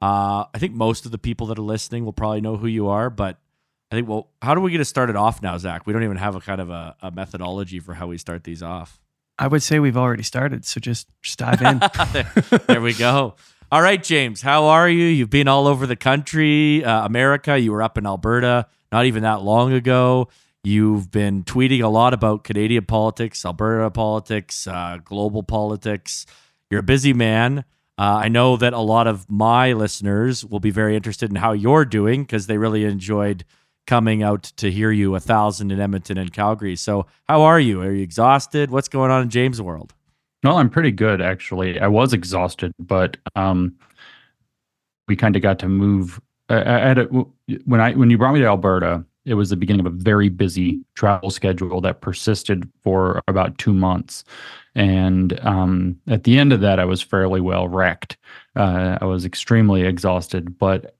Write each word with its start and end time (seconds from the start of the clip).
Uh, 0.00 0.44
I 0.54 0.58
think 0.58 0.74
most 0.74 1.06
of 1.06 1.12
the 1.12 1.18
people 1.18 1.48
that 1.48 1.58
are 1.58 1.62
listening 1.62 2.04
will 2.04 2.12
probably 2.12 2.40
know 2.40 2.56
who 2.56 2.66
you 2.66 2.88
are, 2.88 3.10
but 3.10 3.38
I 3.90 3.96
think, 3.96 4.08
well, 4.08 4.28
how 4.42 4.54
do 4.54 4.60
we 4.60 4.70
get 4.70 4.78
to 4.78 4.84
start 4.84 5.10
it 5.10 5.16
off 5.16 5.42
now, 5.42 5.56
Zach? 5.58 5.86
We 5.86 5.92
don't 5.92 6.04
even 6.04 6.18
have 6.18 6.36
a 6.36 6.40
kind 6.40 6.60
of 6.60 6.70
a, 6.70 6.94
a 7.02 7.10
methodology 7.10 7.80
for 7.80 7.94
how 7.94 8.06
we 8.06 8.18
start 8.18 8.44
these 8.44 8.62
off. 8.62 9.00
I 9.38 9.46
would 9.46 9.62
say 9.62 9.78
we've 9.78 9.96
already 9.96 10.24
started, 10.24 10.64
so 10.64 10.80
just, 10.80 11.08
just 11.22 11.38
dive 11.38 11.62
in. 11.62 11.80
there, 12.12 12.32
there 12.66 12.80
we 12.80 12.92
go. 12.94 13.34
All 13.70 13.82
right, 13.82 14.02
James, 14.02 14.42
how 14.42 14.64
are 14.66 14.88
you? 14.88 15.04
You've 15.04 15.30
been 15.30 15.48
all 15.48 15.66
over 15.66 15.86
the 15.86 15.96
country, 15.96 16.84
uh, 16.84 17.04
America. 17.04 17.58
You 17.58 17.72
were 17.72 17.82
up 17.82 17.98
in 17.98 18.06
Alberta 18.06 18.66
not 18.90 19.06
even 19.06 19.22
that 19.22 19.42
long 19.42 19.72
ago. 19.72 20.28
You've 20.64 21.10
been 21.10 21.44
tweeting 21.44 21.82
a 21.82 21.88
lot 21.88 22.14
about 22.14 22.44
Canadian 22.44 22.84
politics, 22.84 23.44
Alberta 23.44 23.90
politics, 23.90 24.66
uh, 24.66 24.98
global 25.04 25.42
politics. 25.42 26.26
You're 26.70 26.80
a 26.80 26.84
busy 26.84 27.12
man. 27.12 27.64
Uh, 27.98 28.20
I 28.22 28.28
know 28.28 28.56
that 28.56 28.72
a 28.72 28.78
lot 28.78 29.08
of 29.08 29.28
my 29.28 29.72
listeners 29.72 30.44
will 30.44 30.60
be 30.60 30.70
very 30.70 30.94
interested 30.94 31.30
in 31.30 31.36
how 31.36 31.52
you're 31.52 31.84
doing 31.84 32.22
because 32.22 32.46
they 32.46 32.56
really 32.56 32.84
enjoyed 32.84 33.44
coming 33.88 34.22
out 34.22 34.44
to 34.44 34.70
hear 34.70 34.92
you 34.92 35.16
a 35.16 35.20
thousand 35.20 35.72
in 35.72 35.80
Edmonton 35.80 36.16
and 36.16 36.32
Calgary. 36.32 36.76
So, 36.76 37.06
how 37.28 37.42
are 37.42 37.58
you? 37.58 37.82
Are 37.82 37.90
you 37.90 38.02
exhausted? 38.02 38.70
What's 38.70 38.88
going 38.88 39.10
on 39.10 39.22
in 39.22 39.30
James' 39.30 39.60
world? 39.60 39.94
No, 40.44 40.58
I'm 40.58 40.70
pretty 40.70 40.92
good 40.92 41.20
actually. 41.20 41.80
I 41.80 41.88
was 41.88 42.12
exhausted, 42.12 42.72
but 42.78 43.16
um, 43.34 43.74
we 45.08 45.16
kind 45.16 45.34
of 45.34 45.42
got 45.42 45.58
to 45.60 45.68
move. 45.68 46.20
I, 46.48 46.60
I 46.60 46.78
had 46.78 46.98
a, 46.98 47.04
when 47.64 47.80
I 47.80 47.94
when 47.94 48.10
you 48.10 48.18
brought 48.18 48.34
me 48.34 48.40
to 48.40 48.46
Alberta, 48.46 49.04
it 49.28 49.34
was 49.34 49.50
the 49.50 49.56
beginning 49.56 49.86
of 49.86 49.92
a 49.92 49.96
very 49.96 50.28
busy 50.28 50.80
travel 50.94 51.30
schedule 51.30 51.80
that 51.82 52.00
persisted 52.00 52.68
for 52.82 53.22
about 53.28 53.58
two 53.58 53.72
months, 53.72 54.24
and 54.74 55.38
um, 55.40 55.98
at 56.06 56.24
the 56.24 56.38
end 56.38 56.52
of 56.52 56.60
that, 56.60 56.78
I 56.78 56.84
was 56.84 57.02
fairly 57.02 57.40
well 57.40 57.68
wrecked. 57.68 58.16
Uh, 58.56 58.98
I 59.00 59.04
was 59.04 59.24
extremely 59.24 59.82
exhausted, 59.82 60.58
but 60.58 60.96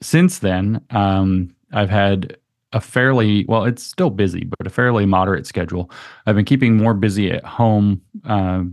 since 0.00 0.40
then, 0.40 0.84
um, 0.90 1.54
I've 1.72 1.90
had 1.90 2.36
a 2.72 2.80
fairly 2.80 3.44
well 3.48 3.64
it's 3.64 3.82
still 3.82 4.10
busy 4.10 4.44
but 4.44 4.66
a 4.66 4.70
fairly 4.70 5.06
moderate 5.06 5.46
schedule. 5.46 5.90
I've 6.26 6.36
been 6.36 6.44
keeping 6.44 6.76
more 6.76 6.94
busy 6.94 7.30
at 7.30 7.44
home 7.44 8.00
uh, 8.24 8.64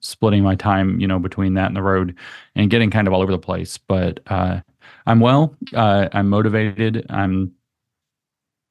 splitting 0.00 0.42
my 0.42 0.54
time 0.54 1.00
you 1.00 1.06
know 1.06 1.18
between 1.18 1.54
that 1.54 1.66
and 1.66 1.76
the 1.76 1.82
road 1.82 2.14
and 2.54 2.70
getting 2.70 2.90
kind 2.90 3.08
of 3.08 3.14
all 3.14 3.22
over 3.22 3.32
the 3.32 3.38
place. 3.38 3.78
But 3.78 4.20
uh, 4.26 4.60
i'm 5.06 5.20
well. 5.20 5.56
Uh, 5.74 6.08
i'm 6.12 6.28
motivated. 6.28 7.06
I'm 7.08 7.52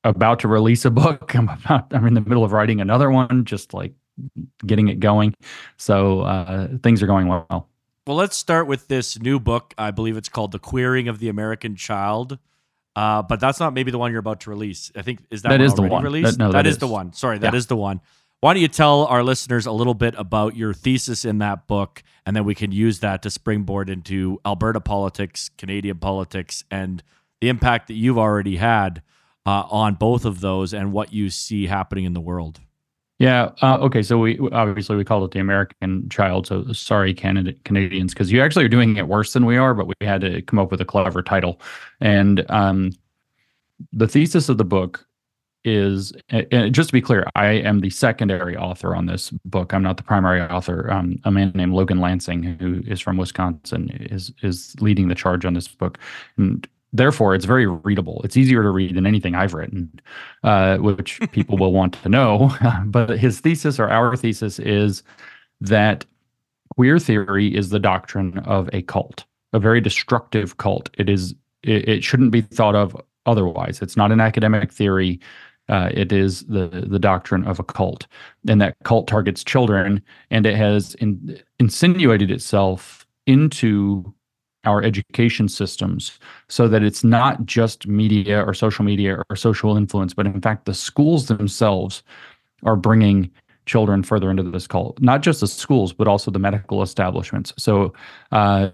about 0.05 0.39
to 0.39 0.47
release 0.47 0.85
a 0.85 0.91
book 0.91 1.35
i'm 1.35 1.49
about 1.49 1.93
i'm 1.93 2.07
in 2.07 2.13
the 2.13 2.21
middle 2.21 2.43
of 2.43 2.51
writing 2.51 2.79
another 2.79 3.11
one 3.11 3.43
just 3.45 3.73
like 3.73 3.93
getting 4.65 4.87
it 4.87 4.99
going 4.99 5.33
so 5.77 6.21
uh, 6.21 6.69
things 6.81 7.03
are 7.03 7.07
going 7.07 7.27
well 7.27 7.67
well 8.07 8.15
let's 8.15 8.37
start 8.37 8.65
with 8.67 8.87
this 8.87 9.19
new 9.19 9.39
book 9.39 9.73
i 9.77 9.91
believe 9.91 10.15
it's 10.15 10.29
called 10.29 10.51
the 10.51 10.59
queering 10.59 11.07
of 11.07 11.19
the 11.19 11.27
american 11.27 11.75
child 11.75 12.39
uh, 12.95 13.21
but 13.21 13.39
that's 13.39 13.59
not 13.59 13.73
maybe 13.73 13.91
the 13.91 13.97
one 13.97 14.11
you're 14.11 14.19
about 14.19 14.39
to 14.41 14.49
release. 14.49 14.91
I 14.95 15.01
think 15.01 15.19
is 15.29 15.41
that, 15.41 15.49
that 15.49 15.59
one 15.59 15.65
is 15.65 15.73
the 15.73 15.81
one 15.81 16.03
released? 16.03 16.37
That, 16.37 16.39
no, 16.39 16.51
that, 16.51 16.63
that 16.63 16.67
is. 16.67 16.75
is. 16.75 16.79
the 16.79 16.87
one. 16.87 17.11
Sorry, 17.13 17.37
that 17.39 17.53
yeah. 17.53 17.57
is 17.57 17.67
the 17.67 17.75
one. 17.75 17.99
Why 18.39 18.53
don't 18.53 18.61
you 18.61 18.67
tell 18.67 19.05
our 19.05 19.23
listeners 19.23 19.65
a 19.65 19.71
little 19.71 19.93
bit 19.93 20.13
about 20.17 20.55
your 20.55 20.73
thesis 20.73 21.25
in 21.25 21.39
that 21.39 21.67
book, 21.67 22.03
and 22.25 22.35
then 22.35 22.45
we 22.45 22.55
can 22.55 22.71
use 22.71 22.99
that 22.99 23.21
to 23.23 23.29
springboard 23.29 23.89
into 23.89 24.39
Alberta 24.45 24.79
politics, 24.79 25.49
Canadian 25.57 25.97
politics, 25.97 26.63
and 26.69 27.03
the 27.41 27.49
impact 27.49 27.87
that 27.87 27.95
you've 27.95 28.17
already 28.17 28.57
had 28.57 29.01
uh, 29.45 29.63
on 29.69 29.95
both 29.95 30.25
of 30.25 30.41
those, 30.41 30.73
and 30.73 30.91
what 30.91 31.13
you 31.13 31.29
see 31.29 31.67
happening 31.67 32.05
in 32.05 32.13
the 32.13 32.21
world. 32.21 32.59
Yeah. 33.17 33.51
Uh, 33.61 33.77
okay. 33.77 34.03
So 34.03 34.17
we 34.17 34.37
obviously 34.51 34.97
we 34.97 35.05
called 35.05 35.23
it 35.23 35.31
the 35.31 35.39
American 35.39 36.09
Child. 36.09 36.47
So 36.47 36.73
sorry, 36.73 37.13
Canada, 37.13 37.53
Canadians, 37.63 38.13
because 38.13 38.29
you 38.31 38.41
actually 38.41 38.65
are 38.65 38.69
doing 38.69 38.97
it 38.97 39.07
worse 39.07 39.31
than 39.31 39.45
we 39.45 39.55
are. 39.55 39.73
But 39.73 39.87
we 39.87 39.95
had 40.01 40.21
to 40.21 40.41
come 40.41 40.59
up 40.59 40.69
with 40.69 40.81
a 40.81 40.85
clever 40.85 41.21
title, 41.21 41.61
and 42.01 42.45
um, 42.51 42.91
the 43.93 44.07
thesis 44.07 44.49
of 44.49 44.57
the 44.57 44.65
book 44.65 45.05
is 45.63 46.13
just 46.71 46.89
to 46.89 46.93
be 46.93 47.01
clear, 47.01 47.25
I 47.35 47.47
am 47.47 47.79
the 47.79 47.89
secondary 47.89 48.55
author 48.55 48.95
on 48.95 49.07
this 49.07 49.31
book. 49.45 49.73
I'm 49.73 49.81
not 49.81 49.97
the 49.97 50.03
primary 50.03 50.41
author. 50.41 50.91
Um, 50.91 51.19
a 51.23 51.31
man 51.31 51.51
named 51.55 51.73
Logan 51.73 51.99
Lancing, 51.99 52.43
who 52.43 52.83
is 52.85 53.01
from 53.01 53.17
Wisconsin, 53.17 53.89
is 54.11 54.31
is 54.43 54.75
leading 54.79 55.07
the 55.07 55.15
charge 55.15 55.43
on 55.43 55.53
this 55.53 55.67
book. 55.67 55.97
And 56.37 56.67
therefore 56.97 57.35
it's 57.35 57.45
very 57.45 57.67
readable. 57.67 58.21
It's 58.23 58.37
easier 58.37 58.63
to 58.63 58.69
read 58.69 58.95
than 58.95 59.05
anything 59.05 59.35
i've 59.35 59.53
written 59.53 59.91
uh, 60.43 60.77
which 60.77 61.19
people 61.31 61.57
will 61.57 61.73
want 61.73 61.93
to 62.03 62.09
know. 62.09 62.55
But 62.85 63.17
his 63.19 63.39
thesis 63.39 63.79
or 63.79 63.89
our 63.89 64.15
thesis 64.15 64.59
is 64.59 65.03
that 65.61 66.05
queer 66.75 66.99
theory 66.99 67.55
is 67.55 67.69
the 67.69 67.79
doctrine 67.79 68.39
of 68.39 68.69
a 68.73 68.81
cult 68.81 69.25
a 69.55 69.59
very 69.59 69.81
destructive 69.81 70.57
cult. 70.57 70.89
It 70.97 71.09
is 71.09 71.33
it, 71.63 71.89
it 71.89 72.03
shouldn't 72.03 72.31
be 72.31 72.41
thought 72.41 72.75
of 72.75 72.95
otherwise. 73.25 73.81
It's 73.81 73.97
not 73.97 74.11
an 74.11 74.19
academic 74.19 74.71
theory. 74.71 75.19
Uh, 75.67 75.89
it 75.91 76.11
is 76.11 76.43
the 76.43 76.67
the 76.67 76.99
doctrine 76.99 77.45
of 77.45 77.59
a 77.59 77.63
cult, 77.63 78.05
and 78.47 78.61
that 78.61 78.75
cult 78.83 79.07
targets 79.07 79.43
children, 79.43 80.01
and 80.29 80.45
it 80.45 80.55
has 80.55 80.93
in, 80.95 81.41
insinuated 81.59 82.29
itself 82.29 83.07
into 83.25 84.13
our 84.65 84.83
education 84.83 85.47
systems 85.47 86.19
so 86.47 86.67
that 86.67 86.83
it's 86.83 87.03
not 87.03 87.45
just 87.45 87.87
media 87.87 88.43
or 88.43 88.53
social 88.53 88.85
media 88.85 89.21
or 89.29 89.35
social 89.35 89.77
influence, 89.77 90.13
but 90.13 90.25
in 90.25 90.41
fact, 90.41 90.65
the 90.65 90.73
schools 90.73 91.27
themselves 91.27 92.03
are 92.63 92.75
bringing 92.75 93.29
children 93.65 94.03
further 94.03 94.29
into 94.29 94.43
this 94.43 94.67
cult, 94.67 95.01
not 95.01 95.21
just 95.21 95.39
the 95.39 95.47
schools, 95.47 95.93
but 95.93 96.07
also 96.07 96.29
the 96.29 96.39
medical 96.39 96.81
establishments. 96.81 97.53
So, 97.57 97.93
uh, 98.31 98.69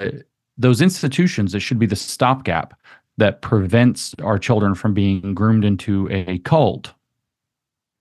those 0.57 0.81
institutions 0.81 1.53
that 1.53 1.61
should 1.61 1.79
be 1.79 1.85
the 1.85 1.95
stopgap 1.95 2.77
that 3.17 3.41
prevents 3.41 4.13
our 4.23 4.37
children 4.37 4.75
from 4.75 4.93
being 4.93 5.33
groomed 5.33 5.65
into 5.65 6.07
a 6.11 6.39
cult 6.39 6.93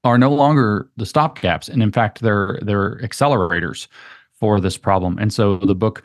are 0.05 0.19
no 0.19 0.33
longer 0.33 0.89
the 0.97 1.05
stopgaps 1.05 1.69
and 1.69 1.83
in 1.83 1.93
fact 1.93 2.21
they're 2.21 2.59
they're 2.63 2.97
accelerators 2.99 3.87
for 4.33 4.61
this 4.61 4.77
problem 4.77 5.19
and 5.19 5.33
so 5.33 5.59
the 5.59 5.75
book 5.75 6.03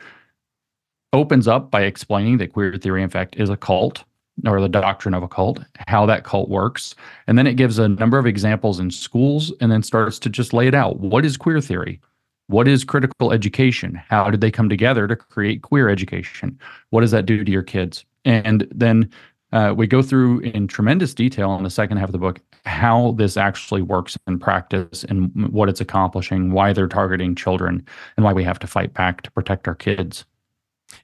opens 1.12 1.48
up 1.48 1.70
by 1.70 1.82
explaining 1.82 2.38
that 2.38 2.52
queer 2.52 2.76
theory, 2.76 3.02
in 3.02 3.10
fact, 3.10 3.36
is 3.36 3.50
a 3.50 3.56
cult 3.56 4.04
or 4.46 4.60
the 4.60 4.68
doctrine 4.68 5.14
of 5.14 5.22
a 5.22 5.28
cult, 5.28 5.60
how 5.86 6.04
that 6.06 6.24
cult 6.24 6.48
works. 6.48 6.94
And 7.26 7.38
then 7.38 7.46
it 7.46 7.54
gives 7.54 7.78
a 7.78 7.88
number 7.88 8.18
of 8.18 8.26
examples 8.26 8.78
in 8.78 8.90
schools 8.90 9.52
and 9.60 9.72
then 9.72 9.82
starts 9.82 10.18
to 10.20 10.28
just 10.28 10.52
lay 10.52 10.66
it 10.66 10.74
out. 10.74 11.00
What 11.00 11.24
is 11.24 11.36
queer 11.36 11.60
theory? 11.60 12.00
What 12.48 12.68
is 12.68 12.84
critical 12.84 13.32
education? 13.32 14.00
How 14.08 14.30
did 14.30 14.40
they 14.40 14.50
come 14.50 14.68
together 14.68 15.08
to 15.08 15.16
create 15.16 15.62
queer 15.62 15.88
education? 15.88 16.58
What 16.90 17.00
does 17.00 17.10
that 17.10 17.26
do 17.26 17.44
to 17.44 17.50
your 17.50 17.62
kids? 17.62 18.04
And 18.24 18.68
then 18.70 19.10
uh, 19.52 19.72
we 19.76 19.86
go 19.86 20.02
through 20.02 20.40
in 20.40 20.68
tremendous 20.68 21.14
detail 21.14 21.56
in 21.56 21.64
the 21.64 21.70
second 21.70 21.96
half 21.96 22.08
of 22.08 22.12
the 22.12 22.18
book 22.18 22.40
how 22.66 23.12
this 23.12 23.36
actually 23.36 23.80
works 23.82 24.18
in 24.26 24.38
practice 24.38 25.04
and 25.04 25.30
what 25.52 25.68
it's 25.68 25.80
accomplishing, 25.80 26.50
why 26.50 26.72
they're 26.72 26.88
targeting 26.88 27.34
children, 27.34 27.84
and 28.16 28.24
why 28.24 28.32
we 28.32 28.44
have 28.44 28.58
to 28.58 28.66
fight 28.66 28.92
back 28.92 29.22
to 29.22 29.30
protect 29.30 29.66
our 29.68 29.74
kids. 29.74 30.24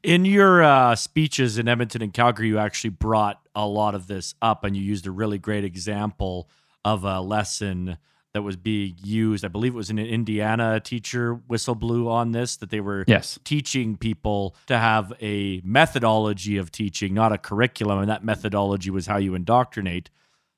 In 0.02 0.24
your 0.24 0.64
uh, 0.64 0.96
speeches 0.96 1.58
in 1.58 1.68
Edmonton 1.68 2.02
and 2.02 2.12
Calgary, 2.12 2.48
you 2.48 2.58
actually 2.58 2.90
brought 2.90 3.40
a 3.54 3.66
lot 3.66 3.94
of 3.94 4.08
this 4.08 4.34
up, 4.42 4.64
and 4.64 4.76
you 4.76 4.82
used 4.82 5.06
a 5.06 5.12
really 5.12 5.38
great 5.38 5.64
example 5.64 6.48
of 6.84 7.04
a 7.04 7.20
lesson 7.20 7.98
that 8.34 8.42
was 8.42 8.56
being 8.56 8.96
used. 9.04 9.44
I 9.44 9.48
believe 9.48 9.74
it 9.74 9.76
was 9.76 9.90
an 9.90 10.00
Indiana. 10.00 10.80
Teacher 10.80 11.34
whistle 11.34 11.76
blew 11.76 12.08
on 12.08 12.32
this 12.32 12.56
that 12.56 12.70
they 12.70 12.80
were 12.80 13.04
yes. 13.06 13.38
teaching 13.44 13.96
people 13.96 14.56
to 14.66 14.76
have 14.76 15.12
a 15.20 15.60
methodology 15.64 16.56
of 16.56 16.72
teaching, 16.72 17.14
not 17.14 17.32
a 17.32 17.38
curriculum, 17.38 18.00
and 18.00 18.08
that 18.08 18.24
methodology 18.24 18.90
was 18.90 19.06
how 19.06 19.18
you 19.18 19.36
indoctrinate. 19.36 20.10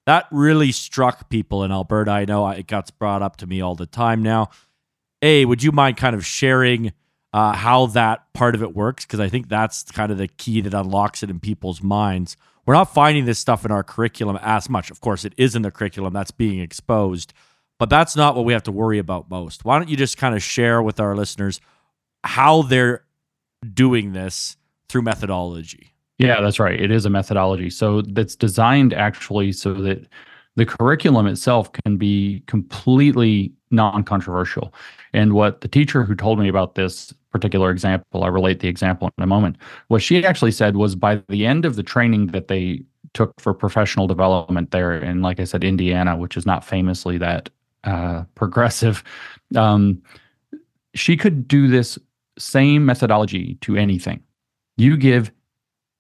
That 0.06 0.27
really 0.31 0.72
struck 0.72 1.28
people 1.28 1.65
in 1.65 1.72
Alberta. 1.72 2.12
I 2.12 2.25
know 2.25 2.49
it 2.49 2.66
gets 2.66 2.91
brought 2.91 3.21
up 3.21 3.37
to 3.38 3.47
me 3.47 3.60
all 3.60 3.75
the 3.75 3.87
time 3.87 4.22
now. 4.22 4.49
A, 5.21 5.44
would 5.44 5.62
you 5.62 5.72
mind 5.72 5.99
kind 5.99 6.15
of 6.15 6.25
sharing? 6.25 6.93
Uh, 7.34 7.53
how 7.53 7.87
that 7.87 8.33
part 8.33 8.55
of 8.55 8.62
it 8.62 8.77
works 8.77 9.05
because 9.05 9.19
I 9.19 9.28
think 9.28 9.49
that's 9.49 9.83
kind 9.91 10.12
of 10.12 10.19
the 10.19 10.28
key 10.28 10.61
that 10.61 10.72
unlocks 10.72 11.25
it 11.25 11.31
in 11.31 11.41
people's 11.41 11.83
minds. 11.83 12.36
We're 12.65 12.75
not 12.75 12.95
finding 12.95 13.25
this 13.25 13.41
stuff 13.41 13.65
in 13.65 13.72
our 13.72 13.83
curriculum 13.83 14.39
as 14.41 14.71
much. 14.71 14.89
Of 14.89 15.01
course, 15.01 15.25
it 15.25 15.34
is 15.36 15.57
in 15.57 15.63
the 15.63 15.72
curriculum 15.72 16.13
that's 16.13 16.31
being 16.31 16.60
exposed, 16.60 17.33
but 17.77 17.91
that's 17.91 18.15
not 18.15 18.36
what 18.36 18.45
we 18.45 18.53
have 18.53 18.63
to 18.63 18.72
worry 18.72 19.01
about 19.01 19.28
most. 19.28 19.65
Why 19.65 19.78
don't 19.78 19.89
you 19.89 19.97
just 19.97 20.16
kind 20.16 20.36
of 20.36 20.45
share 20.45 20.81
with 20.81 21.01
our 21.01 21.16
listeners 21.16 21.60
how 22.22 22.63
they're 22.63 23.04
doing 23.75 24.13
this 24.13 24.57
through 24.89 25.03
methodology? 25.03 25.92
Yeah, 26.19 26.41
that's 26.41 26.60
right. 26.60 26.81
It 26.81 26.92
is 26.92 27.04
a 27.04 27.10
methodology. 27.10 27.69
So 27.69 28.03
that's 28.03 28.36
designed 28.36 28.95
actually 28.95 29.51
so 29.51 29.75
that 29.75 30.07
the 30.54 30.65
curriculum 30.65 31.27
itself 31.27 31.72
can 31.72 31.97
be 31.97 32.45
completely 32.47 33.53
non 33.72 34.04
controversial. 34.04 34.72
And 35.13 35.33
what 35.33 35.63
the 35.63 35.69
teacher 35.69 36.04
who 36.04 36.15
told 36.15 36.39
me 36.39 36.47
about 36.47 36.77
this 36.77 37.13
particular 37.34 37.72
example, 37.72 38.22
I 38.22 38.28
relate 38.28 38.60
the 38.60 38.69
example 38.69 39.10
in 39.19 39.25
a 39.25 39.27
moment. 39.27 39.57
What 39.89 40.03
she 40.03 40.25
actually 40.25 40.53
said 40.53 40.77
was 40.77 40.95
by 40.95 41.21
the 41.28 41.45
end 41.45 41.65
of 41.65 41.75
the 41.75 41.83
training 41.83 42.28
that 42.28 42.47
they 42.47 42.84
took 43.13 43.39
for 43.41 43.53
professional 43.53 44.07
development 44.07 44.71
there 44.71 44.95
in, 44.95 45.21
like 45.21 45.41
I 45.41 45.45
said, 45.45 45.65
Indiana, 45.65 46.16
which 46.16 46.36
is 46.36 46.47
not 46.47 46.65
famously 46.65 47.19
that 47.19 47.51
uh, 47.83 48.22
progressive, 48.36 49.03
um, 49.57 50.01
she 50.95 51.16
could 51.16 51.48
do 51.48 51.66
this 51.66 51.98
same 52.39 52.86
methodology 52.86 53.59
to 53.63 53.77
anything. 53.77 54.22
You 54.77 54.97
give 54.97 55.33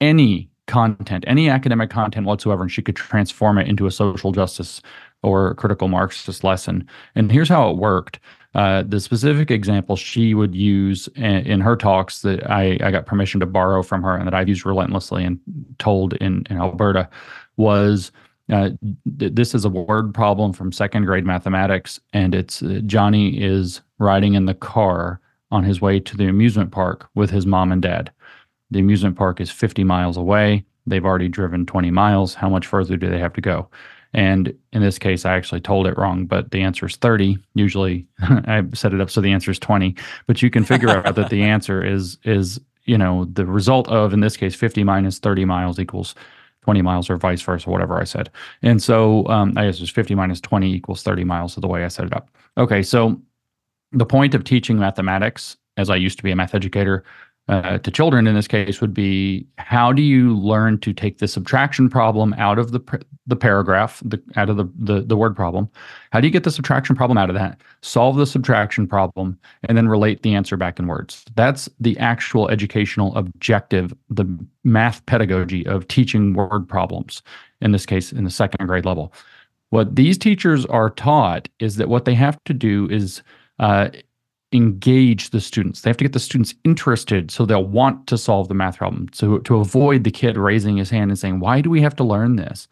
any 0.00 0.48
content, 0.68 1.24
any 1.26 1.50
academic 1.50 1.90
content 1.90 2.26
whatsoever, 2.26 2.62
and 2.62 2.70
she 2.70 2.82
could 2.82 2.96
transform 2.96 3.58
it 3.58 3.66
into 3.66 3.86
a 3.86 3.90
social 3.90 4.30
justice 4.30 4.80
or 5.24 5.54
critical 5.54 5.88
Marxist 5.88 6.44
lesson. 6.44 6.88
And 7.16 7.32
here's 7.32 7.48
how 7.48 7.70
it 7.70 7.76
worked. 7.76 8.20
Uh, 8.54 8.84
the 8.86 9.00
specific 9.00 9.50
example 9.50 9.96
she 9.96 10.32
would 10.32 10.54
use 10.54 11.08
in, 11.16 11.24
in, 11.24 11.60
her 11.60 11.74
talks 11.74 12.22
that 12.22 12.48
I, 12.48 12.78
I 12.82 12.92
got 12.92 13.04
permission 13.04 13.40
to 13.40 13.46
borrow 13.46 13.82
from 13.82 14.02
her 14.04 14.16
and 14.16 14.26
that 14.26 14.34
I've 14.34 14.48
used 14.48 14.64
relentlessly 14.64 15.24
and 15.24 15.40
told 15.78 16.12
in, 16.14 16.46
in 16.48 16.58
Alberta 16.58 17.08
was 17.56 18.12
uh, 18.52 18.70
th- 19.18 19.34
this 19.34 19.54
is 19.54 19.64
a 19.64 19.70
word 19.70 20.14
problem 20.14 20.52
from 20.52 20.70
second 20.70 21.04
grade 21.04 21.24
mathematics. 21.24 21.98
And 22.12 22.34
it's 22.34 22.62
uh, 22.62 22.80
Johnny 22.86 23.42
is 23.42 23.80
riding 23.98 24.34
in 24.34 24.46
the 24.46 24.54
car 24.54 25.20
on 25.50 25.64
his 25.64 25.80
way 25.80 25.98
to 26.00 26.16
the 26.16 26.26
amusement 26.26 26.70
park 26.70 27.08
with 27.14 27.30
his 27.30 27.46
mom 27.46 27.72
and 27.72 27.82
dad. 27.82 28.12
The 28.70 28.80
amusement 28.80 29.16
park 29.16 29.40
is 29.40 29.50
50 29.50 29.84
miles 29.84 30.16
away. 30.16 30.64
They've 30.86 31.04
already 31.04 31.28
driven 31.28 31.64
20 31.66 31.90
miles. 31.90 32.34
How 32.34 32.48
much 32.48 32.66
further 32.66 32.96
do 32.96 33.08
they 33.08 33.18
have 33.18 33.32
to 33.34 33.40
go? 33.40 33.68
And 34.14 34.56
in 34.72 34.80
this 34.80 34.98
case, 34.98 35.24
I 35.24 35.34
actually 35.34 35.60
told 35.60 35.86
it 35.86 35.98
wrong, 35.98 36.24
but 36.26 36.52
the 36.52 36.62
answer 36.62 36.86
is 36.86 36.96
30. 36.96 37.36
Usually 37.54 38.06
I 38.20 38.62
set 38.72 38.94
it 38.94 39.00
up 39.00 39.10
so 39.10 39.20
the 39.20 39.32
answer 39.32 39.50
is 39.50 39.58
20, 39.58 39.94
but 40.26 40.40
you 40.40 40.50
can 40.50 40.64
figure 40.64 40.88
out 40.88 41.16
that 41.16 41.30
the 41.30 41.42
answer 41.54 41.84
is, 41.84 42.16
is, 42.24 42.60
you 42.84 42.96
know, 42.96 43.24
the 43.26 43.44
result 43.44 43.88
of, 43.88 44.12
in 44.12 44.20
this 44.20 44.36
case, 44.36 44.54
50 44.54 44.84
minus 44.84 45.18
30 45.18 45.44
miles 45.44 45.80
equals 45.80 46.14
20 46.62 46.80
miles 46.80 47.10
or 47.10 47.16
vice 47.16 47.42
versa, 47.42 47.68
whatever 47.68 48.00
I 48.00 48.04
said. 48.04 48.30
And 48.62 48.82
so 48.82 49.26
um, 49.28 49.52
I 49.56 49.66
guess 49.66 49.80
it's 49.80 49.90
50 49.90 50.14
minus 50.14 50.40
20 50.40 50.72
equals 50.72 51.02
30 51.02 51.24
miles 51.24 51.56
of 51.56 51.60
the 51.60 51.68
way 51.68 51.84
I 51.84 51.88
set 51.88 52.06
it 52.06 52.14
up. 52.14 52.30
Okay. 52.56 52.82
So 52.82 53.20
the 53.92 54.06
point 54.06 54.34
of 54.34 54.44
teaching 54.44 54.78
mathematics, 54.78 55.56
as 55.76 55.90
I 55.90 55.96
used 55.96 56.18
to 56.18 56.24
be 56.24 56.30
a 56.30 56.36
math 56.36 56.54
educator, 56.54 57.04
uh, 57.48 57.76
to 57.78 57.90
children 57.90 58.26
in 58.26 58.34
this 58.34 58.48
case 58.48 58.80
would 58.80 58.94
be 58.94 59.46
how 59.58 59.92
do 59.92 60.00
you 60.00 60.34
learn 60.38 60.78
to 60.78 60.94
take 60.94 61.18
the 61.18 61.28
subtraction 61.28 61.90
problem 61.90 62.34
out 62.38 62.58
of 62.58 62.72
the 62.72 62.80
the 63.26 63.36
paragraph 63.36 64.02
the, 64.04 64.22
out 64.36 64.48
of 64.48 64.56
the, 64.56 64.66
the 64.78 65.02
the 65.02 65.16
word 65.16 65.36
problem? 65.36 65.68
How 66.10 66.20
do 66.20 66.26
you 66.26 66.32
get 66.32 66.44
the 66.44 66.50
subtraction 66.50 66.96
problem 66.96 67.18
out 67.18 67.28
of 67.28 67.34
that? 67.34 67.60
Solve 67.82 68.16
the 68.16 68.26
subtraction 68.26 68.86
problem 68.86 69.38
and 69.64 69.76
then 69.76 69.88
relate 69.88 70.22
the 70.22 70.34
answer 70.34 70.56
back 70.56 70.78
in 70.78 70.86
words. 70.86 71.24
That's 71.34 71.68
the 71.80 71.98
actual 71.98 72.48
educational 72.48 73.14
objective 73.14 73.92
the 74.08 74.24
math 74.64 75.04
pedagogy 75.04 75.66
of 75.66 75.86
teaching 75.88 76.32
word 76.32 76.66
problems 76.66 77.22
in 77.60 77.72
this 77.72 77.84
case 77.84 78.10
in 78.10 78.24
the 78.24 78.30
second 78.30 78.66
grade 78.66 78.86
level. 78.86 79.12
What 79.68 79.96
these 79.96 80.16
teachers 80.16 80.64
are 80.66 80.88
taught 80.88 81.48
is 81.58 81.76
that 81.76 81.88
what 81.88 82.06
they 82.06 82.14
have 82.14 82.42
to 82.44 82.54
do 82.54 82.88
is 82.90 83.22
uh, 83.58 83.88
engage 84.54 85.30
the 85.30 85.40
students. 85.40 85.80
They 85.80 85.90
have 85.90 85.96
to 85.98 86.04
get 86.04 86.12
the 86.12 86.20
students 86.20 86.54
interested 86.64 87.30
so 87.30 87.44
they'll 87.44 87.64
want 87.64 88.06
to 88.06 88.16
solve 88.16 88.48
the 88.48 88.54
math 88.54 88.78
problem. 88.78 89.08
So 89.12 89.38
to 89.38 89.56
avoid 89.56 90.04
the 90.04 90.10
kid 90.10 90.36
raising 90.36 90.76
his 90.76 90.90
hand 90.90 91.10
and 91.10 91.18
saying, 91.18 91.40
"Why 91.40 91.60
do 91.60 91.68
we 91.68 91.82
have 91.82 91.96
to 91.96 92.04
learn 92.04 92.36
this?" 92.36 92.68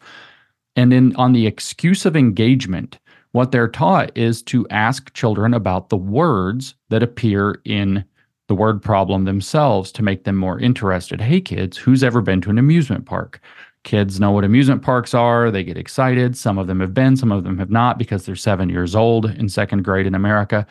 And 0.75 0.91
then 0.91 1.13
on 1.17 1.33
the 1.33 1.45
excuse 1.45 2.05
of 2.05 2.15
engagement, 2.15 2.97
what 3.33 3.51
they're 3.51 3.67
taught 3.67 4.15
is 4.17 4.41
to 4.43 4.67
ask 4.69 5.13
children 5.13 5.53
about 5.53 5.89
the 5.89 5.97
words 5.97 6.75
that 6.89 7.03
appear 7.03 7.59
in 7.65 8.05
the 8.47 8.55
word 8.55 8.81
problem 8.81 9.25
themselves 9.25 9.91
to 9.91 10.03
make 10.03 10.23
them 10.23 10.35
more 10.35 10.59
interested. 10.59 11.19
Hey 11.21 11.41
kids, 11.41 11.77
who's 11.77 12.03
ever 12.03 12.21
been 12.21 12.41
to 12.41 12.49
an 12.49 12.57
amusement 12.57 13.05
park? 13.05 13.39
Kids 13.83 14.19
know 14.19 14.31
what 14.31 14.45
amusement 14.45 14.81
parks 14.81 15.13
are. 15.13 15.51
They 15.51 15.63
get 15.63 15.77
excited. 15.77 16.37
Some 16.37 16.57
of 16.57 16.67
them 16.67 16.79
have 16.79 16.93
been, 16.93 17.17
some 17.17 17.33
of 17.33 17.43
them 17.43 17.57
have 17.57 17.69
not 17.69 17.97
because 17.97 18.25
they're 18.25 18.35
seven 18.35 18.69
years 18.69 18.95
old 18.95 19.25
in 19.25 19.49
second 19.49 19.83
grade 19.83 20.07
in 20.07 20.15
America 20.15 20.65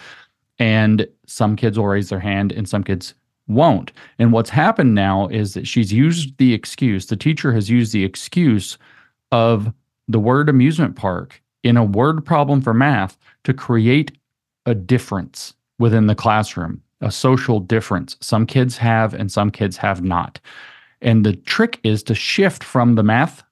and 0.63 1.09
some 1.27 1.57
kids 1.57 1.77
will 1.77 1.89
raise 1.89 2.09
their 2.09 2.21
hand 2.21 2.53
and 2.53 2.69
some 2.69 2.85
kids 2.85 3.15
won't. 3.49 3.91
And 4.21 4.33
what's 4.33 4.49
happened 4.49 4.95
now 4.95 5.27
is 5.27 5.55
that 5.55 5.67
she's 5.67 5.93
used 5.93 6.39
the 6.39 6.55
excuse, 6.55 7.07
the 7.07 7.17
teacher 7.17 7.53
has 7.53 7.69
used 7.69 7.93
the 7.93 8.05
excuse 8.05 8.79
of 9.33 9.73
the 10.07 10.21
word 10.21 10.49
amusement 10.49 10.95
park 10.95 11.43
in 11.65 11.77
a 11.77 11.83
word 11.83 12.25
problem 12.25 12.61
for 12.61 12.73
math 12.73 13.19
to 13.43 13.53
create 13.53 14.17
a 14.65 14.73
difference 14.73 15.53
within 15.81 16.07
the 16.07 16.15
classroom, 16.15 16.81
a 17.01 17.11
social 17.11 17.59
difference. 17.59 18.17
Some 18.21 18.47
kids 18.47 18.77
have 18.77 19.15
and 19.15 19.33
some 19.33 19.51
kids 19.51 19.77
have 19.79 20.01
not. 20.01 20.39
And 21.01 21.27
the 21.27 21.35
trick 21.35 21.81
is 21.83 22.05
to 22.05 22.15
shift 22.15 22.63
from 22.63 22.95
the 22.95 23.03
math 23.03 23.43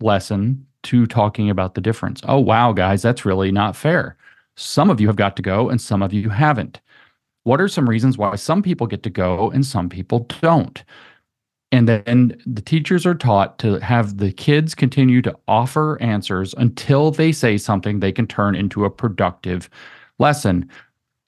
lesson 0.00 0.66
to 0.82 1.06
talking 1.06 1.48
about 1.48 1.76
the 1.76 1.80
difference. 1.80 2.22
Oh, 2.24 2.40
wow, 2.40 2.72
guys, 2.72 3.02
that's 3.02 3.24
really 3.24 3.52
not 3.52 3.76
fair. 3.76 4.16
Some 4.56 4.90
of 4.90 5.00
you 5.00 5.06
have 5.06 5.16
got 5.16 5.36
to 5.36 5.42
go 5.42 5.68
and 5.68 5.80
some 5.80 6.02
of 6.02 6.12
you 6.12 6.30
haven't. 6.30 6.80
What 7.44 7.60
are 7.60 7.68
some 7.68 7.88
reasons 7.88 8.18
why 8.18 8.34
some 8.36 8.62
people 8.62 8.86
get 8.86 9.02
to 9.04 9.10
go 9.10 9.50
and 9.50 9.64
some 9.64 9.88
people 9.88 10.20
don't? 10.40 10.82
And 11.72 11.88
then 11.88 12.40
the 12.46 12.62
teachers 12.62 13.04
are 13.06 13.14
taught 13.14 13.58
to 13.58 13.74
have 13.80 14.18
the 14.18 14.32
kids 14.32 14.74
continue 14.74 15.20
to 15.22 15.36
offer 15.46 16.00
answers 16.00 16.54
until 16.58 17.10
they 17.10 17.32
say 17.32 17.58
something 17.58 18.00
they 18.00 18.12
can 18.12 18.26
turn 18.26 18.54
into 18.54 18.84
a 18.84 18.90
productive 18.90 19.68
lesson. 20.18 20.70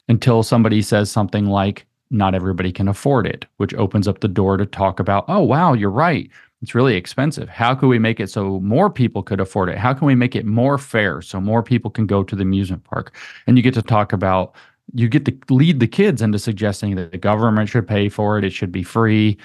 Until 0.08 0.42
somebody 0.42 0.80
says 0.80 1.10
something 1.10 1.46
like, 1.46 1.84
not 2.10 2.34
everybody 2.34 2.72
can 2.72 2.88
afford 2.88 3.26
it, 3.26 3.44
which 3.58 3.74
opens 3.74 4.08
up 4.08 4.20
the 4.20 4.28
door 4.28 4.56
to 4.56 4.64
talk 4.64 4.98
about, 4.98 5.26
oh, 5.28 5.42
wow, 5.42 5.74
you're 5.74 5.90
right. 5.90 6.30
It's 6.60 6.74
really 6.74 6.96
expensive. 6.96 7.48
How 7.48 7.74
can 7.74 7.88
we 7.88 7.98
make 7.98 8.18
it 8.18 8.30
so 8.30 8.58
more 8.60 8.90
people 8.90 9.22
could 9.22 9.40
afford 9.40 9.68
it? 9.68 9.78
How 9.78 9.94
can 9.94 10.06
we 10.06 10.16
make 10.16 10.34
it 10.34 10.44
more 10.44 10.76
fair 10.76 11.22
so 11.22 11.40
more 11.40 11.62
people 11.62 11.90
can 11.90 12.06
go 12.06 12.24
to 12.24 12.34
the 12.34 12.42
amusement 12.42 12.82
park? 12.84 13.14
And 13.46 13.56
you 13.56 13.62
get 13.62 13.74
to 13.74 13.82
talk 13.82 14.12
about, 14.12 14.54
you 14.94 15.08
get 15.08 15.24
to 15.26 15.54
lead 15.54 15.78
the 15.78 15.86
kids 15.86 16.20
into 16.20 16.38
suggesting 16.38 16.96
that 16.96 17.12
the 17.12 17.18
government 17.18 17.68
should 17.68 17.86
pay 17.86 18.08
for 18.08 18.38
it, 18.38 18.44
it 18.44 18.50
should 18.50 18.72
be 18.72 18.82
free, 18.82 19.36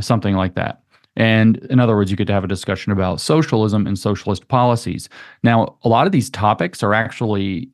something 0.00 0.34
like 0.34 0.54
that. 0.54 0.82
And 1.14 1.58
in 1.68 1.78
other 1.78 1.94
words, 1.94 2.10
you 2.10 2.16
get 2.16 2.26
to 2.28 2.32
have 2.32 2.44
a 2.44 2.48
discussion 2.48 2.90
about 2.90 3.20
socialism 3.20 3.86
and 3.86 3.98
socialist 3.98 4.48
policies. 4.48 5.10
Now, 5.42 5.76
a 5.82 5.88
lot 5.90 6.06
of 6.06 6.12
these 6.12 6.30
topics 6.30 6.82
are 6.82 6.94
actually 6.94 7.68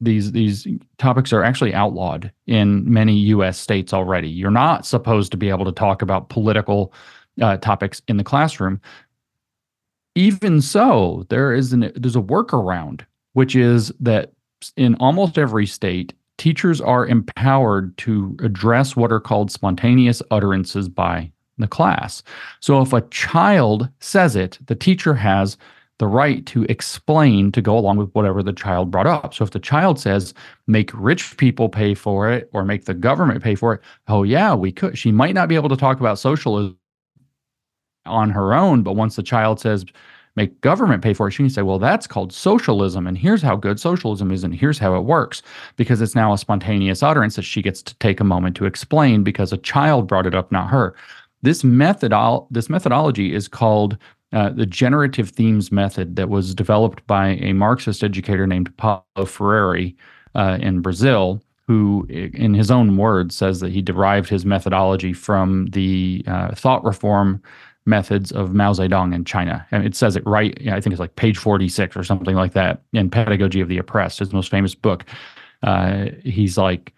these 0.00 0.32
these 0.32 0.66
topics 0.98 1.32
are 1.32 1.42
actually 1.42 1.74
outlawed 1.74 2.32
in 2.46 2.90
many 2.90 3.14
US 3.16 3.58
states 3.58 3.92
already. 3.92 4.28
You're 4.28 4.50
not 4.50 4.86
supposed 4.86 5.30
to 5.32 5.36
be 5.36 5.50
able 5.50 5.66
to 5.66 5.72
talk 5.72 6.02
about 6.02 6.30
political 6.30 6.92
uh, 7.40 7.56
topics 7.58 8.02
in 8.08 8.16
the 8.16 8.24
classroom. 8.24 8.80
Even 10.14 10.60
so, 10.60 11.26
there 11.28 11.52
is 11.52 11.72
an 11.72 11.92
there's 11.94 12.16
a 12.16 12.20
workaround, 12.20 13.02
which 13.34 13.54
is 13.54 13.92
that 14.00 14.32
in 14.76 14.94
almost 14.96 15.38
every 15.38 15.66
state, 15.66 16.12
teachers 16.36 16.80
are 16.80 17.06
empowered 17.06 17.96
to 17.98 18.36
address 18.42 18.96
what 18.96 19.12
are 19.12 19.20
called 19.20 19.50
spontaneous 19.50 20.22
utterances 20.30 20.88
by 20.88 21.30
the 21.58 21.68
class. 21.68 22.22
So 22.60 22.80
if 22.80 22.92
a 22.92 23.02
child 23.02 23.88
says 24.00 24.36
it, 24.36 24.58
the 24.66 24.74
teacher 24.74 25.14
has 25.14 25.56
the 25.98 26.06
right 26.06 26.46
to 26.46 26.64
explain 26.64 27.52
to 27.52 27.60
go 27.60 27.76
along 27.76 27.98
with 27.98 28.10
whatever 28.14 28.42
the 28.42 28.54
child 28.54 28.90
brought 28.90 29.06
up. 29.06 29.34
So 29.34 29.44
if 29.44 29.50
the 29.50 29.60
child 29.60 30.00
says, 30.00 30.32
make 30.66 30.90
rich 30.94 31.36
people 31.36 31.68
pay 31.68 31.92
for 31.92 32.30
it 32.32 32.48
or 32.54 32.64
make 32.64 32.86
the 32.86 32.94
government 32.94 33.44
pay 33.44 33.54
for 33.54 33.74
it, 33.74 33.82
oh, 34.08 34.22
yeah, 34.22 34.54
we 34.54 34.72
could. 34.72 34.96
She 34.96 35.12
might 35.12 35.34
not 35.34 35.50
be 35.50 35.56
able 35.56 35.68
to 35.68 35.76
talk 35.76 36.00
about 36.00 36.18
socialism 36.18 36.78
on 38.06 38.30
her 38.30 38.54
own. 38.54 38.82
But 38.82 38.96
once 38.96 39.16
the 39.16 39.22
child 39.22 39.60
says, 39.60 39.84
make 40.36 40.60
government 40.60 41.02
pay 41.02 41.14
for 41.14 41.28
it, 41.28 41.32
she 41.32 41.42
can 41.42 41.50
say, 41.50 41.62
well, 41.62 41.78
that's 41.78 42.06
called 42.06 42.32
socialism. 42.32 43.06
And 43.06 43.18
here's 43.18 43.42
how 43.42 43.56
good 43.56 43.80
socialism 43.80 44.30
is. 44.30 44.44
And 44.44 44.54
here's 44.54 44.78
how 44.78 44.96
it 44.96 45.02
works. 45.04 45.42
Because 45.76 46.00
it's 46.00 46.14
now 46.14 46.32
a 46.32 46.38
spontaneous 46.38 47.02
utterance 47.02 47.36
that 47.36 47.42
she 47.42 47.62
gets 47.62 47.82
to 47.82 47.94
take 47.96 48.20
a 48.20 48.24
moment 48.24 48.56
to 48.56 48.66
explain 48.66 49.22
because 49.22 49.52
a 49.52 49.58
child 49.58 50.06
brought 50.06 50.26
it 50.26 50.34
up, 50.34 50.50
not 50.52 50.70
her. 50.70 50.94
This 51.42 51.62
methodol- 51.62 52.46
this 52.50 52.68
methodology 52.68 53.34
is 53.34 53.48
called 53.48 53.96
uh, 54.32 54.50
the 54.50 54.66
generative 54.66 55.30
themes 55.30 55.72
method 55.72 56.16
that 56.16 56.28
was 56.28 56.54
developed 56.54 57.04
by 57.06 57.30
a 57.40 57.52
Marxist 57.52 58.04
educator 58.04 58.46
named 58.46 58.76
Paulo 58.76 59.02
Freire 59.26 59.92
uh, 60.34 60.58
in 60.60 60.80
Brazil 60.80 61.42
who, 61.70 62.04
in 62.08 62.52
his 62.52 62.68
own 62.68 62.96
words, 62.96 63.36
says 63.36 63.60
that 63.60 63.70
he 63.70 63.80
derived 63.80 64.28
his 64.28 64.44
methodology 64.44 65.12
from 65.12 65.66
the 65.66 66.24
uh, 66.26 66.52
thought 66.52 66.82
reform 66.82 67.40
methods 67.86 68.30
of 68.32 68.54
Mao 68.54 68.72
Zedong 68.72 69.14
in 69.14 69.24
China. 69.24 69.66
And 69.70 69.84
it 69.84 69.94
says 69.94 70.16
it 70.16 70.26
right, 70.26 70.56
I 70.68 70.80
think 70.80 70.92
it's 70.92 71.00
like 71.00 71.16
page 71.16 71.38
46 71.38 71.96
or 71.96 72.04
something 72.04 72.36
like 72.36 72.52
that 72.52 72.82
in 72.92 73.10
Pedagogy 73.10 73.60
of 73.60 73.68
the 73.68 73.78
Oppressed, 73.78 74.18
his 74.18 74.32
most 74.32 74.50
famous 74.50 74.74
book. 74.74 75.04
Uh, 75.62 76.06
he's 76.22 76.56
like, 76.56 76.92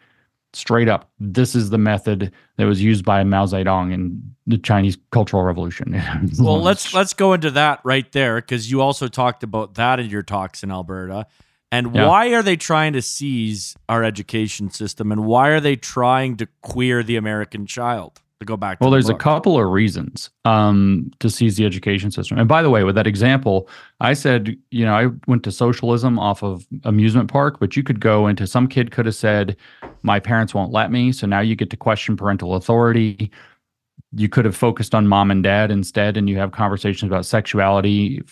straight 0.52 0.88
up, 0.88 1.10
this 1.18 1.54
is 1.54 1.70
the 1.70 1.78
method 1.78 2.32
that 2.56 2.66
was 2.66 2.82
used 2.82 3.04
by 3.04 3.24
Mao 3.24 3.46
Zedong 3.46 3.92
in 3.92 4.34
the 4.46 4.58
Chinese 4.58 4.98
Cultural 5.10 5.42
Revolution. 5.42 6.00
well, 6.38 6.60
let's 6.60 6.92
let's 6.92 7.14
go 7.14 7.32
into 7.32 7.50
that 7.52 7.80
right 7.84 8.10
there 8.12 8.36
because 8.36 8.70
you 8.70 8.80
also 8.80 9.08
talked 9.08 9.42
about 9.42 9.74
that 9.74 10.00
in 10.00 10.10
your 10.10 10.22
talks 10.22 10.62
in 10.62 10.70
Alberta. 10.70 11.26
And 11.70 11.94
yeah. 11.94 12.06
why 12.06 12.34
are 12.34 12.42
they 12.42 12.56
trying 12.56 12.92
to 12.92 13.02
seize 13.02 13.76
our 13.88 14.04
education 14.04 14.70
system 14.70 15.10
and 15.10 15.24
why 15.24 15.48
are 15.48 15.60
they 15.60 15.74
trying 15.74 16.36
to 16.36 16.46
queer 16.60 17.02
the 17.02 17.16
American 17.16 17.66
child? 17.66 18.20
To 18.42 18.46
go 18.46 18.56
back. 18.56 18.80
well, 18.80 18.90
the 18.90 18.96
there's 18.96 19.08
a 19.08 19.14
couple 19.14 19.58
of 19.58 19.68
reasons 19.70 20.30
um, 20.44 21.10
to 21.20 21.30
seize 21.30 21.56
the 21.56 21.64
education 21.64 22.10
system. 22.10 22.38
And 22.38 22.48
by 22.48 22.62
the 22.62 22.70
way, 22.70 22.84
with 22.84 22.94
that 22.96 23.06
example, 23.06 23.68
I 24.00 24.12
said, 24.12 24.56
you 24.70 24.84
know, 24.84 24.94
I 24.94 25.06
went 25.26 25.42
to 25.44 25.52
socialism 25.52 26.18
off 26.18 26.42
of 26.42 26.66
amusement 26.84 27.30
park, 27.30 27.58
but 27.60 27.76
you 27.76 27.82
could 27.82 28.00
go 28.00 28.26
into 28.26 28.46
some 28.46 28.68
kid 28.68 28.90
could 28.90 29.06
have 29.06 29.14
said, 29.14 29.56
my 30.02 30.20
parents 30.20 30.54
won't 30.54 30.72
let 30.72 30.90
me, 30.90 31.12
so 31.12 31.26
now 31.26 31.40
you 31.40 31.54
get 31.56 31.70
to 31.70 31.76
question 31.76 32.16
parental 32.16 32.54
authority. 32.54 33.30
You 34.14 34.28
could 34.28 34.44
have 34.44 34.56
focused 34.56 34.94
on 34.94 35.06
mom 35.06 35.30
and 35.30 35.42
dad 35.42 35.70
instead 35.70 36.16
and 36.16 36.28
you 36.28 36.36
have 36.36 36.52
conversations 36.52 37.10
about 37.10 37.24
sexuality 37.24 38.22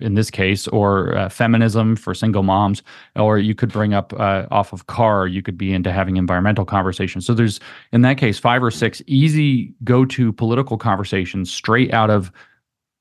in 0.00 0.14
this 0.14 0.30
case 0.30 0.68
or 0.68 1.16
uh, 1.16 1.28
feminism 1.28 1.96
for 1.96 2.14
single 2.14 2.42
moms 2.42 2.82
or 3.16 3.38
you 3.38 3.54
could 3.54 3.72
bring 3.72 3.94
up 3.94 4.12
uh, 4.14 4.46
off 4.50 4.72
of 4.72 4.86
car 4.86 5.26
you 5.26 5.42
could 5.42 5.58
be 5.58 5.72
into 5.72 5.90
having 5.90 6.16
environmental 6.16 6.64
conversations. 6.64 7.26
So 7.26 7.34
there's 7.34 7.58
in 7.92 8.02
that 8.02 8.16
case 8.16 8.38
five 8.38 8.62
or 8.62 8.70
six 8.70 9.02
easy 9.06 9.74
go-to 9.82 10.32
political 10.32 10.78
conversations 10.78 11.52
straight 11.52 11.92
out 11.92 12.10
of 12.10 12.30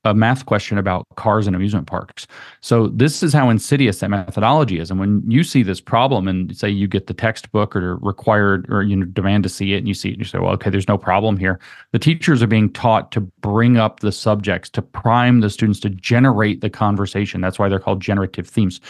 a 0.06 0.14
math 0.14 0.46
question 0.46 0.78
about 0.78 1.08
cars 1.16 1.48
and 1.48 1.56
amusement 1.56 1.88
parks. 1.88 2.28
So 2.62 2.88
this 2.88 3.24
is 3.24 3.34
how 3.34 3.50
insidious 3.50 4.00
that 4.00 4.10
methodology 4.10 4.80
is. 4.80 4.92
And 4.92 5.00
when 5.00 5.24
you 5.30 5.44
see 5.44 5.64
this 5.64 5.80
problem 5.80 6.28
and 6.28 6.56
say 6.56 6.70
you 6.70 6.88
get 6.88 7.08
the 7.08 7.14
textbook 7.14 7.76
or 7.76 7.98
required 7.98 8.66
or 8.70 8.84
you 8.84 8.96
know 8.96 9.06
demand 9.06 9.44
to 9.44 9.50
see 9.50 9.74
it 9.74 9.78
and 9.78 9.88
you 9.88 9.94
see 9.94 10.10
it 10.10 10.14
and 10.14 10.20
you 10.20 10.26
say, 10.26 10.40
well, 10.40 10.52
okay, 10.54 10.70
there's 10.70 10.88
no 10.88 10.98
problem 10.98 11.38
here. 11.38 11.60
The 11.92 12.00
teachers 12.00 12.44
are 12.44 12.48
being 12.48 12.72
taught 12.72 13.12
to 13.14 13.22
bring 13.22 13.78
up 13.78 14.02
the 14.02 14.12
subjects, 14.12 14.70
to 14.72 14.82
prime 14.82 15.40
the 15.40 15.50
students 15.50 15.80
to 15.82 15.90
generate 15.90 16.62
the 16.62 16.70
conversation. 16.70 17.40
That's 17.40 17.58
why 17.58 17.70
they're 17.70 17.80
called 17.80 18.02
generative 18.02 18.48
themes. 18.48 18.82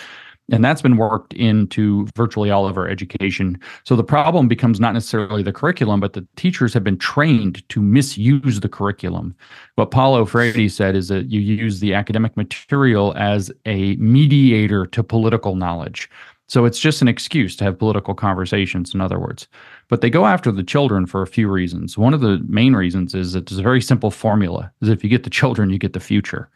And 0.54 0.64
that's 0.64 0.84
been 0.84 0.98
worked 0.98 1.34
into 1.34 2.08
virtually 2.16 2.52
all 2.52 2.68
of 2.68 2.78
our 2.78 2.88
education. 2.88 3.60
So 3.86 3.96
the 3.96 4.04
problem 4.04 4.48
becomes 4.48 4.80
not 4.80 4.94
necessarily 4.94 5.42
the 5.42 5.52
curriculum, 5.52 6.00
but 6.00 6.14
the 6.14 6.28
teachers 6.36 6.76
have 6.76 6.84
been 6.84 7.00
trained 7.00 7.68
to 7.70 7.82
misuse 7.82 8.60
the 8.60 8.70
curriculum. 8.70 9.36
What 9.76 9.90
Paulo 9.90 10.26
Freire 10.26 10.70
said 10.70 10.96
is 10.96 11.08
that 11.08 11.32
you 11.32 11.40
use 11.40 11.80
the 11.80 11.96
academic 11.96 12.38
material 12.38 13.16
as 13.18 13.52
a 13.66 13.96
mediator 13.96 14.86
to 14.86 15.04
political 15.04 15.56
knowledge. 15.56 16.08
So 16.48 16.66
it's 16.66 16.80
just 16.80 17.02
an 17.02 17.08
excuse 17.08 17.56
to 17.56 17.64
have 17.64 17.80
political 17.80 18.14
conversations, 18.14 18.94
in 18.94 19.02
other 19.02 19.20
words. 19.20 19.48
But 19.90 20.02
they 20.02 20.12
go 20.12 20.28
after 20.28 20.52
the 20.52 20.64
children 20.64 21.08
for 21.08 21.24
a 21.24 21.28
few 21.28 21.50
reasons. 21.50 21.98
One 21.98 22.14
of 22.14 22.22
the 22.22 22.46
main 22.48 22.76
reasons 22.76 23.16
is 23.16 23.34
that 23.34 23.50
it's 23.50 23.60
a 23.60 23.64
very 23.64 23.82
simple 23.82 24.12
formula: 24.12 24.72
is 24.82 24.90
if 24.90 25.04
you 25.04 25.10
get 25.10 25.24
the 25.24 25.32
children, 25.32 25.72
you 25.72 25.80
get 25.80 25.94
the 25.94 26.00
future. 26.00 26.48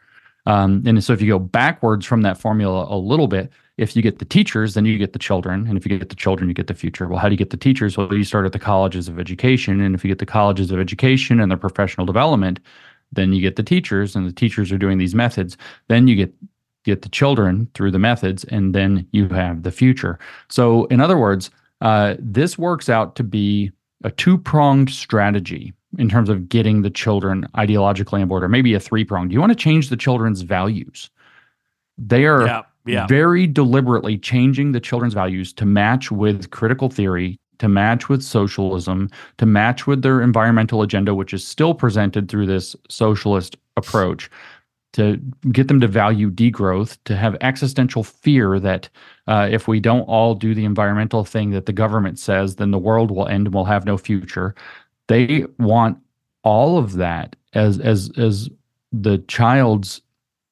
Um, 0.48 0.82
and 0.86 1.04
so 1.04 1.12
if 1.12 1.22
you 1.22 1.28
go 1.28 1.40
backwards 1.40 2.06
from 2.06 2.22
that 2.22 2.38
formula 2.38 2.88
a 2.90 2.98
little 2.98 3.28
bit, 3.28 3.52
if 3.78 3.96
you 3.96 4.02
get 4.02 4.20
the 4.20 4.26
teachers, 4.26 4.74
then 4.74 4.86
you 4.86 4.98
get 4.98 5.12
the 5.12 5.20
children. 5.20 5.68
And 5.68 5.78
if 5.78 5.86
you 5.86 6.00
get 6.00 6.10
the 6.10 6.16
children, 6.16 6.50
you 6.50 6.56
get 6.56 6.68
the 6.68 6.74
future. 6.74 7.08
Well, 7.08 7.20
how 7.20 7.28
do 7.28 7.34
you 7.34 7.38
get 7.38 7.50
the 7.50 7.58
teachers? 7.58 7.98
Well, 7.98 8.14
you 8.14 8.24
start 8.24 8.46
at 8.46 8.54
the 8.54 8.60
colleges 8.60 9.10
of 9.10 9.20
education. 9.20 9.82
And 9.82 9.94
if 9.94 10.04
you 10.04 10.08
get 10.08 10.20
the 10.20 10.26
colleges 10.26 10.72
of 10.72 10.80
education 10.80 11.42
and 11.42 11.52
their 11.52 11.58
professional 11.58 12.06
development, 12.06 12.62
then 13.12 13.34
you 13.34 13.42
get 13.42 13.56
the 13.56 13.64
teachers, 13.64 14.16
and 14.16 14.28
the 14.28 14.34
teachers 14.34 14.72
are 14.72 14.78
doing 14.78 14.98
these 14.98 15.16
methods. 15.16 15.58
Then 15.88 16.08
you 16.08 16.16
get 16.16 16.34
get 16.84 17.02
the 17.02 17.10
children 17.10 17.70
through 17.74 17.92
the 17.92 18.00
methods, 18.00 18.46
and 18.46 18.74
then 18.74 19.06
you 19.12 19.28
have 19.28 19.64
the 19.64 19.72
future. 19.72 20.18
So, 20.50 20.86
in 20.86 21.02
other 21.02 21.18
words, 21.18 21.50
uh, 21.82 22.16
this 22.18 22.58
works 22.58 22.90
out 22.90 23.16
to 23.18 23.24
be 23.24 23.72
a 24.04 24.12
two 24.12 24.38
pronged 24.38 24.90
strategy 24.90 25.74
in 25.98 26.10
terms 26.10 26.30
of 26.30 26.48
getting 26.50 26.82
the 26.82 26.90
children 26.90 27.48
ideologically 27.56 28.22
on 28.22 28.28
board, 28.28 28.44
or 28.44 28.50
maybe 28.50 28.74
a 28.74 28.80
three 28.80 29.04
pronged. 29.04 29.30
Do 29.30 29.34
you 29.34 29.40
want 29.40 29.52
to 29.52 29.56
change 29.56 29.90
the 29.90 29.98
children's 29.98 30.42
values. 30.42 31.10
They 31.98 32.26
are 32.26 32.46
yeah 32.46 32.64
yeah. 32.88 33.08
very 33.08 33.48
deliberately 33.48 34.18
changing 34.18 34.72
the 34.72 34.80
children's 34.80 35.14
values 35.14 35.54
to 35.54 35.66
match 35.66 36.12
with 36.12 36.50
critical 36.52 36.90
theory, 36.90 37.40
to 37.60 37.68
match 37.68 38.10
with 38.10 38.24
socialism, 38.24 39.10
to 39.38 39.46
match 39.46 39.88
with 39.88 40.02
their 40.02 40.22
environmental 40.22 40.82
agenda, 40.82 41.14
which 41.14 41.34
is 41.34 41.46
still 41.46 41.74
presented 41.74 42.30
through 42.30 42.46
this 42.46 42.76
socialist 42.90 43.58
approach, 43.76 44.30
to 44.94 45.18
get 45.52 45.68
them 45.68 45.80
to 45.82 45.88
value 45.88 46.32
degrowth, 46.32 46.98
to 47.06 47.16
have 47.16 47.36
existential 47.42 48.04
fear 48.04 48.60
that 48.60 48.90
uh, 49.28 49.48
if 49.52 49.68
we 49.68 49.80
don't 49.80 50.02
all 50.02 50.34
do 50.34 50.56
the 50.56 50.66
environmental 50.66 51.24
thing 51.24 51.52
that 51.52 51.66
the 51.66 51.74
government 51.74 52.18
says, 52.18 52.56
then 52.56 52.72
the 52.72 52.80
world 52.80 53.12
will 53.12 53.28
end 53.28 53.48
and 53.48 53.54
we'll 53.54 53.66
have 53.66 53.86
no 53.86 53.98
future. 53.98 54.56
They 55.08 55.46
want 55.60 55.98
all 56.44 56.78
of 56.78 56.94
that 56.94 57.36
as 57.54 57.80
as 57.80 58.12
as 58.18 58.50
the 58.92 59.18
child's 59.28 60.02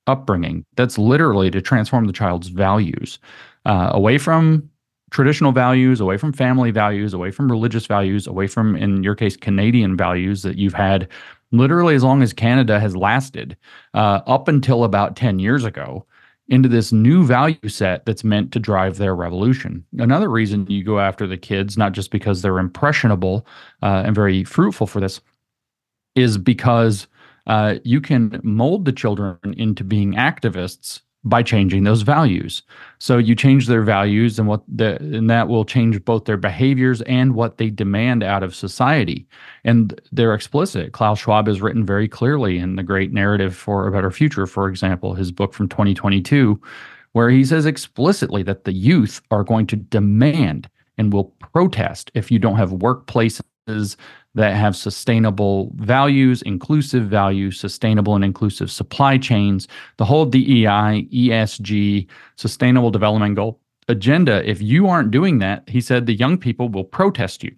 upbringing. 0.08 0.66
That's 0.76 0.98
literally 0.98 1.50
to 1.52 1.62
transform 1.62 2.06
the 2.06 2.14
child's 2.14 2.50
values 2.50 3.20
uh, 3.66 3.90
away 3.92 4.18
from 4.18 4.70
traditional 5.12 5.52
values, 5.52 6.02
away 6.02 6.18
from 6.18 6.34
family 6.34 6.72
values, 6.72 7.14
away 7.14 7.32
from 7.32 7.50
religious 7.50 7.86
values, 7.86 8.28
away 8.28 8.48
from, 8.48 8.76
in 8.76 9.04
your 9.04 9.16
case, 9.16 9.38
Canadian 9.38 9.96
values 9.96 10.42
that 10.42 10.58
you've 10.58 10.74
had 10.74 11.08
literally 11.52 11.96
as 11.96 12.04
long 12.04 12.22
as 12.22 12.34
Canada 12.34 12.80
has 12.80 12.96
lasted, 12.96 13.56
uh, 13.94 14.20
up 14.28 14.48
until 14.48 14.84
about 14.84 15.16
10 15.16 15.40
years 15.40 15.64
ago, 15.64 16.06
into 16.48 16.70
this 16.70 16.92
new 16.92 17.26
value 17.26 17.68
set 17.68 18.06
that's 18.06 18.24
meant 18.24 18.52
to 18.52 18.60
drive 18.60 18.98
their 18.98 19.16
revolution. 19.16 19.84
Another 19.98 20.30
reason 20.30 20.68
you 20.68 20.84
go 20.84 21.00
after 21.00 21.26
the 21.26 21.38
kids, 21.38 21.78
not 21.78 21.94
just 21.94 22.12
because 22.12 22.42
they're 22.42 22.60
impressionable 22.60 23.48
uh, 23.82 24.04
and 24.06 24.14
very 24.14 24.44
fruitful 24.44 24.88
for 24.88 25.00
this, 25.00 25.22
is 26.16 26.38
because 26.38 27.08
uh, 27.48 27.76
you 27.84 28.00
can 28.00 28.40
mold 28.44 28.86
the 28.86 28.92
children 28.92 29.38
into 29.58 29.84
being 29.84 30.14
activists 30.14 31.02
by 31.26 31.42
changing 31.42 31.84
those 31.84 32.04
values. 32.04 32.62
So 33.00 33.18
you 33.18 33.36
change 33.36 33.68
their 33.68 33.82
values 33.82 34.38
and 34.38 34.48
what 34.48 34.62
the 34.68 34.98
and 34.98 35.30
that 35.30 35.48
will 35.48 35.66
change 35.66 36.06
both 36.06 36.26
their 36.26 36.38
behaviors 36.38 37.02
and 37.02 37.34
what 37.34 37.58
they 37.58 37.72
demand 37.72 38.24
out 38.24 38.44
of 38.44 38.56
society. 38.56 39.28
And 39.64 40.00
they're 40.12 40.36
explicit. 40.36 40.94
Klaus 40.94 41.20
Schwab 41.20 41.48
has 41.48 41.62
written 41.62 41.86
very 41.86 42.08
clearly 42.08 42.60
in 42.60 42.76
The 42.76 42.84
Great 42.84 43.12
Narrative 43.12 43.56
for 43.56 43.88
a 43.88 43.92
Better 43.92 44.12
Future, 44.12 44.46
for 44.46 44.70
example, 44.70 45.16
his 45.16 45.32
book 45.32 45.54
from 45.54 45.68
2022, 45.68 46.62
where 47.14 47.30
he 47.30 47.44
says 47.44 47.66
explicitly 47.66 48.44
that 48.44 48.66
the 48.66 48.74
youth 48.74 49.22
are 49.32 49.44
going 49.44 49.66
to 49.68 49.76
demand 49.76 50.70
and 50.98 51.12
will 51.12 51.34
protest 51.54 52.12
if 52.14 52.32
you 52.32 52.38
don't 52.38 52.58
have 52.58 52.70
workplaces 52.70 53.96
that 54.36 54.56
have 54.56 54.76
sustainable 54.76 55.72
values, 55.76 56.42
inclusive 56.44 57.06
values, 57.06 57.60
sustainable 57.60 58.16
and 58.16 58.24
inclusive 58.24 58.70
supply 58.70 59.18
chains, 59.18 59.68
the 59.98 60.06
whole 60.06 60.26
DEI, 60.26 61.08
ESG, 61.12 62.08
sustainable 62.36 62.92
development 62.92 63.36
goal 63.36 63.60
agenda. 63.88 64.48
If 64.50 64.62
you 64.62 64.88
aren't 64.88 65.12
doing 65.12 65.40
that, 65.40 65.68
he 65.68 65.82
said 65.82 66.06
the 66.06 66.14
young 66.14 66.38
people 66.38 66.70
will 66.70 66.84
protest 66.84 67.44
you. 67.44 67.56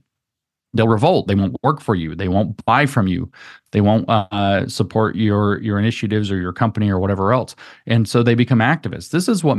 They'll 0.74 0.88
revolt. 0.88 1.28
They 1.28 1.36
won't 1.36 1.56
work 1.64 1.82
for 1.82 1.96
you. 1.96 2.14
They 2.14 2.28
won't 2.28 2.64
buy 2.66 2.86
from 2.86 3.08
you. 3.08 3.32
They 3.72 3.82
won't 3.82 4.08
uh, 4.10 4.68
support 4.68 5.16
your 5.16 5.60
your 5.62 5.80
initiatives 5.80 6.30
or 6.30 6.40
your 6.40 6.54
company 6.54 6.90
or 6.90 7.00
whatever 7.00 7.34
else. 7.34 7.56
And 7.88 8.08
so 8.08 8.22
they 8.22 8.36
become 8.36 8.60
activists. 8.60 9.10
This 9.10 9.28
is 9.28 9.44
what 9.44 9.58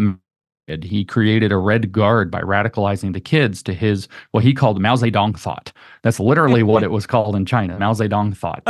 he 0.85 1.05
created 1.05 1.53
a 1.53 1.57
red 1.57 1.93
guard 1.93 2.31
by 2.31 2.41
radicalizing 2.41 3.13
the 3.13 3.21
kids 3.21 3.63
to 3.65 3.75
his 3.75 4.09
what 4.33 4.45
he 4.45 4.55
called 4.55 4.81
Mao 4.81 4.97
Zedong 4.97 5.39
thought. 5.39 5.73
That's 6.03 6.21
literally 6.21 6.63
what 6.63 6.83
it 6.83 6.91
was 6.91 7.07
called 7.07 7.35
in 7.37 7.47
China, 7.47 7.79
Mao 7.79 7.93
Zedong 7.93 8.37
thought. 8.37 8.63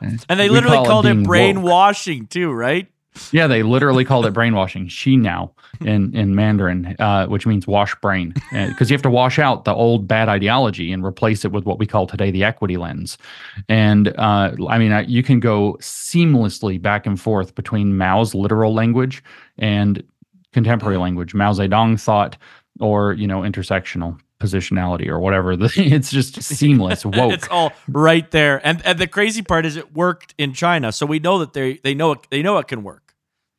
and 0.28 0.40
they 0.40 0.48
we 0.48 0.54
literally 0.56 0.76
call 0.76 0.86
called 0.86 1.06
it, 1.06 1.16
it 1.16 1.24
brainwashing 1.24 2.20
woke. 2.20 2.30
too, 2.30 2.52
right? 2.52 2.88
Yeah, 3.30 3.46
they 3.46 3.62
literally 3.62 4.04
called 4.04 4.26
it 4.26 4.32
brainwashing. 4.32 4.88
She 4.88 5.16
now 5.16 5.52
in 5.80 6.14
in 6.16 6.34
Mandarin, 6.34 6.96
uh, 6.98 7.26
which 7.26 7.46
means 7.46 7.66
wash 7.66 7.94
brain, 7.96 8.34
because 8.50 8.82
uh, 8.82 8.84
you 8.90 8.94
have 8.94 9.02
to 9.02 9.10
wash 9.10 9.38
out 9.38 9.64
the 9.64 9.74
old 9.74 10.08
bad 10.08 10.28
ideology 10.28 10.92
and 10.92 11.04
replace 11.04 11.44
it 11.44 11.52
with 11.52 11.64
what 11.64 11.78
we 11.78 11.86
call 11.86 12.06
today 12.06 12.30
the 12.30 12.42
equity 12.42 12.76
lens. 12.76 13.16
And 13.68 14.08
uh, 14.18 14.52
I 14.68 14.78
mean, 14.78 14.92
I, 14.92 15.02
you 15.02 15.22
can 15.22 15.40
go 15.40 15.76
seamlessly 15.80 16.80
back 16.80 17.06
and 17.06 17.20
forth 17.20 17.54
between 17.54 17.96
Mao's 17.96 18.34
literal 18.34 18.74
language 18.74 19.22
and 19.58 20.02
contemporary 20.54 20.94
mm-hmm. 20.94 21.02
language, 21.02 21.34
Mao 21.34 21.52
Zedong 21.52 22.00
thought, 22.00 22.38
or 22.80 23.12
you 23.12 23.26
know, 23.26 23.40
intersectional 23.40 24.18
positionality 24.40 25.08
or 25.08 25.20
whatever. 25.20 25.52
it's 25.60 26.10
just 26.10 26.42
seamless. 26.42 27.04
Woke. 27.04 27.32
it's 27.32 27.48
all 27.50 27.72
right 27.88 28.30
there. 28.30 28.66
And 28.66 28.80
and 28.86 28.98
the 28.98 29.06
crazy 29.06 29.42
part 29.42 29.66
is 29.66 29.76
it 29.76 29.94
worked 29.94 30.34
in 30.38 30.54
China, 30.54 30.92
so 30.92 31.04
we 31.04 31.18
know 31.18 31.38
that 31.40 31.52
they 31.52 31.74
they 31.74 31.94
know 31.94 32.12
it, 32.12 32.26
they 32.30 32.42
know 32.42 32.56
it 32.58 32.68
can 32.68 32.82
work. 32.82 33.14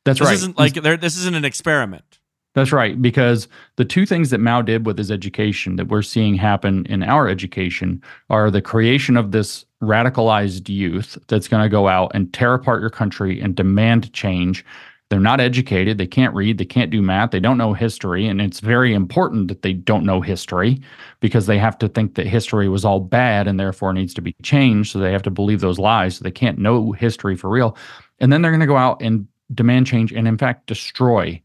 That's 0.06 0.20
this 0.20 0.28
right. 0.28 0.34
Isn't 0.34 0.58
like 0.58 0.74
this 0.74 1.18
isn't 1.18 1.36
an 1.36 1.46
experiment. 1.46 2.20
That's 2.56 2.72
right, 2.72 3.02
because 3.02 3.50
the 3.75 3.84
two 3.84 4.06
things 4.06 4.30
that 4.30 4.40
Mao 4.40 4.62
did 4.62 4.86
with 4.86 4.98
his 4.98 5.12
education 5.12 5.75
that 5.75 5.90
we're 5.90 6.02
seeing 6.02 6.36
happen 6.36 6.86
in 6.86 7.04
our 7.04 7.28
education 7.28 8.02
are 8.30 8.50
the 8.50 8.62
creation 8.62 9.18
of 9.18 9.34
this 9.34 9.66
radicalized 9.84 10.70
youth 10.70 11.18
that's 11.28 11.50
going 11.50 11.64
to 11.64 11.68
go 11.68 11.90
out 11.90 12.12
and 12.14 12.34
tear 12.34 12.54
apart 12.54 12.80
your 12.80 12.90
country 12.90 13.42
and 13.42 13.56
demand 13.56 14.14
change 14.14 14.64
they're 15.10 15.20
not 15.20 15.40
educated. 15.40 15.98
They 15.98 16.08
can't 16.08 16.34
read. 16.34 16.58
They 16.58 16.66
can't 16.66 16.90
do 16.90 17.02
math. 17.02 17.32
They 17.32 17.40
don't 17.40 17.60
know 17.60 17.74
history. 17.74 18.28
And 18.28 18.42
it's 18.42 18.60
very 18.60 18.94
important 18.94 19.50
that 19.50 19.62
they 19.62 19.74
don't 19.74 20.06
know 20.06 20.20
history 20.20 20.82
because 21.20 21.46
they 21.46 21.60
have 21.60 21.78
to 21.80 21.88
think 21.88 22.16
that 22.16 22.26
history 22.26 22.68
was 22.70 22.84
all 22.84 23.00
bad 23.00 23.48
and 23.48 23.60
therefore 23.60 23.94
needs 23.94 24.16
to 24.16 24.22
be 24.22 24.36
changed. 24.42 24.92
So 24.92 25.00
they 25.00 25.12
have 25.12 25.22
to 25.24 25.32
believe 25.32 25.62
those 25.62 25.78
lies. 25.78 26.18
So 26.18 26.24
they 26.24 26.32
can't 26.32 26.58
know 26.58 26.92
history 26.92 27.36
for 27.36 27.50
real. 27.50 27.78
And 28.20 28.34
then 28.34 28.42
they're 28.42 28.52
going 28.52 28.62
to 28.62 28.66
go 28.66 28.78
out 28.78 29.02
and 29.02 29.28
demand 29.54 29.86
change 29.86 30.12
and, 30.12 30.28
in 30.28 30.40
fact, 30.40 30.66
destroy 30.66 31.40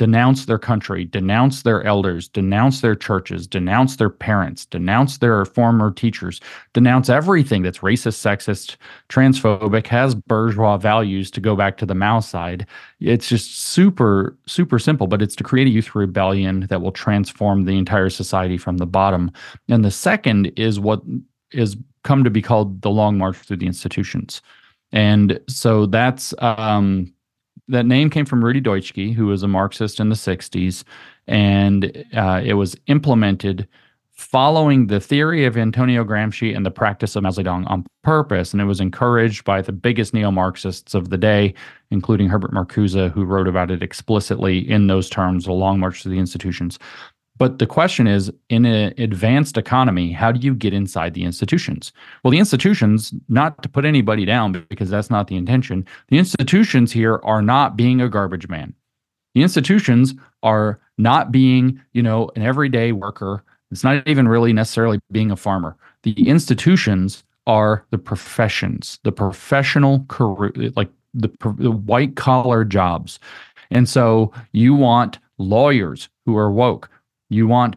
denounce 0.00 0.46
their 0.46 0.58
country, 0.58 1.04
denounce 1.04 1.62
their 1.62 1.84
elders, 1.84 2.26
denounce 2.26 2.80
their 2.80 2.94
churches, 2.94 3.46
denounce 3.46 3.96
their 3.96 4.08
parents, 4.08 4.64
denounce 4.64 5.18
their 5.18 5.44
former 5.44 5.90
teachers, 5.90 6.40
denounce 6.72 7.10
everything 7.10 7.60
that's 7.60 7.80
racist, 7.80 8.16
sexist, 8.16 8.76
transphobic, 9.10 9.86
has 9.86 10.14
bourgeois 10.14 10.78
values 10.78 11.30
to 11.30 11.38
go 11.38 11.54
back 11.54 11.76
to 11.76 11.84
the 11.84 11.94
Mao 11.94 12.18
side. 12.18 12.66
It's 12.98 13.28
just 13.28 13.58
super, 13.58 14.38
super 14.46 14.78
simple, 14.78 15.06
but 15.06 15.20
it's 15.20 15.36
to 15.36 15.44
create 15.44 15.66
a 15.66 15.70
youth 15.70 15.94
rebellion 15.94 16.60
that 16.70 16.80
will 16.80 16.92
transform 16.92 17.66
the 17.66 17.76
entire 17.76 18.08
society 18.08 18.56
from 18.56 18.78
the 18.78 18.86
bottom. 18.86 19.30
And 19.68 19.84
the 19.84 19.90
second 19.90 20.50
is 20.56 20.80
what 20.80 21.02
is 21.52 21.76
come 22.04 22.24
to 22.24 22.30
be 22.30 22.40
called 22.40 22.80
the 22.80 22.90
Long 22.90 23.18
March 23.18 23.36
through 23.36 23.58
the 23.58 23.66
institutions. 23.66 24.40
And 24.92 25.38
so 25.46 25.84
that's 25.84 26.32
um, 26.38 27.12
that 27.70 27.86
name 27.86 28.10
came 28.10 28.26
from 28.26 28.44
Rudi 28.44 28.60
Dutschke, 28.60 29.14
who 29.14 29.26
was 29.26 29.42
a 29.42 29.48
Marxist 29.48 30.00
in 30.00 30.08
the 30.08 30.14
60s, 30.14 30.84
and 31.26 32.04
uh, 32.14 32.40
it 32.44 32.54
was 32.54 32.76
implemented 32.86 33.66
following 34.20 34.88
the 34.88 35.00
theory 35.00 35.46
of 35.46 35.56
Antonio 35.56 36.04
Gramsci 36.04 36.54
and 36.54 36.66
the 36.66 36.70
practice 36.70 37.16
of 37.16 37.22
Mao 37.22 37.30
Zedong 37.30 37.64
on 37.70 37.86
purpose. 38.02 38.52
And 38.52 38.60
it 38.60 38.66
was 38.66 38.78
encouraged 38.78 39.44
by 39.44 39.62
the 39.62 39.72
biggest 39.72 40.12
neo 40.12 40.30
Marxists 40.30 40.92
of 40.92 41.08
the 41.08 41.16
day, 41.16 41.54
including 41.90 42.28
Herbert 42.28 42.52
Marcuse, 42.52 43.10
who 43.12 43.24
wrote 43.24 43.48
about 43.48 43.70
it 43.70 43.82
explicitly 43.82 44.58
in 44.58 44.88
those 44.88 45.08
terms, 45.08 45.46
a 45.46 45.52
long 45.52 45.80
march 45.80 46.02
to 46.02 46.10
the 46.10 46.18
institutions. 46.18 46.78
But 47.40 47.58
the 47.58 47.66
question 47.66 48.06
is 48.06 48.30
in 48.50 48.64
an 48.64 48.94
advanced 48.98 49.56
economy, 49.56 50.12
how 50.12 50.30
do 50.30 50.38
you 50.38 50.54
get 50.54 50.72
inside 50.72 51.14
the 51.14 51.24
institutions? 51.24 51.92
Well, 52.22 52.30
the 52.30 52.38
institutions, 52.38 53.12
not 53.28 53.60
to 53.64 53.68
put 53.68 53.84
anybody 53.84 54.24
down 54.24 54.64
because 54.68 54.90
that's 54.90 55.10
not 55.10 55.26
the 55.26 55.36
intention, 55.36 55.84
the 56.08 56.18
institutions 56.18 56.92
here 56.92 57.20
are 57.24 57.42
not 57.42 57.76
being 57.76 58.00
a 58.00 58.08
garbage 58.08 58.48
man. 58.48 58.74
The 59.34 59.42
institutions 59.42 60.14
are 60.44 60.78
not 60.98 61.32
being, 61.32 61.80
you 61.92 62.02
know, 62.02 62.30
an 62.36 62.42
everyday 62.42 62.92
worker 62.92 63.42
it's 63.70 63.84
not 63.84 64.06
even 64.06 64.28
really 64.28 64.52
necessarily 64.52 65.00
being 65.12 65.30
a 65.30 65.36
farmer. 65.36 65.76
The 66.02 66.28
institutions 66.28 67.22
are 67.46 67.84
the 67.90 67.98
professions, 67.98 68.98
the 69.04 69.12
professional 69.12 70.04
career, 70.08 70.52
like 70.76 70.90
the, 71.14 71.30
the 71.58 71.70
white 71.70 72.16
collar 72.16 72.64
jobs. 72.64 73.18
And 73.70 73.88
so 73.88 74.32
you 74.52 74.74
want 74.74 75.18
lawyers 75.38 76.08
who 76.26 76.36
are 76.36 76.50
woke. 76.50 76.88
You 77.30 77.46
want 77.46 77.76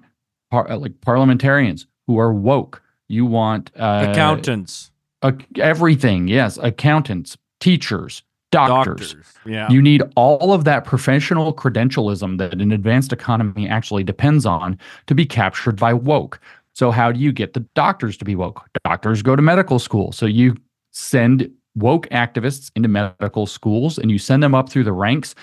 par- 0.51 0.77
like 0.77 0.99
parliamentarians 1.01 1.87
who 2.07 2.19
are 2.19 2.33
woke. 2.33 2.81
You 3.07 3.25
want 3.25 3.71
uh, 3.77 4.07
accountants. 4.09 4.91
Uh, 5.21 5.31
everything. 5.57 6.27
Yes. 6.27 6.57
Accountants, 6.57 7.37
teachers, 7.61 8.23
doctors. 8.51 9.13
doctors. 9.13 9.33
Yeah. 9.45 9.69
You 9.69 9.81
need 9.81 10.03
all 10.15 10.53
of 10.53 10.65
that 10.65 10.83
professional 10.83 11.53
credentialism 11.53 12.37
that 12.39 12.53
an 12.53 12.71
advanced 12.71 13.13
economy 13.13 13.67
actually 13.67 14.03
depends 14.03 14.45
on 14.45 14.77
to 15.07 15.15
be 15.15 15.25
captured 15.25 15.77
by 15.77 15.93
woke. 15.93 16.39
So 16.73 16.91
how 16.91 17.11
do 17.11 17.19
you 17.19 17.31
get 17.31 17.53
the 17.53 17.61
doctors 17.75 18.17
to 18.17 18.25
be 18.25 18.35
woke? 18.35 18.61
Doctors 18.83 19.21
go 19.21 19.35
to 19.35 19.41
medical 19.41 19.79
school. 19.79 20.11
So 20.11 20.25
you 20.25 20.57
send 20.91 21.49
woke 21.75 22.07
activists 22.09 22.71
into 22.75 22.89
medical 22.89 23.45
schools 23.45 23.97
and 23.97 24.11
you 24.11 24.19
send 24.19 24.43
them 24.43 24.53
up 24.53 24.69
through 24.69 24.83
the 24.83 24.93
ranks 24.93 25.35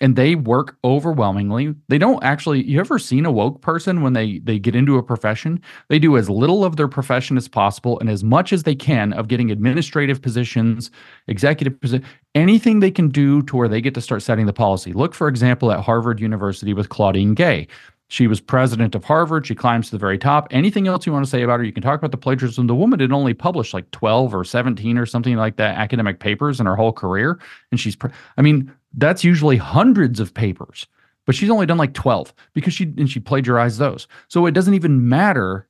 and 0.00 0.16
they 0.16 0.34
work 0.34 0.76
overwhelmingly. 0.84 1.74
They 1.88 1.98
don't 1.98 2.22
actually 2.22 2.64
you 2.64 2.80
ever 2.80 2.98
seen 2.98 3.26
a 3.26 3.32
woke 3.32 3.60
person 3.60 4.02
when 4.02 4.12
they 4.12 4.38
they 4.40 4.58
get 4.58 4.76
into 4.76 4.96
a 4.96 5.02
profession? 5.02 5.60
They 5.88 5.98
do 5.98 6.16
as 6.16 6.30
little 6.30 6.64
of 6.64 6.76
their 6.76 6.88
profession 6.88 7.36
as 7.36 7.48
possible 7.48 7.98
and 8.00 8.08
as 8.08 8.22
much 8.22 8.52
as 8.52 8.62
they 8.62 8.74
can 8.74 9.12
of 9.12 9.28
getting 9.28 9.50
administrative 9.50 10.22
positions 10.22 10.90
executive 11.26 11.80
position 11.80 12.06
anything 12.34 12.80
they 12.80 12.90
can 12.90 13.08
do 13.08 13.42
to 13.42 13.56
where 13.56 13.68
they 13.68 13.80
get 13.80 13.94
to 13.94 14.00
start 14.00 14.22
setting 14.22 14.46
the 14.46 14.52
policy. 14.52 14.92
Look 14.92 15.14
for 15.14 15.28
example 15.28 15.72
at 15.72 15.80
harvard 15.80 16.20
university 16.20 16.72
with 16.74 16.88
claudine 16.88 17.34
gay 17.34 17.66
she 18.08 18.26
was 18.26 18.40
president 18.40 18.94
of 18.94 19.04
Harvard. 19.04 19.46
She 19.46 19.54
climbs 19.54 19.86
to 19.86 19.92
the 19.92 19.98
very 19.98 20.16
top. 20.16 20.48
Anything 20.50 20.88
else 20.88 21.06
you 21.06 21.12
want 21.12 21.26
to 21.26 21.30
say 21.30 21.42
about 21.42 21.60
her? 21.60 21.64
You 21.64 21.72
can 21.72 21.82
talk 21.82 21.98
about 21.98 22.10
the 22.10 22.16
plagiarism. 22.16 22.66
The 22.66 22.74
woman 22.74 23.00
had 23.00 23.12
only 23.12 23.34
published 23.34 23.74
like 23.74 23.90
12 23.90 24.34
or 24.34 24.44
17 24.44 24.96
or 24.96 25.04
something 25.04 25.36
like 25.36 25.56
that 25.56 25.76
academic 25.76 26.18
papers 26.18 26.58
in 26.58 26.64
her 26.64 26.74
whole 26.74 26.92
career. 26.92 27.38
And 27.70 27.78
she's, 27.78 27.94
pre- 27.94 28.10
I 28.38 28.42
mean, 28.42 28.72
that's 28.94 29.24
usually 29.24 29.58
hundreds 29.58 30.20
of 30.20 30.32
papers, 30.32 30.86
but 31.26 31.34
she's 31.34 31.50
only 31.50 31.66
done 31.66 31.76
like 31.76 31.92
12 31.92 32.32
because 32.54 32.72
she 32.72 32.84
and 32.96 33.10
she 33.10 33.20
plagiarized 33.20 33.78
those. 33.78 34.08
So 34.28 34.46
it 34.46 34.52
doesn't 34.52 34.74
even 34.74 35.08
matter. 35.08 35.68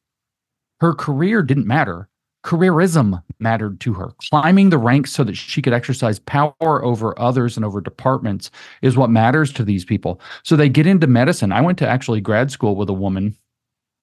Her 0.80 0.94
career 0.94 1.42
didn't 1.42 1.66
matter. 1.66 2.08
Careerism 2.44 3.22
mattered 3.40 3.80
to 3.80 3.92
her. 3.94 4.10
Climbing 4.30 4.70
the 4.70 4.78
ranks 4.78 5.12
so 5.12 5.24
that 5.24 5.36
she 5.36 5.60
could 5.60 5.72
exercise 5.72 6.18
power 6.18 6.84
over 6.84 7.18
others 7.18 7.56
and 7.56 7.64
over 7.64 7.80
departments 7.80 8.50
is 8.82 8.96
what 8.96 9.10
matters 9.10 9.52
to 9.52 9.64
these 9.64 9.84
people. 9.84 10.20
So 10.44 10.56
they 10.56 10.68
get 10.68 10.86
into 10.86 11.06
medicine. 11.06 11.52
I 11.52 11.60
went 11.60 11.78
to 11.78 11.88
actually 11.88 12.20
grad 12.20 12.50
school 12.50 12.76
with 12.76 12.88
a 12.88 12.94
woman 12.94 13.36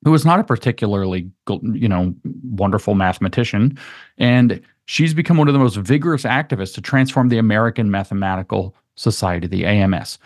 who 0.03 0.11
was 0.11 0.25
not 0.25 0.39
a 0.39 0.43
particularly 0.43 1.31
you 1.61 1.89
know 1.89 2.13
wonderful 2.51 2.93
mathematician 2.93 3.77
and 4.17 4.61
she's 4.85 5.13
become 5.15 5.37
one 5.37 5.47
of 5.47 5.53
the 5.53 5.59
most 5.59 5.77
vigorous 5.77 6.23
activists 6.23 6.75
to 6.75 6.81
transform 6.81 7.29
the 7.29 7.39
American 7.39 7.89
mathematical 7.89 8.75
Society, 8.95 9.47
the 9.47 9.65
AMS. 9.65 10.17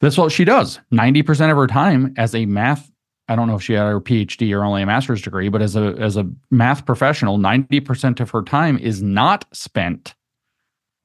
That's 0.00 0.16
what 0.16 0.32
she 0.32 0.44
does 0.44 0.78
90% 0.92 1.50
of 1.50 1.56
her 1.56 1.66
time 1.66 2.14
as 2.16 2.34
a 2.34 2.46
math. 2.46 2.90
I 3.28 3.36
don't 3.36 3.48
know 3.48 3.56
if 3.56 3.62
she 3.62 3.72
had 3.72 3.84
her 3.84 4.00
PhD 4.00 4.54
or 4.54 4.64
only 4.64 4.82
a 4.82 4.86
master's 4.86 5.22
degree, 5.22 5.48
but 5.48 5.62
as 5.62 5.76
a 5.76 5.96
as 5.98 6.16
a 6.16 6.28
math 6.50 6.84
professional, 6.84 7.38
90% 7.38 8.20
of 8.20 8.30
her 8.30 8.42
time 8.42 8.78
is 8.78 9.02
not 9.02 9.46
spent 9.52 10.14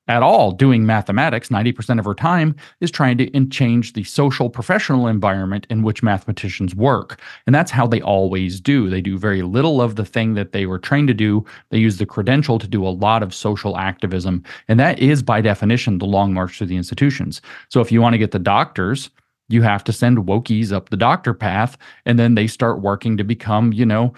at 0.09 0.23
all 0.23 0.51
doing 0.51 0.85
mathematics, 0.87 1.49
90% 1.49 1.99
of 1.99 2.05
her 2.05 2.15
time 2.15 2.55
is 2.81 2.89
trying 2.89 3.17
to 3.19 3.45
change 3.49 3.93
the 3.93 4.03
social 4.03 4.49
professional 4.49 5.07
environment 5.07 5.67
in 5.69 5.83
which 5.83 6.01
mathematicians 6.01 6.75
work. 6.75 7.21
And 7.45 7.53
that's 7.53 7.69
how 7.69 7.85
they 7.85 8.01
always 8.01 8.59
do. 8.59 8.89
They 8.89 9.01
do 9.01 9.19
very 9.19 9.43
little 9.43 9.81
of 9.81 9.95
the 9.95 10.05
thing 10.05 10.33
that 10.33 10.51
they 10.51 10.65
were 10.65 10.79
trained 10.79 11.09
to 11.09 11.13
do. 11.13 11.45
They 11.69 11.77
use 11.77 11.97
the 11.97 12.07
credential 12.07 12.57
to 12.57 12.67
do 12.67 12.85
a 12.85 12.89
lot 12.89 13.21
of 13.21 13.35
social 13.35 13.77
activism. 13.77 14.43
And 14.67 14.79
that 14.79 14.97
is, 14.97 15.21
by 15.21 15.41
definition, 15.41 15.99
the 15.99 16.05
long 16.05 16.33
march 16.33 16.57
through 16.57 16.67
the 16.67 16.77
institutions. 16.77 17.39
So 17.69 17.79
if 17.79 17.91
you 17.91 18.01
want 18.01 18.13
to 18.15 18.19
get 18.19 18.31
the 18.31 18.39
doctors, 18.39 19.11
you 19.49 19.61
have 19.61 19.83
to 19.83 19.93
send 19.93 20.19
wokies 20.19 20.71
up 20.71 20.89
the 20.89 20.97
doctor 20.97 21.33
path, 21.33 21.77
and 22.05 22.17
then 22.17 22.35
they 22.35 22.47
start 22.47 22.81
working 22.81 23.17
to 23.17 23.23
become, 23.23 23.73
you 23.73 23.85
know, 23.85 24.13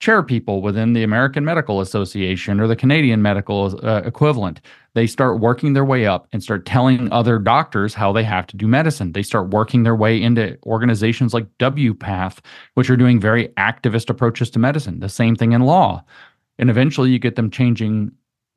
chair 0.00 0.22
people 0.22 0.62
within 0.62 0.94
the 0.94 1.02
American 1.02 1.44
Medical 1.44 1.80
Association 1.80 2.58
or 2.58 2.66
the 2.66 2.74
Canadian 2.74 3.20
Medical 3.20 3.78
uh, 3.86 4.00
equivalent. 4.04 4.60
They 4.94 5.06
start 5.06 5.40
working 5.40 5.74
their 5.74 5.84
way 5.84 6.06
up 6.06 6.26
and 6.32 6.42
start 6.42 6.64
telling 6.64 7.12
other 7.12 7.38
doctors 7.38 7.92
how 7.92 8.10
they 8.12 8.24
have 8.24 8.46
to 8.48 8.56
do 8.56 8.66
medicine. 8.66 9.12
They 9.12 9.22
start 9.22 9.50
working 9.50 9.82
their 9.82 9.94
way 9.94 10.20
into 10.20 10.58
organizations 10.64 11.34
like 11.34 11.46
WPATH, 11.58 12.38
which 12.74 12.88
are 12.88 12.96
doing 12.96 13.20
very 13.20 13.48
activist 13.58 14.08
approaches 14.08 14.50
to 14.50 14.58
medicine. 14.58 15.00
The 15.00 15.08
same 15.08 15.36
thing 15.36 15.52
in 15.52 15.60
law. 15.60 16.02
And 16.58 16.70
eventually 16.70 17.10
you 17.10 17.18
get 17.18 17.36
them 17.36 17.50
changing 17.50 18.10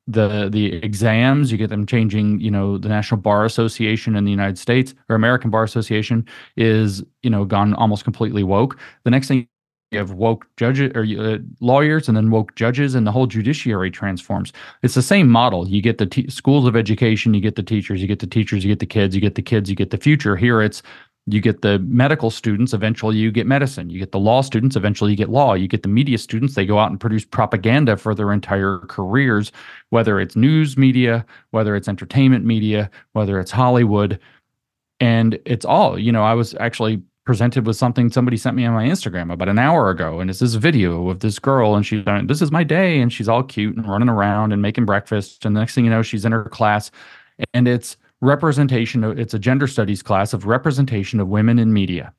the 0.06 0.48
the 0.50 0.74
exams 0.84 1.50
you 1.50 1.56
get 1.56 1.70
them 1.70 1.86
changing 1.86 2.38
you 2.38 2.50
know 2.50 2.76
the 2.76 2.88
national 2.88 3.20
bar 3.20 3.46
association 3.46 4.16
in 4.16 4.24
the 4.24 4.30
united 4.30 4.58
states 4.58 4.94
or 5.08 5.16
american 5.16 5.50
bar 5.50 5.64
association 5.64 6.26
is 6.56 7.02
you 7.22 7.30
know 7.30 7.44
gone 7.44 7.74
almost 7.74 8.04
completely 8.04 8.44
woke. 8.44 8.78
The 9.04 9.10
next 9.10 9.28
thing 9.28 9.48
you 9.90 9.98
have 9.98 10.12
woke 10.12 10.46
judges 10.56 10.92
or 10.94 11.04
uh, 11.18 11.38
lawyers 11.60 12.08
and 12.08 12.16
then 12.16 12.30
woke 12.30 12.54
judges 12.56 12.94
and 12.94 13.06
the 13.06 13.12
whole 13.12 13.26
judiciary 13.26 13.90
transforms. 13.90 14.52
It's 14.82 14.94
the 14.94 15.02
same 15.02 15.28
model. 15.28 15.68
You 15.68 15.80
get 15.80 15.98
the 15.98 16.26
schools 16.28 16.66
of 16.66 16.74
education 16.76 17.32
you 17.32 17.40
get 17.40 17.54
the 17.56 17.62
teachers 17.62 18.00
you 18.02 18.08
get 18.08 18.18
the 18.18 18.26
teachers 18.26 18.64
you 18.64 18.70
get 18.70 18.80
the 18.80 18.86
kids 18.86 19.14
you 19.14 19.20
get 19.20 19.36
the 19.36 19.42
kids 19.42 19.70
you 19.70 19.76
get 19.76 19.90
the 19.90 19.98
future. 19.98 20.36
Here 20.36 20.60
it's 20.62 20.82
you 21.26 21.40
get 21.40 21.62
the 21.62 21.78
medical 21.80 22.30
students 22.30 22.74
eventually 22.74 23.16
you 23.16 23.32
get 23.32 23.46
medicine. 23.46 23.88
You 23.88 23.98
get 23.98 24.12
the 24.12 24.18
law 24.18 24.42
students 24.42 24.76
eventually 24.76 25.12
you 25.12 25.16
get 25.16 25.30
law. 25.30 25.54
You 25.54 25.68
get 25.68 25.82
the 25.82 25.88
media 25.88 26.18
students 26.18 26.54
they 26.54 26.66
go 26.66 26.78
out 26.78 26.90
and 26.90 27.00
produce 27.00 27.24
propaganda 27.24 27.96
for 27.96 28.14
their 28.14 28.32
entire 28.32 28.80
careers 28.88 29.50
whether 29.90 30.20
it's 30.20 30.36
news 30.36 30.76
media 30.76 31.24
whether 31.50 31.76
it's 31.76 31.88
entertainment 31.88 32.44
media 32.44 32.90
whether 33.12 33.40
it's 33.40 33.50
hollywood. 33.50 34.18
And 35.00 35.38
it's 35.44 35.64
all 35.64 35.98
you 35.98 36.12
know 36.12 36.22
i 36.22 36.34
was 36.34 36.54
actually 36.56 37.02
presented 37.24 37.66
with 37.66 37.76
something 37.76 38.10
somebody 38.10 38.36
sent 38.36 38.54
me 38.54 38.66
on 38.66 38.74
my 38.74 38.86
Instagram 38.86 39.32
about 39.32 39.48
an 39.48 39.58
hour 39.58 39.90
ago, 39.90 40.20
and 40.20 40.28
it's 40.28 40.40
this 40.40 40.54
video 40.54 41.08
of 41.08 41.20
this 41.20 41.38
girl, 41.38 41.74
and 41.74 41.86
she's 41.86 42.04
this 42.24 42.42
is 42.42 42.52
my 42.52 42.62
day, 42.62 43.00
and 43.00 43.12
she's 43.12 43.28
all 43.28 43.42
cute 43.42 43.76
and 43.76 43.88
running 43.88 44.08
around 44.08 44.52
and 44.52 44.60
making 44.60 44.84
breakfast, 44.84 45.44
and 45.44 45.56
the 45.56 45.60
next 45.60 45.74
thing 45.74 45.84
you 45.84 45.90
know, 45.90 46.02
she's 46.02 46.24
in 46.24 46.32
her 46.32 46.44
class, 46.44 46.90
and 47.54 47.66
it's 47.66 47.96
representation. 48.20 49.04
Of, 49.04 49.18
it's 49.18 49.34
a 49.34 49.38
gender 49.38 49.66
studies 49.66 50.02
class 50.02 50.32
of 50.32 50.46
representation 50.46 51.20
of 51.20 51.28
women 51.28 51.58
in 51.58 51.72
media, 51.72 52.12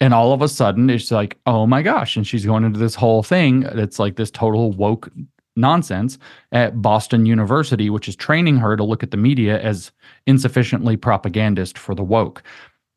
and 0.00 0.14
all 0.14 0.32
of 0.32 0.42
a 0.42 0.48
sudden, 0.48 0.90
it's 0.90 1.10
like, 1.10 1.38
oh 1.46 1.66
my 1.66 1.82
gosh, 1.82 2.16
and 2.16 2.26
she's 2.26 2.46
going 2.46 2.64
into 2.64 2.78
this 2.78 2.94
whole 2.94 3.22
thing 3.22 3.60
that's 3.60 3.98
like 3.98 4.16
this 4.16 4.30
total 4.30 4.72
woke 4.72 5.10
nonsense 5.56 6.18
at 6.52 6.80
Boston 6.80 7.26
University, 7.26 7.90
which 7.90 8.08
is 8.08 8.16
training 8.16 8.56
her 8.56 8.76
to 8.76 8.84
look 8.84 9.02
at 9.02 9.10
the 9.10 9.16
media 9.16 9.60
as 9.60 9.92
insufficiently 10.26 10.96
propagandist 10.96 11.76
for 11.76 11.94
the 11.94 12.04
woke. 12.04 12.42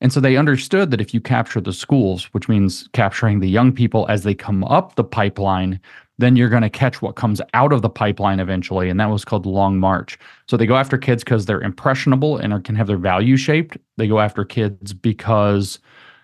And 0.01 0.11
so 0.11 0.19
they 0.19 0.37
understood 0.37 0.91
that 0.91 1.01
if 1.01 1.13
you 1.13 1.21
capture 1.21 1.61
the 1.61 1.73
schools, 1.73 2.25
which 2.33 2.49
means 2.49 2.89
capturing 2.93 3.39
the 3.39 3.49
young 3.49 3.71
people 3.71 4.05
as 4.09 4.23
they 4.23 4.35
come 4.35 4.63
up 4.65 4.95
the 4.95 5.03
pipeline, 5.03 5.79
then 6.23 6.35
you're 6.35 6.49
going 6.49 6.63
to 6.63 6.69
catch 6.69 7.01
what 7.01 7.15
comes 7.15 7.41
out 7.53 7.73
of 7.73 7.81
the 7.81 7.89
pipeline 7.89 8.39
eventually. 8.39 8.89
And 8.89 8.99
that 8.99 9.09
was 9.09 9.25
called 9.25 9.45
Long 9.45 9.79
March. 9.79 10.17
So 10.47 10.57
they 10.57 10.65
go 10.65 10.77
after 10.77 10.97
kids 10.97 11.23
because 11.23 11.45
they're 11.45 11.61
impressionable 11.61 12.37
and 12.37 12.53
are, 12.53 12.59
can 12.59 12.75
have 12.75 12.87
their 12.87 12.97
value 12.97 13.37
shaped. 13.37 13.77
They 13.97 14.07
go 14.07 14.19
after 14.19 14.45
kids 14.45 14.93
because 14.93 15.79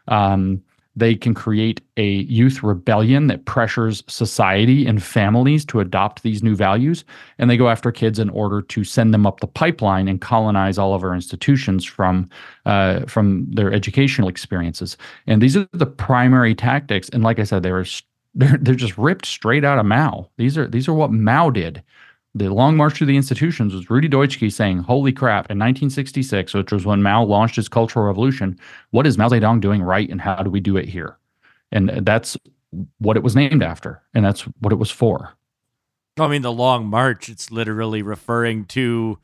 um, 0.08 0.62
they 0.96 1.16
can 1.16 1.34
create 1.34 1.82
a 1.98 2.08
youth 2.08 2.62
rebellion 2.64 3.28
that 3.28 3.46
pressures 3.46 4.04
society 4.08 4.86
and 4.86 5.02
families 5.02 5.64
to 5.66 5.80
adopt 5.80 6.24
these 6.24 6.44
new 6.44 6.56
values. 6.56 7.06
And 7.38 7.50
they 7.50 7.58
go 7.58 7.70
after 7.70 7.92
kids 7.92 8.20
in 8.20 8.30
order 8.32 8.62
to 8.62 8.84
send 8.84 9.14
them 9.14 9.26
up 9.26 9.40
the 9.40 9.48
pipeline 9.48 10.08
and 10.08 10.20
colonize 10.20 10.78
all 10.78 10.94
of 10.94 11.04
our 11.04 11.14
institutions 11.14 11.86
from 11.86 12.30
uh, 12.66 13.02
from 13.06 13.50
their 13.50 13.72
educational 13.72 14.28
experiences. 14.28 14.98
And 15.28 15.42
these 15.42 15.56
are 15.56 15.68
the 15.72 15.86
primary 15.86 16.56
tactics. 16.56 17.10
And 17.10 17.24
like 17.24 17.40
I 17.40 17.44
said, 17.44 17.64
they 17.64 17.72
were 17.72 17.86
they're 18.34 18.58
they're 18.62 18.76
just 18.76 18.98
ripped 18.98 19.26
straight 19.26 19.66
out 19.66 19.80
of 19.80 19.86
Mao. 19.86 20.30
These 20.38 20.58
are 20.58 20.68
these 20.68 20.88
are 20.88 20.94
what 20.94 21.12
Mao 21.12 21.50
did. 21.50 21.84
The 22.36 22.50
Long 22.50 22.78
March 22.78 22.98
through 22.98 23.08
the 23.08 23.18
Institutions 23.18 23.74
was 23.74 23.90
Rudi 23.90 24.08
Dutschke 24.08 24.52
saying, 24.52 24.80
"Holy 24.80 25.12
crap!" 25.12 25.50
In 25.50 25.58
1966, 25.58 26.54
which 26.54 26.72
was 26.72 26.86
when 26.86 27.02
Mao 27.02 27.24
launched 27.24 27.56
his 27.56 27.68
Cultural 27.68 28.06
Revolution, 28.06 28.58
what 28.92 29.08
is 29.08 29.18
Mao 29.18 29.30
Zedong 29.30 29.62
doing 29.62 29.82
right, 29.82 30.10
and 30.10 30.22
how 30.22 30.44
do 30.44 30.50
we 30.50 30.60
do 30.60 30.78
it 30.78 30.88
here? 30.88 31.18
And 31.72 31.90
that's 32.06 32.38
what 33.00 33.18
it 33.18 33.24
was 33.24 33.36
named 33.36 33.64
after, 33.64 34.02
and 34.14 34.24
that's 34.24 34.42
what 34.60 34.72
it 34.72 34.78
was 34.78 34.92
for. 34.92 35.34
I 36.20 36.28
mean, 36.28 36.44
the 36.44 36.52
Long 36.52 36.86
March. 36.86 37.30
It's 37.30 37.52
literally 37.52 38.02
referring 38.02 38.66
to 38.66 39.20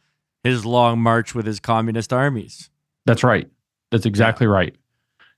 his 0.46 0.64
long 0.64 1.00
march 1.00 1.34
with 1.34 1.46
his 1.48 1.60
communist 1.60 2.14
armies. 2.14 2.70
That's 3.06 3.24
right. 3.24 3.50
That's 3.92 4.06
exactly 4.06 4.46
yeah. 4.46 4.54
right. 4.54 4.76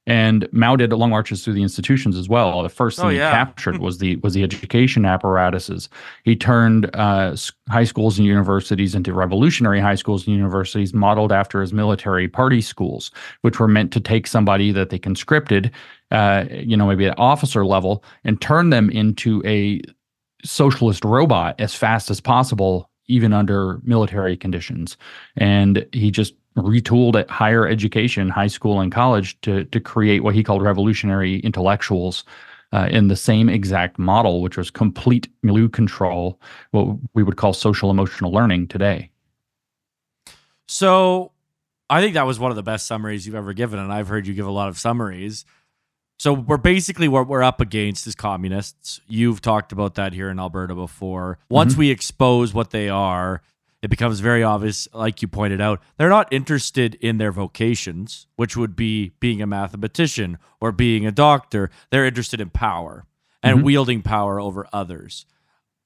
And 0.07 0.47
Mao 0.53 0.77
did 0.77 0.93
long 0.93 1.09
marches 1.09 1.43
through 1.43 1.53
the 1.53 1.61
institutions 1.61 2.17
as 2.17 2.29
well. 2.29 2.63
The 2.63 2.69
first 2.69 2.97
thing 2.97 3.05
oh, 3.07 3.09
yeah. 3.09 3.29
he 3.29 3.35
captured 3.35 3.77
was 3.79 3.97
the 3.97 4.15
was 4.17 4.33
the 4.33 4.41
education 4.41 5.05
apparatuses. 5.05 5.89
He 6.23 6.35
turned 6.35 6.89
uh, 6.95 7.35
high 7.69 7.83
schools 7.83 8.17
and 8.17 8.25
universities 8.25 8.95
into 8.95 9.13
revolutionary 9.13 9.81
high 9.81 9.95
schools 9.95 10.25
and 10.25 10.35
universities, 10.35 10.93
modeled 10.93 11.33
after 11.33 11.59
his 11.59 11.73
military 11.73 12.29
party 12.29 12.61
schools, 12.61 13.11
which 13.41 13.59
were 13.59 13.67
meant 13.67 13.91
to 13.93 13.99
take 13.99 14.27
somebody 14.27 14.71
that 14.71 14.89
they 14.89 14.97
conscripted, 14.97 15.71
uh, 16.11 16.45
you 16.49 16.77
know, 16.77 16.87
maybe 16.87 17.05
at 17.05 17.19
officer 17.19 17.65
level, 17.65 18.01
and 18.23 18.39
turn 18.39 18.69
them 18.69 18.89
into 18.89 19.43
a 19.45 19.81
socialist 20.45 21.03
robot 21.03 21.59
as 21.59 21.75
fast 21.75 22.09
as 22.09 22.21
possible, 22.21 22.89
even 23.07 23.33
under 23.33 23.81
military 23.83 24.37
conditions. 24.37 24.95
And 25.35 25.85
he 25.91 26.11
just 26.11 26.33
retooled 26.57 27.15
at 27.15 27.29
higher 27.29 27.67
education, 27.67 28.29
high 28.29 28.47
school 28.47 28.81
and 28.81 28.91
college 28.91 29.39
to 29.41 29.63
to 29.65 29.79
create 29.79 30.23
what 30.23 30.35
he 30.35 30.43
called 30.43 30.61
revolutionary 30.61 31.39
intellectuals 31.39 32.23
uh, 32.73 32.87
in 32.91 33.07
the 33.07 33.15
same 33.15 33.49
exact 33.49 33.97
model, 33.97 34.41
which 34.41 34.57
was 34.57 34.69
complete 34.69 35.29
milieu 35.43 35.69
control, 35.69 36.39
what 36.71 36.97
we 37.13 37.23
would 37.23 37.37
call 37.37 37.53
social 37.53 37.89
emotional 37.89 38.31
learning 38.31 38.67
today. 38.67 39.09
So, 40.67 41.31
I 41.89 42.01
think 42.01 42.15
that 42.15 42.25
was 42.25 42.39
one 42.39 42.51
of 42.51 42.57
the 42.57 42.63
best 42.63 42.87
summaries 42.87 43.25
you've 43.25 43.35
ever 43.35 43.53
given, 43.53 43.79
and 43.79 43.93
I've 43.93 44.09
heard 44.09 44.27
you 44.27 44.33
give 44.33 44.47
a 44.47 44.51
lot 44.51 44.67
of 44.67 44.77
summaries. 44.77 45.45
So 46.19 46.33
we're 46.33 46.57
basically 46.57 47.07
what 47.07 47.27
we're 47.27 47.43
up 47.43 47.61
against 47.61 48.07
is 48.07 48.15
communists. 48.15 48.99
You've 49.07 49.39
talked 49.39 49.71
about 49.71 49.95
that 49.95 50.13
here 50.13 50.29
in 50.29 50.39
Alberta 50.39 50.73
before. 50.73 51.37
Once 51.47 51.73
mm-hmm. 51.73 51.81
we 51.81 51.91
expose 51.91 52.55
what 52.55 52.71
they 52.71 52.89
are, 52.89 53.43
it 53.81 53.89
becomes 53.89 54.19
very 54.19 54.43
obvious, 54.43 54.87
like 54.93 55.21
you 55.21 55.27
pointed 55.27 55.61
out, 55.61 55.81
they're 55.97 56.09
not 56.09 56.31
interested 56.33 56.95
in 56.95 57.17
their 57.19 57.31
vocations, 57.31 58.27
which 58.35 58.57
would 58.57 58.75
be 58.75 59.13
being 59.19 59.41
a 59.41 59.47
mathematician 59.47 60.39
or 60.59 60.71
being 60.71 61.05
a 61.05 61.11
doctor. 61.11 61.69
They're 61.91 62.05
interested 62.05 62.41
in 62.41 62.49
power 62.49 63.05
and 63.43 63.57
mm-hmm. 63.57 63.65
wielding 63.65 64.01
power 64.01 64.41
over 64.41 64.67
others. 64.73 65.25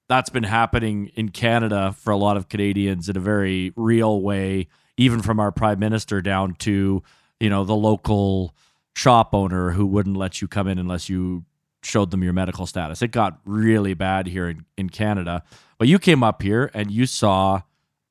That's 0.08 0.30
been 0.30 0.44
happening 0.44 1.12
in 1.16 1.30
Canada 1.30 1.94
for 1.98 2.12
a 2.12 2.18
lot 2.18 2.38
of 2.38 2.50
Canadians 2.50 3.10
in 3.10 3.18
a 3.18 3.22
very 3.22 3.74
real 3.76 4.22
way, 4.22 4.68
even 4.98 5.22
from 5.22 5.40
our 5.40 5.52
prime 5.52 5.80
minister 5.80 6.22
down 6.22 6.56
to, 6.60 7.04
you 7.40 7.50
know, 7.50 7.64
the 7.64 7.76
local 7.76 8.56
shop 8.96 9.34
owner 9.34 9.72
who 9.72 9.86
wouldn't 9.86 10.18
let 10.18 10.42
you 10.42 10.48
come 10.48 10.68
in 10.68 10.80
unless 10.80 11.10
you 11.10 11.46
showed 11.84 12.12
them 12.12 12.24
your 12.24 12.34
medical 12.34 12.66
status. 12.66 13.02
It 13.02 13.10
got 13.10 13.40
really 13.46 13.94
bad 13.94 14.28
here 14.28 14.48
in, 14.48 14.66
in 14.78 14.90
Canada. 14.90 15.44
But 15.78 15.88
you 15.88 15.98
came 15.98 16.24
up 16.24 16.42
here 16.42 16.70
and 16.74 16.92
you 16.92 17.06
saw 17.06 17.62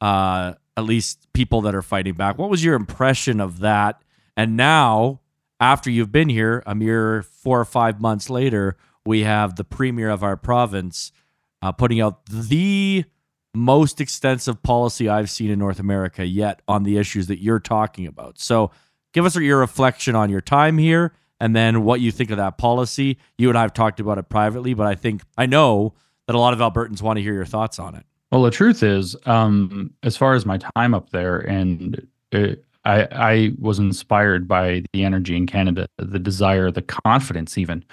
uh, 0.00 0.54
at 0.76 0.84
least 0.84 1.26
people 1.32 1.60
that 1.62 1.74
are 1.74 1.82
fighting 1.82 2.14
back. 2.14 2.38
What 2.38 2.50
was 2.50 2.64
your 2.64 2.74
impression 2.74 3.40
of 3.40 3.60
that? 3.60 4.02
And 4.36 4.56
now, 4.56 5.20
after 5.60 5.90
you've 5.90 6.12
been 6.12 6.28
here, 6.28 6.62
a 6.66 6.74
mere 6.74 7.22
four 7.22 7.60
or 7.60 7.64
five 7.64 8.00
months 8.00 8.30
later, 8.30 8.76
we 9.04 9.22
have 9.22 9.56
the 9.56 9.64
premier 9.64 10.08
of 10.08 10.22
our 10.22 10.36
province 10.36 11.12
uh, 11.62 11.72
putting 11.72 12.00
out 12.00 12.24
the 12.26 13.04
most 13.54 14.00
extensive 14.00 14.62
policy 14.62 15.08
I've 15.08 15.28
seen 15.28 15.50
in 15.50 15.58
North 15.58 15.80
America 15.80 16.24
yet 16.24 16.62
on 16.68 16.84
the 16.84 16.96
issues 16.96 17.26
that 17.26 17.42
you're 17.42 17.60
talking 17.60 18.06
about. 18.06 18.38
So, 18.38 18.70
give 19.12 19.26
us 19.26 19.36
your 19.36 19.58
reflection 19.58 20.14
on 20.14 20.30
your 20.30 20.40
time 20.40 20.78
here 20.78 21.12
and 21.40 21.56
then 21.56 21.82
what 21.82 22.00
you 22.00 22.12
think 22.12 22.30
of 22.30 22.36
that 22.36 22.58
policy. 22.58 23.18
You 23.38 23.48
and 23.48 23.58
I 23.58 23.62
have 23.62 23.74
talked 23.74 23.98
about 23.98 24.18
it 24.18 24.28
privately, 24.28 24.74
but 24.74 24.86
I 24.86 24.94
think 24.94 25.22
I 25.36 25.46
know 25.46 25.94
that 26.26 26.36
a 26.36 26.38
lot 26.38 26.52
of 26.52 26.60
Albertans 26.60 27.02
want 27.02 27.16
to 27.16 27.22
hear 27.22 27.34
your 27.34 27.44
thoughts 27.44 27.78
on 27.78 27.94
it. 27.94 28.04
Well, 28.30 28.42
the 28.42 28.50
truth 28.50 28.82
is, 28.82 29.16
um, 29.26 29.92
as 30.02 30.16
far 30.16 30.34
as 30.34 30.46
my 30.46 30.58
time 30.58 30.94
up 30.94 31.10
there, 31.10 31.38
and 31.38 32.06
it, 32.30 32.64
I, 32.84 33.08
I 33.10 33.52
was 33.58 33.78
inspired 33.78 34.46
by 34.46 34.84
the 34.92 35.04
energy 35.04 35.36
in 35.36 35.46
Canada, 35.46 35.88
the 35.98 36.18
desire, 36.18 36.70
the 36.70 36.82
confidence, 36.82 37.58
even, 37.58 37.84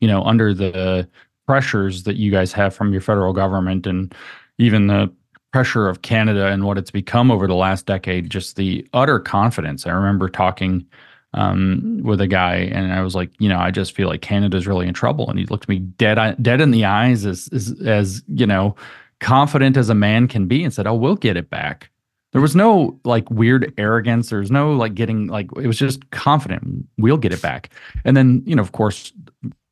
you 0.00 0.08
know, 0.08 0.22
under 0.24 0.52
the 0.52 1.08
pressures 1.46 2.02
that 2.02 2.16
you 2.16 2.30
guys 2.30 2.52
have 2.52 2.74
from 2.74 2.92
your 2.92 3.00
federal 3.00 3.32
government 3.32 3.86
and 3.86 4.14
even 4.58 4.88
the 4.88 5.10
pressure 5.52 5.88
of 5.88 6.02
Canada 6.02 6.48
and 6.48 6.64
what 6.64 6.76
it's 6.76 6.90
become 6.90 7.30
over 7.30 7.46
the 7.46 7.54
last 7.54 7.86
decade, 7.86 8.28
just 8.28 8.56
the 8.56 8.86
utter 8.92 9.18
confidence. 9.18 9.86
I 9.86 9.90
remember 9.90 10.28
talking 10.28 10.86
um, 11.32 12.00
with 12.04 12.20
a 12.20 12.26
guy, 12.26 12.56
and 12.56 12.92
I 12.92 13.00
was 13.00 13.14
like, 13.14 13.30
you 13.38 13.48
know, 13.48 13.58
I 13.58 13.70
just 13.70 13.92
feel 13.92 14.08
like 14.08 14.20
Canada's 14.20 14.66
really 14.66 14.86
in 14.86 14.94
trouble, 14.94 15.30
and 15.30 15.38
he 15.38 15.46
looked 15.46 15.68
me 15.68 15.78
dead 15.78 16.36
dead 16.42 16.60
in 16.60 16.70
the 16.70 16.84
eyes 16.84 17.24
as 17.24 17.48
as, 17.52 17.80
as 17.82 18.22
you 18.28 18.46
know 18.46 18.76
confident 19.20 19.76
as 19.76 19.88
a 19.88 19.94
man 19.94 20.28
can 20.28 20.46
be 20.46 20.64
and 20.64 20.72
said, 20.72 20.86
"Oh, 20.86 20.94
we'll 20.94 21.16
get 21.16 21.36
it 21.36 21.50
back." 21.50 21.90
There 22.32 22.42
was 22.42 22.54
no 22.54 22.98
like 23.04 23.30
weird 23.30 23.72
arrogance. 23.78 24.30
There's 24.30 24.50
no 24.50 24.72
like 24.72 24.94
getting 24.94 25.28
like 25.28 25.46
it 25.56 25.66
was 25.66 25.78
just 25.78 26.10
confident. 26.10 26.86
We'll 26.98 27.16
get 27.16 27.32
it 27.32 27.42
back. 27.42 27.70
And 28.04 28.16
then 28.16 28.42
you 28.46 28.54
know, 28.54 28.62
of 28.62 28.72
course, 28.72 29.12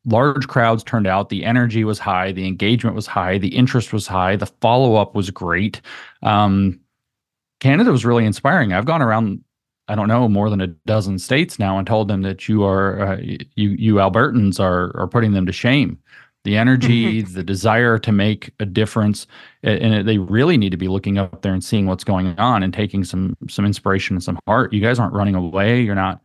large 0.07 0.49
crowds 0.49 0.83
turned 0.83 1.07
out. 1.07 1.29
The 1.29 1.45
energy 1.45 1.85
was 1.85 1.99
high. 1.99 2.33
The 2.33 2.47
engagement 2.47 2.97
was 2.97 3.07
high. 3.07 3.39
The 3.39 3.55
interest 3.55 3.93
was 3.93 4.07
high. 4.07 4.37
The 4.37 4.47
follow 4.47 4.95
up 4.95 5.15
was 5.15 5.31
great. 5.31 5.81
Um, 6.23 6.81
Canada 7.61 7.91
was 7.91 8.05
really 8.05 8.25
inspiring. 8.25 8.73
I've 8.73 8.87
gone 8.87 9.03
around 9.03 9.43
I 9.89 9.95
don't 9.95 10.09
know 10.09 10.29
more 10.29 10.51
than 10.51 10.61
a 10.61 10.67
dozen 10.67 11.19
states 11.19 11.59
now 11.59 11.79
and 11.79 11.87
told 11.87 12.09
them 12.09 12.23
that 12.23 12.49
you 12.49 12.65
are 12.65 13.01
uh, 13.01 13.17
you 13.21 13.71
you 13.71 13.95
Albertans 13.97 14.59
are 14.59 14.97
are 14.97 15.07
putting 15.07 15.33
them 15.33 15.47
to 15.47 15.53
shame 15.53 15.99
the 16.47 16.57
energy, 16.57 17.23
the 17.23 17.43
desire 17.43 17.99
to 17.99 18.13
make 18.13 18.53
a 18.61 18.65
difference, 18.65 19.27
and 19.65 20.09
they 20.09 20.17
really 20.17 20.57
need 20.57 20.71
to 20.71 20.77
be 20.77 20.87
looking 20.87 21.19
up 21.19 21.43
there 21.43 21.53
and 21.53 21.63
seeing 21.63 21.87
what's 21.87 22.05
going 22.05 22.39
on 22.39 22.63
and 22.63 22.73
taking 22.73 23.05
some 23.05 23.37
some 23.49 23.67
inspiration 23.67 24.15
and 24.17 24.23
some 24.23 24.39
heart. 24.47 24.73
You 24.73 24.81
guys 24.81 24.99
aren't 24.99 25.13
running 25.13 25.35
away. 25.35 25.83
You're 25.83 25.97
not, 25.97 26.23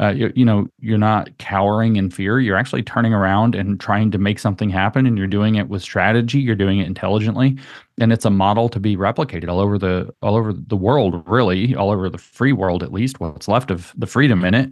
uh, 0.00 0.08
you, 0.08 0.32
you 0.34 0.44
know, 0.44 0.66
you're 0.80 0.98
not 0.98 1.30
cowering 1.38 1.94
in 1.94 2.10
fear. 2.10 2.40
You're 2.40 2.56
actually 2.56 2.82
turning 2.82 3.14
around 3.14 3.54
and 3.54 3.78
trying 3.78 4.10
to 4.10 4.18
make 4.18 4.40
something 4.40 4.68
happen, 4.68 5.06
and 5.06 5.16
you're 5.16 5.28
doing 5.28 5.54
it 5.54 5.68
with 5.68 5.80
strategy. 5.80 6.40
You're 6.40 6.56
doing 6.56 6.80
it 6.80 6.86
intelligently, 6.88 7.56
and 8.00 8.12
it's 8.12 8.24
a 8.24 8.30
model 8.30 8.68
to 8.68 8.80
be 8.80 8.96
replicated 8.96 9.48
all 9.48 9.60
over 9.60 9.78
the 9.78 10.12
all 10.22 10.34
over 10.34 10.52
the 10.52 10.76
world. 10.76 11.22
Really, 11.26 11.74
all 11.76 11.92
over 11.92 12.10
the 12.10 12.18
free 12.18 12.52
world, 12.52 12.82
at 12.82 12.92
least 12.92 13.20
what's 13.20 13.46
left 13.46 13.70
of 13.70 13.92
the 13.96 14.08
freedom 14.08 14.44
in 14.44 14.54
it. 14.54 14.70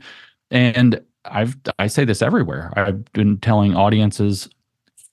And 0.51 1.01
I've 1.27 1.57
I 1.79 1.87
say 1.87 2.05
this 2.05 2.23
everywhere. 2.23 2.73
I've 2.77 3.05
been 3.13 3.39
telling 3.39 3.77
audiences 3.77 4.49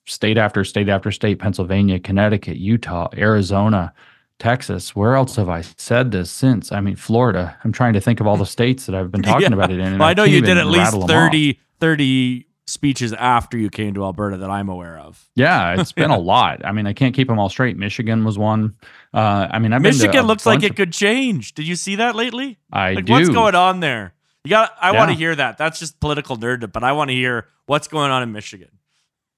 state 0.08 0.38
after 0.38 0.64
state 0.64 0.90
after 0.90 1.12
state 1.12 1.40
Pennsylvania, 1.40 2.00
Connecticut, 2.00 2.58
Utah, 2.58 3.10
Arizona, 3.16 3.94
Texas. 4.40 4.96
Where 4.96 5.16
else 5.16 5.36
have 5.36 5.50
I 5.50 5.62
said 5.62 6.12
this 6.12 6.32
since? 6.32 6.72
I 6.72 6.82
mean, 6.82 6.96
Florida. 6.96 7.58
I'm 7.64 7.72
trying 7.72 7.94
to 7.94 8.02
think 8.02 8.20
of 8.20 8.28
all 8.28 8.38
the 8.38 8.46
states 8.46 8.86
that 8.86 8.96
I've 8.96 9.12
been 9.12 9.22
talking 9.24 9.52
yeah. 9.52 9.54
about 9.54 9.72
it 9.72 9.80
in. 9.80 10.00
Well, 10.00 10.08
I, 10.08 10.12
I 10.12 10.14
know 10.14 10.24
you 10.24 10.42
did 10.42 10.58
at 10.58 10.68
least 10.68 10.94
30, 10.94 11.60
30 11.80 12.48
speeches 12.68 13.14
after 13.14 13.58
you 13.58 13.70
came 13.70 13.94
to 13.94 14.04
Alberta 14.04 14.38
that 14.38 14.50
I'm 14.50 14.70
aware 14.70 15.00
of. 15.00 15.26
Yeah, 15.36 15.80
it's 15.80 15.94
been 15.94 16.12
a 16.12 16.20
lot. 16.20 16.66
I 16.66 16.72
mean, 16.72 16.86
I 16.86 16.94
can't 16.94 17.16
keep 17.16 17.28
them 17.28 17.40
all 17.40 17.50
straight. 17.50 17.78
Michigan 17.78 18.24
was 18.26 18.38
one. 18.38 18.76
Uh, 19.14 19.48
I 19.50 19.60
mean, 19.60 19.74
I've 19.74 19.82
Michigan 19.82 20.28
looks 20.28 20.46
like 20.46 20.64
it 20.64 20.76
could 20.76 20.94
change. 20.94 21.54
Did 21.54 21.68
you 21.68 21.76
see 21.76 21.96
that 21.96 22.16
lately? 22.16 22.60
I 22.72 22.94
like, 22.94 23.06
do. 23.06 23.14
What's 23.14 23.30
going 23.30 23.56
on 23.56 23.80
there? 23.80 24.14
You 24.44 24.50
got. 24.50 24.74
I 24.80 24.92
yeah. 24.92 25.00
want 25.00 25.12
to 25.12 25.18
hear 25.18 25.36
that. 25.36 25.58
That's 25.58 25.80
just 25.80 26.00
political 26.00 26.38
nerd, 26.38 26.72
but 26.72 26.84
I 26.84 26.92
want 26.92 27.10
to 27.10 27.16
hear 27.16 27.48
what's 27.66 27.88
going 27.88 28.12
on 28.12 28.22
in 28.22 28.32
Michigan. 28.32 28.70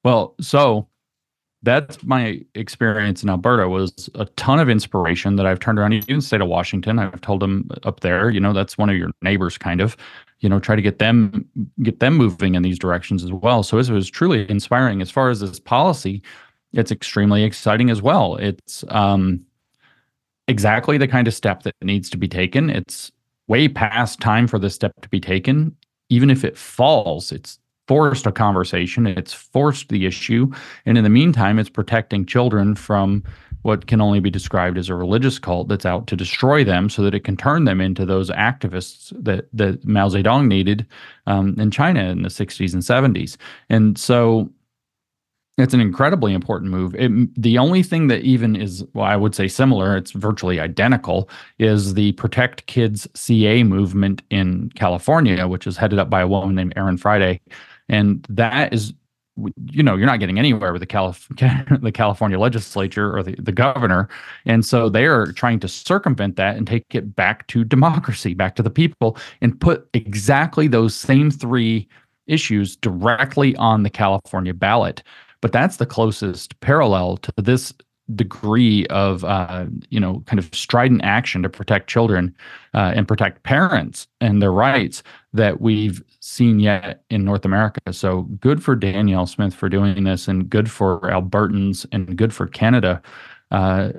Well, 0.03 0.35
so 0.39 0.87
that's 1.61 2.01
my 2.03 2.41
experience 2.55 3.21
in 3.21 3.29
Alberta 3.29 3.67
was 3.67 4.09
a 4.15 4.25
ton 4.25 4.59
of 4.59 4.69
inspiration 4.69 5.35
that 5.35 5.45
I've 5.45 5.59
turned 5.59 5.77
around. 5.77 5.93
Even 5.93 6.17
the 6.17 6.21
state 6.21 6.41
of 6.41 6.47
Washington, 6.47 6.99
I've 6.99 7.19
told 7.19 7.41
them 7.41 7.69
up 7.83 7.99
there, 7.99 8.29
you 8.29 8.39
know, 8.39 8.53
that's 8.53 8.77
one 8.77 8.89
of 8.89 8.95
your 8.95 9.11
neighbors, 9.21 9.57
kind 9.57 9.81
of, 9.81 9.97
you 10.39 10.47
know, 10.47 10.59
try 10.59 10.75
to 10.75 10.81
get 10.81 10.99
them 10.99 11.45
get 11.83 11.99
them 11.99 12.15
moving 12.15 12.55
in 12.55 12.61
these 12.61 12.79
directions 12.79 13.23
as 13.23 13.33
well. 13.33 13.63
So 13.63 13.77
it 13.77 13.89
was 13.89 14.09
truly 14.09 14.49
inspiring. 14.49 15.01
As 15.01 15.11
far 15.11 15.29
as 15.29 15.41
this 15.41 15.59
policy, 15.59 16.21
it's 16.71 16.91
extremely 16.91 17.43
exciting 17.43 17.89
as 17.89 18.01
well. 18.01 18.37
It's 18.37 18.85
um, 18.89 19.45
exactly 20.47 20.97
the 20.97 21.07
kind 21.09 21.27
of 21.27 21.33
step 21.33 21.63
that 21.63 21.75
needs 21.81 22.09
to 22.11 22.17
be 22.17 22.29
taken. 22.29 22.69
It's 22.69 23.11
way 23.47 23.67
past 23.67 24.21
time 24.21 24.47
for 24.47 24.59
this 24.59 24.75
step 24.75 24.93
to 25.01 25.09
be 25.09 25.19
taken. 25.19 25.75
Even 26.07 26.29
if 26.29 26.45
it 26.45 26.57
falls, 26.57 27.33
it's 27.33 27.58
forced 27.89 28.27
a 28.27 28.31
conversation, 28.31 29.07
it's 29.07 29.33
forced 29.33 29.89
the 29.89 30.05
issue. 30.05 30.43
And 30.85 30.95
in 30.95 31.03
the 31.03 31.09
meantime, 31.09 31.57
it's 31.57 31.69
protecting 31.71 32.23
children 32.25 32.75
from 32.75 33.23
what 33.63 33.87
can 33.87 33.99
only 33.99 34.19
be 34.19 34.29
described 34.29 34.77
as 34.77 34.89
a 34.89 34.95
religious 34.95 35.39
cult 35.39 35.67
that's 35.69 35.85
out 35.85 36.05
to 36.07 36.15
destroy 36.15 36.63
them 36.63 36.89
so 36.89 37.01
that 37.01 37.15
it 37.15 37.23
can 37.23 37.35
turn 37.35 37.65
them 37.65 37.81
into 37.81 38.05
those 38.05 38.29
activists 38.29 39.11
that, 39.23 39.49
that 39.53 39.83
Mao 39.83 40.07
Zedong 40.07 40.47
needed 40.47 40.85
um, 41.25 41.55
in 41.59 41.71
China 41.71 42.03
in 42.03 42.21
the 42.21 42.29
60s 42.29 42.73
and 42.73 42.83
70s. 42.83 43.37
And 43.69 43.97
so 43.97 44.49
It's 45.57 45.73
an 45.73 45.81
incredibly 45.81 46.33
important 46.33 46.71
move. 46.71 46.95
It, 46.95 47.11
the 47.35 47.57
only 47.57 47.83
thing 47.83 48.07
that 48.07 48.21
even 48.21 48.55
is, 48.55 48.85
well, 48.93 49.05
I 49.05 49.17
would 49.17 49.35
say 49.35 49.49
similar, 49.49 49.97
it's 49.97 50.11
virtually 50.11 50.57
identical, 50.57 51.29
is 51.57 51.95
the 51.95 52.13
Protect 52.13 52.65
Kids 52.67 53.09
CA 53.13 53.63
movement 53.63 54.21
in 54.29 54.71
California, 54.75 55.49
which 55.49 55.67
is 55.67 55.75
headed 55.75 55.99
up 55.99 56.09
by 56.09 56.21
a 56.21 56.27
woman 56.29 56.55
named 56.55 56.73
Erin 56.77 56.97
Friday. 56.97 57.41
And 57.89 58.25
that 58.29 58.73
is, 58.73 58.93
you 59.71 59.83
know, 59.83 59.95
you're 59.95 60.05
not 60.05 60.19
getting 60.19 60.39
anywhere 60.39 60.71
with 60.71 60.81
the, 60.81 60.85
Calif- 60.85 61.27
the 61.81 61.91
California 61.93 62.39
legislature 62.39 63.15
or 63.15 63.23
the, 63.23 63.35
the 63.39 63.51
governor. 63.51 64.07
And 64.45 64.65
so 64.65 64.89
they 64.89 65.05
are 65.05 65.31
trying 65.31 65.59
to 65.61 65.67
circumvent 65.67 66.35
that 66.35 66.55
and 66.55 66.67
take 66.67 66.85
it 66.93 67.15
back 67.15 67.47
to 67.47 67.63
democracy, 67.63 68.33
back 68.33 68.55
to 68.55 68.63
the 68.63 68.69
people, 68.69 69.17
and 69.41 69.59
put 69.59 69.87
exactly 69.93 70.67
those 70.67 70.95
same 70.95 71.31
three 71.31 71.87
issues 72.27 72.75
directly 72.75 73.55
on 73.55 73.83
the 73.83 73.89
California 73.89 74.53
ballot 74.53 75.03
but 75.41 75.51
that's 75.51 75.77
the 75.77 75.85
closest 75.85 76.59
parallel 76.59 77.17
to 77.17 77.33
this 77.37 77.73
degree 78.15 78.85
of 78.87 79.23
uh, 79.23 79.65
you 79.89 79.99
know 79.99 80.23
kind 80.25 80.39
of 80.39 80.53
strident 80.53 81.01
action 81.03 81.43
to 81.43 81.49
protect 81.49 81.89
children 81.89 82.35
uh, 82.73 82.93
and 82.95 83.07
protect 83.07 83.43
parents 83.43 84.07
and 84.21 84.41
their 84.41 84.51
rights 84.51 85.03
that 85.33 85.61
we've 85.61 86.03
seen 86.19 86.59
yet 86.59 87.03
in 87.09 87.23
North 87.23 87.45
America. 87.45 87.93
So 87.93 88.23
good 88.41 88.63
for 88.63 88.75
Danielle 88.75 89.25
Smith 89.25 89.53
for 89.53 89.69
doing 89.69 90.03
this, 90.03 90.27
and 90.27 90.49
good 90.49 90.69
for 90.69 91.01
Albertans, 91.01 91.85
and 91.91 92.17
good 92.17 92.33
for 92.33 92.47
Canada. 92.47 93.01
Uh, 93.51 93.91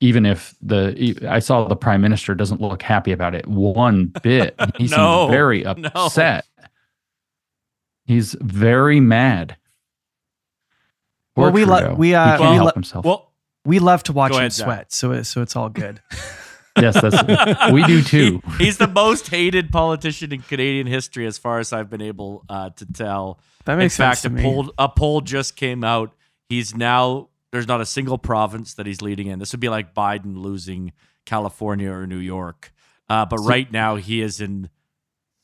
even 0.00 0.24
if 0.24 0.54
the 0.62 1.18
I 1.28 1.40
saw 1.40 1.66
the 1.66 1.76
prime 1.76 2.00
minister 2.00 2.34
doesn't 2.34 2.60
look 2.60 2.82
happy 2.82 3.12
about 3.12 3.34
it 3.34 3.46
one 3.46 4.06
bit, 4.22 4.54
he 4.76 4.86
no, 4.86 5.26
seems 5.26 5.30
very 5.30 5.64
upset. 5.66 6.44
No. 6.58 6.64
He's 8.06 8.34
very 8.40 9.00
mad 9.00 9.56
well, 11.38 11.52
we 11.52 11.64
love 11.64 11.98
we 11.98 12.14
uh 12.14 12.32
he 12.32 12.38
can't 12.38 12.50
we 12.50 12.56
help 12.56 12.74
himself. 12.74 13.04
Well, 13.04 13.27
we 13.68 13.80
love 13.80 14.02
to 14.04 14.14
watch 14.14 14.32
ahead, 14.32 14.44
him 14.44 14.50
sweat, 14.50 14.92
so 14.92 15.22
so 15.22 15.42
it's 15.42 15.54
all 15.54 15.68
good. 15.68 16.00
yes, 16.80 16.98
that's 17.00 17.70
we 17.70 17.84
do 17.84 18.02
too. 18.02 18.40
He, 18.56 18.64
he's 18.64 18.78
the 18.78 18.88
most 18.88 19.28
hated 19.28 19.70
politician 19.70 20.32
in 20.32 20.40
Canadian 20.40 20.86
history, 20.86 21.26
as 21.26 21.36
far 21.36 21.58
as 21.58 21.70
I've 21.70 21.90
been 21.90 22.00
able 22.00 22.44
uh, 22.48 22.70
to 22.70 22.86
tell. 22.90 23.40
That 23.66 23.76
makes 23.76 23.98
in 23.98 24.04
fact, 24.04 24.20
sense. 24.20 24.40
a 24.40 24.42
poll 24.42 24.72
a 24.78 24.88
poll 24.88 25.20
just 25.20 25.54
came 25.54 25.84
out. 25.84 26.14
He's 26.48 26.74
now 26.74 27.28
there's 27.52 27.68
not 27.68 27.82
a 27.82 27.86
single 27.86 28.16
province 28.16 28.72
that 28.74 28.86
he's 28.86 29.02
leading 29.02 29.26
in. 29.26 29.38
This 29.38 29.52
would 29.52 29.60
be 29.60 29.68
like 29.68 29.94
Biden 29.94 30.38
losing 30.38 30.92
California 31.26 31.90
or 31.90 32.06
New 32.06 32.16
York. 32.16 32.72
Uh, 33.10 33.26
but 33.26 33.40
so, 33.40 33.46
right 33.46 33.70
now 33.70 33.96
he 33.96 34.22
is 34.22 34.40
in 34.40 34.70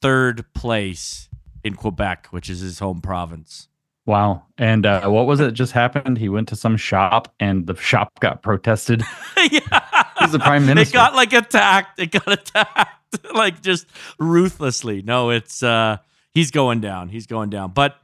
third 0.01 0.51
place 0.55 1.29
in 1.63 1.75
Quebec, 1.75 2.29
which 2.31 2.49
is 2.49 2.61
his 2.61 2.79
home 2.79 3.03
province. 3.03 3.69
Wow. 4.07 4.45
And 4.59 4.85
uh, 4.85 5.09
what 5.09 5.27
was 5.27 5.41
it 5.41 5.53
just 5.55 5.73
happened? 5.73 6.19
He 6.19 6.29
went 6.29 6.49
to 6.49 6.57
some 6.57 6.77
shop 6.77 7.33
and 7.41 7.67
the 7.67 7.75
shop 7.77 8.21
got 8.21 8.43
protested. 8.43 9.03
yeah. 9.51 10.05
He's 10.21 10.33
the 10.33 10.39
prime 10.39 10.67
minister. 10.67 10.97
It 10.97 10.99
got 10.99 11.15
like 11.15 11.33
attacked. 11.33 11.99
It 11.99 12.11
got 12.11 12.29
attacked 12.33 13.35
like 13.35 13.63
just 13.63 13.87
ruthlessly. 14.19 15.03
No, 15.03 15.31
it's 15.31 15.63
uh 15.63 15.99
he's 16.33 16.51
going 16.51 16.81
down. 16.81 17.09
He's 17.09 17.27
going 17.27 17.51
down. 17.51 17.73
But 17.73 17.97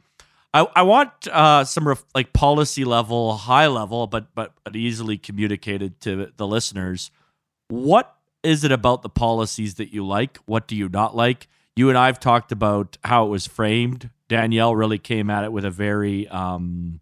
I, 0.53 0.67
I 0.75 0.83
want 0.83 1.29
uh, 1.29 1.65
some 1.65 1.87
ref- 1.87 2.05
like 2.15 2.33
policy 2.33 2.85
level, 2.85 3.37
high 3.37 3.69
level, 3.69 4.07
but, 4.07 4.35
but 4.35 4.53
but 4.65 4.75
easily 4.75 5.17
communicated 5.17 6.01
to 6.03 6.33
the 6.37 6.47
listeners. 6.47 7.11
What 7.69 8.17
is 8.43 8.65
it 8.65 8.73
about 8.73 9.03
the 9.03 9.09
policies 9.09 9.75
that 9.75 9.93
you 9.93 10.05
like? 10.05 10.39
What 10.47 10.67
do 10.67 10.75
you 10.75 10.89
not 10.89 11.15
like? 11.15 11.47
You 11.77 11.89
and 11.89 11.97
I've 11.97 12.21
talked 12.21 12.53
about 12.53 12.99
how 13.05 13.27
it 13.27 13.29
was 13.29 13.47
framed 13.47 14.11
Danielle 14.31 14.77
really 14.77 14.99
came 14.99 15.29
at 15.29 15.43
it 15.43 15.53
with 15.53 15.65
a 15.65 15.71
very 15.71 16.27
um, 16.29 17.01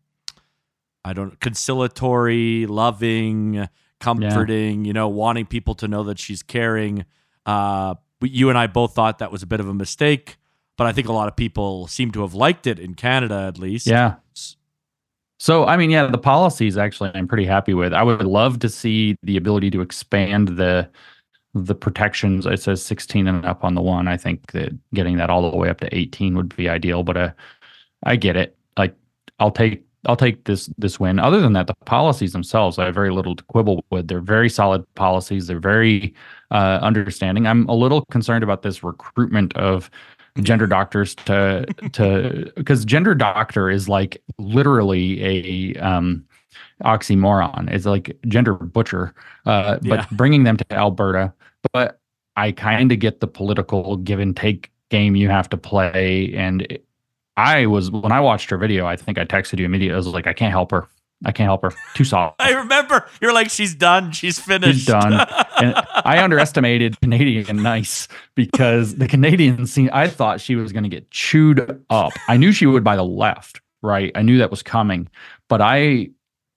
I 1.05 1.13
don't 1.13 1.39
conciliatory, 1.39 2.67
loving, 2.67 3.69
comforting, 4.01 4.85
yeah. 4.85 4.89
you 4.89 4.93
know, 4.95 5.09
wanting 5.09 5.45
people 5.45 5.75
to 5.77 5.87
know 5.87 6.03
that 6.05 6.19
she's 6.19 6.43
caring. 6.43 7.05
Uh, 7.45 7.97
you 8.23 8.49
and 8.49 8.57
I 8.57 8.67
both 8.67 8.95
thought 8.95 9.19
that 9.19 9.31
was 9.31 9.43
a 9.43 9.47
bit 9.47 9.61
of 9.61 9.69
a 9.69 9.75
mistake, 9.75 10.39
but 10.79 10.87
I 10.87 10.93
think 10.93 11.07
a 11.07 11.13
lot 11.13 11.29
of 11.29 11.37
people 11.37 11.87
seem 11.87 12.11
to 12.13 12.23
have 12.23 12.33
liked 12.33 12.67
it 12.67 12.79
in 12.79 12.95
Canada 12.95 13.45
at 13.47 13.59
least. 13.59 13.87
Yeah. 13.87 14.15
So, 15.39 15.67
I 15.67 15.77
mean, 15.77 15.91
yeah, 15.91 16.07
the 16.07 16.19
policies 16.19 16.79
actually 16.79 17.11
I'm 17.15 17.29
pretty 17.29 17.45
happy 17.45 17.75
with. 17.75 17.93
I 17.93 18.03
would 18.03 18.25
love 18.25 18.59
to 18.61 18.71
see 18.71 19.17
the 19.23 19.37
ability 19.37 19.71
to 19.73 19.83
expand 19.83 20.49
the 20.49 20.89
the 21.67 21.75
protections 21.75 22.47
it 22.47 22.61
says 22.61 22.83
16 22.83 23.27
and 23.27 23.45
up 23.45 23.65
on 23.65 23.75
the 23.75 23.83
one 23.83 24.09
i 24.09 24.17
think 24.17 24.53
that 24.53 24.73
getting 24.95 25.17
that 25.17 25.31
all 25.31 25.49
the 25.51 25.57
way 25.57 25.69
up 25.69 25.81
to 25.81 25.95
18 25.97 26.37
would 26.37 26.55
be 26.57 26.69
ideal 26.69 27.03
but 27.03 27.17
uh, 27.17 27.31
i 28.05 28.17
get 28.17 28.37
it 28.37 28.57
like 28.77 28.95
i'll 29.39 29.51
take 29.51 29.85
i'll 30.07 30.17
take 30.17 30.45
this 30.45 30.71
this 30.79 30.99
win 31.01 31.19
other 31.19 31.41
than 31.41 31.53
that 31.53 31.67
the 31.67 31.75
policies 31.85 32.33
themselves 32.33 32.79
i 32.79 32.87
have 32.87 32.95
very 32.95 33.11
little 33.11 33.35
to 33.35 33.45
quibble 33.45 33.85
with 33.91 34.09
they're 34.09 34.21
very 34.21 34.49
solid 34.49 34.85
policies 34.95 35.47
they're 35.47 35.61
very 35.61 36.15
uh, 36.51 36.79
understanding 36.83 37.47
i'm 37.47 37.67
a 37.69 37.75
little 37.75 38.05
concerned 38.11 38.45
about 38.45 38.63
this 38.63 38.83
recruitment 38.83 39.55
of 39.57 39.91
gender 40.41 40.67
doctors 40.67 41.15
to 41.15 41.67
to 41.93 42.51
because 42.57 42.85
gender 42.85 43.15
doctor 43.15 43.69
is 43.69 43.89
like 43.89 44.23
literally 44.39 45.23
a 45.25 45.81
um 45.81 46.25
oxymoron. 46.85 47.71
It's 47.71 47.87
like 47.87 48.17
gender 48.27 48.55
butcher. 48.55 49.15
Uh, 49.47 49.79
yeah. 49.83 49.97
But 49.97 50.11
bringing 50.17 50.45
them 50.45 50.57
to 50.57 50.65
Alberta, 50.73 51.33
but 51.73 52.01
I 52.37 52.53
kind 52.53 52.93
of 52.93 52.99
get 52.99 53.21
the 53.21 53.27
political 53.27 53.97
give 53.97 54.21
and 54.21 54.37
take 54.37 54.71
game 54.91 55.17
you 55.17 55.29
have 55.29 55.49
to 55.51 55.57
play. 55.57 56.33
And 56.35 56.79
I 57.37 57.67
was 57.67 57.91
when 57.91 58.13
I 58.13 58.21
watched 58.21 58.51
her 58.51 58.59
video, 58.59 58.87
I 58.87 58.97
think 58.97 59.19
I 59.19 59.25
texted 59.25 59.59
you 59.59 59.65
immediately. 59.65 59.95
I 59.95 59.97
was 59.97 60.07
like, 60.09 60.27
I 60.27 60.33
can't 60.33 60.53
help 60.53 60.71
her. 60.71 60.89
I 61.25 61.33
can't 61.33 61.47
help 61.47 61.63
her. 61.63 61.73
Too 61.95 62.05
soft. 62.05 62.37
I 62.41 62.53
remember 62.53 63.09
you're 63.21 63.33
like, 63.33 63.51
she's 63.51 63.75
done. 63.75 64.13
She's 64.13 64.39
finished. 64.39 64.79
She's 64.79 64.87
done. 64.87 65.13
and 65.61 65.75
I 66.05 66.23
underestimated 66.23 67.01
Canadian 67.01 67.63
nice 67.63 68.09
because 68.35 68.97
the 68.97 69.09
Canadian 69.09 69.67
scene, 69.67 69.91
I 69.91 70.09
thought 70.09 70.41
she 70.41 70.55
was 70.55 70.73
going 70.73 70.85
to 70.85 70.89
get 70.89 71.11
chewed 71.11 71.85
up. 71.91 72.13
I 72.29 72.37
knew 72.37 72.53
she 72.53 72.67
would 72.67 72.85
by 72.85 72.97
the 72.97 73.05
left, 73.05 73.61
right? 73.83 74.13
I 74.15 74.23
knew 74.23 74.39
that 74.39 74.51
was 74.51 74.63
coming. 74.63 75.09
But 75.49 75.61
I, 75.61 76.11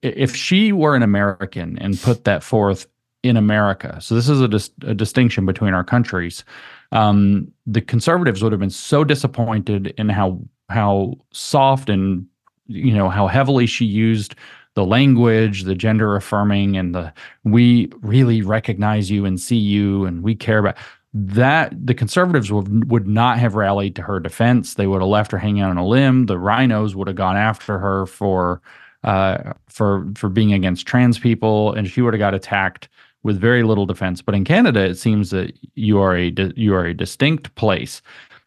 if 0.03 0.35
she 0.35 0.71
were 0.71 0.95
an 0.95 1.01
American 1.01 1.79
and 1.79 1.99
put 1.99 2.25
that 2.25 2.43
forth 2.43 2.85
in 3.23 3.37
America. 3.37 3.97
So 4.01 4.15
this 4.15 4.29
is 4.29 4.41
a, 4.41 4.47
dis- 4.47 4.71
a 4.81 4.93
distinction 4.93 5.45
between 5.45 5.73
our 5.73 5.83
countries. 5.83 6.43
Um, 6.91 7.51
the 7.65 7.81
conservatives 7.81 8.41
would 8.41 8.51
have 8.51 8.59
been 8.59 8.69
so 8.69 9.03
disappointed 9.03 9.93
in 9.97 10.09
how 10.09 10.39
how 10.69 11.15
soft 11.31 11.89
and 11.89 12.25
you 12.67 12.93
know 12.93 13.09
how 13.09 13.27
heavily 13.27 13.65
she 13.65 13.85
used 13.85 14.35
the 14.73 14.85
language, 14.85 15.63
the 15.63 15.75
gender 15.75 16.15
affirming, 16.15 16.77
and 16.77 16.95
the 16.95 17.13
we 17.43 17.89
really 18.01 18.41
recognize 18.41 19.11
you 19.11 19.25
and 19.25 19.39
see 19.39 19.57
you 19.57 20.05
and 20.05 20.23
we 20.23 20.35
care 20.35 20.59
about 20.59 20.77
that. 21.13 21.73
The 21.85 21.93
conservatives 21.93 22.51
would 22.51 22.89
would 22.89 23.07
not 23.07 23.37
have 23.37 23.55
rallied 23.55 23.95
to 23.97 24.01
her 24.01 24.19
defense. 24.19 24.73
They 24.73 24.87
would 24.87 25.01
have 25.01 25.09
left 25.09 25.31
her 25.31 25.37
hanging 25.37 25.63
on 25.63 25.77
a 25.77 25.85
limb. 25.85 26.25
The 26.25 26.37
RINOs 26.37 26.95
would 26.95 27.07
have 27.07 27.17
gone 27.17 27.37
after 27.37 27.79
her 27.79 28.05
for 28.05 28.61
uh, 29.03 29.53
for 29.67 30.07
for 30.15 30.29
being 30.29 30.53
against 30.53 30.87
trans 30.87 31.19
people, 31.19 31.73
and 31.73 31.87
she 31.87 32.01
would 32.01 32.13
have 32.13 32.19
got 32.19 32.33
attacked 32.33 32.89
with 33.23 33.39
very 33.39 33.63
little 33.63 33.85
defense. 33.85 34.21
But 34.21 34.35
in 34.35 34.43
Canada, 34.43 34.81
it 34.81 34.95
seems 34.95 35.29
that 35.31 35.57
you 35.75 35.99
are 35.99 36.15
a 36.15 36.33
you 36.55 36.73
are 36.73 36.85
a 36.85 36.93
distinct 36.93 37.53
place, 37.55 38.01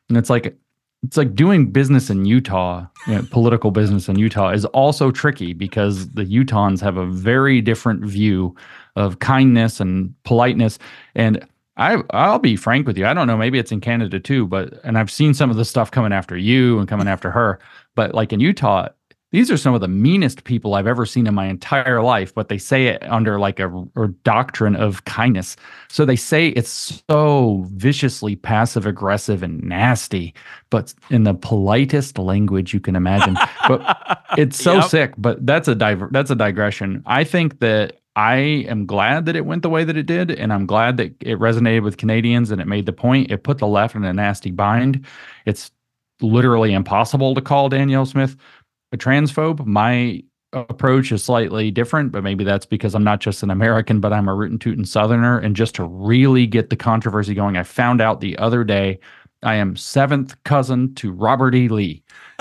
and 0.08 0.18
it's 0.18 0.30
like 0.30 0.56
it's 1.04 1.16
like 1.16 1.34
doing 1.34 1.70
business 1.70 2.08
in 2.08 2.24
Utah, 2.24 2.86
you 3.06 3.14
know, 3.14 3.26
political 3.30 3.70
business 3.70 4.08
in 4.08 4.18
Utah 4.18 4.50
is 4.50 4.64
also 4.66 5.10
tricky 5.10 5.52
because 5.52 6.08
the 6.12 6.24
Utahns 6.24 6.80
have 6.80 6.96
a 6.96 7.06
very 7.06 7.60
different 7.60 8.02
view 8.04 8.56
of 8.96 9.18
kindness 9.18 9.80
and 9.80 10.14
politeness. 10.24 10.78
And 11.14 11.46
I 11.76 12.02
I'll 12.10 12.38
be 12.38 12.56
frank 12.56 12.86
with 12.86 12.96
you, 12.96 13.06
I 13.06 13.12
don't 13.12 13.26
know, 13.26 13.36
maybe 13.36 13.58
it's 13.58 13.72
in 13.72 13.80
Canada 13.80 14.18
too, 14.18 14.46
but 14.46 14.80
and 14.82 14.96
I've 14.96 15.10
seen 15.10 15.34
some 15.34 15.50
of 15.50 15.56
the 15.56 15.64
stuff 15.64 15.90
coming 15.90 16.12
after 16.12 16.36
you 16.36 16.78
and 16.78 16.88
coming 16.88 17.08
after 17.08 17.30
her, 17.30 17.58
but 17.94 18.14
like 18.14 18.32
in 18.32 18.40
Utah, 18.40 18.88
these 19.34 19.50
are 19.50 19.56
some 19.56 19.74
of 19.74 19.80
the 19.80 19.88
meanest 19.88 20.44
people 20.44 20.74
I've 20.74 20.86
ever 20.86 21.04
seen 21.04 21.26
in 21.26 21.34
my 21.34 21.46
entire 21.46 22.00
life, 22.00 22.32
but 22.32 22.48
they 22.48 22.56
say 22.56 22.86
it 22.86 23.02
under 23.02 23.40
like 23.40 23.58
a, 23.58 23.68
a 23.96 24.06
doctrine 24.22 24.76
of 24.76 25.04
kindness. 25.06 25.56
So 25.88 26.04
they 26.04 26.14
say 26.14 26.50
it's 26.50 27.02
so 27.10 27.66
viciously 27.72 28.36
passive 28.36 28.86
aggressive 28.86 29.42
and 29.42 29.60
nasty, 29.64 30.34
but 30.70 30.94
in 31.10 31.24
the 31.24 31.34
politest 31.34 32.16
language 32.16 32.72
you 32.72 32.78
can 32.78 32.94
imagine. 32.94 33.36
but 33.66 34.22
it's 34.38 34.56
so 34.56 34.74
yep. 34.74 34.84
sick. 34.84 35.14
But 35.18 35.44
that's 35.44 35.66
a 35.66 35.74
diver- 35.74 36.10
that's 36.12 36.30
a 36.30 36.36
digression. 36.36 37.02
I 37.04 37.24
think 37.24 37.58
that 37.58 38.02
I 38.14 38.36
am 38.36 38.86
glad 38.86 39.26
that 39.26 39.34
it 39.34 39.46
went 39.46 39.62
the 39.62 39.68
way 39.68 39.82
that 39.82 39.96
it 39.96 40.06
did, 40.06 40.30
and 40.30 40.52
I'm 40.52 40.64
glad 40.64 40.96
that 40.98 41.12
it 41.18 41.40
resonated 41.40 41.82
with 41.82 41.96
Canadians 41.96 42.52
and 42.52 42.60
it 42.60 42.68
made 42.68 42.86
the 42.86 42.92
point. 42.92 43.32
It 43.32 43.42
put 43.42 43.58
the 43.58 43.66
left 43.66 43.96
in 43.96 44.04
a 44.04 44.12
nasty 44.12 44.52
bind. 44.52 45.04
It's 45.44 45.72
literally 46.20 46.72
impossible 46.72 47.34
to 47.34 47.40
call 47.40 47.68
Danielle 47.68 48.06
Smith 48.06 48.36
a 48.94 48.96
transphobe. 48.96 49.66
My 49.66 50.22
approach 50.52 51.12
is 51.12 51.22
slightly 51.22 51.70
different, 51.70 52.12
but 52.12 52.22
maybe 52.22 52.44
that's 52.44 52.64
because 52.64 52.94
I'm 52.94 53.04
not 53.04 53.20
just 53.20 53.42
an 53.42 53.50
American, 53.50 54.00
but 54.00 54.12
I'm 54.12 54.28
a 54.28 54.34
root 54.34 54.44
rootin' 54.44 54.58
tootin' 54.58 54.84
Southerner. 54.84 55.38
And 55.38 55.56
just 55.56 55.74
to 55.74 55.84
really 55.84 56.46
get 56.46 56.70
the 56.70 56.76
controversy 56.76 57.34
going, 57.34 57.56
I 57.56 57.64
found 57.64 58.00
out 58.00 58.20
the 58.20 58.38
other 58.38 58.64
day 58.64 59.00
I 59.42 59.56
am 59.56 59.76
seventh 59.76 60.42
cousin 60.44 60.94
to 60.96 61.12
Robert 61.12 61.54
E. 61.54 61.68
Lee. 61.68 62.02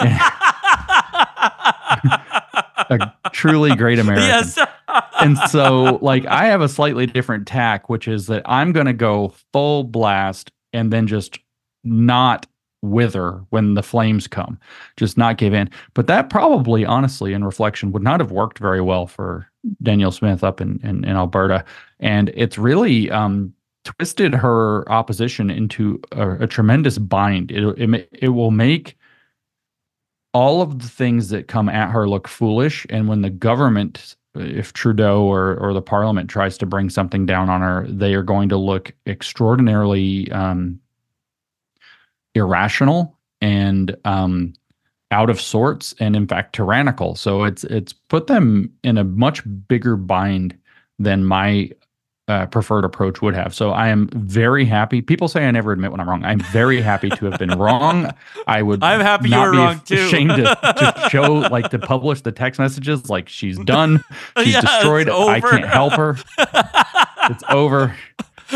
a 2.89 3.13
truly 3.31 3.75
great 3.75 3.99
American. 3.99 4.27
Yes. 4.27 4.57
and 5.19 5.37
so, 5.49 5.97
like, 6.01 6.25
I 6.25 6.45
have 6.45 6.61
a 6.61 6.69
slightly 6.69 7.05
different 7.05 7.47
tack, 7.47 7.89
which 7.89 8.07
is 8.07 8.27
that 8.27 8.43
I'm 8.45 8.71
going 8.71 8.85
to 8.85 8.93
go 8.93 9.33
full 9.51 9.83
blast 9.83 10.51
and 10.71 10.93
then 10.93 11.07
just 11.07 11.39
not 11.83 12.45
wither 12.84 13.41
when 13.50 13.74
the 13.74 13.82
flames 13.82 14.28
come, 14.28 14.60
just 14.98 15.17
not 15.17 15.38
give 15.38 15.54
in. 15.54 15.69
But 15.93 16.08
that 16.08 16.30
probably, 16.30 16.86
honestly, 16.86 17.34
in 17.34 17.43
reflection, 17.43 17.91
would 17.93 18.04
not 18.04 18.19
have 18.19 18.32
worked 18.32 18.60
very 18.60 18.82
well 18.82 19.08
for 19.08 19.48
Danielle 19.82 20.12
Smith 20.12 20.43
up 20.43 20.60
in, 20.62 20.80
in, 20.84 21.06
in 21.06 21.15
Alberta. 21.15 21.63
And 22.00 22.30
it's 22.36 22.58
really 22.58 23.10
um, 23.10 23.54
twisted 23.86 24.34
her 24.36 24.89
opposition 24.91 25.50
into 25.50 26.02
a, 26.12 26.43
a 26.43 26.48
tremendous 26.48 26.98
bind. 26.98 27.52
It, 27.52 27.63
it, 27.80 28.10
it 28.12 28.30
will 28.30 28.52
make 28.52 28.98
all 30.34 30.62
of 30.62 30.80
the 30.80 30.89
things 30.89 31.30
that 31.30 31.48
come 31.48 31.69
at 31.69 31.91
her 31.91 32.08
look 32.08 32.28
foolish. 32.28 32.86
And 32.89 33.08
when 33.08 33.22
the 33.22 33.30
government, 33.30 34.17
if 34.36 34.74
Trudeau 34.74 35.24
or, 35.24 35.56
or 35.56 35.74
the 35.74 35.82
parliament 35.82 36.30
tries 36.30 36.58
to 36.58 36.65
bring 36.65 36.89
something 36.89 37.26
down 37.26 37.50
on 37.50 37.62
her, 37.62 37.88
they 37.88 38.13
are 38.13 38.24
going 38.24 38.50
to 38.50 38.58
look 38.58 38.91
extraordinarily 39.08 40.30
um, 40.32 40.80
irrational 42.36 43.17
and 43.41 43.96
um, 44.06 44.54
out 45.12 45.30
of 45.30 45.39
sorts 45.39 45.93
and 46.00 46.15
in 46.15 46.28
fact 46.28 46.54
tyrannical. 46.54 47.15
So 47.15 47.43
it's 47.43 47.63
it's 47.65 47.93
put 47.93 48.28
them 48.28 48.72
in 48.84 48.98
a 48.98 49.04
much 49.04 49.43
bigger 49.67 49.96
bind 49.96 50.58
than 51.00 51.26
my 51.26 51.69
uh, 52.28 52.46
preferred 52.46 52.86
approach 52.86 53.22
would 53.22 53.36
have. 53.36 53.54
So 53.54 53.72
I 53.72 53.89
am 53.89 54.08
very 54.13 54.65
happy. 54.65 55.02
People 55.02 55.28
say 55.28 55.46
I 55.46 55.52
never 55.52 55.72
admit 55.72 55.91
when 55.91 56.00
I'm 56.00 56.10
wrong. 56.10 56.24
I'm 56.24 56.39
very 56.39 56.80
happy 56.82 57.10
to 57.10 57.26
have 57.26 57.38
been 57.38 57.52
wrong. 57.60 58.13
I 58.48 58.62
would. 58.62 58.82
I'm 58.84 59.02
happy 59.02 59.30
you 59.30 59.38
were 59.38 59.52
wrong 59.52 59.82
too. 59.82 60.06
Ashamed 60.06 60.32
to, 60.32 60.43
to 60.43 61.08
show, 61.12 61.34
like, 61.34 61.69
to 61.72 61.80
publish 61.80 62.22
the 62.22 62.32
text 62.32 62.60
messages, 62.60 63.10
like 63.10 63.28
she's 63.28 63.60
done, 63.60 64.04
she's 64.38 64.54
yeah, 64.54 64.62
destroyed. 64.62 65.10
I 65.10 65.41
can't 65.41 65.65
help 65.65 65.93
her. 65.93 66.17
it's 67.30 67.43
over. 67.50 67.96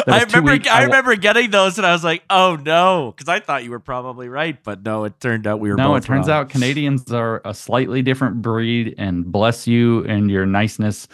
I 0.08 0.24
remember 0.24 0.70
I, 0.70 0.84
remember 0.84 1.16
getting 1.16 1.52
those 1.52 1.78
and 1.78 1.86
I 1.86 1.94
was 1.94 2.04
like, 2.04 2.24
oh 2.30 2.56
no, 2.56 3.14
because 3.16 3.30
I 3.30 3.40
thought 3.40 3.64
you 3.64 3.72
were 3.72 3.80
probably 3.80 4.30
right, 4.30 4.62
but 4.64 4.84
no, 4.84 5.06
it 5.06 5.20
turned 5.20 5.48
out 5.48 5.60
we 5.60 5.70
were. 5.70 5.76
No, 5.76 5.96
it 5.96 6.04
turns 6.04 6.28
wrong. 6.28 6.42
out 6.42 6.50
Canadians 6.50 7.12
are 7.12 7.42
a 7.46 7.54
slightly 7.54 8.02
different 8.02 8.42
breed, 8.42 8.96
and 8.98 9.32
bless 9.32 9.68
you 9.68 10.04
and 10.06 10.30
your 10.30 10.46
niceness 10.46 11.08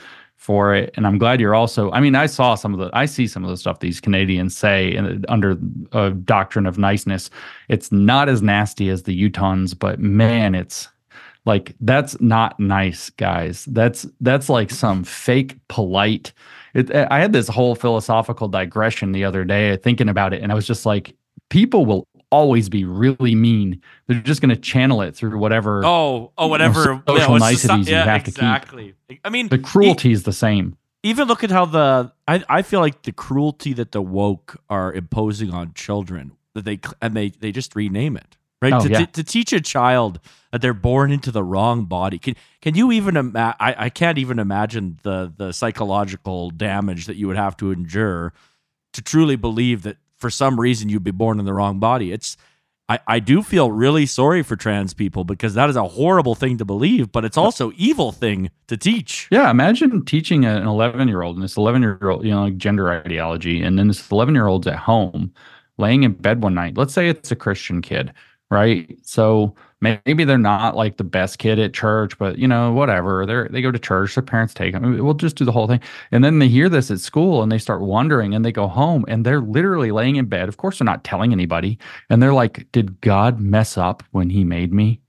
for 0.43 0.75
it. 0.75 0.93
And 0.97 1.07
I'm 1.07 1.17
glad 1.17 1.39
you're 1.39 1.55
also. 1.55 1.89
I 1.91 2.01
mean, 2.01 2.15
I 2.15 2.25
saw 2.25 2.55
some 2.55 2.73
of 2.73 2.79
the, 2.79 2.89
I 2.93 3.05
see 3.05 3.27
some 3.27 3.43
of 3.43 3.49
the 3.49 3.57
stuff 3.57 3.79
these 3.79 4.01
Canadians 4.01 4.55
say 4.57 4.93
in, 4.93 5.23
under 5.29 5.57
a 5.93 6.11
doctrine 6.11 6.65
of 6.65 6.77
niceness. 6.77 7.29
It's 7.69 7.91
not 7.91 8.27
as 8.27 8.41
nasty 8.41 8.89
as 8.89 9.03
the 9.03 9.29
Utahns, 9.29 9.77
but 9.77 9.99
man, 9.99 10.53
it's 10.53 10.89
like 11.45 11.75
that's 11.79 12.19
not 12.19 12.59
nice, 12.59 13.09
guys. 13.09 13.65
That's 13.65 14.05
that's 14.19 14.49
like 14.49 14.69
some 14.69 15.03
fake 15.03 15.57
polite 15.67 16.33
it, 16.73 16.91
eh, 16.91 17.07
I 17.09 17.19
had 17.19 17.33
this 17.33 17.47
whole 17.47 17.75
philosophical 17.75 18.47
digression 18.47 19.11
the 19.11 19.23
other 19.23 19.43
day 19.43 19.71
eh, 19.71 19.77
thinking 19.77 20.09
about 20.09 20.33
it, 20.33 20.41
and 20.41 20.51
I 20.51 20.55
was 20.55 20.67
just 20.67 20.85
like, 20.85 21.15
people 21.49 21.85
will 21.85 22.07
always 22.31 22.67
be 22.67 22.83
really 22.83 23.35
mean. 23.35 23.81
They're 24.07 24.19
just 24.19 24.41
going 24.41 24.49
to 24.49 24.59
channel 24.59 25.01
it 25.01 25.15
through 25.15 25.37
whatever. 25.37 25.85
Oh, 25.85 26.31
oh, 26.37 26.47
whatever 26.47 26.83
you 26.83 27.03
know, 27.07 27.17
social 27.17 27.33
yeah, 27.33 27.37
niceties 27.37 27.89
yeah, 27.89 28.03
you 28.03 28.09
have 28.09 28.27
exactly. 28.27 28.87
to 28.87 29.15
keep. 29.15 29.21
I 29.23 29.29
mean, 29.29 29.49
the 29.49 29.59
cruelty 29.59 30.09
e- 30.09 30.13
is 30.13 30.23
the 30.23 30.33
same. 30.33 30.75
Even 31.03 31.27
look 31.27 31.43
at 31.43 31.51
how 31.51 31.65
the 31.65 32.11
I, 32.27 32.43
I 32.49 32.61
feel 32.61 32.79
like 32.79 33.03
the 33.03 33.11
cruelty 33.11 33.73
that 33.73 33.91
the 33.91 34.01
woke 34.01 34.61
are 34.69 34.91
imposing 34.93 35.51
on 35.51 35.73
children 35.73 36.31
that 36.53 36.65
they 36.65 36.79
and 37.01 37.15
they 37.15 37.29
they 37.29 37.51
just 37.51 37.75
rename 37.75 38.15
it 38.15 38.37
right? 38.63 38.73
Oh, 38.73 38.79
to, 38.79 38.89
yeah. 38.89 38.99
to, 38.99 39.05
to, 39.07 39.23
teach 39.23 39.53
a 39.53 39.61
child 39.61 40.19
that 40.51 40.61
they're 40.61 40.73
born 40.73 41.11
into 41.11 41.31
the 41.31 41.43
wrong 41.43 41.85
body. 41.85 42.17
Can 42.17 42.35
can 42.61 42.75
you 42.75 42.91
even 42.91 43.17
imagine? 43.17 43.57
I, 43.59 43.75
I 43.77 43.89
can't 43.89 44.17
even 44.17 44.39
imagine 44.39 44.99
the 45.03 45.31
the 45.35 45.51
psychological 45.51 46.49
damage 46.49 47.05
that 47.05 47.17
you 47.17 47.27
would 47.27 47.37
have 47.37 47.57
to 47.57 47.71
endure 47.71 48.33
to 48.93 49.01
truly 49.01 49.35
believe 49.35 49.83
that 49.83 49.97
for 50.17 50.29
some 50.29 50.59
reason 50.59 50.89
you'd 50.89 51.03
be 51.03 51.11
born 51.11 51.39
in 51.39 51.45
the 51.45 51.53
wrong 51.53 51.79
body. 51.79 52.11
It's 52.11 52.37
I, 52.89 52.99
I 53.07 53.19
do 53.19 53.41
feel 53.41 53.71
really 53.71 54.05
sorry 54.05 54.43
for 54.43 54.55
trans 54.55 54.93
people 54.93 55.23
because 55.23 55.53
that 55.53 55.69
is 55.69 55.75
a 55.75 55.87
horrible 55.87 56.35
thing 56.35 56.57
to 56.57 56.65
believe, 56.65 57.11
but 57.11 57.23
it's 57.23 57.37
also 57.37 57.71
evil 57.75 58.11
thing 58.11 58.51
to 58.67 58.75
teach. 58.75 59.27
Yeah, 59.31 59.49
imagine 59.49 60.03
teaching 60.03 60.45
an 60.45 60.67
11 60.67 61.07
year 61.07 61.21
old 61.21 61.35
and 61.35 61.43
this 61.43 61.55
11 61.55 61.81
year 61.81 61.97
old, 62.03 62.25
you 62.25 62.31
know, 62.31 62.43
like 62.43 62.57
gender 62.57 62.91
ideology, 62.91 63.61
and 63.61 63.79
then 63.79 63.87
this 63.87 64.11
11 64.11 64.35
year 64.35 64.47
old's 64.47 64.67
at 64.67 64.75
home 64.75 65.33
laying 65.77 66.03
in 66.03 66.13
bed 66.13 66.43
one 66.43 66.53
night. 66.53 66.77
Let's 66.77 66.93
say 66.93 67.09
it's 67.09 67.31
a 67.31 67.35
Christian 67.35 67.81
kid 67.81 68.13
right? 68.53 68.97
So 69.01 69.55
maybe 69.81 70.23
they're 70.23 70.37
not 70.37 70.75
like 70.75 70.97
the 70.97 71.03
best 71.03 71.39
kid 71.39 71.59
at 71.59 71.73
church, 71.73 72.17
but 72.17 72.37
you 72.37 72.47
know, 72.47 72.71
whatever. 72.71 73.25
They 73.25 73.47
they 73.49 73.61
go 73.61 73.71
to 73.71 73.79
church, 73.79 74.15
their 74.15 74.23
parents 74.23 74.53
take 74.53 74.73
them. 74.73 75.03
We'll 75.03 75.15
just 75.15 75.35
do 75.35 75.43
the 75.43 75.51
whole 75.51 75.67
thing. 75.67 75.81
And 76.11 76.23
then 76.23 76.39
they 76.39 76.47
hear 76.47 76.69
this 76.69 76.91
at 76.91 76.99
school 76.99 77.41
and 77.41 77.51
they 77.51 77.57
start 77.57 77.81
wondering 77.81 78.33
and 78.33 78.45
they 78.45 78.51
go 78.51 78.67
home 78.67 79.05
and 79.07 79.25
they're 79.25 79.41
literally 79.41 79.91
laying 79.91 80.15
in 80.17 80.27
bed. 80.27 80.47
Of 80.47 80.57
course, 80.57 80.79
they're 80.79 80.85
not 80.85 81.03
telling 81.03 81.33
anybody. 81.33 81.79
And 82.09 82.21
they're 82.21 82.33
like, 82.33 82.71
"Did 82.71 83.01
God 83.01 83.39
mess 83.39 83.77
up 83.77 84.03
when 84.11 84.29
he 84.29 84.43
made 84.43 84.71
me?" 84.71 85.01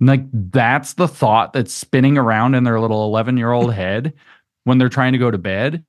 And 0.00 0.08
like 0.08 0.24
that's 0.32 0.94
the 0.94 1.08
thought 1.08 1.52
that's 1.52 1.74
spinning 1.74 2.16
around 2.16 2.54
in 2.54 2.64
their 2.64 2.80
little 2.80 3.10
11-year-old 3.12 3.74
head 3.74 4.14
when 4.64 4.78
they're 4.78 4.88
trying 4.88 5.12
to 5.12 5.18
go 5.18 5.30
to 5.30 5.38
bed. 5.38 5.84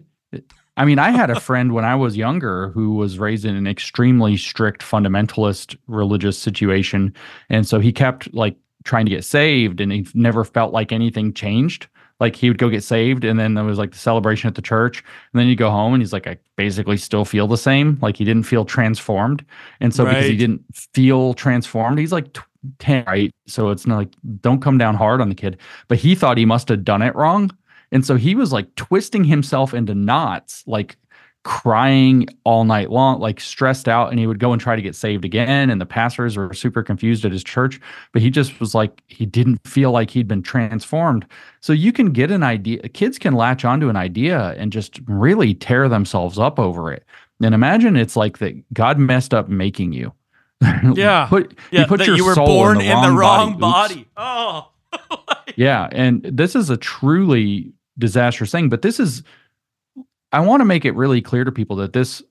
I 0.77 0.85
mean, 0.85 0.99
I 0.99 1.09
had 1.09 1.29
a 1.31 1.39
friend 1.39 1.73
when 1.73 1.85
I 1.85 1.95
was 1.95 2.15
younger 2.15 2.69
who 2.69 2.93
was 2.93 3.17
raised 3.17 3.45
in 3.45 3.55
an 3.55 3.67
extremely 3.67 4.37
strict 4.37 4.81
fundamentalist 4.81 5.75
religious 5.87 6.37
situation. 6.37 7.13
And 7.49 7.67
so 7.67 7.79
he 7.79 7.91
kept 7.91 8.31
like 8.33 8.55
trying 8.83 9.05
to 9.05 9.09
get 9.09 9.25
saved 9.25 9.81
and 9.81 9.91
he 9.91 10.07
never 10.13 10.45
felt 10.45 10.73
like 10.73 10.91
anything 10.91 11.33
changed. 11.33 11.87
Like 12.19 12.35
he 12.35 12.49
would 12.49 12.59
go 12.59 12.69
get 12.69 12.83
saved 12.83 13.23
and 13.23 13.39
then 13.39 13.55
there 13.55 13.63
was 13.63 13.77
like 13.79 13.91
the 13.91 13.97
celebration 13.97 14.47
at 14.47 14.55
the 14.55 14.61
church. 14.61 15.03
And 15.33 15.39
then 15.39 15.47
you 15.47 15.55
go 15.55 15.71
home 15.71 15.93
and 15.93 16.01
he's 16.01 16.13
like, 16.13 16.27
I 16.27 16.37
basically 16.55 16.97
still 16.97 17.25
feel 17.25 17.47
the 17.47 17.57
same. 17.57 17.97
Like 18.01 18.15
he 18.15 18.23
didn't 18.23 18.43
feel 18.43 18.63
transformed. 18.63 19.43
And 19.81 19.93
so 19.93 20.05
right. 20.05 20.13
because 20.13 20.29
he 20.29 20.37
didn't 20.37 20.63
feel 20.93 21.33
transformed, 21.33 21.99
he's 21.99 22.11
like 22.11 22.37
10, 22.79 23.05
right? 23.05 23.33
So 23.47 23.69
it's 23.69 23.87
not 23.87 23.97
like, 23.97 24.13
don't 24.41 24.61
come 24.61 24.77
down 24.77 24.95
hard 24.95 25.21
on 25.21 25.29
the 25.29 25.35
kid. 25.35 25.57
But 25.87 25.97
he 25.97 26.13
thought 26.15 26.37
he 26.37 26.45
must 26.45 26.69
have 26.69 26.83
done 26.83 27.01
it 27.01 27.15
wrong. 27.15 27.51
And 27.91 28.05
so 28.05 28.15
he 28.15 28.35
was 28.35 28.51
like 28.51 28.73
twisting 28.75 29.23
himself 29.23 29.73
into 29.73 29.95
knots, 29.95 30.63
like 30.67 30.97
crying 31.47 32.27
all 32.43 32.65
night 32.65 32.91
long, 32.91 33.21
like 33.21 33.39
stressed 33.39 33.87
out. 33.87 34.09
And 34.09 34.19
he 34.19 34.27
would 34.27 34.37
go 34.37 34.51
and 34.51 34.61
try 34.61 34.75
to 34.75 34.81
get 34.81 34.95
saved 34.95 35.23
again. 35.23 35.69
And 35.69 35.79
the 35.79 35.85
pastors 35.85 36.35
were 36.35 36.53
super 36.53 36.83
confused 36.83 37.23
at 37.23 37.31
his 37.31 37.41
church, 37.41 37.79
but 38.11 38.21
he 38.21 38.29
just 38.29 38.59
was 38.59 38.75
like, 38.75 39.01
he 39.07 39.25
didn't 39.25 39.65
feel 39.65 39.91
like 39.91 40.09
he'd 40.09 40.27
been 40.27 40.43
transformed. 40.43 41.25
So 41.61 41.71
you 41.71 41.93
can 41.93 42.11
get 42.11 42.31
an 42.31 42.43
idea, 42.43 42.81
kids 42.89 43.17
can 43.17 43.33
latch 43.33 43.63
onto 43.63 43.87
an 43.87 43.95
idea 43.95 44.55
and 44.57 44.73
just 44.73 44.99
really 45.07 45.53
tear 45.53 45.87
themselves 45.87 46.37
up 46.37 46.59
over 46.59 46.91
it. 46.91 47.05
And 47.41 47.55
imagine 47.55 47.95
it's 47.95 48.17
like 48.17 48.39
that 48.39 48.61
God 48.73 48.99
messed 48.99 49.33
up 49.33 49.47
making 49.47 49.93
you. 49.93 50.11
Yeah. 50.95 51.27
put, 51.27 51.57
yeah, 51.71 51.85
put 51.85 52.05
your 52.05 52.17
you 52.17 52.25
were 52.25 52.35
born 52.35 52.81
in 52.81 52.87
the 52.87 52.93
wrong, 52.93 53.03
in 53.05 53.11
the 53.13 53.17
wrong 53.19 53.57
body. 53.57 53.95
body. 53.95 54.07
Oh. 54.17 54.71
yeah. 55.55 55.87
And 55.93 56.23
this 56.23 56.55
is 56.55 56.69
a 56.69 56.75
truly 56.77 57.71
disastrous 57.97 58.51
thing. 58.51 58.69
But 58.69 58.81
this 58.81 58.99
is, 58.99 59.23
I 60.31 60.39
want 60.39 60.61
to 60.61 60.65
make 60.65 60.85
it 60.85 60.95
really 60.95 61.21
clear 61.21 61.43
to 61.43 61.51
people 61.51 61.75
that 61.77 61.93
this 61.93 62.21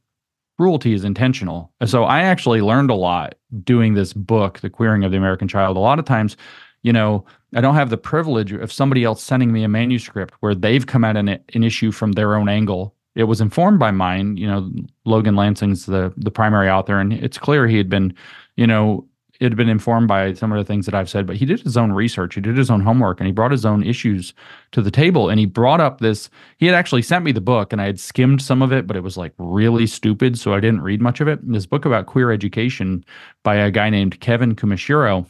cruelty 0.58 0.94
is 0.94 1.04
intentional. 1.04 1.72
So 1.84 2.04
I 2.04 2.22
actually 2.22 2.60
learned 2.60 2.90
a 2.90 2.94
lot 2.94 3.34
doing 3.62 3.94
this 3.94 4.12
book, 4.12 4.60
The 4.60 4.70
Queering 4.70 5.04
of 5.04 5.10
the 5.10 5.18
American 5.18 5.48
Child. 5.48 5.76
A 5.76 5.80
lot 5.80 5.98
of 5.98 6.04
times, 6.04 6.36
you 6.82 6.92
know, 6.92 7.24
I 7.54 7.60
don't 7.60 7.74
have 7.74 7.90
the 7.90 7.96
privilege 7.96 8.52
of 8.52 8.72
somebody 8.72 9.04
else 9.04 9.22
sending 9.22 9.52
me 9.52 9.64
a 9.64 9.68
manuscript 9.68 10.34
where 10.40 10.54
they've 10.54 10.86
come 10.86 11.04
at 11.04 11.16
an, 11.16 11.28
an 11.28 11.64
issue 11.64 11.92
from 11.92 12.12
their 12.12 12.36
own 12.36 12.48
angle. 12.48 12.94
It 13.14 13.24
was 13.24 13.40
informed 13.40 13.78
by 13.78 13.90
mine. 13.90 14.36
You 14.36 14.46
know, 14.46 14.70
Logan 15.04 15.36
Lancing's 15.36 15.86
the 15.86 16.12
the 16.16 16.30
primary 16.30 16.68
author, 16.68 16.98
and 16.98 17.12
it's 17.12 17.38
clear 17.38 17.66
he 17.66 17.78
had 17.78 17.88
been, 17.88 18.14
you 18.56 18.66
know, 18.66 19.06
it 19.40 19.44
had 19.44 19.56
been 19.56 19.68
informed 19.68 20.08
by 20.08 20.32
some 20.32 20.52
of 20.52 20.58
the 20.58 20.64
things 20.64 20.86
that 20.86 20.94
I've 20.94 21.08
said, 21.08 21.26
but 21.26 21.36
he 21.36 21.44
did 21.44 21.60
his 21.60 21.76
own 21.76 21.92
research. 21.92 22.34
He 22.34 22.40
did 22.40 22.56
his 22.56 22.70
own 22.70 22.80
homework 22.80 23.20
and 23.20 23.26
he 23.26 23.32
brought 23.32 23.50
his 23.50 23.64
own 23.64 23.82
issues 23.82 24.32
to 24.72 24.82
the 24.82 24.90
table. 24.90 25.28
And 25.28 25.38
he 25.38 25.46
brought 25.46 25.80
up 25.80 26.00
this. 26.00 26.30
He 26.58 26.66
had 26.66 26.74
actually 26.74 27.02
sent 27.02 27.24
me 27.24 27.32
the 27.32 27.40
book 27.40 27.72
and 27.72 27.80
I 27.80 27.86
had 27.86 28.00
skimmed 28.00 28.42
some 28.42 28.62
of 28.62 28.72
it, 28.72 28.86
but 28.86 28.96
it 28.96 29.02
was 29.02 29.16
like 29.16 29.32
really 29.38 29.86
stupid. 29.86 30.38
So 30.38 30.54
I 30.54 30.60
didn't 30.60 30.82
read 30.82 31.00
much 31.00 31.20
of 31.20 31.28
it. 31.28 31.40
This 31.46 31.66
book 31.66 31.84
about 31.84 32.06
queer 32.06 32.30
education 32.30 33.04
by 33.42 33.56
a 33.56 33.70
guy 33.70 33.90
named 33.90 34.20
Kevin 34.20 34.54
Kumashiro. 34.54 35.26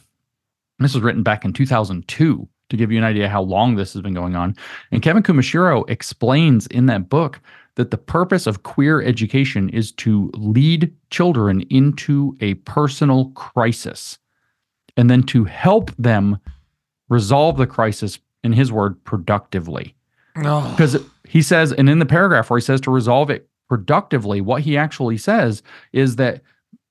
This 0.79 0.93
was 0.93 1.03
written 1.03 1.23
back 1.23 1.43
in 1.43 1.53
2002 1.53 2.47
to 2.69 2.77
give 2.77 2.91
you 2.91 2.97
an 2.97 3.03
idea 3.03 3.29
how 3.29 3.41
long 3.41 3.75
this 3.75 3.93
has 3.93 4.01
been 4.01 4.13
going 4.13 4.35
on. 4.35 4.55
And 4.91 5.01
Kevin 5.01 5.23
Kumashiro 5.23 5.89
explains 5.89 6.67
in 6.67 6.85
that 6.87 7.09
book 7.09 7.39
that 7.77 7.91
the 7.91 7.97
purpose 7.97 8.47
of 8.47 8.63
queer 8.63 9.01
education 9.03 9.69
is 9.69 9.91
to 9.93 10.31
lead 10.33 10.91
children 11.11 11.61
into 11.69 12.35
a 12.41 12.55
personal 12.55 13.29
crisis 13.29 14.17
and 14.97 15.11
then 15.11 15.21
to 15.21 15.45
help 15.45 15.91
them 15.95 16.39
resolve 17.07 17.57
the 17.57 17.67
crisis, 17.67 18.19
in 18.43 18.51
his 18.51 18.71
word, 18.71 19.01
productively. 19.03 19.95
Oh. 20.37 20.69
Because 20.71 20.95
oh. 20.95 21.05
he 21.27 21.43
says, 21.43 21.71
and 21.71 21.87
in 21.87 21.99
the 21.99 22.05
paragraph 22.05 22.49
where 22.49 22.57
he 22.57 22.65
says 22.65 22.81
to 22.81 22.91
resolve 22.91 23.29
it 23.29 23.47
productively, 23.69 24.41
what 24.41 24.63
he 24.63 24.75
actually 24.75 25.17
says 25.17 25.61
is 25.93 26.15
that 26.15 26.41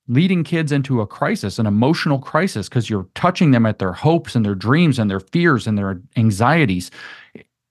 leading 0.07 0.45
kids 0.45 0.71
into 0.71 1.01
a 1.01 1.07
crisis, 1.07 1.59
an 1.59 1.65
emotional 1.65 2.19
crisis, 2.19 2.69
because 2.69 2.89
you're 2.89 3.09
touching 3.13 3.51
them 3.51 3.65
at 3.65 3.79
their 3.79 3.91
hopes 3.91 4.35
and 4.35 4.45
their 4.45 4.55
dreams 4.55 4.99
and 4.99 5.11
their 5.11 5.19
fears 5.19 5.67
and 5.67 5.77
their 5.77 6.01
anxieties. 6.15 6.91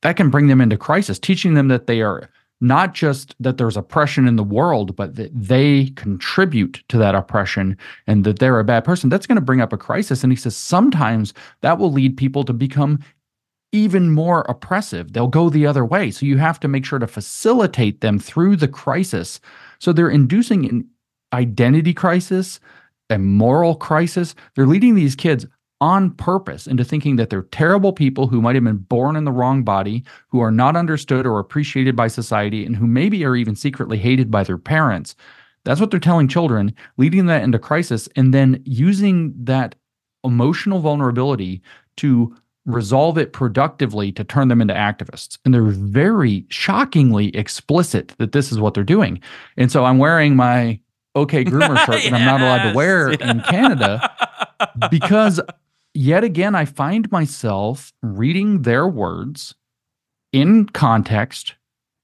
that 0.03 0.19
can 0.19 0.29
bring 0.29 0.49
them 0.49 0.61
into 0.61 0.77
crisis, 0.77 1.19
teaching 1.19 1.55
them 1.55 1.69
that 1.69 1.87
they 1.87 2.03
are 2.03 2.29
not 2.61 2.95
just 2.95 3.35
that 3.39 3.59
there's 3.59 3.77
oppression 3.77 4.27
in 4.27 4.37
the 4.37 4.45
world, 4.45 4.97
but 4.97 5.17
that 5.17 5.31
they 5.35 5.93
contribute 5.97 6.83
to 6.89 6.97
that 6.99 7.15
oppression 7.15 7.77
and 8.07 8.25
that 8.25 8.39
they're 8.39 8.59
a 8.59 8.65
bad 8.65 8.85
person, 8.85 9.11
that's 9.11 9.27
going 9.27 9.37
to 9.37 9.43
bring 9.43 9.61
up 9.61 9.73
a 9.73 9.79
crisis. 9.79 10.23
And 10.23 10.33
he 10.33 10.37
says 10.37 10.57
sometimes 10.57 11.35
that 11.61 11.79
will 11.79 11.93
lead 11.93 12.17
people 12.17 12.45
to 12.45 12.53
become 12.53 13.01
even 13.73 14.11
more 14.11 14.43
oppressive. 14.49 15.13
They'll 15.13 15.29
go 15.29 15.51
the 15.51 15.67
other 15.67 15.85
way. 15.85 16.11
So 16.11 16.25
you 16.25 16.39
have 16.39 16.59
to 16.61 16.69
make 16.69 16.87
sure 16.87 16.99
to 16.99 17.07
facilitate 17.07 18.01
them 18.01 18.19
through 18.19 18.57
the 18.57 18.69
crisis. 18.69 19.41
So 19.79 19.93
they're 19.93 20.09
inducing 20.09 20.65
an 20.67 20.89
identity 21.35 21.93
crisis, 21.93 22.59
a 23.11 23.19
moral 23.19 23.75
crisis. 23.75 24.35
They're 24.55 24.67
leading 24.67 24.95
these 24.95 25.15
kids 25.15 25.47
on 25.81 26.11
purpose 26.11 26.67
into 26.67 26.85
thinking 26.85 27.17
that 27.17 27.31
they're 27.31 27.43
terrible 27.43 27.93
people 27.93 28.27
who 28.27 28.41
might 28.41 28.55
have 28.55 28.65
been 28.65 28.77
born 28.77 29.17
in 29.17 29.25
the 29.25 29.33
wrong 29.33 29.63
body, 29.63 30.03
who 30.29 30.41
are 30.41 30.51
not 30.51 30.77
understood 30.77 31.27
or 31.27 31.39
appreciated 31.39 31.95
by 31.95 32.09
society, 32.09 32.65
and 32.65 32.77
who 32.77 32.87
maybe 32.87 33.25
are 33.25 33.37
even 33.37 33.55
secretly 33.55 33.99
hated 33.99 34.31
by 34.31 34.43
their 34.43 34.59
parents. 34.59 35.15
That's 35.65 35.81
what 35.81 35.91
they're 35.91 36.01
telling 36.01 36.29
children, 36.29 36.75
leading 36.97 37.27
that 37.27 37.43
into 37.43 37.59
crisis, 37.59 38.09
and 38.17 38.33
then 38.33 38.63
using 38.65 39.35
that 39.45 39.75
emotional 40.25 40.81
vulnerability 40.81 41.61
to 41.99 42.35
resolve 42.67 43.17
it 43.17 43.33
productively 43.33 44.11
to 44.13 44.25
turn 44.25 44.49
them 44.49 44.61
into 44.61 44.75
activists. 44.75 45.39
And 45.45 45.55
they're 45.55 45.63
very 45.63 46.45
shockingly 46.49 47.35
explicit 47.37 48.15
that 48.19 48.33
this 48.33 48.51
is 48.51 48.59
what 48.59 48.75
they're 48.75 48.85
doing. 48.85 49.21
And 49.57 49.71
so 49.71 49.85
I'm 49.85 49.99
wearing 49.99 50.37
my 50.37 50.81
OK 51.15 51.45
Groomer 51.45 51.79
shirt 51.87 52.03
yes, 52.03 52.11
that 52.11 52.15
I'm 52.15 52.25
not 52.27 52.41
allowed 52.41 52.71
to 52.71 52.77
wear 52.77 53.11
in 53.11 53.41
Canada 53.43 54.11
because 54.91 55.41
yet 55.97 56.25
again, 56.25 56.55
I 56.55 56.65
find 56.65 57.11
myself 57.11 57.93
reading 58.03 58.63
their 58.63 58.87
words 58.87 59.55
in 60.33 60.67
context, 60.67 61.55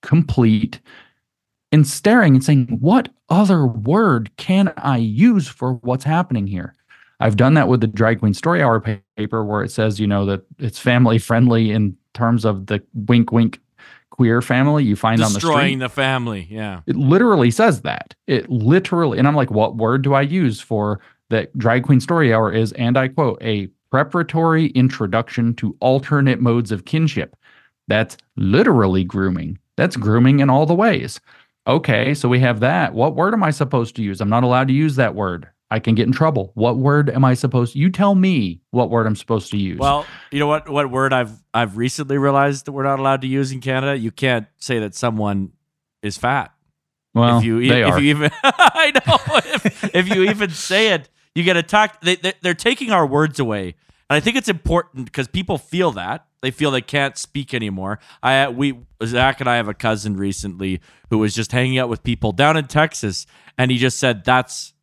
complete, 0.02 0.80
and 1.70 1.86
staring 1.86 2.34
and 2.34 2.44
saying, 2.44 2.78
what 2.80 3.08
other 3.28 3.66
word 3.66 4.30
can 4.36 4.72
I 4.76 4.98
use 4.98 5.48
for 5.48 5.74
what's 5.74 6.04
happening 6.04 6.46
here? 6.46 6.74
I've 7.20 7.36
done 7.36 7.54
that 7.54 7.68
with 7.68 7.80
the 7.80 7.86
Drag 7.86 8.18
Queen 8.18 8.34
Story 8.34 8.62
Hour 8.62 8.80
paper 9.16 9.44
where 9.44 9.62
it 9.62 9.70
says, 9.70 10.00
you 10.00 10.06
know, 10.06 10.26
that 10.26 10.42
it's 10.58 10.78
family 10.78 11.18
friendly 11.18 11.70
in 11.70 11.96
terms 12.14 12.44
of 12.44 12.66
the 12.66 12.82
wink, 12.94 13.30
wink 13.30 13.60
queer 14.10 14.42
family 14.42 14.84
you 14.84 14.94
find 14.96 15.18
Destroying 15.18 15.26
on 15.26 15.32
the 15.32 15.40
street. 15.40 15.50
Destroying 15.50 15.78
the 15.78 15.88
family. 15.88 16.48
Yeah. 16.50 16.80
It 16.86 16.96
literally 16.96 17.50
says 17.50 17.82
that. 17.82 18.14
It 18.26 18.50
literally, 18.50 19.18
and 19.18 19.26
I'm 19.26 19.36
like, 19.36 19.50
what 19.50 19.76
word 19.76 20.02
do 20.02 20.14
I 20.14 20.22
use 20.22 20.60
for 20.60 21.00
that 21.30 21.56
Drag 21.56 21.84
Queen 21.84 22.00
Story 22.00 22.34
Hour 22.34 22.52
is, 22.52 22.72
and 22.72 22.98
I 22.98 23.08
quote, 23.08 23.40
a 23.42 23.68
preparatory 23.92 24.68
introduction 24.68 25.52
to 25.52 25.76
alternate 25.80 26.40
modes 26.40 26.72
of 26.72 26.86
kinship. 26.86 27.36
That's 27.88 28.16
literally 28.36 29.04
grooming. 29.04 29.58
That's 29.76 29.96
grooming 29.96 30.40
in 30.40 30.48
all 30.48 30.64
the 30.64 30.74
ways. 30.74 31.20
Okay, 31.66 32.14
so 32.14 32.26
we 32.26 32.40
have 32.40 32.60
that. 32.60 32.94
What 32.94 33.16
word 33.16 33.34
am 33.34 33.42
I 33.42 33.50
supposed 33.50 33.94
to 33.96 34.02
use? 34.02 34.22
I'm 34.22 34.30
not 34.30 34.44
allowed 34.44 34.68
to 34.68 34.74
use 34.74 34.96
that 34.96 35.14
word. 35.14 35.46
I 35.70 35.78
can 35.78 35.94
get 35.94 36.06
in 36.06 36.12
trouble. 36.12 36.52
What 36.54 36.78
word 36.78 37.10
am 37.10 37.22
I 37.22 37.34
supposed 37.34 37.74
to 37.74 37.78
you 37.78 37.90
tell 37.90 38.14
me 38.14 38.62
what 38.70 38.88
word 38.88 39.06
I'm 39.06 39.14
supposed 39.14 39.50
to 39.50 39.58
use? 39.58 39.78
Well, 39.78 40.06
you 40.30 40.38
know 40.38 40.46
what 40.46 40.70
what 40.70 40.90
word 40.90 41.12
I've 41.12 41.32
I've 41.52 41.76
recently 41.76 42.16
realized 42.16 42.64
that 42.64 42.72
we're 42.72 42.84
not 42.84 42.98
allowed 42.98 43.20
to 43.22 43.26
use 43.26 43.52
in 43.52 43.60
Canada? 43.60 43.96
You 43.98 44.10
can't 44.10 44.46
say 44.56 44.78
that 44.78 44.94
someone 44.94 45.52
is 46.02 46.16
fat. 46.16 46.52
Well, 47.14 47.38
if 47.38 47.44
you 47.44 47.68
they 47.68 47.82
if 47.82 47.92
are. 47.92 48.00
you 48.00 48.10
even 48.10 48.30
I 48.42 48.92
know 49.06 49.18
if, 49.54 49.94
if 49.94 50.08
you 50.14 50.24
even 50.24 50.50
say 50.50 50.92
it, 50.94 51.10
you 51.34 51.42
get 51.42 51.56
attacked. 51.56 52.04
They, 52.04 52.16
they, 52.16 52.34
they're 52.42 52.54
taking 52.54 52.90
our 52.90 53.06
words 53.06 53.38
away. 53.40 53.74
And 54.10 54.16
I 54.16 54.20
think 54.20 54.36
it's 54.36 54.48
important 54.48 55.06
because 55.06 55.28
people 55.28 55.58
feel 55.58 55.90
that 55.92 56.26
they 56.42 56.50
feel 56.50 56.70
they 56.70 56.82
can't 56.82 57.16
speak 57.16 57.54
anymore. 57.54 57.98
I 58.22 58.48
we 58.48 58.80
Zach 59.04 59.40
and 59.40 59.48
I 59.48 59.56
have 59.56 59.68
a 59.68 59.74
cousin 59.74 60.16
recently 60.16 60.80
who 61.08 61.18
was 61.18 61.34
just 61.34 61.52
hanging 61.52 61.78
out 61.78 61.88
with 61.88 62.02
people 62.02 62.32
down 62.32 62.56
in 62.56 62.66
Texas, 62.66 63.26
and 63.56 63.70
he 63.70 63.78
just 63.78 63.98
said 63.98 64.24
that's 64.24 64.74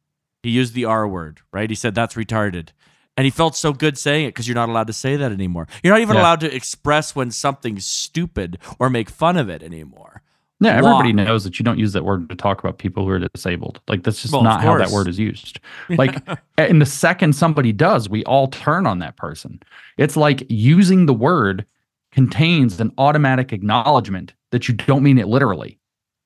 he 0.41 0.49
used 0.49 0.73
the 0.73 0.85
R 0.85 1.07
word, 1.07 1.41
right? 1.51 1.69
He 1.69 1.75
said 1.75 1.93
that's 1.93 2.15
retarded, 2.15 2.69
and 3.17 3.25
he 3.25 3.31
felt 3.31 3.55
so 3.55 3.73
good 3.73 3.97
saying 3.97 4.25
it 4.25 4.29
because 4.29 4.47
you're 4.47 4.55
not 4.55 4.69
allowed 4.69 4.87
to 4.87 4.93
say 4.93 5.17
that 5.17 5.31
anymore. 5.31 5.67
You're 5.83 5.93
not 5.93 6.01
even 6.01 6.15
yeah. 6.15 6.21
allowed 6.21 6.39
to 6.39 6.55
express 6.55 7.13
when 7.13 7.29
something's 7.29 7.85
stupid 7.85 8.57
or 8.79 8.89
make 8.89 9.09
fun 9.09 9.37
of 9.37 9.49
it 9.49 9.61
anymore. 9.61 10.23
Yeah, 10.61 10.75
everybody 10.75 11.13
knows 11.13 11.45
that 11.45 11.57
you 11.57 11.63
don't 11.63 11.79
use 11.79 11.93
that 11.93 12.03
word 12.03 12.27
to 12.29 12.35
talk 12.35 12.59
about 12.59 12.79
people 12.79 13.05
who 13.05 13.11
are 13.11 13.19
disabled. 13.19 13.79
Like 13.87 14.03
that's 14.03 14.21
just 14.21 14.33
well, 14.33 14.43
not 14.43 14.61
how 14.61 14.77
that 14.77 14.89
word 14.89 15.07
is 15.07 15.17
used. 15.17 15.59
Like 15.89 16.21
in 16.57 16.79
the 16.79 16.85
second 16.85 17.33
somebody 17.33 17.71
does, 17.71 18.09
we 18.09 18.23
all 18.25 18.47
turn 18.47 18.85
on 18.85 18.99
that 18.99 19.15
person. 19.15 19.61
It's 19.97 20.17
like 20.17 20.45
using 20.49 21.05
the 21.05 21.13
word 21.13 21.65
contains 22.11 22.79
an 22.79 22.91
automatic 22.97 23.53
acknowledgement 23.53 24.33
that 24.51 24.67
you 24.67 24.73
don't 24.73 25.03
mean 25.03 25.17
it 25.17 25.27
literally. 25.27 25.77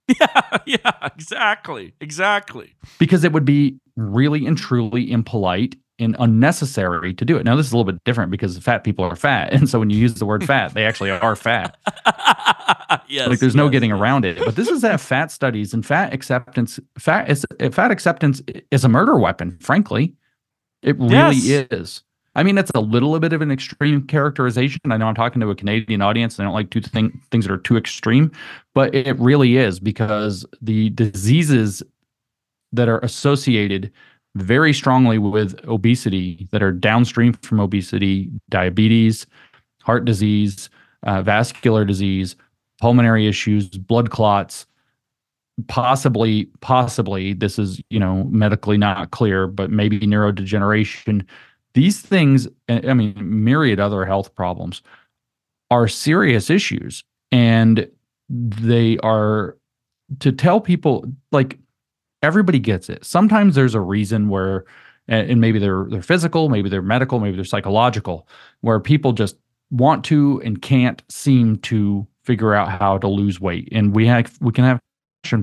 Yeah, 0.19 0.57
yeah, 0.65 0.91
exactly. 1.15 1.93
Exactly. 2.01 2.75
Because 2.99 3.23
it 3.23 3.31
would 3.31 3.45
be 3.45 3.79
really 3.95 4.45
and 4.45 4.57
truly 4.57 5.09
impolite 5.09 5.77
and 6.03 6.15
unnecessary 6.19 7.13
to 7.13 7.25
do 7.25 7.37
it. 7.37 7.43
Now, 7.43 7.55
this 7.55 7.67
is 7.67 7.71
a 7.73 7.77
little 7.77 7.91
bit 7.91 8.03
different 8.03 8.31
because 8.31 8.57
fat 8.57 8.83
people 8.83 9.05
are 9.05 9.15
fat. 9.15 9.53
And 9.53 9.69
so 9.69 9.79
when 9.79 9.89
you 9.89 9.97
use 9.97 10.15
the 10.15 10.25
word 10.25 10.43
fat, 10.43 10.73
they 10.73 10.85
actually 10.85 11.11
are 11.11 11.35
fat. 11.35 11.77
yes. 13.07 13.27
Like 13.27 13.39
there's 13.39 13.55
no 13.55 13.69
getting 13.69 13.91
yes. 13.91 13.99
around 13.99 14.25
it. 14.25 14.37
But 14.43 14.55
this 14.55 14.67
is 14.67 14.81
that 14.81 14.99
fat 14.99 15.31
studies 15.31 15.73
and 15.73 15.85
fat 15.85 16.13
acceptance. 16.13 16.79
Fat 16.97 17.29
is 17.29 17.45
fat 17.71 17.91
acceptance 17.91 18.41
is 18.71 18.83
a 18.83 18.89
murder 18.89 19.17
weapon, 19.17 19.57
frankly. 19.59 20.13
It 20.81 20.97
really 20.99 21.35
yes. 21.35 21.67
is. 21.71 22.03
I 22.35 22.43
mean, 22.43 22.55
that's 22.55 22.71
a 22.73 22.79
little 22.79 23.17
bit 23.19 23.31
of 23.31 23.41
an 23.41 23.51
extreme 23.51 24.07
characterization. 24.07 24.79
I 24.89 24.97
know 24.97 25.05
I'm 25.05 25.15
talking 25.15 25.39
to 25.41 25.49
a 25.49 25.55
Canadian 25.55 26.01
audience. 26.01 26.37
And 26.37 26.43
I 26.43 26.47
don't 26.47 26.55
like 26.55 26.71
to 26.71 26.81
think 26.81 27.13
things 27.29 27.45
that 27.45 27.53
are 27.53 27.57
too 27.57 27.77
extreme, 27.77 28.31
but 28.73 28.93
it 28.93 29.17
really 29.19 29.57
is 29.57 29.79
because 29.79 30.45
the 30.61 30.89
diseases 30.91 31.83
that 32.71 32.89
are 32.89 32.99
associated 32.99 33.91
very 34.35 34.73
strongly 34.73 35.17
with 35.17 35.59
obesity 35.67 36.47
that 36.51 36.63
are 36.63 36.71
downstream 36.71 37.33
from 37.33 37.59
obesity, 37.59 38.31
diabetes, 38.49 39.27
heart 39.81 40.05
disease, 40.05 40.69
uh, 41.03 41.21
vascular 41.21 41.85
disease, 41.85 42.35
pulmonary 42.81 43.27
issues, 43.27 43.69
blood 43.69 44.09
clots, 44.09 44.65
possibly 45.67 46.45
possibly 46.61 47.33
this 47.33 47.59
is 47.59 47.79
you 47.89 47.99
know 47.99 48.23
medically 48.25 48.77
not 48.77 49.11
clear 49.11 49.47
but 49.47 49.69
maybe 49.69 49.99
neurodegeneration. 49.99 51.25
These 51.75 52.01
things 52.01 52.47
i 52.69 52.93
mean 52.93 53.13
myriad 53.43 53.79
other 53.79 54.05
health 54.05 54.33
problems 54.35 54.81
are 55.69 55.87
serious 55.87 56.49
issues 56.49 57.03
and 57.31 57.87
they 58.29 58.97
are 58.99 59.57
to 60.19 60.31
tell 60.31 60.59
people 60.59 61.05
like 61.31 61.59
everybody 62.23 62.59
gets 62.59 62.89
it. 62.89 63.05
Sometimes 63.05 63.53
there's 63.53 63.75
a 63.75 63.81
reason 63.81 64.29
where, 64.29 64.65
and 65.07 65.41
maybe 65.41 65.59
they're 65.59 65.85
they're 65.89 66.01
physical, 66.01 66.49
maybe 66.49 66.69
they're 66.69 66.81
medical, 66.81 67.19
maybe 67.19 67.35
they're 67.35 67.45
psychological, 67.45 68.27
where 68.61 68.79
people 68.79 69.11
just 69.11 69.35
want 69.69 70.03
to 70.05 70.41
and 70.45 70.61
can't 70.61 71.03
seem 71.09 71.57
to 71.57 72.07
figure 72.23 72.53
out 72.53 72.69
how 72.69 72.97
to 72.97 73.07
lose 73.07 73.39
weight, 73.39 73.67
and 73.71 73.93
we 73.93 74.07
have 74.07 74.35
we 74.41 74.51
can 74.51 74.63
have 74.63 74.79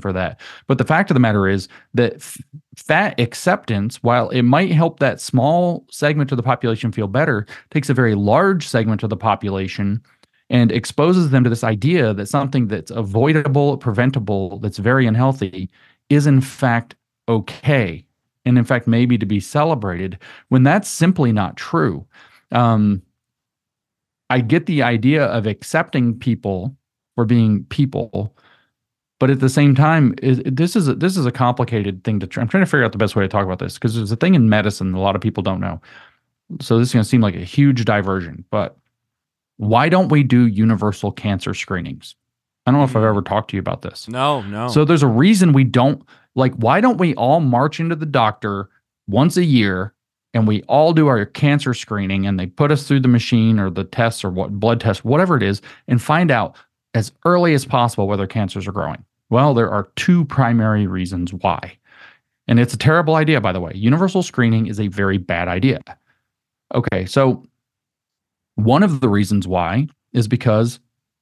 for 0.01 0.13
that. 0.13 0.39
But 0.67 0.77
the 0.77 0.85
fact 0.85 1.11
of 1.11 1.15
the 1.15 1.21
matter 1.21 1.49
is 1.49 1.67
that 1.95 2.17
f- 2.17 2.37
fat 2.77 3.19
acceptance, 3.19 4.03
while 4.03 4.29
it 4.29 4.43
might 4.43 4.71
help 4.73 4.99
that 4.99 5.23
small 5.23 5.87
segment 5.91 6.31
of 6.31 6.37
the 6.37 6.43
population 6.43 6.93
feel 6.93 7.09
better, 7.09 7.47
takes 7.71 7.89
a 7.89 7.95
very 7.95 8.15
large 8.15 8.69
segment 8.69 9.03
of 9.03 9.09
the 9.09 9.17
population 9.17 10.03
and 10.51 10.71
exposes 10.71 11.31
them 11.31 11.45
to 11.45 11.51
this 11.51 11.65
idea 11.65 12.13
that 12.13 12.27
something 12.27 12.67
that's 12.67 12.91
avoidable, 12.91 13.79
preventable, 13.79 14.59
that's 14.59 14.77
very 14.79 15.07
unhealthy 15.07 15.71
is 16.11 16.27
in 16.27 16.41
fact 16.41 16.95
okay 17.29 18.05
and 18.45 18.59
in 18.59 18.65
fact 18.65 18.87
maybe 18.87 19.17
to 19.17 19.27
be 19.27 19.41
celebrated 19.41 20.19
when 20.49 20.63
that's 20.63 20.89
simply 20.89 21.33
not 21.33 21.57
true 21.57 22.05
um, 22.53 23.01
i 24.29 24.41
get 24.41 24.67
the 24.67 24.83
idea 24.83 25.25
of 25.27 25.47
accepting 25.47 26.19
people 26.19 26.77
for 27.15 27.25
being 27.25 27.65
people 27.65 28.37
but 29.19 29.29
at 29.29 29.41
the 29.41 29.51
same 29.51 29.75
time 29.75 30.15
is, 30.23 30.41
this 30.47 30.75
is 30.75 30.89
a, 30.89 30.95
this 30.95 31.17
is 31.17 31.27
a 31.27 31.33
complicated 31.33 32.03
thing 32.05 32.21
to 32.21 32.27
try. 32.27 32.43
i'm 32.43 32.49
trying 32.49 32.65
to 32.65 32.71
figure 32.71 32.85
out 32.85 32.93
the 32.93 32.99
best 32.99 33.17
way 33.17 33.23
to 33.23 33.29
talk 33.29 33.45
about 33.45 33.61
this 33.61 33.75
because 33.75 33.95
there's 33.95 34.13
a 34.13 34.17
thing 34.17 34.35
in 34.35 34.49
medicine 34.49 34.93
a 34.93 35.01
lot 35.01 35.15
of 35.15 35.23
people 35.23 35.43
don't 35.43 35.61
know 35.61 35.81
so 36.61 36.79
this 36.79 36.89
is 36.89 36.93
going 36.93 37.05
to 37.05 37.09
seem 37.09 37.21
like 37.21 37.37
a 37.37 37.45
huge 37.45 37.85
diversion 37.85 38.45
but 38.51 38.77
why 39.59 39.89
don't 39.89 40.09
we 40.09 40.23
do 40.23 40.47
universal 40.47 41.13
cancer 41.13 41.55
screenings 41.55 42.17
I 42.67 42.71
don't 42.71 42.81
know 42.81 42.85
if 42.85 42.97
I've 42.97 43.03
mm. 43.03 43.09
ever 43.09 43.23
talked 43.23 43.51
to 43.51 43.57
you 43.57 43.61
about 43.61 43.83
this. 43.83 44.09
No, 44.09 44.43
no. 44.43 44.69
So 44.69 44.85
there's 44.85 45.03
a 45.03 45.09
reason 45.09 45.53
we 45.53 45.65
don't 45.65 46.03
like 46.35 46.55
why 46.55 46.81
don't 46.81 46.99
we 46.99 47.15
all 47.15 47.41
march 47.41 47.81
into 47.81 47.97
the 47.97 48.07
doctor 48.07 48.69
once 49.09 49.37
a 49.37 49.45
year 49.45 49.95
and 50.33 50.47
we 50.47 50.63
all 50.63 50.93
do 50.93 51.09
our 51.09 51.25
cancer 51.27 51.75
screening 51.75 52.27
and 52.27 52.39
they 52.39 52.47
put 52.47 52.71
us 52.71 52.87
through 52.87 53.01
the 53.01 53.09
machine 53.09 53.59
or 53.59 53.71
the 53.71 53.85
tests 53.85 54.23
or 54.25 54.31
what 54.31 54.61
blood 54.61 54.81
test 54.81 55.05
whatever 55.05 55.37
it 55.37 55.43
is 55.43 55.61
and 55.89 56.01
find 56.01 56.31
out 56.31 56.57
as 56.95 57.13
early 57.25 57.55
as 57.55 57.65
possible 57.65 58.07
whether 58.07 58.27
cancers 58.27 58.67
are 58.67 58.73
growing. 58.73 59.05
Well, 59.31 59.55
there 59.55 59.71
are 59.71 59.91
two 59.97 60.25
primary 60.25 60.87
reasons 60.87 61.33
why. 61.33 61.77
And 62.49 62.59
it's 62.59 62.75
a 62.75 62.79
terrible 62.79 63.17
idea 63.17 63.41
by 63.41 63.53
the 63.53 63.61
way. 63.61 63.73
Universal 63.75 64.23
screening 64.23 64.67
is 64.67 64.79
a 64.79 64.89
very 64.89 65.19
bad 65.19 65.49
idea. 65.49 65.81
Okay, 66.75 67.05
so 67.07 67.45
one 68.55 68.83
of 68.83 69.01
the 69.01 69.09
reasons 69.09 69.49
why 69.49 69.89
is 70.13 70.29
because 70.29 70.79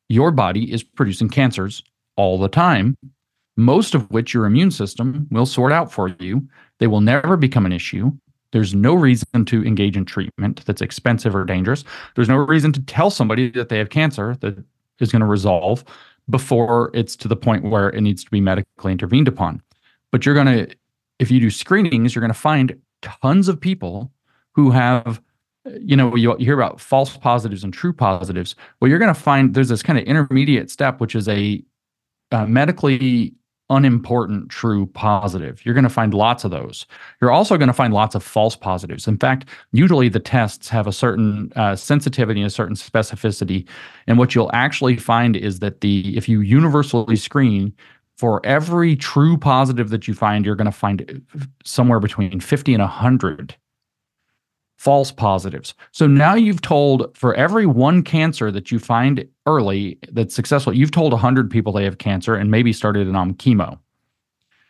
your 0.08 0.30
body 0.30 0.72
is 0.72 0.82
producing 0.82 1.28
cancers 1.28 1.82
all 2.16 2.38
the 2.38 2.48
time, 2.48 2.96
most 3.56 3.94
of 3.94 4.10
which 4.10 4.32
your 4.34 4.46
immune 4.46 4.70
system 4.70 5.26
will 5.30 5.46
sort 5.46 5.72
out 5.72 5.92
for 5.92 6.14
you. 6.18 6.46
They 6.78 6.86
will 6.86 7.00
never 7.00 7.36
become 7.36 7.66
an 7.66 7.72
issue. 7.72 8.12
There's 8.52 8.74
no 8.74 8.94
reason 8.94 9.44
to 9.44 9.64
engage 9.64 9.96
in 9.96 10.04
treatment 10.04 10.64
that's 10.64 10.80
expensive 10.80 11.34
or 11.34 11.44
dangerous. 11.44 11.84
There's 12.14 12.28
no 12.28 12.36
reason 12.36 12.72
to 12.72 12.80
tell 12.82 13.10
somebody 13.10 13.50
that 13.50 13.68
they 13.68 13.78
have 13.78 13.90
cancer 13.90 14.36
that 14.40 14.64
is 15.00 15.12
going 15.12 15.20
to 15.20 15.26
resolve 15.26 15.84
before 16.30 16.90
it's 16.94 17.16
to 17.16 17.28
the 17.28 17.36
point 17.36 17.64
where 17.64 17.90
it 17.90 18.00
needs 18.00 18.24
to 18.24 18.30
be 18.30 18.40
medically 18.40 18.92
intervened 18.92 19.28
upon. 19.28 19.62
But 20.10 20.24
you're 20.24 20.34
going 20.34 20.46
to, 20.66 20.74
if 21.18 21.30
you 21.30 21.40
do 21.40 21.50
screenings, 21.50 22.14
you're 22.14 22.20
going 22.20 22.32
to 22.32 22.38
find 22.38 22.80
tons 23.02 23.48
of 23.48 23.60
people 23.60 24.10
who 24.52 24.70
have, 24.70 25.20
you 25.80 25.96
know, 25.96 26.14
you, 26.14 26.36
you 26.38 26.44
hear 26.44 26.58
about 26.58 26.80
false 26.80 27.16
positives 27.16 27.64
and 27.64 27.72
true 27.72 27.92
positives. 27.92 28.54
Well, 28.80 28.88
you're 28.88 28.98
going 28.98 29.14
to 29.14 29.20
find 29.20 29.54
there's 29.54 29.68
this 29.68 29.82
kind 29.82 29.98
of 29.98 30.04
intermediate 30.04 30.70
step, 30.70 31.00
which 31.00 31.14
is 31.14 31.28
a 31.28 31.62
uh, 32.32 32.46
medically 32.46 33.34
unimportant 33.70 34.48
true 34.48 34.86
positive. 34.86 35.64
You're 35.64 35.74
going 35.74 35.84
to 35.84 35.90
find 35.90 36.14
lots 36.14 36.44
of 36.44 36.50
those. 36.50 36.86
You're 37.20 37.30
also 37.30 37.56
going 37.58 37.68
to 37.68 37.74
find 37.74 37.92
lots 37.92 38.14
of 38.14 38.22
false 38.22 38.56
positives. 38.56 39.06
In 39.06 39.18
fact, 39.18 39.46
usually 39.72 40.08
the 40.08 40.20
tests 40.20 40.68
have 40.68 40.86
a 40.86 40.92
certain 40.92 41.52
uh, 41.54 41.76
sensitivity 41.76 42.40
and 42.40 42.46
a 42.46 42.50
certain 42.50 42.76
specificity. 42.76 43.68
And 44.06 44.18
what 44.18 44.34
you'll 44.34 44.50
actually 44.54 44.96
find 44.96 45.36
is 45.36 45.58
that 45.58 45.82
the 45.82 46.16
if 46.16 46.28
you 46.28 46.40
universally 46.40 47.16
screen 47.16 47.74
for 48.16 48.44
every 48.44 48.96
true 48.96 49.36
positive 49.36 49.90
that 49.90 50.08
you 50.08 50.14
find, 50.14 50.44
you're 50.44 50.56
going 50.56 50.64
to 50.64 50.72
find 50.72 51.22
somewhere 51.64 52.00
between 52.00 52.40
50 52.40 52.74
and 52.74 52.82
100 52.82 53.54
false 54.78 55.10
positives. 55.10 55.74
So 55.90 56.06
now 56.06 56.34
you've 56.34 56.62
told 56.62 57.14
for 57.16 57.34
every 57.34 57.66
one 57.66 58.02
cancer 58.02 58.50
that 58.52 58.70
you 58.70 58.78
find 58.78 59.28
early 59.44 59.98
that's 60.12 60.34
successful, 60.34 60.72
you've 60.72 60.92
told 60.92 61.12
100 61.12 61.50
people 61.50 61.72
they 61.72 61.84
have 61.84 61.98
cancer 61.98 62.34
and 62.34 62.50
maybe 62.50 62.72
started 62.72 63.08
it 63.08 63.16
on 63.16 63.34
chemo. 63.34 63.78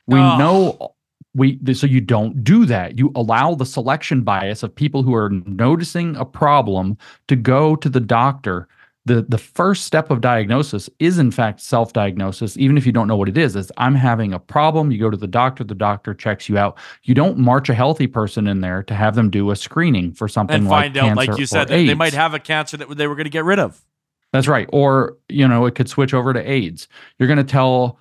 We 0.06 0.18
oh. 0.18 0.38
know 0.38 0.94
we 1.34 1.60
so 1.74 1.86
you 1.86 2.00
don't 2.00 2.42
do 2.42 2.64
that. 2.64 2.98
You 2.98 3.12
allow 3.14 3.54
the 3.54 3.66
selection 3.66 4.22
bias 4.22 4.62
of 4.62 4.74
people 4.74 5.02
who 5.02 5.14
are 5.14 5.28
noticing 5.28 6.16
a 6.16 6.24
problem 6.24 6.96
to 7.28 7.36
go 7.36 7.76
to 7.76 7.88
the 7.88 8.00
doctor 8.00 8.66
the 9.08 9.22
the 9.22 9.38
first 9.38 9.84
step 9.84 10.10
of 10.10 10.20
diagnosis 10.20 10.88
is 10.98 11.18
in 11.18 11.30
fact 11.30 11.60
self-diagnosis 11.60 12.56
even 12.56 12.76
if 12.76 12.86
you 12.86 12.92
don't 12.92 13.08
know 13.08 13.16
what 13.16 13.28
it 13.28 13.36
is 13.36 13.56
is 13.56 13.72
i'm 13.76 13.94
having 13.94 14.32
a 14.32 14.38
problem. 14.38 14.90
You 14.90 14.98
go 14.98 15.10
to 15.10 15.16
the 15.16 15.26
doctor 15.26 15.64
the 15.64 15.74
doctor 15.74 16.14
checks 16.14 16.48
you 16.48 16.58
out. 16.58 16.78
You 17.02 17.14
don't 17.14 17.38
march 17.38 17.68
a 17.68 17.74
healthy 17.74 18.06
person 18.06 18.46
in 18.46 18.60
there 18.60 18.82
to 18.84 18.94
have 18.94 19.14
them 19.14 19.30
do 19.30 19.50
a 19.50 19.56
screening 19.56 20.12
for 20.12 20.28
something 20.28 20.56
and 20.56 20.68
like 20.68 20.94
find 20.94 20.96
out 20.96 21.16
like 21.16 21.38
you 21.38 21.46
said 21.46 21.68
they 21.68 21.94
might 21.94 22.14
have 22.14 22.34
a 22.34 22.38
cancer 22.38 22.76
that 22.76 22.96
they 22.96 23.06
were 23.06 23.14
going 23.14 23.24
to 23.24 23.30
get 23.30 23.44
rid 23.44 23.58
of. 23.58 23.80
That's 24.32 24.46
right. 24.46 24.68
Or 24.72 25.16
you 25.28 25.48
know 25.48 25.66
it 25.66 25.74
could 25.74 25.88
switch 25.88 26.14
over 26.14 26.32
to 26.32 26.40
aids. 26.40 26.88
You're 27.18 27.28
going 27.28 27.38
to 27.38 27.44
tell 27.44 27.98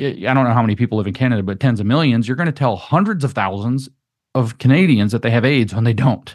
i 0.00 0.10
don't 0.10 0.42
know 0.44 0.52
how 0.52 0.60
many 0.60 0.74
people 0.74 0.98
live 0.98 1.06
in 1.06 1.14
canada 1.14 1.40
but 1.40 1.60
tens 1.60 1.78
of 1.78 1.86
millions 1.86 2.26
you're 2.26 2.36
going 2.36 2.46
to 2.46 2.52
tell 2.52 2.74
hundreds 2.74 3.22
of 3.22 3.32
thousands 3.32 3.88
of 4.34 4.58
canadians 4.58 5.12
that 5.12 5.22
they 5.22 5.30
have 5.30 5.44
aids 5.44 5.72
when 5.72 5.84
they 5.84 5.92
don't 5.92 6.34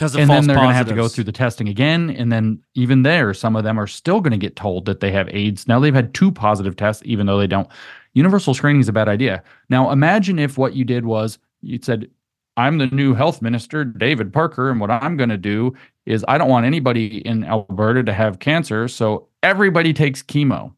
because 0.00 0.16
and 0.16 0.30
then 0.30 0.46
they're 0.46 0.56
going 0.56 0.70
to 0.70 0.74
have 0.74 0.88
to 0.88 0.94
go 0.94 1.08
through 1.08 1.24
the 1.24 1.32
testing 1.32 1.68
again, 1.68 2.08
and 2.08 2.32
then 2.32 2.58
even 2.74 3.02
there, 3.02 3.34
some 3.34 3.54
of 3.54 3.64
them 3.64 3.78
are 3.78 3.86
still 3.86 4.22
going 4.22 4.30
to 4.30 4.38
get 4.38 4.56
told 4.56 4.86
that 4.86 5.00
they 5.00 5.12
have 5.12 5.28
AIDS. 5.28 5.68
Now 5.68 5.78
they've 5.78 5.94
had 5.94 6.14
two 6.14 6.32
positive 6.32 6.74
tests, 6.74 7.02
even 7.04 7.26
though 7.26 7.36
they 7.36 7.46
don't. 7.46 7.68
Universal 8.14 8.54
screening 8.54 8.80
is 8.80 8.88
a 8.88 8.94
bad 8.94 9.10
idea. 9.10 9.42
Now 9.68 9.90
imagine 9.90 10.38
if 10.38 10.56
what 10.56 10.74
you 10.74 10.86
did 10.86 11.04
was 11.04 11.38
you 11.60 11.78
said, 11.82 12.08
"I'm 12.56 12.78
the 12.78 12.86
new 12.86 13.12
health 13.12 13.42
minister, 13.42 13.84
David 13.84 14.32
Parker, 14.32 14.70
and 14.70 14.80
what 14.80 14.90
I'm 14.90 15.18
going 15.18 15.28
to 15.28 15.36
do 15.36 15.74
is 16.06 16.24
I 16.26 16.38
don't 16.38 16.48
want 16.48 16.64
anybody 16.64 17.18
in 17.18 17.44
Alberta 17.44 18.02
to 18.04 18.14
have 18.14 18.38
cancer, 18.38 18.88
so 18.88 19.28
everybody 19.42 19.92
takes 19.92 20.22
chemo." 20.22 20.72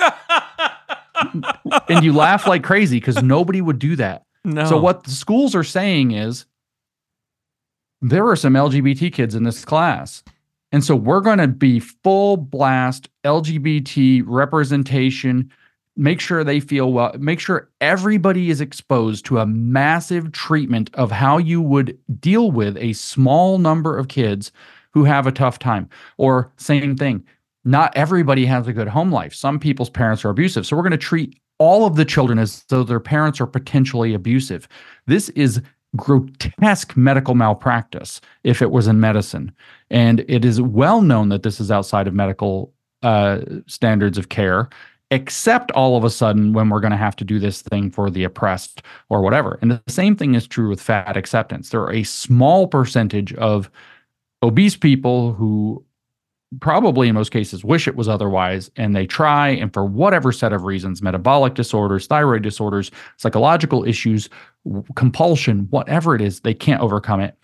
and 1.88 2.02
you 2.02 2.12
laugh 2.12 2.48
like 2.48 2.64
crazy 2.64 2.98
because 2.98 3.22
nobody 3.22 3.60
would 3.60 3.78
do 3.78 3.94
that. 3.94 4.24
No. 4.44 4.64
So 4.64 4.76
what 4.76 5.04
the 5.04 5.12
schools 5.12 5.54
are 5.54 5.62
saying 5.62 6.10
is 6.10 6.46
there 8.00 8.26
are 8.28 8.36
some 8.36 8.54
LGBT 8.54 9.12
kids 9.12 9.34
in 9.34 9.44
this 9.44 9.64
class. 9.64 10.22
And 10.70 10.84
so 10.84 10.94
we're 10.94 11.20
going 11.20 11.38
to 11.38 11.48
be 11.48 11.80
full 11.80 12.36
blast 12.36 13.08
LGBT 13.24 14.22
representation, 14.26 15.50
make 15.96 16.20
sure 16.20 16.44
they 16.44 16.60
feel 16.60 16.92
well, 16.92 17.14
make 17.18 17.40
sure 17.40 17.70
everybody 17.80 18.50
is 18.50 18.60
exposed 18.60 19.24
to 19.26 19.38
a 19.38 19.46
massive 19.46 20.32
treatment 20.32 20.90
of 20.94 21.10
how 21.10 21.38
you 21.38 21.62
would 21.62 21.98
deal 22.20 22.50
with 22.50 22.76
a 22.76 22.92
small 22.92 23.58
number 23.58 23.96
of 23.96 24.08
kids 24.08 24.52
who 24.92 25.04
have 25.04 25.26
a 25.26 25.32
tough 25.32 25.58
time. 25.58 25.88
Or, 26.18 26.52
same 26.56 26.96
thing, 26.96 27.24
not 27.64 27.96
everybody 27.96 28.44
has 28.46 28.66
a 28.66 28.72
good 28.72 28.88
home 28.88 29.10
life. 29.10 29.34
Some 29.34 29.58
people's 29.58 29.90
parents 29.90 30.24
are 30.24 30.30
abusive. 30.30 30.66
So 30.66 30.76
we're 30.76 30.82
going 30.82 30.92
to 30.92 30.98
treat 30.98 31.38
all 31.58 31.86
of 31.86 31.96
the 31.96 32.04
children 32.04 32.38
as 32.38 32.62
though 32.68 32.84
their 32.84 33.00
parents 33.00 33.40
are 33.40 33.46
potentially 33.46 34.14
abusive. 34.14 34.68
This 35.06 35.28
is 35.30 35.60
grotesque 35.96 36.96
medical 36.96 37.34
malpractice 37.34 38.20
if 38.44 38.60
it 38.62 38.70
was 38.70 38.86
in 38.86 39.00
medicine. 39.00 39.52
And 39.90 40.24
it 40.28 40.44
is 40.44 40.60
well 40.60 41.02
known 41.02 41.28
that 41.30 41.42
this 41.42 41.60
is 41.60 41.70
outside 41.70 42.06
of 42.06 42.14
medical 42.14 42.72
uh, 43.02 43.40
standards 43.66 44.18
of 44.18 44.28
care, 44.28 44.68
except 45.10 45.70
all 45.72 45.96
of 45.96 46.04
a 46.04 46.10
sudden 46.10 46.52
when 46.52 46.68
we're 46.68 46.80
going 46.80 46.90
to 46.90 46.96
have 46.96 47.16
to 47.16 47.24
do 47.24 47.38
this 47.38 47.62
thing 47.62 47.90
for 47.90 48.10
the 48.10 48.24
oppressed 48.24 48.82
or 49.08 49.22
whatever. 49.22 49.58
And 49.62 49.70
the 49.70 49.82
same 49.88 50.16
thing 50.16 50.34
is 50.34 50.46
true 50.46 50.68
with 50.68 50.80
fat 50.80 51.16
acceptance. 51.16 51.70
There 51.70 51.82
are 51.82 51.92
a 51.92 52.02
small 52.02 52.66
percentage 52.66 53.32
of 53.34 53.70
obese 54.42 54.76
people 54.76 55.32
who 55.32 55.84
probably 56.60 57.08
in 57.08 57.14
most 57.14 57.30
cases 57.30 57.62
wish 57.62 57.86
it 57.86 57.96
was 57.96 58.08
otherwise 58.08 58.70
and 58.76 58.96
they 58.96 59.06
try 59.06 59.48
and 59.48 59.72
for 59.72 59.84
whatever 59.84 60.32
set 60.32 60.52
of 60.52 60.64
reasons 60.64 61.02
metabolic 61.02 61.54
disorders 61.54 62.06
thyroid 62.06 62.42
disorders 62.42 62.90
psychological 63.18 63.84
issues 63.84 64.30
compulsion 64.94 65.66
whatever 65.70 66.14
it 66.14 66.22
is 66.22 66.40
they 66.40 66.54
can't 66.54 66.80
overcome 66.80 67.20
it. 67.20 67.36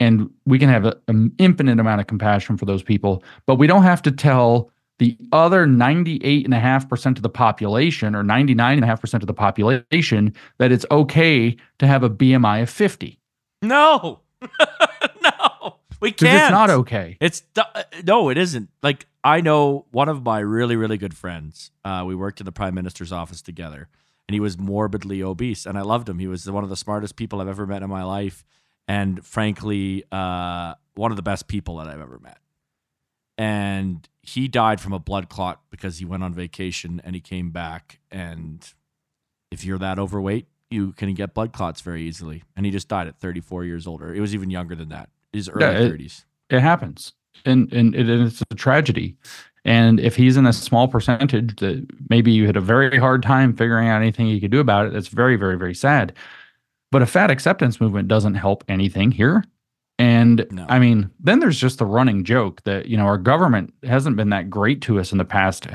And 0.00 0.30
we 0.46 0.60
can 0.60 0.68
have 0.68 0.94
an 1.08 1.32
infinite 1.38 1.80
amount 1.80 2.00
of 2.00 2.06
compassion 2.06 2.56
for 2.56 2.64
those 2.64 2.82
people 2.82 3.22
but 3.46 3.56
we 3.56 3.66
don't 3.66 3.82
have 3.82 4.00
to 4.02 4.12
tell 4.12 4.70
the 4.98 5.16
other 5.30 5.64
98.5% 5.64 7.06
of 7.16 7.22
the 7.22 7.28
population 7.28 8.16
or 8.16 8.24
99.5% 8.24 9.14
of 9.14 9.26
the 9.26 9.34
population 9.34 10.34
that 10.58 10.72
it's 10.72 10.86
okay 10.90 11.56
to 11.78 11.86
have 11.86 12.02
a 12.02 12.10
bmi 12.10 12.62
of 12.62 12.70
50 12.70 13.20
no 13.60 14.20
we 16.00 16.12
can't. 16.12 16.42
It's 16.42 16.50
not 16.50 16.70
okay. 16.70 17.16
It's 17.20 17.42
uh, 17.56 17.82
no, 18.04 18.28
it 18.28 18.38
isn't. 18.38 18.70
Like 18.82 19.06
I 19.24 19.40
know 19.40 19.86
one 19.90 20.08
of 20.08 20.22
my 20.22 20.38
really, 20.40 20.76
really 20.76 20.98
good 20.98 21.16
friends. 21.16 21.70
Uh, 21.84 22.04
we 22.06 22.14
worked 22.14 22.40
in 22.40 22.44
the 22.46 22.52
prime 22.52 22.74
minister's 22.74 23.12
office 23.12 23.42
together, 23.42 23.88
and 24.28 24.34
he 24.34 24.40
was 24.40 24.58
morbidly 24.58 25.22
obese, 25.22 25.66
and 25.66 25.78
I 25.78 25.82
loved 25.82 26.08
him. 26.08 26.18
He 26.18 26.26
was 26.26 26.48
one 26.50 26.64
of 26.64 26.70
the 26.70 26.76
smartest 26.76 27.16
people 27.16 27.40
I've 27.40 27.48
ever 27.48 27.66
met 27.66 27.82
in 27.82 27.90
my 27.90 28.04
life, 28.04 28.44
and 28.86 29.24
frankly, 29.24 30.04
uh, 30.12 30.74
one 30.94 31.10
of 31.10 31.16
the 31.16 31.22
best 31.22 31.48
people 31.48 31.76
that 31.78 31.88
I've 31.88 32.00
ever 32.00 32.18
met. 32.18 32.38
And 33.36 34.08
he 34.22 34.48
died 34.48 34.80
from 34.80 34.92
a 34.92 34.98
blood 34.98 35.28
clot 35.28 35.60
because 35.70 35.98
he 35.98 36.04
went 36.04 36.24
on 36.24 36.34
vacation 36.34 37.00
and 37.04 37.14
he 37.14 37.20
came 37.20 37.50
back. 37.50 38.00
And 38.10 38.66
if 39.52 39.64
you're 39.64 39.78
that 39.78 40.00
overweight, 40.00 40.48
you 40.70 40.90
can 40.92 41.14
get 41.14 41.34
blood 41.34 41.52
clots 41.52 41.80
very 41.80 42.02
easily. 42.02 42.42
And 42.56 42.66
he 42.66 42.72
just 42.72 42.88
died 42.88 43.06
at 43.06 43.20
34 43.20 43.64
years 43.64 43.86
older. 43.86 44.12
It 44.12 44.20
was 44.20 44.34
even 44.34 44.50
younger 44.50 44.74
than 44.74 44.88
that 44.88 45.08
his 45.32 45.48
early 45.48 45.64
yeah, 45.64 45.80
30s. 45.80 46.24
It 46.50 46.60
happens. 46.60 47.12
And, 47.44 47.72
and 47.72 47.94
it, 47.94 48.08
it's 48.08 48.42
a 48.50 48.54
tragedy. 48.54 49.16
And 49.64 50.00
if 50.00 50.16
he's 50.16 50.36
in 50.36 50.46
a 50.46 50.52
small 50.52 50.88
percentage 50.88 51.56
that 51.56 51.86
maybe 52.08 52.32
you 52.32 52.46
had 52.46 52.56
a 52.56 52.60
very 52.60 52.98
hard 52.98 53.22
time 53.22 53.54
figuring 53.54 53.88
out 53.88 54.00
anything 54.00 54.26
you 54.26 54.40
could 54.40 54.50
do 54.50 54.60
about 54.60 54.86
it, 54.86 54.92
that's 54.92 55.08
very, 55.08 55.36
very, 55.36 55.58
very 55.58 55.74
sad. 55.74 56.14
But 56.90 57.02
a 57.02 57.06
fat 57.06 57.30
acceptance 57.30 57.80
movement 57.80 58.08
doesn't 58.08 58.34
help 58.34 58.64
anything 58.68 59.10
here. 59.10 59.44
And 59.98 60.46
no. 60.50 60.64
I 60.68 60.78
mean, 60.78 61.10
then 61.20 61.40
there's 61.40 61.58
just 61.58 61.78
the 61.78 61.86
running 61.86 62.24
joke 62.24 62.62
that, 62.62 62.86
you 62.86 62.96
know, 62.96 63.04
our 63.04 63.18
government 63.18 63.74
hasn't 63.82 64.16
been 64.16 64.30
that 64.30 64.48
great 64.48 64.80
to 64.82 65.00
us 65.00 65.12
in 65.12 65.18
the 65.18 65.24
past. 65.24 65.66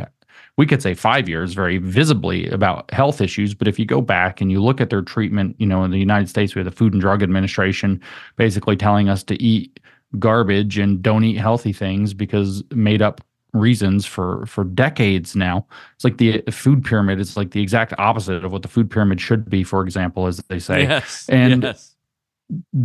We 0.57 0.67
could 0.67 0.81
say 0.83 0.93
five 0.93 1.27
years 1.27 1.53
very 1.53 1.79
visibly 1.79 2.47
about 2.49 2.91
health 2.93 3.21
issues. 3.21 3.55
But 3.55 3.67
if 3.67 3.79
you 3.79 3.85
go 3.85 4.01
back 4.01 4.39
and 4.39 4.51
you 4.51 4.61
look 4.61 4.79
at 4.79 4.91
their 4.91 5.01
treatment, 5.01 5.55
you 5.57 5.65
know, 5.65 5.83
in 5.83 5.91
the 5.91 5.97
United 5.97 6.29
States, 6.29 6.53
we 6.53 6.59
have 6.59 6.65
the 6.65 6.71
Food 6.71 6.93
and 6.93 7.01
Drug 7.01 7.23
Administration 7.23 7.99
basically 8.35 8.75
telling 8.75 9.09
us 9.09 9.23
to 9.23 9.41
eat 9.41 9.79
garbage 10.19 10.77
and 10.77 11.01
don't 11.01 11.23
eat 11.23 11.37
healthy 11.37 11.73
things 11.73 12.13
because 12.13 12.63
made 12.71 13.01
up 13.01 13.21
reasons 13.53 14.05
for 14.05 14.45
for 14.45 14.63
decades 14.63 15.35
now. 15.35 15.65
It's 15.95 16.03
like 16.03 16.17
the 16.17 16.41
food 16.51 16.83
pyramid 16.83 17.19
is 17.19 17.37
like 17.37 17.51
the 17.51 17.61
exact 17.61 17.93
opposite 17.97 18.43
of 18.43 18.51
what 18.51 18.61
the 18.63 18.67
food 18.67 18.89
pyramid 18.89 19.21
should 19.21 19.49
be, 19.49 19.63
for 19.63 19.83
example, 19.83 20.27
as 20.27 20.37
they 20.37 20.59
say. 20.59 20.83
Yes. 20.83 21.29
And 21.29 21.63
yes. 21.63 21.95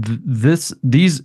Th- 0.04 0.20
this 0.24 0.72
these 0.82 1.22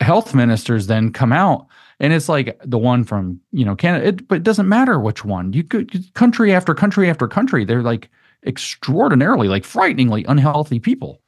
health 0.00 0.34
ministers 0.34 0.86
then 0.86 1.12
come 1.12 1.32
out 1.32 1.66
and 2.00 2.12
it's 2.12 2.28
like 2.28 2.60
the 2.64 2.78
one 2.78 3.04
from 3.04 3.40
you 3.52 3.64
know 3.64 3.74
Canada. 3.74 4.08
It, 4.08 4.28
but 4.28 4.36
it 4.36 4.42
doesn't 4.42 4.68
matter 4.68 4.98
which 4.98 5.24
one. 5.24 5.52
You 5.52 5.64
could 5.64 6.14
country 6.14 6.52
after 6.52 6.74
country 6.74 7.10
after 7.10 7.26
country. 7.26 7.64
They're 7.64 7.82
like 7.82 8.08
extraordinarily, 8.46 9.48
like 9.48 9.64
frighteningly 9.64 10.24
unhealthy 10.28 10.78
people 10.78 11.20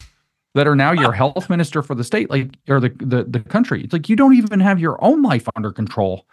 that 0.54 0.66
are 0.66 0.76
now 0.76 0.92
your 0.92 1.12
health 1.12 1.48
minister 1.48 1.82
for 1.82 1.94
the 1.94 2.04
state, 2.04 2.30
like 2.30 2.50
or 2.68 2.80
the, 2.80 2.90
the 2.98 3.24
the 3.24 3.40
country. 3.40 3.82
It's 3.82 3.92
like 3.92 4.08
you 4.08 4.16
don't 4.16 4.34
even 4.34 4.60
have 4.60 4.80
your 4.80 5.02
own 5.02 5.22
life 5.22 5.48
under 5.56 5.72
control. 5.72 6.26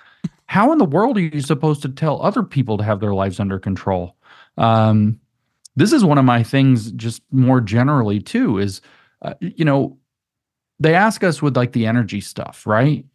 how 0.46 0.72
in 0.72 0.78
the 0.78 0.86
world 0.86 1.18
are 1.18 1.22
you 1.22 1.42
supposed 1.42 1.82
to 1.84 1.90
tell 1.90 2.22
other 2.22 2.44
people 2.44 2.78
to 2.78 2.84
have 2.84 3.00
their 3.00 3.14
lives 3.14 3.40
under 3.40 3.60
control? 3.60 4.16
Um, 4.58 5.20
this 5.76 5.94
is 5.94 6.04
one 6.04 6.18
of 6.18 6.26
my 6.26 6.42
things, 6.42 6.92
just 6.94 7.22
more 7.32 7.62
generally 7.62 8.20
too. 8.20 8.60
Is 8.60 8.82
uh, 9.24 9.34
you 9.40 9.66
know, 9.66 9.98
they 10.80 10.94
ask 10.94 11.24
us 11.24 11.42
with 11.42 11.58
like 11.58 11.72
the 11.72 11.88
energy 11.88 12.22
stuff, 12.22 12.66
right? 12.68 13.06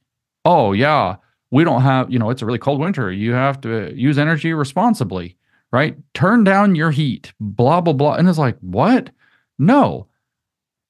Oh 0.44 0.72
yeah, 0.72 1.16
we 1.50 1.64
don't 1.64 1.82
have, 1.82 2.10
you 2.10 2.18
know, 2.18 2.30
it's 2.30 2.42
a 2.42 2.46
really 2.46 2.58
cold 2.58 2.80
winter. 2.80 3.12
You 3.12 3.32
have 3.32 3.60
to 3.62 3.92
use 3.94 4.18
energy 4.18 4.52
responsibly, 4.52 5.36
right? 5.70 5.96
Turn 6.14 6.44
down 6.44 6.74
your 6.74 6.90
heat, 6.90 7.32
blah 7.40 7.80
blah 7.80 7.92
blah. 7.92 8.14
And 8.14 8.28
it's 8.28 8.38
like, 8.38 8.58
what? 8.60 9.10
No, 9.58 10.08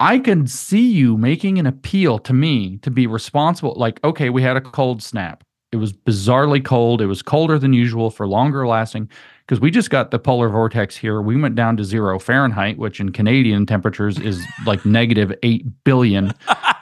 I 0.01 0.19
can 0.19 0.47
see 0.47 0.91
you 0.91 1.17
making 1.17 1.59
an 1.59 1.67
appeal 1.67 2.19
to 2.21 2.33
me 2.33 2.79
to 2.79 2.91
be 2.91 3.07
responsible. 3.07 3.75
Like, 3.77 4.03
okay, 4.03 4.31
we 4.31 4.43
had 4.43 4.57
a 4.57 4.61
cold 4.61 5.03
snap. 5.03 5.45
It 5.73 5.77
was 5.77 5.93
bizarrely 5.93 6.63
cold. 6.63 7.01
It 7.01 7.07
was 7.07 7.23
colder 7.23 7.59
than 7.59 7.73
usual 7.73 8.11
for 8.11 8.29
longer 8.29 8.67
lasting 8.67 9.09
because 9.47 9.61
we 9.61 9.71
just 9.71 9.91
got 9.91 10.11
the 10.11 10.19
polar 10.19 10.49
vortex 10.49 10.97
here. 10.97 11.23
We 11.23 11.41
went 11.41 11.55
down 11.55 11.77
to 11.79 11.85
zero 11.85 12.19
Fahrenheit, 12.19 12.79
which 12.79 13.01
in 13.01 13.13
Canadian 13.13 13.65
temperatures 13.65 14.19
is 14.19 14.45
like 14.67 14.85
negative 14.85 15.33
8 15.43 15.85
billion. 15.85 16.33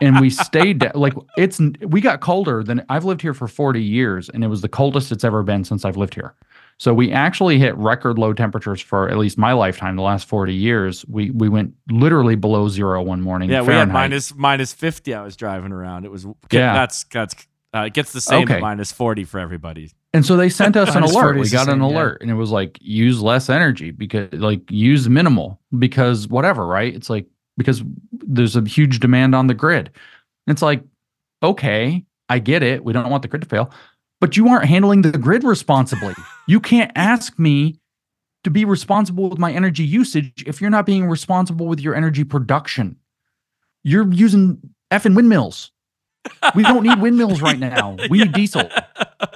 and 0.00 0.20
we 0.20 0.30
stayed 0.30 0.84
like 0.94 1.14
it's 1.36 1.60
we 1.80 2.00
got 2.00 2.20
colder 2.20 2.62
than 2.62 2.84
I've 2.88 3.04
lived 3.04 3.22
here 3.22 3.34
for 3.34 3.48
40 3.48 3.82
years 3.82 4.28
and 4.28 4.44
it 4.44 4.48
was 4.48 4.60
the 4.60 4.68
coldest 4.68 5.12
it's 5.12 5.24
ever 5.24 5.42
been 5.42 5.64
since 5.64 5.84
I've 5.84 5.96
lived 5.96 6.14
here. 6.14 6.34
So 6.80 6.94
we 6.94 7.10
actually 7.10 7.58
hit 7.58 7.76
record 7.76 8.18
low 8.18 8.32
temperatures 8.32 8.80
for 8.80 9.08
at 9.08 9.18
least 9.18 9.36
my 9.36 9.52
lifetime, 9.52 9.96
the 9.96 10.02
last 10.02 10.28
40 10.28 10.54
years. 10.54 11.04
We 11.06 11.30
we 11.30 11.48
went 11.48 11.74
literally 11.90 12.36
below 12.36 12.68
zero 12.68 13.02
one 13.02 13.20
morning. 13.20 13.50
Yeah, 13.50 13.62
we 13.62 13.72
had 13.74 13.90
minus 13.90 14.34
minus 14.34 14.72
50. 14.72 15.12
I 15.14 15.22
was 15.22 15.36
driving 15.36 15.72
around. 15.72 16.04
It 16.04 16.10
was 16.10 16.24
yeah. 16.52 16.74
That's 16.74 17.04
that's 17.04 17.34
uh, 17.74 17.80
it 17.80 17.94
gets 17.94 18.12
the 18.12 18.20
same 18.20 18.44
okay. 18.44 18.60
minus 18.60 18.92
40 18.92 19.24
for 19.24 19.40
everybody. 19.40 19.90
And 20.14 20.24
so 20.24 20.36
they 20.36 20.48
sent 20.48 20.76
us 20.76 20.94
an 20.94 21.02
alert. 21.02 21.36
We 21.36 21.50
got 21.50 21.66
same, 21.66 21.74
an 21.74 21.80
alert, 21.80 22.18
yeah. 22.20 22.24
and 22.24 22.30
it 22.30 22.34
was 22.34 22.50
like 22.50 22.78
use 22.80 23.20
less 23.20 23.50
energy 23.50 23.90
because 23.90 24.32
like 24.32 24.70
use 24.70 25.08
minimal 25.08 25.60
because 25.78 26.28
whatever, 26.28 26.66
right? 26.66 26.94
It's 26.94 27.10
like 27.10 27.26
because 27.58 27.82
there's 28.26 28.56
a 28.56 28.62
huge 28.62 29.00
demand 29.00 29.34
on 29.34 29.46
the 29.46 29.54
grid. 29.54 29.90
It's 30.46 30.62
like 30.62 30.82
okay, 31.42 32.04
I 32.28 32.38
get 32.38 32.62
it. 32.62 32.84
We 32.84 32.92
don't 32.92 33.10
want 33.10 33.22
the 33.22 33.28
grid 33.28 33.42
to 33.42 33.48
fail, 33.48 33.70
but 34.20 34.36
you 34.36 34.48
aren't 34.48 34.64
handling 34.64 35.02
the 35.02 35.12
grid 35.12 35.44
responsibly. 35.44 36.14
you 36.46 36.60
can't 36.60 36.90
ask 36.94 37.38
me 37.38 37.78
to 38.44 38.50
be 38.50 38.64
responsible 38.64 39.28
with 39.28 39.38
my 39.38 39.52
energy 39.52 39.84
usage 39.84 40.44
if 40.46 40.60
you're 40.60 40.70
not 40.70 40.86
being 40.86 41.06
responsible 41.06 41.66
with 41.66 41.80
your 41.80 41.94
energy 41.94 42.24
production. 42.24 42.96
You're 43.84 44.10
using 44.12 44.60
effing 44.90 45.14
windmills. 45.14 45.70
We 46.54 46.62
don't 46.62 46.82
need 46.82 47.00
windmills 47.00 47.40
right 47.40 47.58
now. 47.58 47.96
We 48.10 48.18
need 48.18 48.32
diesel. 48.32 48.68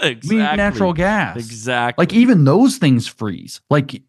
Exactly. 0.03 0.37
We 0.37 0.37
need 0.37 0.57
natural 0.57 0.93
gas. 0.93 1.37
Exactly. 1.37 2.03
Like 2.03 2.13
even 2.13 2.45
those 2.45 2.77
things 2.77 3.07
freeze. 3.07 3.61
Like 3.71 4.03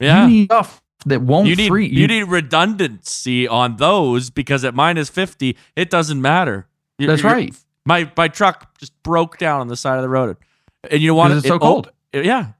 yeah. 0.00 0.24
you 0.24 0.30
need 0.30 0.44
stuff 0.46 0.81
that 1.06 1.22
won't 1.22 1.48
you 1.48 1.56
need, 1.56 1.68
freeze. 1.68 1.92
You 1.92 2.06
need 2.06 2.24
redundancy 2.24 3.48
on 3.48 3.76
those 3.76 4.30
because 4.30 4.64
at 4.64 4.74
minus 4.74 5.08
50, 5.08 5.56
it 5.76 5.90
doesn't 5.90 6.20
matter. 6.20 6.66
That's 6.98 7.22
You're, 7.22 7.32
right. 7.32 7.54
My 7.84 8.10
my 8.16 8.28
truck 8.28 8.78
just 8.78 9.00
broke 9.02 9.38
down 9.38 9.60
on 9.60 9.68
the 9.68 9.76
side 9.76 9.96
of 9.96 10.02
the 10.02 10.08
road, 10.08 10.36
and 10.88 11.00
you 11.00 11.08
know 11.08 11.14
what? 11.14 11.32
It's 11.32 11.46
so 11.46 11.58
cold. 11.58 11.90
Oh, 12.14 12.20
yeah, 12.20 12.52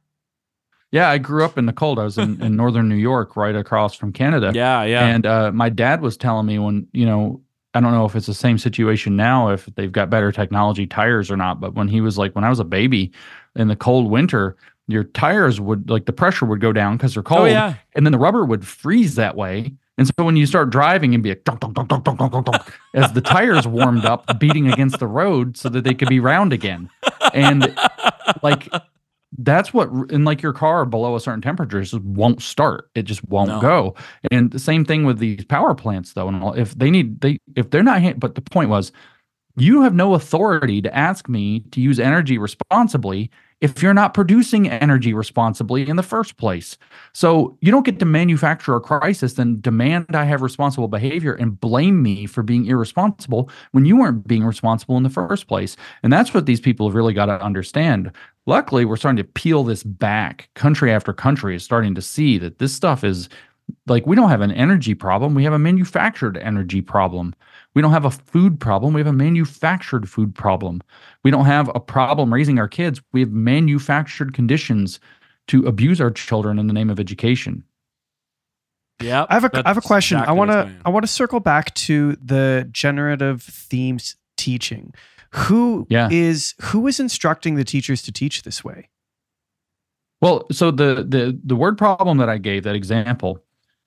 yeah. 0.90 1.08
I 1.08 1.18
grew 1.18 1.44
up 1.44 1.56
in 1.56 1.66
the 1.66 1.72
cold. 1.72 2.00
I 2.00 2.04
was 2.04 2.18
in, 2.18 2.42
in 2.42 2.56
northern 2.56 2.88
New 2.88 2.96
York, 2.96 3.36
right 3.36 3.54
across 3.54 3.94
from 3.94 4.12
Canada. 4.12 4.50
Yeah, 4.52 4.82
yeah. 4.82 5.06
And 5.06 5.24
uh, 5.24 5.52
my 5.52 5.68
dad 5.68 6.00
was 6.00 6.16
telling 6.16 6.46
me 6.46 6.58
when 6.58 6.88
you 6.92 7.06
know 7.06 7.40
I 7.74 7.80
don't 7.80 7.92
know 7.92 8.04
if 8.04 8.14
it's 8.14 8.26
the 8.26 8.34
same 8.34 8.58
situation 8.58 9.16
now, 9.16 9.48
if 9.48 9.66
they've 9.76 9.92
got 9.92 10.10
better 10.10 10.30
technology 10.30 10.86
tires 10.86 11.30
or 11.30 11.36
not. 11.36 11.60
But 11.60 11.74
when 11.74 11.88
he 11.88 12.00
was 12.00 12.18
like, 12.18 12.34
when 12.34 12.44
I 12.44 12.50
was 12.50 12.60
a 12.60 12.64
baby 12.64 13.12
in 13.56 13.68
the 13.68 13.76
cold 13.76 14.10
winter, 14.10 14.56
your 14.88 15.04
tires 15.04 15.60
would 15.60 15.90
like 15.90 16.06
the 16.06 16.12
pressure 16.12 16.44
would 16.46 16.60
go 16.60 16.72
down 16.72 16.96
because 16.96 17.14
they're 17.14 17.20
oh, 17.20 17.24
cold. 17.24 17.40
Oh, 17.42 17.46
yeah. 17.46 17.74
And 17.94 18.06
then 18.06 18.12
the 18.12 18.18
rubber 18.18 18.44
would 18.44 18.66
freeze 18.66 19.14
that 19.16 19.36
way. 19.36 19.72
And 19.98 20.06
so 20.06 20.24
when 20.24 20.36
you 20.36 20.46
start 20.46 20.70
driving 20.70 21.14
and 21.14 21.22
be 21.22 21.28
like, 21.28 21.44
dunk, 21.44 21.60
dunk, 21.60 21.74
dunk, 21.74 21.88
dunk, 21.88 22.04
dunk, 22.04 22.18
dunk, 22.18 22.46
dunk, 22.46 22.72
as 22.94 23.12
the 23.12 23.20
tires 23.20 23.66
warmed 23.66 24.04
up, 24.04 24.38
beating 24.40 24.72
against 24.72 24.98
the 24.98 25.06
road 25.06 25.56
so 25.56 25.68
that 25.68 25.84
they 25.84 25.94
could 25.94 26.08
be 26.08 26.18
round 26.18 26.52
again. 26.52 26.88
And 27.34 27.76
like 28.42 28.68
that's 29.38 29.72
what 29.72 29.88
in 30.10 30.24
like 30.24 30.42
your 30.42 30.52
car 30.52 30.84
below 30.84 31.14
a 31.14 31.20
certain 31.20 31.40
temperature 31.40 31.80
just 31.80 32.02
won't 32.02 32.42
start. 32.42 32.90
It 32.94 33.02
just 33.02 33.24
won't 33.28 33.48
no. 33.48 33.60
go. 33.60 33.94
And 34.30 34.50
the 34.50 34.58
same 34.58 34.84
thing 34.84 35.04
with 35.04 35.18
these 35.18 35.44
power 35.44 35.74
plants 35.74 36.14
though. 36.14 36.28
And 36.28 36.58
if 36.58 36.74
they 36.74 36.90
need 36.90 37.20
they 37.20 37.38
if 37.56 37.70
they're 37.70 37.82
not 37.82 38.18
but 38.18 38.34
the 38.34 38.42
point 38.42 38.70
was 38.70 38.92
you 39.56 39.82
have 39.82 39.94
no 39.94 40.14
authority 40.14 40.80
to 40.82 40.94
ask 40.96 41.28
me 41.28 41.60
to 41.72 41.80
use 41.80 42.00
energy 42.00 42.38
responsibly 42.38 43.30
if 43.62 43.80
you're 43.80 43.94
not 43.94 44.12
producing 44.12 44.68
energy 44.68 45.14
responsibly 45.14 45.88
in 45.88 45.94
the 45.94 46.02
first 46.02 46.36
place. 46.36 46.76
So 47.14 47.56
you 47.60 47.70
don't 47.70 47.86
get 47.86 48.00
to 48.00 48.04
manufacture 48.04 48.74
a 48.74 48.80
crisis 48.80 49.38
and 49.38 49.62
demand 49.62 50.06
I 50.14 50.24
have 50.24 50.42
responsible 50.42 50.88
behavior 50.88 51.34
and 51.34 51.58
blame 51.58 52.02
me 52.02 52.26
for 52.26 52.42
being 52.42 52.66
irresponsible 52.66 53.48
when 53.70 53.84
you 53.84 53.96
weren't 53.96 54.26
being 54.26 54.44
responsible 54.44 54.96
in 54.96 55.04
the 55.04 55.10
first 55.10 55.46
place. 55.46 55.76
And 56.02 56.12
that's 56.12 56.34
what 56.34 56.44
these 56.44 56.60
people 56.60 56.88
have 56.88 56.96
really 56.96 57.14
got 57.14 57.26
to 57.26 57.40
understand. 57.40 58.10
Luckily, 58.46 58.84
we're 58.84 58.96
starting 58.96 59.24
to 59.24 59.32
peel 59.32 59.62
this 59.62 59.84
back. 59.84 60.50
Country 60.54 60.92
after 60.92 61.12
country 61.12 61.54
is 61.54 61.62
starting 61.62 61.94
to 61.94 62.02
see 62.02 62.38
that 62.38 62.58
this 62.58 62.74
stuff 62.74 63.04
is 63.04 63.28
like 63.86 64.06
we 64.06 64.16
don't 64.16 64.28
have 64.28 64.40
an 64.40 64.50
energy 64.50 64.94
problem, 64.94 65.36
we 65.36 65.44
have 65.44 65.52
a 65.52 65.58
manufactured 65.58 66.36
energy 66.36 66.80
problem. 66.80 67.32
We 67.74 67.82
don't 67.82 67.92
have 67.92 68.04
a 68.04 68.10
food 68.10 68.60
problem. 68.60 68.92
We 68.92 69.00
have 69.00 69.06
a 69.06 69.12
manufactured 69.12 70.08
food 70.08 70.34
problem. 70.34 70.82
We 71.24 71.30
don't 71.30 71.46
have 71.46 71.70
a 71.74 71.80
problem 71.80 72.32
raising 72.32 72.58
our 72.58 72.68
kids. 72.68 73.00
We 73.12 73.20
have 73.20 73.32
manufactured 73.32 74.34
conditions 74.34 75.00
to 75.48 75.64
abuse 75.66 76.00
our 76.00 76.10
children 76.10 76.58
in 76.58 76.66
the 76.66 76.72
name 76.72 76.90
of 76.90 77.00
education. 77.00 77.64
Yeah, 79.00 79.26
I 79.28 79.34
have 79.34 79.44
a 79.44 79.50
I 79.64 79.68
have 79.68 79.78
a 79.78 79.82
question. 79.82 80.18
Exactly 80.18 80.34
I 80.34 80.38
want 80.38 80.50
to 80.50 80.72
I 80.84 80.90
want 80.90 81.04
to 81.04 81.10
circle 81.10 81.40
back 81.40 81.74
to 81.74 82.16
the 82.22 82.68
generative 82.70 83.42
themes 83.42 84.16
teaching. 84.36 84.94
Who 85.30 85.86
yeah. 85.88 86.08
is 86.10 86.54
who 86.60 86.86
is 86.86 87.00
instructing 87.00 87.54
the 87.54 87.64
teachers 87.64 88.02
to 88.02 88.12
teach 88.12 88.42
this 88.42 88.62
way? 88.62 88.90
Well, 90.20 90.46
so 90.52 90.70
the 90.70 91.04
the 91.06 91.38
the 91.42 91.56
word 91.56 91.78
problem 91.78 92.18
that 92.18 92.28
I 92.28 92.38
gave 92.38 92.62
that 92.64 92.76
example 92.76 93.42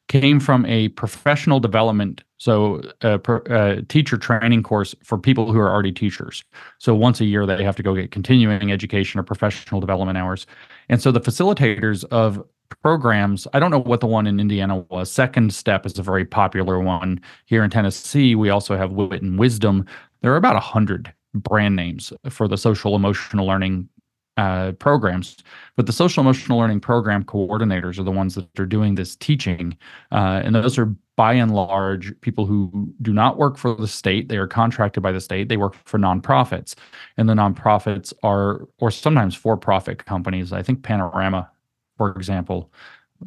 came 0.08 0.40
from 0.40 0.66
a 0.66 0.90
professional 0.90 1.60
development, 1.60 2.24
so 2.38 2.82
uh, 3.04 3.18
a, 3.28 3.34
a, 3.34 3.38
uh, 3.50 3.82
teacher 3.90 4.18
training 4.18 4.62
course 4.62 4.94
for 5.04 5.18
people 5.18 5.52
who 5.52 5.60
are 5.60 5.72
already 5.72 5.92
teachers. 5.92 6.44
So 6.80 6.94
once 6.94 7.20
a 7.22 7.26
year, 7.26 7.46
they 7.46 7.64
have 7.64 7.76
to 7.78 7.84
go 7.84 7.96
get 7.96 8.12
continuing 8.12 8.72
education 8.72 9.20
or 9.20 9.24
professional 9.24 9.82
development 9.82 10.18
hours. 10.18 10.46
And 10.90 11.02
so 11.02 11.12
the 11.12 11.22
facilitators 11.22 12.04
of 12.12 12.44
programs, 12.82 13.48
I 13.54 13.60
don't 13.60 13.72
know 13.72 13.80
what 13.80 14.00
the 14.00 14.08
one 14.08 14.28
in 14.28 14.40
Indiana 14.40 14.78
was. 14.90 15.12
Second 15.12 15.54
Step 15.54 15.86
is 15.86 15.98
a 15.98 16.04
very 16.04 16.26
popular 16.26 16.80
one. 16.80 17.20
Here 17.46 17.64
in 17.64 17.70
Tennessee, 17.70 18.36
we 18.36 18.50
also 18.50 18.78
have 18.78 18.92
Wit 18.92 19.22
and 19.22 19.40
Wisdom. 19.40 19.86
There 20.22 20.34
are 20.34 20.38
about 20.38 20.56
a 20.56 20.62
hundred 20.62 21.14
brand 21.34 21.76
names 21.76 22.14
for 22.30 22.48
the 22.48 22.58
social 22.58 22.96
emotional 22.96 23.46
learning 23.46 23.90
uh, 24.38 24.74
programs, 24.74 25.38
but 25.76 25.86
the 25.86 25.94
social 25.94 26.22
emotional 26.22 26.58
learning 26.60 26.82
program 26.82 27.24
coordinators 27.24 27.98
are 27.98 28.04
the 28.04 28.12
ones 28.12 28.36
that 28.36 28.60
are 28.60 28.66
doing 28.66 28.96
this 28.96 29.16
teaching, 29.16 29.78
uh, 30.12 30.42
and 30.44 30.54
those 30.54 30.78
are 30.78 30.94
by 31.16 31.34
and 31.34 31.56
large 31.56 32.20
people 32.20 32.46
who 32.46 32.94
do 33.02 33.14
not 33.14 33.38
work 33.38 33.58
for 33.58 33.74
the 33.76 33.88
state. 33.88 34.28
They 34.28 34.36
are 34.36 34.48
contracted 34.48 35.02
by 35.02 35.14
the 35.14 35.22
state. 35.22 35.48
They 35.48 35.56
work 35.56 35.76
for 35.86 35.98
nonprofits, 35.98 36.76
and 37.16 37.30
the 37.30 37.34
nonprofits 37.34 38.14
are, 38.24 38.68
or 38.80 38.92
sometimes 38.92 39.36
for-profit 39.36 40.06
companies. 40.06 40.52
I 40.52 40.62
think 40.62 40.84
Panorama, 40.84 41.50
for 41.98 42.12
example, 42.12 42.74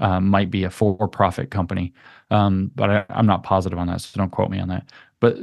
uh, 0.00 0.20
might 0.20 0.50
be 0.50 0.64
a 0.64 0.70
for-profit 0.70 1.50
company, 1.50 1.94
um, 2.30 2.70
but 2.74 2.90
I, 2.90 3.04
I'm 3.08 3.26
not 3.26 3.42
positive 3.42 3.78
on 3.78 3.86
that, 3.86 4.02
so 4.02 4.18
don't 4.18 4.30
quote 4.30 4.50
me 4.50 4.60
on 4.60 4.68
that. 4.68 4.90
But 5.20 5.38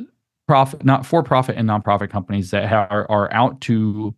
profit, 0.48 0.86
not 0.86 1.08
for-profit 1.08 1.58
and 1.58 1.68
nonprofit 1.68 2.12
companies 2.12 2.52
that 2.52 2.72
are, 2.72 3.10
are 3.10 3.34
out 3.34 3.60
to 3.62 4.14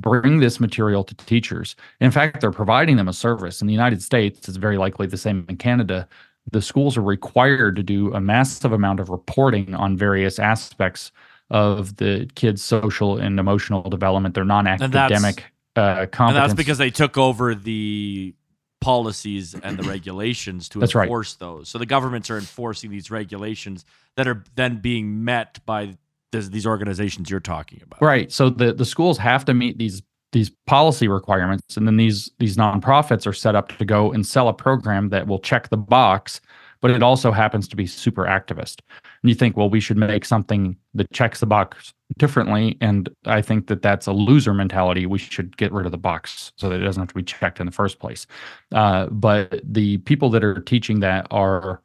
bring 0.00 0.40
this 0.40 0.60
material 0.60 1.04
to 1.04 1.14
teachers. 1.14 1.76
In 2.00 2.10
fact, 2.10 2.40
they're 2.40 2.50
providing 2.50 2.96
them 2.96 3.08
a 3.08 3.12
service. 3.12 3.60
In 3.60 3.66
the 3.66 3.72
United 3.72 4.02
States, 4.02 4.48
it's 4.48 4.56
very 4.56 4.78
likely 4.78 5.06
the 5.06 5.16
same 5.16 5.44
in 5.48 5.56
Canada. 5.56 6.08
The 6.50 6.62
schools 6.62 6.96
are 6.96 7.02
required 7.02 7.76
to 7.76 7.82
do 7.82 8.14
a 8.14 8.20
massive 8.20 8.72
amount 8.72 9.00
of 9.00 9.10
reporting 9.10 9.74
on 9.74 9.96
various 9.96 10.38
aspects 10.38 11.12
of 11.50 11.96
the 11.96 12.28
kids' 12.34 12.62
social 12.62 13.18
and 13.18 13.38
emotional 13.38 13.82
development, 13.88 14.34
their 14.34 14.44
non-academic 14.44 15.44
uh, 15.76 16.06
competence. 16.06 16.18
And 16.20 16.36
that's 16.36 16.54
because 16.54 16.78
they 16.78 16.90
took 16.90 17.16
over 17.16 17.54
the 17.54 18.34
policies 18.80 19.54
and 19.54 19.78
the 19.78 19.88
regulations 19.88 20.68
to 20.70 20.78
that's 20.78 20.94
enforce 20.94 21.36
right. 21.40 21.46
those. 21.46 21.68
So 21.68 21.78
the 21.78 21.86
governments 21.86 22.30
are 22.30 22.38
enforcing 22.38 22.90
these 22.90 23.10
regulations 23.10 23.84
that 24.16 24.28
are 24.28 24.44
then 24.54 24.80
being 24.80 25.24
met 25.24 25.58
by 25.66 25.96
these 26.32 26.66
organizations 26.66 27.30
you're 27.30 27.40
talking 27.40 27.80
about. 27.82 28.02
Right. 28.02 28.30
So 28.30 28.50
the 28.50 28.72
the 28.72 28.84
schools 28.84 29.18
have 29.18 29.44
to 29.46 29.54
meet 29.54 29.78
these 29.78 30.02
these 30.32 30.50
policy 30.66 31.08
requirements, 31.08 31.76
and 31.76 31.86
then 31.86 31.96
these 31.96 32.30
these 32.38 32.56
nonprofits 32.56 33.26
are 33.26 33.32
set 33.32 33.54
up 33.54 33.76
to 33.78 33.84
go 33.84 34.12
and 34.12 34.26
sell 34.26 34.48
a 34.48 34.54
program 34.54 35.08
that 35.08 35.26
will 35.26 35.38
check 35.38 35.70
the 35.70 35.76
box, 35.76 36.40
but 36.80 36.90
it 36.90 37.02
also 37.02 37.32
happens 37.32 37.66
to 37.68 37.76
be 37.76 37.86
super 37.86 38.24
activist. 38.24 38.80
And 39.22 39.30
you 39.30 39.34
think, 39.34 39.56
well, 39.56 39.70
we 39.70 39.80
should 39.80 39.96
make 39.96 40.24
something 40.24 40.76
that 40.94 41.10
checks 41.12 41.40
the 41.40 41.46
box 41.46 41.92
differently. 42.18 42.76
And 42.80 43.08
I 43.24 43.42
think 43.42 43.66
that 43.66 43.82
that's 43.82 44.06
a 44.06 44.12
loser 44.12 44.54
mentality. 44.54 45.06
We 45.06 45.18
should 45.18 45.56
get 45.56 45.72
rid 45.72 45.86
of 45.86 45.92
the 45.92 45.98
box 45.98 46.52
so 46.56 46.68
that 46.68 46.80
it 46.80 46.84
doesn't 46.84 47.00
have 47.00 47.08
to 47.08 47.14
be 47.14 47.22
checked 47.22 47.60
in 47.60 47.66
the 47.66 47.72
first 47.72 47.98
place. 47.98 48.26
Uh, 48.72 49.06
but 49.06 49.60
the 49.64 49.98
people 49.98 50.30
that 50.30 50.44
are 50.44 50.60
teaching 50.60 51.00
that 51.00 51.26
are 51.30 51.82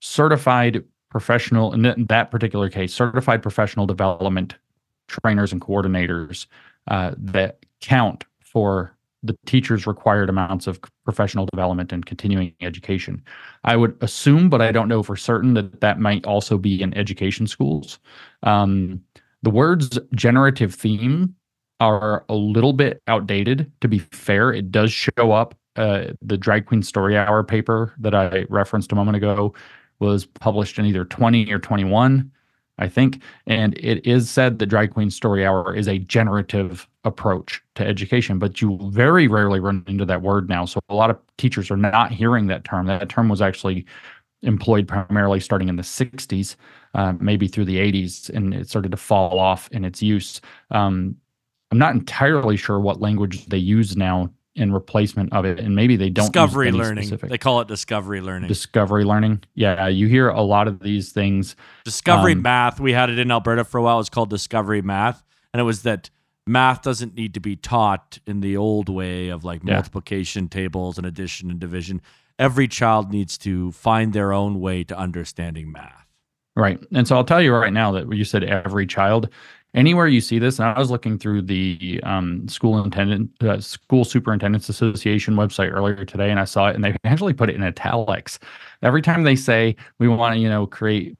certified 0.00 0.84
professional, 1.12 1.74
in 1.74 2.06
that 2.08 2.30
particular 2.30 2.70
case, 2.70 2.94
certified 2.94 3.42
professional 3.42 3.86
development 3.86 4.56
trainers 5.08 5.52
and 5.52 5.60
coordinators 5.60 6.46
uh, 6.88 7.12
that 7.18 7.66
count 7.82 8.24
for 8.40 8.96
the 9.22 9.36
teacher's 9.44 9.86
required 9.86 10.30
amounts 10.30 10.66
of 10.66 10.80
professional 11.04 11.46
development 11.52 11.92
and 11.92 12.06
continuing 12.06 12.54
education. 12.62 13.22
I 13.62 13.76
would 13.76 13.96
assume, 14.00 14.48
but 14.48 14.62
I 14.62 14.72
don't 14.72 14.88
know 14.88 15.02
for 15.02 15.14
certain, 15.14 15.52
that 15.54 15.82
that 15.82 16.00
might 16.00 16.24
also 16.24 16.56
be 16.56 16.80
in 16.80 16.96
education 16.96 17.46
schools. 17.46 17.98
Um, 18.42 19.02
the 19.42 19.50
words 19.50 19.98
generative 20.14 20.74
theme 20.74 21.34
are 21.78 22.24
a 22.30 22.34
little 22.34 22.72
bit 22.72 23.02
outdated, 23.06 23.70
to 23.82 23.88
be 23.88 23.98
fair. 23.98 24.50
It 24.50 24.72
does 24.72 24.90
show 24.90 25.32
up. 25.32 25.54
Uh, 25.76 26.12
the 26.20 26.36
Drag 26.36 26.66
Queen 26.66 26.82
Story 26.82 27.16
Hour 27.16 27.42
paper 27.42 27.94
that 27.98 28.14
I 28.14 28.44
referenced 28.50 28.92
a 28.92 28.94
moment 28.94 29.16
ago 29.16 29.54
was 30.02 30.26
published 30.26 30.78
in 30.78 30.84
either 30.84 31.04
20 31.04 31.50
or 31.52 31.58
21. 31.58 32.30
I 32.78 32.88
think. 32.88 33.22
And 33.46 33.78
it 33.78 34.04
is 34.06 34.30
said 34.30 34.58
that 34.58 34.66
Drag 34.66 34.92
Queen 34.92 35.10
Story 35.10 35.46
Hour 35.46 35.74
is 35.74 35.86
a 35.86 35.98
generative 35.98 36.88
approach 37.04 37.62
to 37.74 37.86
education, 37.86 38.38
but 38.38 38.60
you 38.60 38.78
very 38.90 39.28
rarely 39.28 39.60
run 39.60 39.84
into 39.86 40.04
that 40.06 40.22
word 40.22 40.48
now. 40.48 40.64
So 40.64 40.80
a 40.88 40.94
lot 40.94 41.10
of 41.10 41.18
teachers 41.36 41.70
are 41.70 41.76
not 41.76 42.12
hearing 42.12 42.46
that 42.48 42.64
term. 42.64 42.86
That 42.86 43.08
term 43.08 43.28
was 43.28 43.42
actually 43.42 43.86
employed 44.42 44.88
primarily 44.88 45.38
starting 45.38 45.68
in 45.68 45.76
the 45.76 45.82
60s, 45.82 46.56
uh, 46.94 47.12
maybe 47.20 47.46
through 47.46 47.66
the 47.66 47.76
80s, 47.76 48.28
and 48.30 48.52
it 48.54 48.68
started 48.68 48.90
to 48.90 48.96
fall 48.96 49.38
off 49.38 49.68
in 49.70 49.84
its 49.84 50.02
use. 50.02 50.40
Um, 50.70 51.16
I'm 51.70 51.78
not 51.78 51.94
entirely 51.94 52.56
sure 52.56 52.80
what 52.80 53.00
language 53.00 53.46
they 53.46 53.58
use 53.58 53.96
now 53.96 54.30
in 54.54 54.72
replacement 54.72 55.32
of 55.32 55.44
it 55.44 55.58
and 55.58 55.74
maybe 55.74 55.96
they 55.96 56.10
don't 56.10 56.26
discovery 56.26 56.70
learning. 56.70 57.04
specific. 57.04 57.30
they 57.30 57.38
call 57.38 57.60
it 57.60 57.68
discovery 57.68 58.20
learning. 58.20 58.48
Discovery 58.48 59.04
learning? 59.04 59.42
Yeah 59.54 59.88
you 59.88 60.08
hear 60.08 60.28
a 60.28 60.42
lot 60.42 60.68
of 60.68 60.80
these 60.80 61.12
things 61.12 61.56
discovery 61.84 62.32
um, 62.32 62.42
math. 62.42 62.78
We 62.78 62.92
had 62.92 63.08
it 63.08 63.18
in 63.18 63.30
alberta 63.30 63.64
for 63.64 63.78
a 63.78 63.82
while. 63.82 63.96
It 63.96 63.98
was 63.98 64.10
called 64.10 64.30
discovery 64.30 64.82
math 64.82 65.24
and 65.52 65.60
it 65.60 65.64
was 65.64 65.82
that 65.82 66.10
math 66.46 66.82
doesn't 66.82 67.14
need 67.14 67.34
to 67.34 67.40
be 67.40 67.56
taught 67.56 68.18
in 68.26 68.40
the 68.40 68.56
old 68.56 68.88
way 68.88 69.28
of 69.28 69.44
like 69.44 69.62
yeah. 69.64 69.74
multiplication 69.74 70.48
tables 70.48 70.98
and 70.98 71.06
addition 71.06 71.50
and 71.50 71.58
division. 71.58 72.02
Every 72.38 72.68
child 72.68 73.10
needs 73.10 73.38
to 73.38 73.72
find 73.72 74.12
their 74.12 74.32
own 74.32 74.60
way 74.60 74.84
to 74.84 74.98
understanding 74.98 75.72
math. 75.72 76.06
Right. 76.54 76.78
And 76.92 77.08
so 77.08 77.16
i'll 77.16 77.24
tell 77.24 77.40
you 77.40 77.54
right 77.54 77.72
now 77.72 77.92
that 77.92 78.12
you 78.12 78.24
said 78.24 78.44
every 78.44 78.86
child 78.86 79.30
anywhere 79.74 80.06
you 80.06 80.20
see 80.20 80.38
this, 80.38 80.58
and 80.58 80.68
I 80.68 80.78
was 80.78 80.90
looking 80.90 81.18
through 81.18 81.42
the 81.42 82.00
um, 82.02 82.46
school 82.48 82.82
intendant, 82.82 83.30
uh, 83.42 83.60
school 83.60 84.04
superintendents 84.04 84.68
association 84.68 85.34
website 85.34 85.72
earlier 85.72 86.04
today, 86.04 86.30
and 86.30 86.38
I 86.38 86.44
saw 86.44 86.68
it, 86.68 86.74
and 86.74 86.84
they 86.84 86.96
actually 87.04 87.32
put 87.32 87.48
it 87.48 87.56
in 87.56 87.62
italics. 87.62 88.38
Every 88.82 89.02
time 89.02 89.22
they 89.22 89.36
say 89.36 89.76
we 89.98 90.08
want 90.08 90.34
to, 90.34 90.40
you 90.40 90.48
know, 90.48 90.66
create 90.66 91.16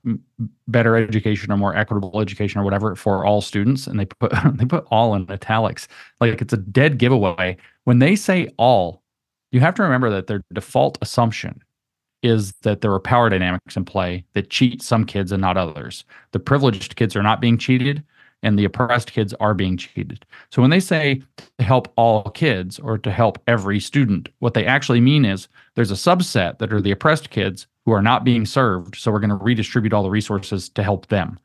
better 0.68 0.96
education 0.96 1.52
or 1.52 1.56
more 1.56 1.76
equitable 1.76 2.20
education 2.20 2.60
or 2.60 2.64
whatever 2.64 2.94
for 2.94 3.24
all 3.24 3.40
students, 3.40 3.86
and 3.86 3.98
they 3.98 4.04
put 4.04 4.32
they 4.54 4.64
put 4.64 4.86
all 4.90 5.14
in 5.14 5.30
italics, 5.30 5.88
like 6.20 6.40
it's 6.40 6.52
a 6.52 6.58
dead 6.58 6.98
giveaway. 6.98 7.56
When 7.84 7.98
they 7.98 8.16
say 8.16 8.48
all, 8.58 9.02
you 9.50 9.60
have 9.60 9.74
to 9.76 9.82
remember 9.82 10.10
that 10.10 10.26
their 10.26 10.42
default 10.52 10.98
assumption 11.02 11.62
is 12.22 12.52
that 12.62 12.82
there 12.82 12.92
are 12.92 13.00
power 13.00 13.28
dynamics 13.28 13.76
in 13.76 13.84
play 13.84 14.24
that 14.34 14.48
cheat 14.48 14.80
some 14.80 15.04
kids 15.04 15.32
and 15.32 15.40
not 15.40 15.56
others. 15.56 16.04
The 16.30 16.38
privileged 16.38 16.94
kids 16.94 17.16
are 17.16 17.22
not 17.22 17.40
being 17.40 17.58
cheated 17.58 18.04
and 18.42 18.58
the 18.58 18.64
oppressed 18.64 19.12
kids 19.12 19.32
are 19.34 19.54
being 19.54 19.76
cheated. 19.76 20.26
So 20.50 20.62
when 20.62 20.70
they 20.70 20.80
say 20.80 21.22
to 21.58 21.64
help 21.64 21.92
all 21.96 22.24
kids 22.30 22.78
or 22.78 22.98
to 22.98 23.10
help 23.10 23.38
every 23.46 23.80
student, 23.80 24.28
what 24.40 24.54
they 24.54 24.66
actually 24.66 25.00
mean 25.00 25.24
is 25.24 25.48
there's 25.74 25.90
a 25.90 25.94
subset 25.94 26.58
that 26.58 26.72
are 26.72 26.80
the 26.80 26.90
oppressed 26.90 27.30
kids 27.30 27.66
who 27.84 27.92
are 27.92 28.02
not 28.02 28.24
being 28.24 28.46
served. 28.46 28.96
So 28.96 29.10
we're 29.10 29.20
going 29.20 29.30
to 29.30 29.36
redistribute 29.36 29.92
all 29.92 30.02
the 30.02 30.10
resources 30.10 30.68
to 30.70 30.82
help 30.82 31.06
them. 31.06 31.38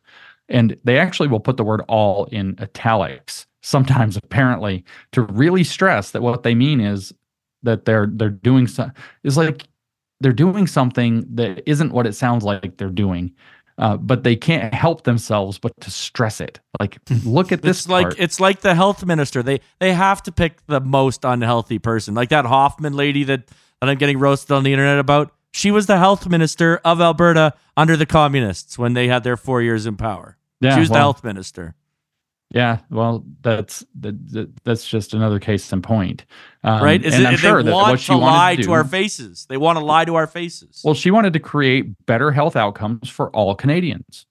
And 0.50 0.78
they 0.84 0.98
actually 0.98 1.28
will 1.28 1.40
put 1.40 1.58
the 1.58 1.64
word 1.64 1.82
all 1.88 2.26
in 2.26 2.58
italics, 2.60 3.46
sometimes 3.62 4.18
apparently, 4.24 4.84
to 5.12 5.24
really 5.24 5.64
stress 5.64 6.12
that 6.12 6.22
what 6.22 6.44
they 6.44 6.56
mean 6.56 6.80
is 6.80 7.14
that 7.64 7.86
they're 7.86 8.08
they're 8.08 8.30
doing 8.30 8.68
so 8.68 8.90
is 9.24 9.36
like 9.36 9.64
they're 10.20 10.32
doing 10.32 10.68
something 10.68 11.26
that 11.30 11.68
isn't 11.70 11.92
what 11.92 12.08
it 12.08 12.14
sounds 12.14 12.44
like 12.44 12.78
they're 12.78 12.90
doing 12.90 13.34
uh, 13.78 13.98
but 13.98 14.24
they 14.24 14.36
can't 14.36 14.74
help 14.74 15.04
themselves 15.04 15.60
but 15.60 15.72
to 15.82 15.92
stress 15.92 16.42
it. 16.42 16.60
Like, 16.80 16.98
look 17.26 17.52
at 17.52 17.62
this. 17.62 17.82
It's 17.82 17.90
like 17.90 18.14
it's 18.18 18.40
like 18.40 18.62
the 18.62 18.76
health 18.76 19.06
minister. 19.06 19.44
They 19.44 19.62
they 19.80 19.94
have 19.94 20.24
to 20.24 20.32
pick 20.32 20.66
the 20.68 20.80
most 20.80 21.24
unhealthy 21.24 21.80
person, 21.80 22.14
like 22.16 22.30
that 22.30 22.46
Hoffman 22.46 22.94
lady 22.94 23.24
that 23.26 23.48
that 23.48 23.90
I'm 23.90 23.98
getting 23.98 24.20
roasted 24.20 24.52
on 24.52 24.64
the 24.64 24.74
internet 24.74 25.00
about. 25.00 25.32
She 25.54 25.72
was 25.72 25.88
the 25.88 25.98
health 25.98 26.28
minister 26.28 26.80
of 26.84 27.02
Alberta 27.02 27.54
under 27.76 27.98
the 27.98 28.06
communists 28.06 28.78
when 28.78 28.94
they 28.94 29.08
had 29.08 29.24
their 29.24 29.38
four 29.38 29.62
years 29.62 29.86
in 29.86 29.96
power. 29.96 30.38
Yeah, 30.60 30.76
she 30.76 30.82
was 30.82 30.90
well, 30.90 30.96
the 30.96 31.00
health 31.00 31.24
minister. 31.24 31.76
Yeah, 32.50 32.80
well, 32.90 33.26
that's 33.42 33.84
that, 34.00 34.54
that's 34.64 34.88
just 34.88 35.14
another 35.14 35.38
case 35.38 35.72
in 35.74 35.82
point, 35.82 36.26
um, 36.64 36.82
right? 36.82 37.04
Is 37.04 37.14
and 37.14 37.24
it, 37.24 37.28
I'm 37.28 37.38
sure 37.38 37.62
they 37.62 37.72
want 37.72 38.00
to 38.00 38.16
lie 38.16 38.56
to, 38.56 38.62
do, 38.62 38.68
to, 38.68 38.72
our 38.72 38.86
faces. 38.86 39.46
They 39.50 39.58
want 39.58 39.78
to 39.78 39.84
lie 39.84 40.06
to 40.06 40.16
our 40.16 40.28
faces. 40.28 40.82
Well, 40.84 40.94
she 40.94 41.12
wanted 41.12 41.34
to 41.34 41.40
create 41.40 42.06
better 42.06 42.32
health 42.32 42.56
outcomes 42.56 43.10
for 43.10 43.30
all 43.36 43.54
Canadians, 43.54 44.26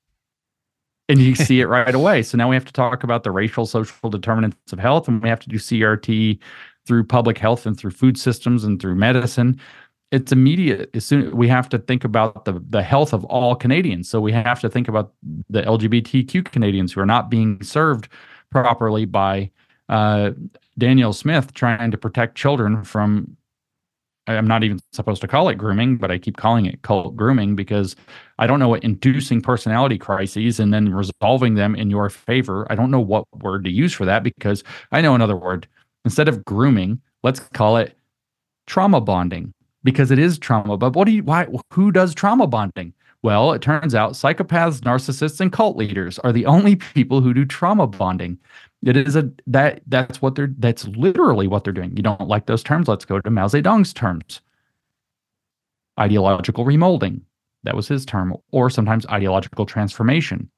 and 1.10 1.20
you 1.20 1.34
see 1.34 1.60
it 1.60 1.66
right 1.66 1.94
away. 1.94 2.22
So 2.22 2.38
now 2.38 2.48
we 2.48 2.56
have 2.56 2.64
to 2.64 2.72
talk 2.72 3.04
about 3.04 3.22
the 3.22 3.30
racial 3.30 3.66
social 3.66 4.08
determinants 4.08 4.72
of 4.72 4.78
health, 4.78 5.08
and 5.08 5.22
we 5.22 5.28
have 5.28 5.40
to 5.40 5.48
do 5.50 5.56
CRT 5.56 6.38
through 6.86 7.04
public 7.04 7.36
health 7.36 7.66
and 7.66 7.76
through 7.78 7.90
food 7.90 8.16
systems 8.16 8.64
and 8.64 8.80
through 8.80 8.94
medicine 8.94 9.60
it's 10.12 10.32
immediate 10.32 10.90
as 10.94 11.04
soon 11.04 11.36
we 11.36 11.48
have 11.48 11.68
to 11.68 11.78
think 11.78 12.04
about 12.04 12.44
the 12.44 12.62
the 12.70 12.82
health 12.82 13.12
of 13.12 13.24
all 13.24 13.54
Canadians. 13.54 14.08
So 14.08 14.20
we 14.20 14.32
have 14.32 14.60
to 14.60 14.68
think 14.68 14.88
about 14.88 15.12
the 15.50 15.62
LGBTQ 15.62 16.44
Canadians 16.44 16.92
who 16.92 17.00
are 17.00 17.06
not 17.06 17.30
being 17.30 17.62
served 17.62 18.08
properly 18.50 19.04
by 19.04 19.50
uh, 19.88 20.30
Danielle 20.78 21.12
Smith 21.12 21.52
trying 21.54 21.90
to 21.90 21.98
protect 21.98 22.36
children 22.36 22.84
from. 22.84 23.36
I'm 24.28 24.48
not 24.48 24.64
even 24.64 24.80
supposed 24.92 25.20
to 25.20 25.28
call 25.28 25.48
it 25.48 25.54
grooming, 25.54 25.98
but 25.98 26.10
I 26.10 26.18
keep 26.18 26.36
calling 26.36 26.66
it 26.66 26.82
cult 26.82 27.14
grooming 27.14 27.54
because 27.54 27.94
I 28.40 28.48
don't 28.48 28.58
know 28.58 28.68
what 28.68 28.82
inducing 28.82 29.40
personality 29.40 29.98
crises 29.98 30.58
and 30.58 30.74
then 30.74 30.92
resolving 30.92 31.54
them 31.54 31.76
in 31.76 31.90
your 31.90 32.10
favor. 32.10 32.66
I 32.68 32.74
don't 32.74 32.90
know 32.90 33.00
what 33.00 33.24
word 33.36 33.62
to 33.64 33.70
use 33.70 33.92
for 33.92 34.04
that 34.04 34.24
because 34.24 34.64
I 34.90 35.00
know 35.00 35.14
another 35.14 35.36
word. 35.36 35.68
Instead 36.04 36.26
of 36.26 36.44
grooming, 36.44 37.00
let's 37.22 37.38
call 37.38 37.76
it 37.76 37.96
trauma 38.66 39.00
bonding 39.00 39.54
because 39.86 40.10
it 40.10 40.18
is 40.18 40.36
trauma. 40.36 40.76
But 40.76 40.94
what 40.94 41.06
do 41.06 41.12
you, 41.12 41.22
why, 41.22 41.46
who 41.72 41.92
does 41.92 42.12
trauma 42.12 42.48
bonding? 42.48 42.92
Well, 43.22 43.52
it 43.52 43.62
turns 43.62 43.94
out 43.94 44.12
psychopaths, 44.12 44.80
narcissists, 44.80 45.40
and 45.40 45.52
cult 45.52 45.76
leaders 45.76 46.18
are 46.18 46.32
the 46.32 46.44
only 46.44 46.76
people 46.76 47.20
who 47.20 47.32
do 47.32 47.44
trauma 47.44 47.86
bonding. 47.86 48.38
It 48.84 48.96
is 48.96 49.16
a 49.16 49.30
that 49.46 49.82
that's 49.86 50.20
what 50.20 50.34
they're 50.34 50.52
that's 50.58 50.86
literally 50.88 51.46
what 51.48 51.64
they're 51.64 51.72
doing. 51.72 51.96
You 51.96 52.02
don't 52.02 52.28
like 52.28 52.46
those 52.46 52.62
terms? 52.62 52.88
Let's 52.88 53.04
go 53.04 53.20
to 53.20 53.30
Mao 53.30 53.46
Zedong's 53.46 53.92
terms. 53.92 54.40
Ideological 55.98 56.64
remolding. 56.64 57.22
That 57.62 57.74
was 57.74 57.88
his 57.88 58.04
term, 58.04 58.36
or 58.52 58.68
sometimes 58.70 59.06
ideological 59.06 59.66
transformation. 59.66 60.50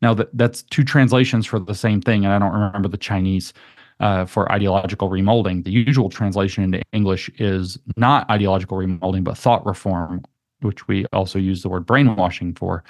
Now 0.00 0.14
that 0.14 0.36
that's 0.36 0.62
two 0.62 0.84
translations 0.84 1.46
for 1.46 1.58
the 1.58 1.74
same 1.74 2.00
thing, 2.00 2.24
and 2.24 2.32
I 2.32 2.38
don't 2.38 2.52
remember 2.52 2.88
the 2.88 2.96
Chinese 2.96 3.52
uh, 4.00 4.26
for 4.26 4.50
ideological 4.52 5.08
remolding. 5.10 5.64
The 5.64 5.70
usual 5.70 6.08
translation 6.08 6.64
into 6.64 6.82
English 6.92 7.30
is 7.38 7.78
not 7.96 8.28
ideological 8.30 8.78
remolding, 8.78 9.24
but 9.24 9.38
thought 9.38 9.64
reform, 9.64 10.22
which 10.60 10.86
we 10.88 11.06
also 11.12 11.38
use 11.38 11.62
the 11.62 11.68
word 11.68 11.86
brainwashing 11.86 12.54
for. 12.54 12.84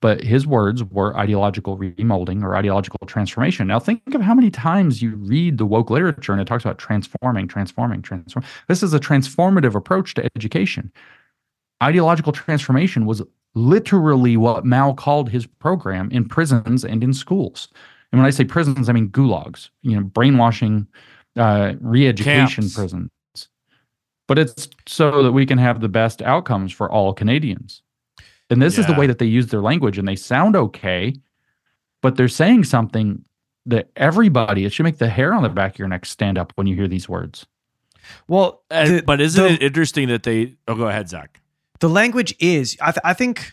But 0.00 0.22
his 0.24 0.46
words 0.48 0.82
were 0.82 1.16
ideological 1.16 1.78
remolding 1.78 2.42
or 2.42 2.56
ideological 2.56 2.98
transformation. 3.06 3.68
Now, 3.68 3.78
think 3.78 4.02
of 4.14 4.20
how 4.20 4.34
many 4.34 4.50
times 4.50 5.00
you 5.00 5.14
read 5.14 5.58
the 5.58 5.66
woke 5.66 5.90
literature 5.90 6.32
and 6.32 6.40
it 6.40 6.46
talks 6.46 6.64
about 6.64 6.78
transforming, 6.78 7.46
transforming, 7.46 8.02
transform. 8.02 8.44
This 8.66 8.82
is 8.82 8.92
a 8.94 8.98
transformative 8.98 9.76
approach 9.76 10.14
to 10.14 10.28
education. 10.36 10.90
Ideological 11.80 12.32
transformation 12.32 13.06
was 13.06 13.22
literally 13.54 14.36
what 14.36 14.64
Mao 14.64 14.92
called 14.92 15.28
his 15.30 15.46
program 15.46 16.10
in 16.10 16.26
prisons 16.28 16.84
and 16.84 17.04
in 17.04 17.14
schools. 17.14 17.68
And 18.12 18.20
when 18.20 18.26
I 18.26 18.30
say 18.30 18.44
prisons, 18.44 18.88
I 18.88 18.92
mean 18.92 19.08
gulags, 19.08 19.70
you 19.82 19.96
know, 19.96 20.02
brainwashing, 20.02 20.86
uh, 21.36 21.74
re-education 21.80 22.68
prisons. 22.70 23.10
But 24.28 24.38
it's 24.38 24.68
so 24.86 25.22
that 25.22 25.32
we 25.32 25.46
can 25.46 25.58
have 25.58 25.80
the 25.80 25.88
best 25.88 26.22
outcomes 26.22 26.72
for 26.72 26.90
all 26.90 27.12
Canadians. 27.12 27.82
And 28.50 28.60
this 28.60 28.74
yeah. 28.74 28.80
is 28.80 28.86
the 28.86 28.94
way 28.94 29.06
that 29.06 29.18
they 29.18 29.26
use 29.26 29.48
their 29.48 29.62
language, 29.62 29.98
and 29.98 30.06
they 30.06 30.16
sound 30.16 30.56
okay, 30.56 31.14
but 32.02 32.16
they're 32.16 32.28
saying 32.28 32.64
something 32.64 33.24
that 33.66 33.90
everybody, 33.96 34.64
it 34.64 34.72
should 34.72 34.84
make 34.84 34.98
the 34.98 35.08
hair 35.08 35.32
on 35.32 35.42
the 35.42 35.48
back 35.48 35.74
of 35.74 35.78
your 35.78 35.88
neck 35.88 36.04
stand 36.04 36.36
up 36.36 36.52
when 36.56 36.66
you 36.66 36.74
hear 36.74 36.88
these 36.88 37.08
words. 37.08 37.46
Well, 38.28 38.62
the, 38.68 39.02
but 39.06 39.20
isn't 39.20 39.42
the, 39.42 39.54
it 39.54 39.62
interesting 39.62 40.08
that 40.08 40.24
they? 40.24 40.56
Oh, 40.68 40.74
go 40.74 40.88
ahead, 40.88 41.08
Zach 41.08 41.40
the 41.82 41.88
language 41.88 42.34
is. 42.38 42.78
I, 42.80 42.92
th- 42.92 43.02
I 43.04 43.12
think. 43.12 43.52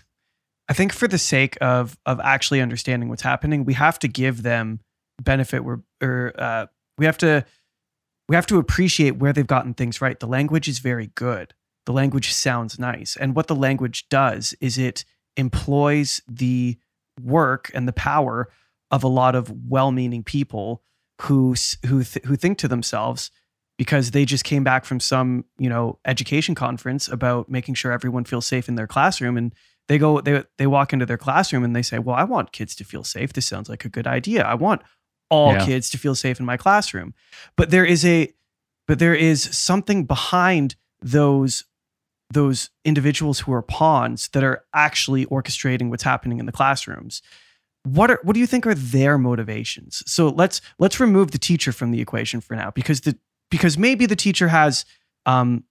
I 0.69 0.73
think 0.73 0.93
for 0.93 1.07
the 1.07 1.17
sake 1.17 1.57
of 1.61 1.97
of 2.05 2.19
actually 2.19 2.61
understanding 2.61 3.09
what's 3.09 3.23
happening, 3.23 3.65
we 3.65 3.73
have 3.73 3.97
to 3.99 4.07
give 4.07 4.43
them 4.43 4.79
benefit. 5.21 5.59
Or, 5.59 5.83
or 6.01 6.33
uh, 6.37 6.67
we 6.97 7.05
have 7.05 7.17
to 7.19 7.43
we 8.29 8.35
have 8.35 8.45
to 8.47 8.59
appreciate 8.59 9.17
where 9.17 9.33
they've 9.33 9.47
gotten 9.47 9.73
things 9.73 9.99
right. 9.99 10.19
The 10.19 10.27
language 10.27 10.67
is 10.67 10.79
very 10.79 11.07
good. 11.15 11.55
The 11.87 11.93
language 11.93 12.31
sounds 12.31 12.77
nice, 12.77 13.17
and 13.19 13.35
what 13.35 13.47
the 13.47 13.55
language 13.55 14.07
does 14.09 14.53
is 14.61 14.77
it 14.77 15.05
employs 15.35 16.21
the 16.27 16.77
work 17.21 17.71
and 17.73 17.87
the 17.87 17.93
power 17.93 18.49
of 18.91 19.03
a 19.03 19.07
lot 19.07 19.35
of 19.35 19.51
well-meaning 19.67 20.23
people 20.23 20.83
who 21.21 21.55
who 21.87 22.03
th- 22.03 22.25
who 22.25 22.35
think 22.35 22.59
to 22.59 22.67
themselves 22.67 23.31
because 23.77 24.11
they 24.11 24.25
just 24.25 24.43
came 24.43 24.63
back 24.63 24.85
from 24.85 24.99
some 24.99 25.45
you 25.57 25.69
know 25.69 25.97
education 26.05 26.53
conference 26.53 27.07
about 27.07 27.49
making 27.49 27.73
sure 27.73 27.91
everyone 27.91 28.25
feels 28.25 28.45
safe 28.45 28.69
in 28.69 28.75
their 28.75 28.87
classroom 28.87 29.35
and 29.35 29.53
they 29.89 29.97
go 29.97 30.21
they 30.21 30.43
they 30.57 30.67
walk 30.67 30.93
into 30.93 31.05
their 31.05 31.17
classroom 31.17 31.63
and 31.63 31.75
they 31.75 31.81
say 31.81 31.99
well 31.99 32.15
i 32.15 32.23
want 32.23 32.53
kids 32.53 32.75
to 32.75 32.85
feel 32.85 33.03
safe. 33.03 33.33
This 33.33 33.45
sounds 33.45 33.67
like 33.67 33.83
a 33.83 33.89
good 33.89 34.07
idea. 34.07 34.43
I 34.43 34.53
want 34.53 34.81
all 35.29 35.53
yeah. 35.53 35.65
kids 35.65 35.89
to 35.91 35.97
feel 35.97 36.15
safe 36.15 36.39
in 36.39 36.45
my 36.45 36.57
classroom. 36.57 37.13
But 37.55 37.69
there 37.71 37.85
is 37.85 38.05
a 38.05 38.33
but 38.87 38.99
there 38.99 39.15
is 39.15 39.43
something 39.55 40.05
behind 40.05 40.75
those 41.01 41.65
those 42.31 42.69
individuals 42.85 43.39
who 43.39 43.53
are 43.53 43.61
pawns 43.61 44.27
that 44.29 44.43
are 44.43 44.63
actually 44.73 45.25
orchestrating 45.27 45.89
what's 45.89 46.03
happening 46.03 46.39
in 46.39 46.45
the 46.45 46.51
classrooms. 46.51 47.21
What 47.83 48.11
are 48.11 48.19
what 48.23 48.33
do 48.33 48.39
you 48.39 48.47
think 48.47 48.67
are 48.67 48.75
their 48.75 49.17
motivations? 49.17 50.03
So 50.05 50.29
let's 50.29 50.61
let's 50.77 50.99
remove 50.99 51.31
the 51.31 51.37
teacher 51.37 51.71
from 51.71 51.91
the 51.91 52.01
equation 52.01 52.41
for 52.41 52.55
now 52.55 52.71
because 52.71 53.01
the 53.01 53.17
because 53.49 53.77
maybe 53.77 54.05
the 54.05 54.15
teacher 54.15 54.47
has 54.49 54.85
um, 55.25 55.63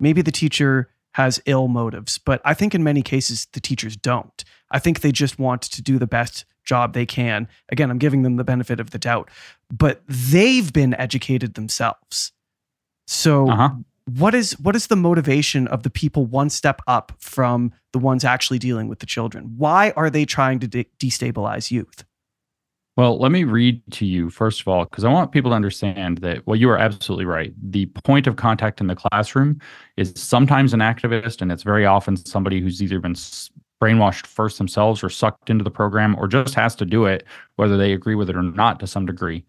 maybe 0.00 0.22
the 0.22 0.32
teacher 0.32 0.90
has 1.18 1.42
ill 1.46 1.66
motives, 1.66 2.16
but 2.16 2.40
I 2.44 2.54
think 2.54 2.76
in 2.76 2.84
many 2.84 3.02
cases 3.02 3.48
the 3.52 3.58
teachers 3.58 3.96
don't. 3.96 4.44
I 4.70 4.78
think 4.78 5.00
they 5.00 5.10
just 5.10 5.36
want 5.36 5.62
to 5.62 5.82
do 5.82 5.98
the 5.98 6.06
best 6.06 6.44
job 6.64 6.92
they 6.92 7.06
can. 7.06 7.48
Again, 7.70 7.90
I'm 7.90 7.98
giving 7.98 8.22
them 8.22 8.36
the 8.36 8.44
benefit 8.44 8.78
of 8.78 8.90
the 8.90 9.00
doubt, 9.00 9.28
but 9.68 10.00
they've 10.06 10.72
been 10.72 10.94
educated 10.94 11.54
themselves. 11.54 12.30
So 13.08 13.50
uh-huh. 13.50 13.70
what 14.16 14.32
is 14.32 14.52
what 14.60 14.76
is 14.76 14.86
the 14.86 14.94
motivation 14.94 15.66
of 15.66 15.82
the 15.82 15.90
people 15.90 16.24
one 16.24 16.50
step 16.50 16.80
up 16.86 17.10
from 17.18 17.72
the 17.92 17.98
ones 17.98 18.24
actually 18.24 18.60
dealing 18.60 18.86
with 18.86 19.00
the 19.00 19.06
children? 19.06 19.54
Why 19.56 19.92
are 19.96 20.10
they 20.10 20.24
trying 20.24 20.60
to 20.60 20.68
de- 20.68 20.86
destabilize 21.00 21.72
youth? 21.72 22.04
Well, 22.98 23.16
let 23.16 23.30
me 23.30 23.44
read 23.44 23.80
to 23.92 24.04
you 24.04 24.28
first 24.28 24.60
of 24.60 24.66
all, 24.66 24.84
because 24.84 25.04
I 25.04 25.08
want 25.08 25.30
people 25.30 25.52
to 25.52 25.54
understand 25.54 26.18
that 26.18 26.44
well, 26.48 26.56
you 26.56 26.68
are 26.68 26.76
absolutely 26.76 27.26
right. 27.26 27.54
The 27.70 27.86
point 27.86 28.26
of 28.26 28.34
contact 28.34 28.80
in 28.80 28.88
the 28.88 28.96
classroom 28.96 29.60
is 29.96 30.12
sometimes 30.16 30.74
an 30.74 30.80
activist, 30.80 31.40
and 31.40 31.52
it's 31.52 31.62
very 31.62 31.86
often 31.86 32.16
somebody 32.16 32.60
who's 32.60 32.82
either 32.82 32.98
been 32.98 33.14
brainwashed 33.80 34.26
first 34.26 34.58
themselves 34.58 35.04
or 35.04 35.10
sucked 35.10 35.48
into 35.48 35.62
the 35.62 35.70
program 35.70 36.16
or 36.18 36.26
just 36.26 36.56
has 36.56 36.74
to 36.74 36.84
do 36.84 37.04
it, 37.04 37.24
whether 37.54 37.76
they 37.76 37.92
agree 37.92 38.16
with 38.16 38.28
it 38.28 38.34
or 38.34 38.42
not 38.42 38.80
to 38.80 38.86
some 38.88 39.06
degree. 39.06 39.44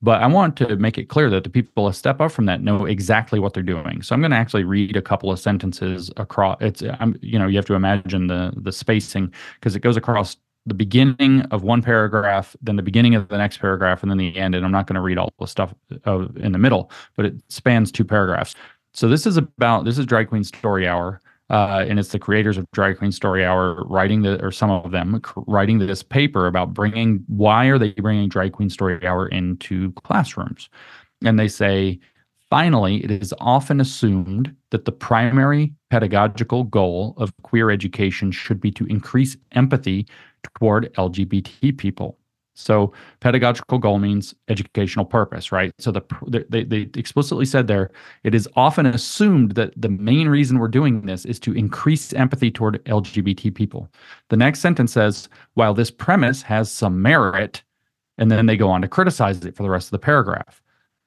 But 0.00 0.22
I 0.22 0.26
want 0.26 0.56
to 0.56 0.76
make 0.76 0.96
it 0.96 1.10
clear 1.10 1.28
that 1.28 1.44
the 1.44 1.50
people 1.50 1.84
that 1.86 1.92
step 1.92 2.22
up 2.22 2.32
from 2.32 2.46
that 2.46 2.62
know 2.62 2.86
exactly 2.86 3.38
what 3.38 3.52
they're 3.52 3.62
doing. 3.62 4.00
So 4.00 4.14
I'm 4.14 4.22
going 4.22 4.30
to 4.30 4.36
actually 4.38 4.64
read 4.64 4.96
a 4.96 5.02
couple 5.02 5.30
of 5.30 5.38
sentences 5.38 6.10
across. 6.16 6.56
It's, 6.62 6.82
I'm, 7.00 7.16
you 7.20 7.38
know, 7.38 7.48
you 7.48 7.56
have 7.56 7.66
to 7.66 7.74
imagine 7.74 8.28
the 8.28 8.54
the 8.56 8.72
spacing 8.72 9.30
because 9.60 9.76
it 9.76 9.80
goes 9.80 9.98
across 9.98 10.38
the 10.66 10.74
beginning 10.74 11.42
of 11.50 11.62
one 11.62 11.82
paragraph, 11.82 12.56
then 12.62 12.76
the 12.76 12.82
beginning 12.82 13.14
of 13.14 13.28
the 13.28 13.36
next 13.36 13.58
paragraph, 13.58 14.02
and 14.02 14.10
then 14.10 14.18
the 14.18 14.36
end. 14.36 14.54
And 14.54 14.64
I'm 14.64 14.72
not 14.72 14.86
going 14.86 14.94
to 14.94 15.00
read 15.00 15.18
all 15.18 15.32
the 15.38 15.46
stuff 15.46 15.74
uh, 16.06 16.26
in 16.36 16.52
the 16.52 16.58
middle, 16.58 16.90
but 17.16 17.26
it 17.26 17.34
spans 17.48 17.92
two 17.92 18.04
paragraphs. 18.04 18.54
So 18.94 19.08
this 19.08 19.26
is 19.26 19.36
about 19.36 19.84
this 19.84 19.98
is 19.98 20.06
Drag 20.06 20.28
Queen 20.28 20.44
Story 20.44 20.86
Hour, 20.86 21.20
uh, 21.50 21.84
and 21.88 21.98
it's 21.98 22.10
the 22.10 22.18
creators 22.18 22.56
of 22.56 22.70
Drag 22.72 22.96
Queen 22.96 23.12
Story 23.12 23.44
Hour 23.44 23.84
writing 23.84 24.22
the 24.22 24.42
or 24.42 24.50
some 24.50 24.70
of 24.70 24.92
them 24.92 25.20
writing 25.46 25.78
this 25.78 26.02
paper 26.02 26.46
about 26.46 26.72
bringing 26.72 27.24
why 27.26 27.66
are 27.66 27.78
they 27.78 27.90
bringing 27.90 28.28
Drag 28.28 28.52
Queen 28.52 28.70
Story 28.70 29.04
Hour 29.06 29.28
into 29.28 29.92
classrooms, 30.04 30.70
and 31.24 31.38
they 31.38 31.48
say 31.48 31.98
Finally, 32.54 33.02
it 33.02 33.10
is 33.10 33.34
often 33.40 33.80
assumed 33.80 34.54
that 34.70 34.84
the 34.84 34.92
primary 34.92 35.72
pedagogical 35.90 36.62
goal 36.62 37.14
of 37.16 37.32
queer 37.42 37.68
education 37.68 38.30
should 38.30 38.60
be 38.60 38.70
to 38.70 38.86
increase 38.86 39.36
empathy 39.56 40.06
toward 40.56 40.94
LGBT 40.94 41.76
people. 41.76 42.16
So, 42.54 42.92
pedagogical 43.18 43.78
goal 43.78 43.98
means 43.98 44.36
educational 44.46 45.04
purpose, 45.04 45.50
right? 45.50 45.72
So, 45.80 45.90
the 45.90 46.46
they, 46.48 46.62
they 46.62 46.88
explicitly 46.94 47.44
said 47.44 47.66
there, 47.66 47.90
it 48.22 48.36
is 48.36 48.48
often 48.54 48.86
assumed 48.86 49.56
that 49.56 49.72
the 49.76 49.88
main 49.88 50.28
reason 50.28 50.60
we're 50.60 50.68
doing 50.68 51.06
this 51.06 51.24
is 51.24 51.40
to 51.40 51.54
increase 51.54 52.12
empathy 52.12 52.52
toward 52.52 52.84
LGBT 52.84 53.52
people. 53.52 53.88
The 54.28 54.36
next 54.36 54.60
sentence 54.60 54.92
says, 54.92 55.28
while 55.54 55.74
this 55.74 55.90
premise 55.90 56.40
has 56.42 56.70
some 56.70 57.02
merit, 57.02 57.64
and 58.16 58.30
then 58.30 58.46
they 58.46 58.56
go 58.56 58.70
on 58.70 58.80
to 58.82 58.86
criticize 58.86 59.44
it 59.44 59.56
for 59.56 59.64
the 59.64 59.70
rest 59.70 59.88
of 59.88 59.90
the 59.90 59.98
paragraph. 59.98 60.62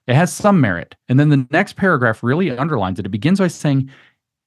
It 0.07 0.15
has 0.15 0.33
some 0.33 0.61
merit. 0.61 0.95
And 1.09 1.19
then 1.19 1.29
the 1.29 1.45
next 1.51 1.75
paragraph 1.75 2.23
really 2.23 2.55
underlines 2.57 2.99
it. 2.99 3.05
It 3.05 3.09
begins 3.09 3.39
by 3.39 3.47
saying, 3.47 3.89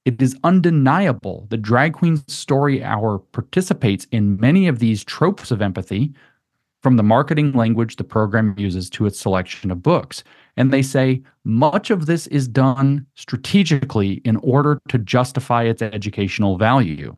it 0.03 0.19
is 0.19 0.35
undeniable 0.43 1.45
that 1.51 1.61
Drag 1.61 1.93
Queen 1.93 2.17
Story 2.27 2.83
Hour 2.83 3.19
participates 3.19 4.07
in 4.11 4.39
many 4.39 4.67
of 4.67 4.79
these 4.79 5.03
tropes 5.03 5.51
of 5.51 5.61
empathy 5.61 6.11
from 6.81 6.97
the 6.97 7.03
marketing 7.03 7.51
language 7.51 7.97
the 7.97 8.03
program 8.03 8.55
uses 8.57 8.89
to 8.89 9.05
its 9.05 9.19
selection 9.19 9.69
of 9.69 9.83
books. 9.83 10.23
And 10.57 10.73
they 10.73 10.81
say 10.81 11.21
much 11.43 11.91
of 11.91 12.07
this 12.07 12.25
is 12.27 12.47
done 12.47 13.05
strategically 13.13 14.13
in 14.25 14.37
order 14.37 14.81
to 14.89 14.97
justify 14.97 15.63
its 15.63 15.83
educational 15.83 16.57
value. 16.57 17.15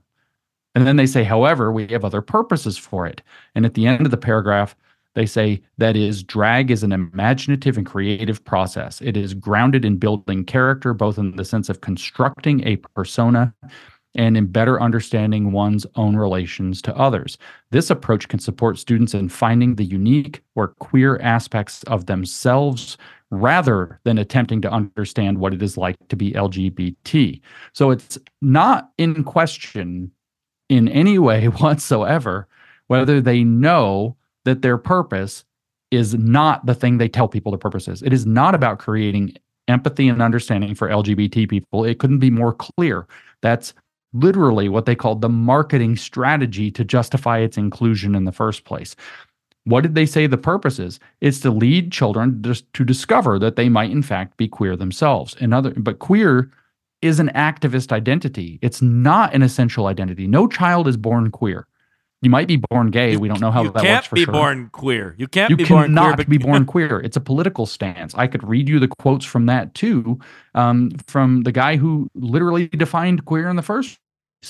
And 0.76 0.86
then 0.86 0.98
they 0.98 1.06
say, 1.06 1.24
however, 1.24 1.72
we 1.72 1.88
have 1.88 2.04
other 2.04 2.22
purposes 2.22 2.78
for 2.78 3.06
it. 3.06 3.22
And 3.56 3.66
at 3.66 3.76
the 3.76 3.88
end 3.88 4.06
of 4.06 4.12
the 4.12 4.18
paragraph, 4.18 4.76
they 5.16 5.26
say 5.26 5.62
that 5.78 5.96
is 5.96 6.24
drag 6.24 6.72
is 6.72 6.84
an 6.84 6.92
imaginative 6.92 7.78
and 7.78 7.86
creative 7.86 8.44
process. 8.44 9.02
It 9.02 9.16
is 9.16 9.34
grounded 9.34 9.86
in 9.86 9.98
building 9.98 10.46
character, 10.46 10.94
both 10.94 11.18
in 11.18 11.36
the 11.36 11.46
sense 11.46 11.70
of 11.70 11.82
constructing 11.82 12.66
a 12.68 12.78
persona 12.78 13.54
and 14.16 14.38
in 14.38 14.48
better 14.48 14.82
understanding 14.82 15.52
one's 15.52 15.86
own 15.96 16.16
relations 16.16 16.82
to 16.84 16.96
others. 16.96 17.38
This 17.72 17.90
approach 17.90 18.28
can 18.28 18.40
support 18.40 18.78
students 18.78 19.14
in 19.14 19.30
finding 19.30 19.76
the 19.76 19.84
unique 19.84 20.42
or 20.56 20.70
queer 20.80 21.20
aspects 21.20 21.84
of 21.84 22.06
themselves 22.06 22.98
rather 23.32 24.00
than 24.04 24.20
attempting 24.20 24.62
to 24.62 24.72
understand 24.72 25.40
what 25.40 25.54
it 25.54 25.64
is 25.64 25.78
like 25.78 25.96
to 26.10 26.16
be 26.16 26.32
LGBT. 26.34 27.42
So 27.74 27.90
it's 27.90 28.20
not 28.42 28.92
in 29.00 29.24
question 29.24 30.12
in 30.70 30.88
any 30.88 31.18
way 31.18 31.46
whatsoever 31.48 32.48
whether 32.88 33.22
they 33.22 33.44
know 33.44 34.16
that 34.46 34.62
their 34.62 34.78
purpose 34.78 35.46
is 35.92 36.14
not 36.16 36.66
the 36.66 36.74
thing 36.74 36.98
they 36.98 37.08
tell 37.08 37.28
people 37.28 37.52
the 37.52 37.58
purpose 37.58 37.88
is. 37.88 38.02
It 38.02 38.14
is 38.14 38.26
not 38.26 38.56
about 38.56 38.80
creating 38.80 39.36
empathy 39.68 40.08
and 40.08 40.22
understanding 40.22 40.76
for 40.76 40.90
LGBT 40.90 41.50
people. 41.50 41.86
It 41.86 42.00
couldn't 42.00 42.20
be 42.20 42.32
more 42.32 42.54
clear. 42.54 43.08
That's 43.42 43.74
literally 44.14 44.70
what 44.70 44.86
they 44.86 44.96
called 44.96 45.22
the 45.22 45.30
marketing 45.30 45.96
strategy 45.96 46.72
to 46.72 46.84
justify 46.84 47.40
its 47.40 47.58
inclusion 47.58 48.16
in 48.16 48.26
the 48.26 48.32
first 48.32 48.66
place. 48.66 48.96
What 49.66 49.82
did 49.82 49.96
they 49.96 50.06
say 50.06 50.28
the 50.28 50.38
purpose 50.38 50.78
is? 50.78 51.00
It's 51.22 51.40
to 51.42 51.52
lead 51.52 51.92
children 51.92 52.44
to 52.74 52.84
discover 52.84 53.40
that 53.40 53.56
they 53.56 53.70
might 53.70 53.92
in 53.92 54.04
fact 54.04 54.36
be 54.38 54.48
queer 54.48 54.76
themselves. 54.76 55.36
Another 55.40 55.74
but 55.78 56.00
queer 56.00 56.52
is 57.02 57.20
an 57.20 57.30
activist 57.30 57.92
identity. 57.92 58.60
It's 58.62 58.82
not 58.82 59.34
an 59.34 59.42
essential 59.42 59.88
identity. 59.88 60.28
No 60.28 60.48
child 60.48 60.88
is 60.88 60.98
born 60.98 61.32
queer. 61.32 61.66
You 62.24 62.30
might 62.30 62.48
be 62.48 62.56
born 62.70 62.90
gay. 62.90 63.18
We 63.18 63.28
don't 63.28 63.42
know 63.42 63.52
how 63.52 63.64
that 63.64 63.84
works 63.84 64.08
for 64.08 64.16
sure. 64.16 64.20
You 64.20 64.26
can't 64.26 64.32
be 64.32 64.32
born 64.32 64.70
queer. 64.72 65.16
You 65.18 65.28
can't 65.28 65.50
you 65.50 65.58
be 65.58 65.66
born 65.66 65.94
queer. 65.94 66.16
But 66.16 66.30
be 66.30 66.38
born 66.38 66.66
queer. 66.74 67.02
It's 67.02 67.18
a 67.18 67.22
political 67.22 67.66
stance. 67.66 68.16
I 68.16 68.28
could 68.28 68.48
read 68.48 68.70
you 68.70 68.80
the 68.80 68.88
quotes 68.88 69.26
from 69.26 69.46
that 69.48 69.74
too, 69.76 70.20
um, 70.56 70.92
from 71.06 71.42
the 71.42 71.52
guy 71.52 71.76
who 71.76 72.10
literally 72.16 72.68
defined 72.70 73.26
queer 73.26 73.50
in 73.50 73.58
the 73.58 73.62
first. 73.62 74.00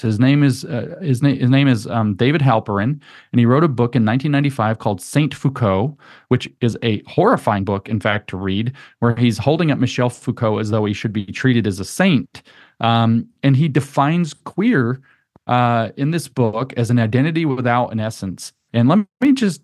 His 0.02 0.20
name 0.20 0.44
is 0.44 0.66
uh, 0.66 0.98
his 1.02 1.22
name 1.22 1.40
his 1.40 1.50
name 1.50 1.68
is 1.68 1.86
um, 1.88 2.16
David 2.16 2.42
Halperin, 2.42 3.00
and 3.32 3.40
he 3.40 3.46
wrote 3.46 3.64
a 3.64 3.68
book 3.68 3.96
in 3.96 4.06
1995 4.06 4.80
called 4.80 5.02
Saint 5.02 5.34
Foucault, 5.34 5.96
which 6.30 6.50
is 6.62 6.78
a 6.82 7.04
horrifying 7.06 7.64
book, 7.64 7.90
in 7.90 8.00
fact, 8.00 8.30
to 8.32 8.38
read, 8.38 8.74
where 9.00 9.16
he's 9.16 9.38
holding 9.38 9.70
up 9.72 9.78
Michel 9.78 10.10
Foucault 10.10 10.58
as 10.58 10.72
though 10.72 10.86
he 10.86 10.94
should 10.94 11.14
be 11.14 11.26
treated 11.26 11.68
as 11.68 11.80
a 11.80 11.86
saint, 11.86 12.42
um, 12.80 13.28
and 13.44 13.56
he 13.56 13.68
defines 13.68 14.34
queer 14.34 15.00
uh, 15.48 15.90
in 15.98 16.12
this 16.12 16.28
book 16.28 16.74
as 16.74 16.90
an 16.90 17.00
identity 17.00 17.46
without 17.46 17.92
an 17.92 18.00
essence. 18.00 18.54
And 18.74 18.88
let 18.88 19.06
me 19.22 19.34
just 19.34 19.62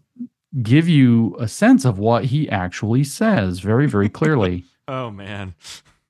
give 0.61 0.87
you 0.87 1.35
a 1.39 1.47
sense 1.47 1.85
of 1.85 1.99
what 1.99 2.25
he 2.25 2.49
actually 2.49 3.03
says 3.03 3.59
very, 3.59 3.87
very 3.87 4.09
clearly. 4.09 4.65
oh, 4.87 5.11
man. 5.11 5.53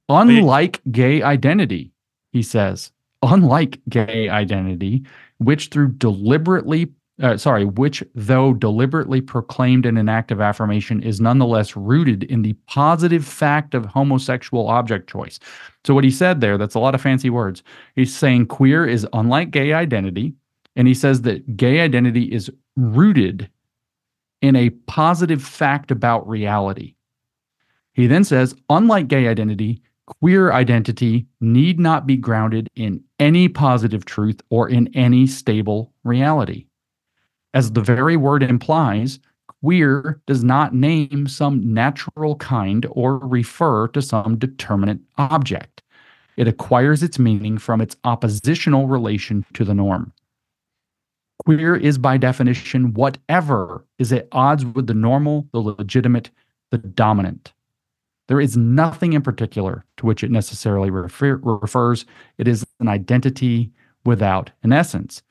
Unlike 0.07 0.81
gay 0.91 1.21
identity, 1.21 1.91
he 2.31 2.41
says, 2.41 2.91
unlike 3.21 3.79
gay 3.89 4.29
identity, 4.29 5.03
which 5.37 5.67
through 5.67 5.93
deliberately 5.93 6.87
uh, 7.21 7.37
sorry, 7.37 7.65
which, 7.65 8.03
though 8.15 8.53
deliberately 8.53 9.19
proclaimed 9.21 9.85
in 9.85 9.97
an 9.97 10.07
act 10.07 10.31
of 10.31 10.39
affirmation, 10.39 11.03
is 11.03 11.19
nonetheless 11.19 11.75
rooted 11.75 12.23
in 12.23 12.41
the 12.41 12.53
positive 12.67 13.25
fact 13.25 13.73
of 13.73 13.85
homosexual 13.85 14.67
object 14.67 15.09
choice. 15.09 15.39
So, 15.85 15.93
what 15.93 16.03
he 16.03 16.11
said 16.11 16.39
there, 16.39 16.57
that's 16.57 16.75
a 16.75 16.79
lot 16.79 16.95
of 16.95 17.01
fancy 17.01 17.29
words. 17.29 17.63
He's 17.95 18.15
saying 18.15 18.47
queer 18.47 18.85
is 18.85 19.07
unlike 19.13 19.51
gay 19.51 19.73
identity. 19.73 20.33
And 20.75 20.87
he 20.87 20.93
says 20.93 21.23
that 21.23 21.57
gay 21.57 21.81
identity 21.81 22.23
is 22.23 22.49
rooted 22.77 23.49
in 24.41 24.55
a 24.55 24.69
positive 24.69 25.43
fact 25.43 25.91
about 25.91 26.27
reality. 26.27 26.95
He 27.93 28.07
then 28.07 28.23
says, 28.23 28.55
unlike 28.69 29.09
gay 29.09 29.27
identity, 29.27 29.81
queer 30.05 30.53
identity 30.53 31.27
need 31.41 31.79
not 31.79 32.07
be 32.07 32.15
grounded 32.15 32.69
in 32.75 33.03
any 33.19 33.49
positive 33.49 34.05
truth 34.05 34.39
or 34.49 34.69
in 34.69 34.87
any 34.95 35.27
stable 35.27 35.91
reality. 36.05 36.65
As 37.53 37.71
the 37.71 37.81
very 37.81 38.15
word 38.15 38.43
implies, 38.43 39.19
queer 39.47 40.21
does 40.27 40.43
not 40.43 40.73
name 40.73 41.27
some 41.27 41.73
natural 41.73 42.35
kind 42.35 42.85
or 42.91 43.17
refer 43.17 43.87
to 43.89 44.01
some 44.01 44.37
determinate 44.37 44.99
object. 45.17 45.81
It 46.37 46.47
acquires 46.47 47.03
its 47.03 47.19
meaning 47.19 47.57
from 47.57 47.81
its 47.81 47.97
oppositional 48.03 48.87
relation 48.87 49.45
to 49.53 49.65
the 49.65 49.73
norm. 49.73 50.13
Queer 51.45 51.75
is 51.75 51.97
by 51.97 52.17
definition 52.17 52.93
whatever 52.93 53.85
is 53.97 54.13
at 54.13 54.27
odds 54.31 54.65
with 54.65 54.87
the 54.87 54.93
normal, 54.93 55.47
the 55.51 55.59
legitimate, 55.59 56.29
the 56.69 56.77
dominant. 56.77 57.53
There 58.27 58.39
is 58.39 58.55
nothing 58.55 59.13
in 59.13 59.23
particular 59.23 59.85
to 59.97 60.05
which 60.05 60.23
it 60.23 60.29
necessarily 60.29 60.91
refer, 60.91 61.37
refers. 61.37 62.05
It 62.37 62.47
is 62.47 62.63
an 62.79 62.87
identity 62.87 63.71
without 64.05 64.51
an 64.61 64.71
essence. 64.71 65.23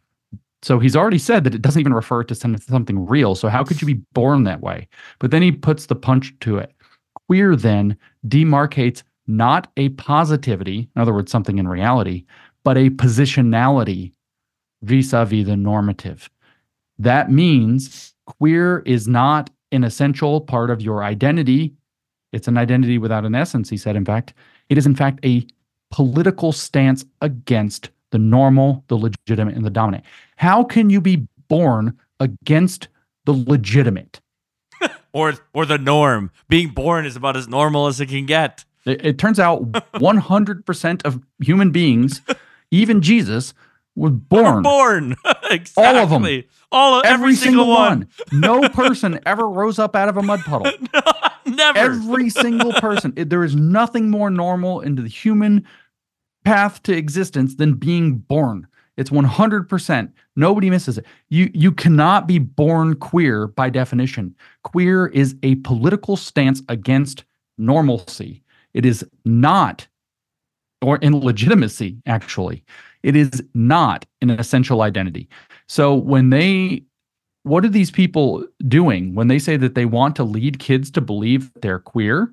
So 0.63 0.79
he's 0.79 0.97
already 0.97 1.19
said 1.19 1.45
that 1.45 1.55
it 1.55 1.63
doesn't 1.63 1.81
even 1.81 1.95
refer 1.95 2.25
to 2.25 2.35
something 2.35 3.07
real. 3.07 3.35
So 3.35 3.49
how 3.49 3.63
could 3.63 3.81
you 3.81 3.87
be 3.87 4.03
born 4.13 4.45
that 4.45 4.61
way? 4.61 4.89
But 5.19 5.31
then 5.31 5.43
he 5.43 5.53
puts 5.53 5.87
the 5.87 5.95
punch 5.95 6.35
to 6.41 6.59
it. 6.59 6.73
Queer 7.27 7.55
then 7.55 7.97
demarcates 8.27 9.03
not 9.27 9.71
a 9.77 9.91
positivity, 9.91 10.89
in 10.97 11.03
other 11.03 11.13
words, 11.13 11.31
something 11.31 11.59
in 11.59 11.69
reality, 11.69 12.25
but 12.65 12.77
a 12.77 12.91
positionality 12.91 14.13
vis 14.83 15.13
a 15.13 15.25
vis 15.25 15.47
the 15.47 15.57
normative. 15.57 16.29
That 16.99 17.31
means 17.31 18.15
queer 18.27 18.83
is 18.85 19.07
not 19.07 19.51
an 19.71 19.85
essential 19.85 20.41
part 20.41 20.71
of 20.71 20.81
your 20.81 21.05
identity. 21.05 21.75
It's 22.33 22.49
an 22.49 22.59
identity 22.59 22.99
without 22.99 23.25
an 23.25 23.35
essence, 23.35 23.71
he 23.71 23.77
said. 23.77 23.97
In 23.97 24.05
fact, 24.05 24.35
it 24.69 24.79
is, 24.79 24.87
in 24.87 24.97
fact, 24.97 25.25
a 25.25 25.47
political 25.91 26.53
stance 26.53 27.05
against 27.21 27.91
the 28.11 28.19
normal, 28.19 28.85
the 28.89 28.97
legitimate, 28.97 29.55
and 29.55 29.65
the 29.65 29.71
dominant. 29.71 30.05
How 30.39 30.65
can 30.65 30.89
you 30.91 31.01
be 31.01 31.27
born 31.49 31.99
against 32.21 32.89
the 33.25 33.33
legitimate? 33.33 34.21
or 35.13 35.35
or 35.53 35.67
the 35.67 35.79
norm. 35.79 36.31
Being 36.49 36.69
born 36.69 37.07
is 37.07 37.17
about 37.17 37.37
as 37.37 37.49
normal 37.49 37.87
as 37.89 38.01
it 38.01 38.07
can 38.07 38.27
get. 38.27 38.65
It, 38.85 39.05
it 39.05 39.19
turns 39.19 39.41
out 39.41 39.71
100% 39.73 41.03
of 41.05 41.21
human 41.41 41.71
beings, 41.73 42.23
even 42.71 43.03
Jesus, 43.03 43.53
was 43.97 44.13
born. 44.13 44.63
born. 44.63 45.17
exactly. 45.51 45.73
All 45.85 45.97
of 45.97 46.11
them. 46.11 46.45
All 46.71 46.95
of, 47.01 47.05
every, 47.05 47.15
every 47.15 47.35
single, 47.35 47.65
single 47.65 47.75
one. 47.75 48.09
no 48.31 48.69
person 48.69 49.19
ever 49.27 49.49
rose 49.49 49.79
up 49.79 49.97
out 49.97 50.09
of 50.09 50.17
a 50.17 50.23
mud 50.23 50.41
puddle. 50.41 50.71
Never. 51.47 51.79
Every 51.79 52.31
single 52.31 52.73
person. 52.75 53.13
It- 53.17 53.29
there 53.31 53.43
is 53.43 53.57
nothing 53.57 54.09
more 54.11 54.31
normal 54.31 54.81
into 54.81 55.03
the 55.03 55.09
human 55.09 55.67
path 56.45 56.83
to 56.85 56.97
existence 56.97 57.57
than 57.57 57.75
being 57.75 58.19
born. 58.19 58.69
It's 58.99 59.11
100%. 59.11 60.13
Nobody 60.35 60.71
misses 60.71 60.99
it. 60.99 61.07
You 61.29 61.51
you 61.55 61.71
cannot 61.71 62.27
be 62.27 62.41
born 62.41 62.97
queer 62.97 63.47
by 63.47 63.71
definition. 63.71 64.35
Queer 64.65 65.07
is 65.07 65.37
a 65.45 65.55
political 65.57 66.17
stance 66.17 66.63
against 66.69 67.25
normalcy. 67.59 68.43
It 68.75 68.85
is 68.85 69.07
not 69.25 69.87
or 70.83 70.97
in 70.99 71.21
legitimacy 71.21 72.03
actually. 72.07 72.65
It 73.05 73.15
is 73.15 73.43
not 73.55 74.05
an 74.21 74.31
essential 74.31 74.83
identity. 74.83 75.29
So 75.69 75.95
when 75.95 76.31
they 76.31 76.83
what 77.45 77.65
are 77.65 77.69
these 77.69 77.93
people 77.93 78.45
doing 78.67 79.15
when 79.15 79.29
they 79.29 79.39
say 79.39 79.57
that 79.57 79.77
they 79.77 79.85
want 79.85 80.17
to 80.17 80.25
lead 80.25 80.59
kids 80.59 80.91
to 80.91 81.01
believe 81.01 81.53
they're 81.63 81.79
queer 81.79 82.33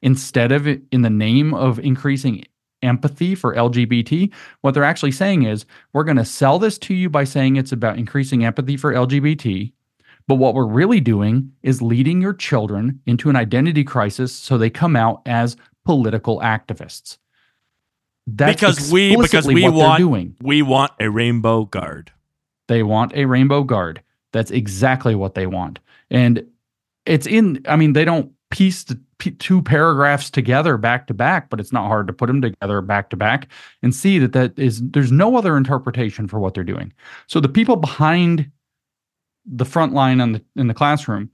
instead 0.00 0.50
of 0.50 0.66
in 0.66 1.02
the 1.02 1.10
name 1.10 1.52
of 1.52 1.78
increasing 1.78 2.42
empathy 2.82 3.34
for 3.34 3.54
LGBT? 3.54 4.32
What 4.60 4.74
they're 4.74 4.84
actually 4.84 5.12
saying 5.12 5.44
is, 5.44 5.66
we're 5.92 6.04
going 6.04 6.16
to 6.16 6.24
sell 6.24 6.58
this 6.58 6.78
to 6.78 6.94
you 6.94 7.08
by 7.10 7.24
saying 7.24 7.56
it's 7.56 7.72
about 7.72 7.98
increasing 7.98 8.44
empathy 8.44 8.76
for 8.76 8.92
LGBT. 8.92 9.72
But 10.28 10.36
what 10.36 10.54
we're 10.54 10.66
really 10.66 11.00
doing 11.00 11.52
is 11.62 11.80
leading 11.80 12.20
your 12.20 12.34
children 12.34 13.00
into 13.06 13.30
an 13.30 13.36
identity 13.36 13.84
crisis 13.84 14.34
so 14.34 14.58
they 14.58 14.70
come 14.70 14.96
out 14.96 15.22
as 15.24 15.56
political 15.84 16.40
activists. 16.40 17.18
That's 18.26 18.54
because 18.54 18.90
we 18.90 19.16
because 19.16 19.46
we 19.46 19.68
want 19.68 19.98
doing. 19.98 20.34
we 20.40 20.62
want 20.62 20.92
a 20.98 21.08
rainbow 21.08 21.64
guard. 21.64 22.10
They 22.66 22.82
want 22.82 23.14
a 23.14 23.26
rainbow 23.26 23.62
guard. 23.62 24.02
That's 24.32 24.50
exactly 24.50 25.14
what 25.14 25.34
they 25.34 25.46
want. 25.46 25.78
And 26.10 26.44
it's 27.06 27.26
in, 27.26 27.62
I 27.68 27.76
mean, 27.76 27.92
they 27.92 28.04
don't 28.04 28.32
piece 28.50 28.84
the 28.84 29.00
p- 29.18 29.32
two 29.32 29.62
paragraphs 29.62 30.30
together 30.30 30.76
back 30.76 31.06
to 31.06 31.14
back, 31.14 31.50
but 31.50 31.60
it's 31.60 31.72
not 31.72 31.88
hard 31.88 32.06
to 32.06 32.12
put 32.12 32.26
them 32.26 32.42
together 32.42 32.80
back 32.80 33.10
to 33.10 33.16
back 33.16 33.48
and 33.82 33.94
see 33.94 34.18
that 34.18 34.32
that 34.32 34.58
is, 34.58 34.82
there's 34.90 35.12
no 35.12 35.36
other 35.36 35.56
interpretation 35.56 36.28
for 36.28 36.38
what 36.38 36.54
they're 36.54 36.64
doing. 36.64 36.92
So 37.26 37.40
the 37.40 37.48
people 37.48 37.76
behind 37.76 38.50
the 39.44 39.64
front 39.64 39.92
line 39.92 40.20
on 40.20 40.32
the, 40.32 40.44
in 40.56 40.66
the 40.66 40.74
classroom, 40.74 41.30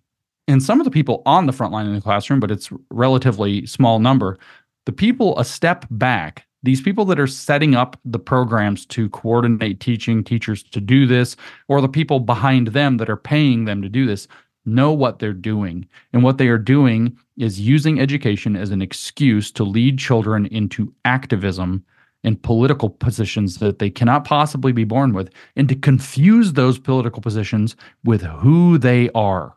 and 0.48 0.62
some 0.62 0.80
of 0.80 0.84
the 0.84 0.90
people 0.90 1.22
on 1.24 1.46
the 1.46 1.52
front 1.52 1.72
line 1.72 1.86
in 1.86 1.94
the 1.94 2.00
classroom, 2.00 2.40
but 2.40 2.50
it's 2.50 2.70
relatively 2.90 3.64
small 3.66 4.00
number, 4.00 4.38
the 4.86 4.92
people 4.92 5.38
a 5.38 5.44
step 5.44 5.86
back 5.90 6.46
these 6.62 6.80
people 6.80 7.04
that 7.06 7.18
are 7.18 7.26
setting 7.26 7.74
up 7.74 7.98
the 8.04 8.18
programs 8.18 8.86
to 8.86 9.08
coordinate 9.10 9.80
teaching 9.80 10.22
teachers 10.22 10.62
to 10.62 10.80
do 10.80 11.06
this, 11.06 11.36
or 11.68 11.80
the 11.80 11.88
people 11.88 12.20
behind 12.20 12.68
them 12.68 12.98
that 12.98 13.10
are 13.10 13.16
paying 13.16 13.64
them 13.64 13.82
to 13.82 13.88
do 13.88 14.06
this, 14.06 14.28
know 14.64 14.92
what 14.92 15.18
they're 15.18 15.32
doing. 15.32 15.86
And 16.12 16.22
what 16.22 16.38
they 16.38 16.48
are 16.48 16.58
doing 16.58 17.16
is 17.36 17.60
using 17.60 18.00
education 18.00 18.56
as 18.56 18.70
an 18.70 18.82
excuse 18.82 19.50
to 19.52 19.64
lead 19.64 19.98
children 19.98 20.46
into 20.46 20.92
activism 21.04 21.84
and 22.24 22.40
political 22.42 22.88
positions 22.88 23.58
that 23.58 23.80
they 23.80 23.90
cannot 23.90 24.24
possibly 24.24 24.70
be 24.70 24.84
born 24.84 25.12
with, 25.12 25.28
and 25.56 25.68
to 25.68 25.74
confuse 25.74 26.52
those 26.52 26.78
political 26.78 27.20
positions 27.20 27.74
with 28.04 28.22
who 28.22 28.78
they 28.78 29.10
are, 29.10 29.56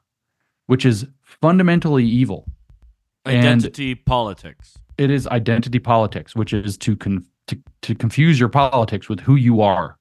which 0.65 0.83
is 0.85 1.05
fundamentally 1.21 2.03
evil. 2.05 2.47
And- 3.25 3.37
Identity 3.37 3.95
politics. 3.95 4.77
it 4.97 5.11
is 5.11 5.27
identity 5.27 5.77
politics, 5.79 6.35
which 6.35 6.53
is 6.53 6.77
to, 6.79 6.95
con- 6.95 7.25
to 7.47 7.57
to 7.83 7.93
confuse 7.93 8.39
your 8.39 8.49
politics 8.49 9.07
with 9.09 9.19
who 9.19 9.35
you 9.35 9.61
are, 9.61 9.97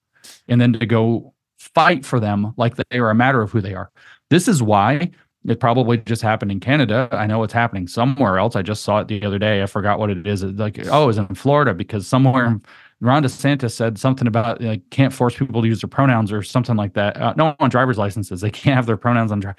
and 0.48 0.58
then 0.60 0.72
to 0.74 0.86
go 0.86 1.34
fight 1.58 2.04
for 2.06 2.18
them 2.20 2.54
like 2.56 2.76
they 2.76 2.98
are 2.98 3.10
a 3.10 3.14
matter 3.14 3.42
of 3.42 3.50
who 3.50 3.60
they 3.60 3.74
are. 3.74 3.90
This 4.30 4.48
is 4.48 4.62
why 4.62 5.10
it 5.46 5.60
probably 5.60 5.98
just 5.98 6.22
happened 6.22 6.50
in 6.50 6.60
Canada. 6.60 7.08
I 7.12 7.26
know 7.26 7.42
it's 7.42 7.52
happening 7.52 7.86
somewhere 7.86 8.38
else. 8.38 8.56
I 8.56 8.62
just 8.62 8.82
saw 8.82 9.00
it 9.00 9.08
the 9.08 9.22
other 9.24 9.38
day. 9.38 9.62
I 9.62 9.66
forgot 9.66 9.98
what 9.98 10.10
it 10.10 10.26
is. 10.26 10.42
It's 10.42 10.58
like 10.58 10.78
oh, 10.86 11.08
it's 11.08 11.18
in 11.18 11.34
Florida 11.34 11.74
because 11.74 12.06
somewhere 12.06 12.60
Ron 13.00 13.22
DeSantis 13.22 13.72
said 13.72 13.98
something 13.98 14.26
about 14.26 14.62
like 14.62 14.88
can't 14.90 15.12
force 15.12 15.36
people 15.36 15.60
to 15.60 15.68
use 15.68 15.82
their 15.82 15.88
pronouns 15.88 16.32
or 16.32 16.42
something 16.42 16.76
like 16.76 16.94
that. 16.94 17.20
Uh, 17.20 17.34
no, 17.36 17.44
one 17.44 17.56
on 17.60 17.70
driver's 17.70 17.98
licenses, 17.98 18.40
they 18.40 18.50
can't 18.50 18.76
have 18.76 18.86
their 18.86 18.96
pronouns 18.96 19.30
on 19.30 19.40
drive 19.40 19.56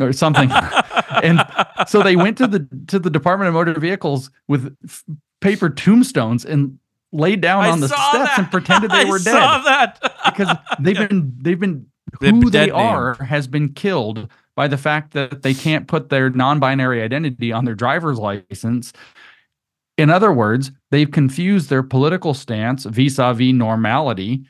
or 0.00 0.12
something. 0.12 0.50
and 1.22 1.42
so 1.88 2.02
they 2.02 2.16
went 2.16 2.36
to 2.38 2.46
the 2.46 2.68
to 2.88 2.98
the 2.98 3.10
Department 3.10 3.48
of 3.48 3.54
Motor 3.54 3.78
Vehicles 3.80 4.30
with 4.48 4.76
f- 4.84 5.04
paper 5.40 5.70
tombstones 5.70 6.44
and 6.44 6.78
laid 7.12 7.40
down 7.40 7.64
I 7.64 7.70
on 7.70 7.80
the 7.80 7.88
steps 7.88 8.12
that. 8.12 8.38
and 8.38 8.50
pretended 8.50 8.90
they 8.90 8.96
I 9.06 9.10
were 9.10 9.18
Saw 9.18 9.32
dead 9.32 9.64
that 9.64 10.14
because 10.26 10.56
they've 10.80 10.96
been 11.08 11.32
they've 11.40 11.60
been 11.60 11.86
who 12.20 12.50
they 12.50 12.66
dead 12.66 12.70
are 12.70 13.14
has 13.14 13.46
been 13.46 13.72
killed 13.72 14.28
by 14.54 14.68
the 14.68 14.78
fact 14.78 15.12
that 15.12 15.42
they 15.42 15.54
can't 15.54 15.88
put 15.88 16.08
their 16.08 16.30
non-binary 16.30 17.02
identity 17.02 17.52
on 17.52 17.64
their 17.64 17.74
driver's 17.74 18.18
license. 18.18 18.92
In 19.96 20.10
other 20.10 20.32
words, 20.32 20.72
they've 20.90 21.10
confused 21.10 21.70
their 21.70 21.82
political 21.82 22.34
stance 22.34 22.84
vis-a-vis 22.84 23.52
normality 23.52 24.44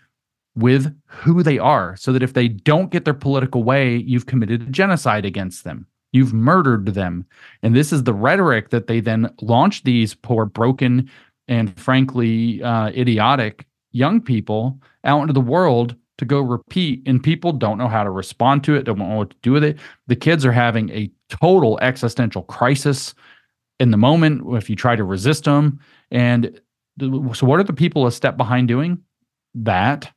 with 0.54 0.94
who 1.06 1.42
they 1.42 1.58
are 1.58 1.96
so 1.96 2.12
that 2.12 2.22
if 2.22 2.34
they 2.34 2.48
don't 2.48 2.90
get 2.90 3.04
their 3.04 3.14
political 3.14 3.64
way, 3.64 3.96
you've 3.96 4.26
committed 4.26 4.62
a 4.62 4.66
genocide 4.66 5.24
against 5.24 5.64
them. 5.64 5.86
You've 6.12 6.34
murdered 6.34 6.86
them. 6.86 7.24
And 7.62 7.74
this 7.74 7.92
is 7.92 8.02
the 8.02 8.12
rhetoric 8.12 8.70
that 8.70 8.86
they 8.86 9.00
then 9.00 9.32
launch 9.40 9.82
these 9.84 10.14
poor, 10.14 10.44
broken, 10.44 11.10
and 11.48 11.78
frankly 11.78 12.62
uh, 12.62 12.88
idiotic 12.88 13.66
young 13.92 14.20
people 14.20 14.78
out 15.04 15.22
into 15.22 15.32
the 15.32 15.40
world 15.40 15.96
to 16.22 16.26
go 16.26 16.40
repeat. 16.40 17.02
And 17.04 17.22
people 17.22 17.52
don't 17.52 17.78
know 17.78 17.88
how 17.88 18.04
to 18.04 18.10
respond 18.10 18.64
to 18.64 18.74
it, 18.74 18.84
don't 18.84 18.98
know 18.98 19.16
what 19.16 19.30
to 19.30 19.36
do 19.42 19.52
with 19.52 19.64
it. 19.64 19.78
The 20.06 20.16
kids 20.16 20.46
are 20.46 20.52
having 20.52 20.88
a 20.90 21.10
total 21.28 21.78
existential 21.80 22.42
crisis 22.44 23.14
in 23.80 23.90
the 23.90 23.96
moment 23.96 24.42
if 24.54 24.70
you 24.70 24.76
try 24.76 24.94
to 24.96 25.04
resist 25.04 25.44
them. 25.44 25.80
And 26.10 26.60
so, 27.00 27.46
what 27.46 27.58
are 27.58 27.64
the 27.64 27.72
people 27.72 28.06
a 28.06 28.12
step 28.12 28.36
behind 28.36 28.68
doing? 28.68 28.98
That 29.54 30.10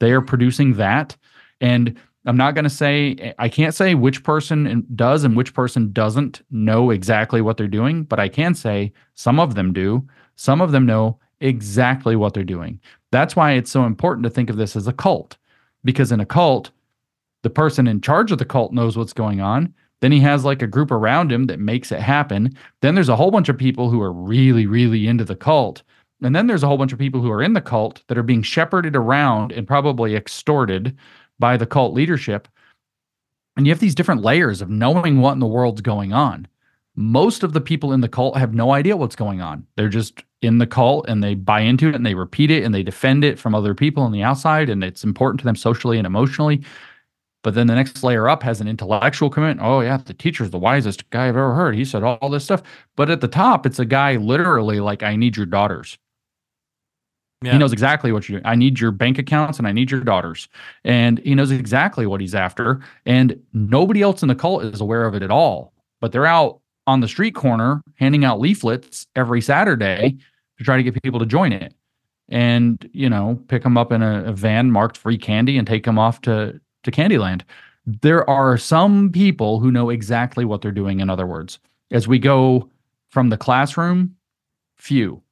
they 0.00 0.12
are 0.12 0.20
producing 0.20 0.74
that. 0.74 1.16
And 1.60 1.96
I'm 2.26 2.36
not 2.36 2.54
going 2.54 2.64
to 2.64 2.70
say, 2.70 3.34
I 3.38 3.48
can't 3.48 3.74
say 3.74 3.94
which 3.94 4.24
person 4.24 4.84
does 4.94 5.24
and 5.24 5.36
which 5.36 5.54
person 5.54 5.92
doesn't 5.92 6.42
know 6.50 6.90
exactly 6.90 7.40
what 7.40 7.56
they're 7.56 7.68
doing, 7.68 8.02
but 8.02 8.18
I 8.18 8.28
can 8.28 8.54
say 8.54 8.92
some 9.14 9.38
of 9.38 9.54
them 9.54 9.72
do. 9.72 10.06
Some 10.36 10.60
of 10.60 10.72
them 10.72 10.84
know 10.84 11.18
exactly 11.40 12.16
what 12.16 12.34
they're 12.34 12.44
doing. 12.44 12.80
That's 13.12 13.34
why 13.36 13.52
it's 13.52 13.70
so 13.70 13.84
important 13.84 14.24
to 14.24 14.30
think 14.30 14.50
of 14.50 14.56
this 14.56 14.76
as 14.76 14.86
a 14.86 14.92
cult, 14.92 15.36
because 15.84 16.12
in 16.12 16.20
a 16.20 16.26
cult, 16.26 16.70
the 17.42 17.50
person 17.50 17.86
in 17.86 18.00
charge 18.00 18.32
of 18.32 18.38
the 18.38 18.44
cult 18.44 18.72
knows 18.72 18.96
what's 18.96 19.12
going 19.12 19.40
on. 19.40 19.74
Then 20.00 20.12
he 20.12 20.20
has 20.20 20.44
like 20.44 20.62
a 20.62 20.66
group 20.66 20.90
around 20.90 21.30
him 21.30 21.46
that 21.46 21.58
makes 21.58 21.92
it 21.92 22.00
happen. 22.00 22.56
Then 22.80 22.94
there's 22.94 23.08
a 23.08 23.16
whole 23.16 23.30
bunch 23.30 23.48
of 23.48 23.58
people 23.58 23.90
who 23.90 24.00
are 24.00 24.12
really, 24.12 24.66
really 24.66 25.06
into 25.06 25.24
the 25.24 25.36
cult. 25.36 25.82
And 26.22 26.34
then 26.34 26.46
there's 26.46 26.62
a 26.62 26.66
whole 26.66 26.78
bunch 26.78 26.92
of 26.92 26.98
people 26.98 27.20
who 27.20 27.30
are 27.30 27.42
in 27.42 27.54
the 27.54 27.60
cult 27.60 28.02
that 28.08 28.18
are 28.18 28.22
being 28.22 28.42
shepherded 28.42 28.96
around 28.96 29.52
and 29.52 29.66
probably 29.66 30.16
extorted 30.16 30.96
by 31.38 31.56
the 31.56 31.66
cult 31.66 31.94
leadership. 31.94 32.48
And 33.56 33.66
you 33.66 33.72
have 33.72 33.80
these 33.80 33.94
different 33.94 34.22
layers 34.22 34.62
of 34.62 34.70
knowing 34.70 35.20
what 35.20 35.32
in 35.32 35.38
the 35.38 35.46
world's 35.46 35.80
going 35.80 36.12
on. 36.12 36.46
Most 36.94 37.42
of 37.42 37.52
the 37.52 37.60
people 37.60 37.92
in 37.92 38.00
the 38.00 38.08
cult 38.08 38.36
have 38.36 38.54
no 38.54 38.72
idea 38.72 38.96
what's 38.96 39.16
going 39.16 39.40
on. 39.40 39.66
They're 39.76 39.88
just 39.88 40.22
in 40.42 40.58
the 40.58 40.66
cult 40.66 41.06
and 41.08 41.22
they 41.22 41.34
buy 41.34 41.60
into 41.60 41.88
it 41.88 41.94
and 41.94 42.04
they 42.04 42.14
repeat 42.14 42.50
it 42.50 42.64
and 42.64 42.74
they 42.74 42.82
defend 42.82 43.24
it 43.24 43.38
from 43.38 43.54
other 43.54 43.74
people 43.74 44.02
on 44.02 44.12
the 44.12 44.22
outside. 44.22 44.70
And 44.70 44.82
it's 44.82 45.04
important 45.04 45.40
to 45.40 45.44
them 45.44 45.56
socially 45.56 45.98
and 45.98 46.06
emotionally. 46.06 46.62
But 47.42 47.54
then 47.54 47.66
the 47.66 47.74
next 47.74 48.02
layer 48.02 48.28
up 48.28 48.42
has 48.42 48.60
an 48.60 48.68
intellectual 48.68 49.30
commitment. 49.30 49.66
Oh, 49.66 49.80
yeah, 49.80 49.96
the 49.96 50.12
teacher's 50.12 50.50
the 50.50 50.58
wisest 50.58 51.08
guy 51.10 51.28
I've 51.28 51.36
ever 51.36 51.54
heard. 51.54 51.74
He 51.74 51.84
said 51.84 52.02
all 52.02 52.28
this 52.28 52.44
stuff. 52.44 52.62
But 52.96 53.08
at 53.08 53.22
the 53.22 53.28
top, 53.28 53.64
it's 53.64 53.78
a 53.78 53.84
guy 53.84 54.16
literally 54.16 54.80
like, 54.80 55.02
I 55.02 55.16
need 55.16 55.36
your 55.36 55.46
daughters. 55.46 55.98
Yeah. 57.42 57.52
He 57.52 57.58
knows 57.58 57.72
exactly 57.72 58.12
what 58.12 58.28
you're 58.28 58.40
doing. 58.40 58.50
I 58.50 58.54
need 58.54 58.78
your 58.78 58.90
bank 58.90 59.18
accounts 59.18 59.58
and 59.58 59.66
I 59.66 59.72
need 59.72 59.90
your 59.90 60.00
daughters. 60.00 60.48
And 60.84 61.18
he 61.20 61.34
knows 61.34 61.50
exactly 61.50 62.04
what 62.06 62.20
he's 62.20 62.34
after. 62.34 62.80
And 63.06 63.40
nobody 63.54 64.02
else 64.02 64.20
in 64.20 64.28
the 64.28 64.34
cult 64.34 64.62
is 64.64 64.82
aware 64.82 65.06
of 65.06 65.14
it 65.14 65.22
at 65.22 65.30
all. 65.30 65.72
But 66.02 66.12
they're 66.12 66.26
out 66.26 66.60
on 66.86 67.00
the 67.00 67.08
street 67.08 67.34
corner 67.34 67.82
handing 67.94 68.26
out 68.26 68.40
leaflets 68.40 69.06
every 69.16 69.40
Saturday 69.40 70.18
to 70.60 70.64
try 70.64 70.76
to 70.76 70.82
get 70.82 71.02
people 71.02 71.18
to 71.18 71.24
join 71.24 71.52
it. 71.52 71.72
And, 72.28 72.86
you 72.92 73.08
know, 73.08 73.42
pick 73.48 73.62
them 73.62 73.78
up 73.78 73.90
in 73.90 74.02
a, 74.02 74.24
a 74.24 74.32
van 74.32 74.70
marked 74.70 74.98
free 74.98 75.16
candy 75.16 75.56
and 75.56 75.66
take 75.66 75.84
them 75.84 75.98
off 75.98 76.20
to, 76.20 76.60
to 76.84 76.90
Candyland. 76.90 77.42
There 77.86 78.28
are 78.28 78.58
some 78.58 79.10
people 79.10 79.58
who 79.58 79.72
know 79.72 79.88
exactly 79.88 80.44
what 80.44 80.60
they're 80.60 80.70
doing, 80.70 81.00
in 81.00 81.08
other 81.08 81.26
words. 81.26 81.58
As 81.90 82.06
we 82.06 82.18
go 82.18 82.68
from 83.08 83.30
the 83.30 83.38
classroom, 83.38 84.14
few 84.76 85.22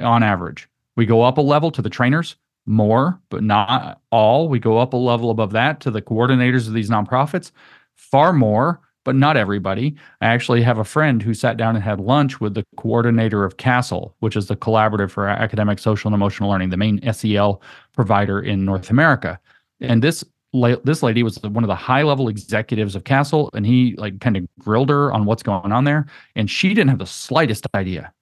on 0.00 0.22
average 0.22 0.66
we 0.96 1.06
go 1.06 1.22
up 1.22 1.38
a 1.38 1.42
level 1.42 1.70
to 1.70 1.82
the 1.82 1.90
trainers, 1.90 2.36
more, 2.66 3.20
but 3.28 3.42
not 3.42 4.00
all. 4.10 4.48
We 4.48 4.58
go 4.58 4.78
up 4.78 4.92
a 4.92 4.96
level 4.96 5.30
above 5.30 5.52
that 5.52 5.80
to 5.80 5.90
the 5.90 6.02
coordinators 6.02 6.66
of 6.66 6.74
these 6.74 6.90
nonprofits, 6.90 7.50
far 7.94 8.32
more, 8.32 8.80
but 9.04 9.14
not 9.14 9.36
everybody. 9.36 9.94
I 10.20 10.26
actually 10.26 10.62
have 10.62 10.78
a 10.78 10.84
friend 10.84 11.22
who 11.22 11.34
sat 11.34 11.56
down 11.56 11.74
and 11.74 11.84
had 11.84 12.00
lunch 12.00 12.40
with 12.40 12.54
the 12.54 12.64
coordinator 12.76 13.44
of 13.44 13.56
CASEL, 13.56 14.14
which 14.20 14.36
is 14.36 14.46
the 14.46 14.56
Collaborative 14.56 15.10
for 15.10 15.28
Academic, 15.28 15.78
Social, 15.78 16.08
and 16.08 16.14
Emotional 16.14 16.50
Learning, 16.50 16.70
the 16.70 16.76
main 16.76 17.00
SEL 17.12 17.60
provider 17.94 18.40
in 18.40 18.64
North 18.64 18.90
America. 18.90 19.38
And 19.80 20.02
this 20.02 20.24
this 20.84 21.02
lady 21.02 21.22
was 21.22 21.40
one 21.42 21.64
of 21.64 21.68
the 21.68 21.74
high 21.74 22.02
level 22.02 22.28
executives 22.28 22.94
of 22.94 23.04
CASEL, 23.04 23.48
and 23.54 23.64
he 23.64 23.94
like 23.96 24.20
kind 24.20 24.36
of 24.36 24.46
grilled 24.58 24.90
her 24.90 25.10
on 25.10 25.24
what's 25.24 25.42
going 25.42 25.72
on 25.72 25.84
there, 25.84 26.06
and 26.36 26.50
she 26.50 26.68
didn't 26.68 26.90
have 26.90 26.98
the 26.98 27.06
slightest 27.06 27.66
idea 27.74 28.12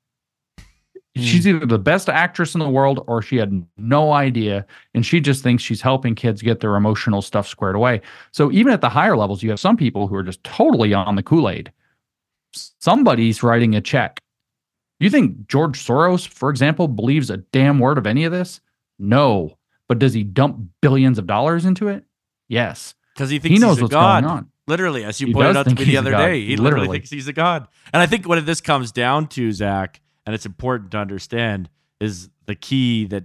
She's 1.22 1.46
either 1.46 1.66
the 1.66 1.78
best 1.78 2.08
actress 2.08 2.54
in 2.54 2.60
the 2.60 2.68
world 2.68 3.04
or 3.06 3.22
she 3.22 3.36
had 3.36 3.66
no 3.76 4.12
idea. 4.12 4.66
And 4.94 5.04
she 5.04 5.20
just 5.20 5.42
thinks 5.42 5.62
she's 5.62 5.80
helping 5.80 6.14
kids 6.14 6.42
get 6.42 6.60
their 6.60 6.76
emotional 6.76 7.22
stuff 7.22 7.46
squared 7.46 7.76
away. 7.76 8.00
So 8.32 8.50
even 8.52 8.72
at 8.72 8.80
the 8.80 8.88
higher 8.88 9.16
levels, 9.16 9.42
you 9.42 9.50
have 9.50 9.60
some 9.60 9.76
people 9.76 10.06
who 10.06 10.14
are 10.14 10.22
just 10.22 10.42
totally 10.44 10.94
on 10.94 11.16
the 11.16 11.22
Kool 11.22 11.48
Aid. 11.48 11.72
Somebody's 12.52 13.42
writing 13.42 13.74
a 13.74 13.80
check. 13.80 14.20
You 14.98 15.08
think 15.08 15.48
George 15.48 15.84
Soros, 15.84 16.26
for 16.26 16.50
example, 16.50 16.88
believes 16.88 17.30
a 17.30 17.38
damn 17.38 17.78
word 17.78 17.96
of 17.96 18.06
any 18.06 18.24
of 18.24 18.32
this? 18.32 18.60
No. 18.98 19.56
But 19.88 19.98
does 19.98 20.12
he 20.12 20.22
dump 20.22 20.60
billions 20.82 21.18
of 21.18 21.26
dollars 21.26 21.64
into 21.64 21.88
it? 21.88 22.04
Yes. 22.48 22.94
Because 23.14 23.30
he 23.30 23.38
thinks 23.38 23.54
he 23.54 23.58
knows 23.58 23.80
what's 23.80 23.92
god. 23.92 24.22
going 24.22 24.32
on. 24.32 24.50
Literally, 24.66 25.04
as 25.04 25.20
you 25.20 25.28
he 25.28 25.32
pointed 25.32 25.56
out 25.56 25.68
to 25.68 25.74
me 25.74 25.84
the 25.84 25.96
other 25.96 26.12
day, 26.12 26.40
he 26.40 26.56
literally. 26.56 26.82
literally 26.82 26.98
thinks 26.98 27.10
he's 27.10 27.26
a 27.26 27.32
god. 27.32 27.66
And 27.92 28.00
I 28.00 28.06
think 28.06 28.28
what 28.28 28.44
this 28.46 28.60
comes 28.60 28.92
down 28.92 29.26
to, 29.28 29.50
Zach, 29.52 30.00
and 30.26 30.34
it's 30.34 30.46
important 30.46 30.90
to 30.92 30.98
understand 30.98 31.68
is 32.00 32.30
the 32.46 32.54
key 32.54 33.04
that 33.06 33.24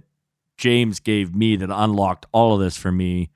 James 0.56 1.00
gave 1.00 1.34
me 1.34 1.56
that 1.56 1.70
unlocked 1.70 2.26
all 2.32 2.54
of 2.54 2.60
this 2.60 2.76
for 2.76 2.92
me. 2.92 3.30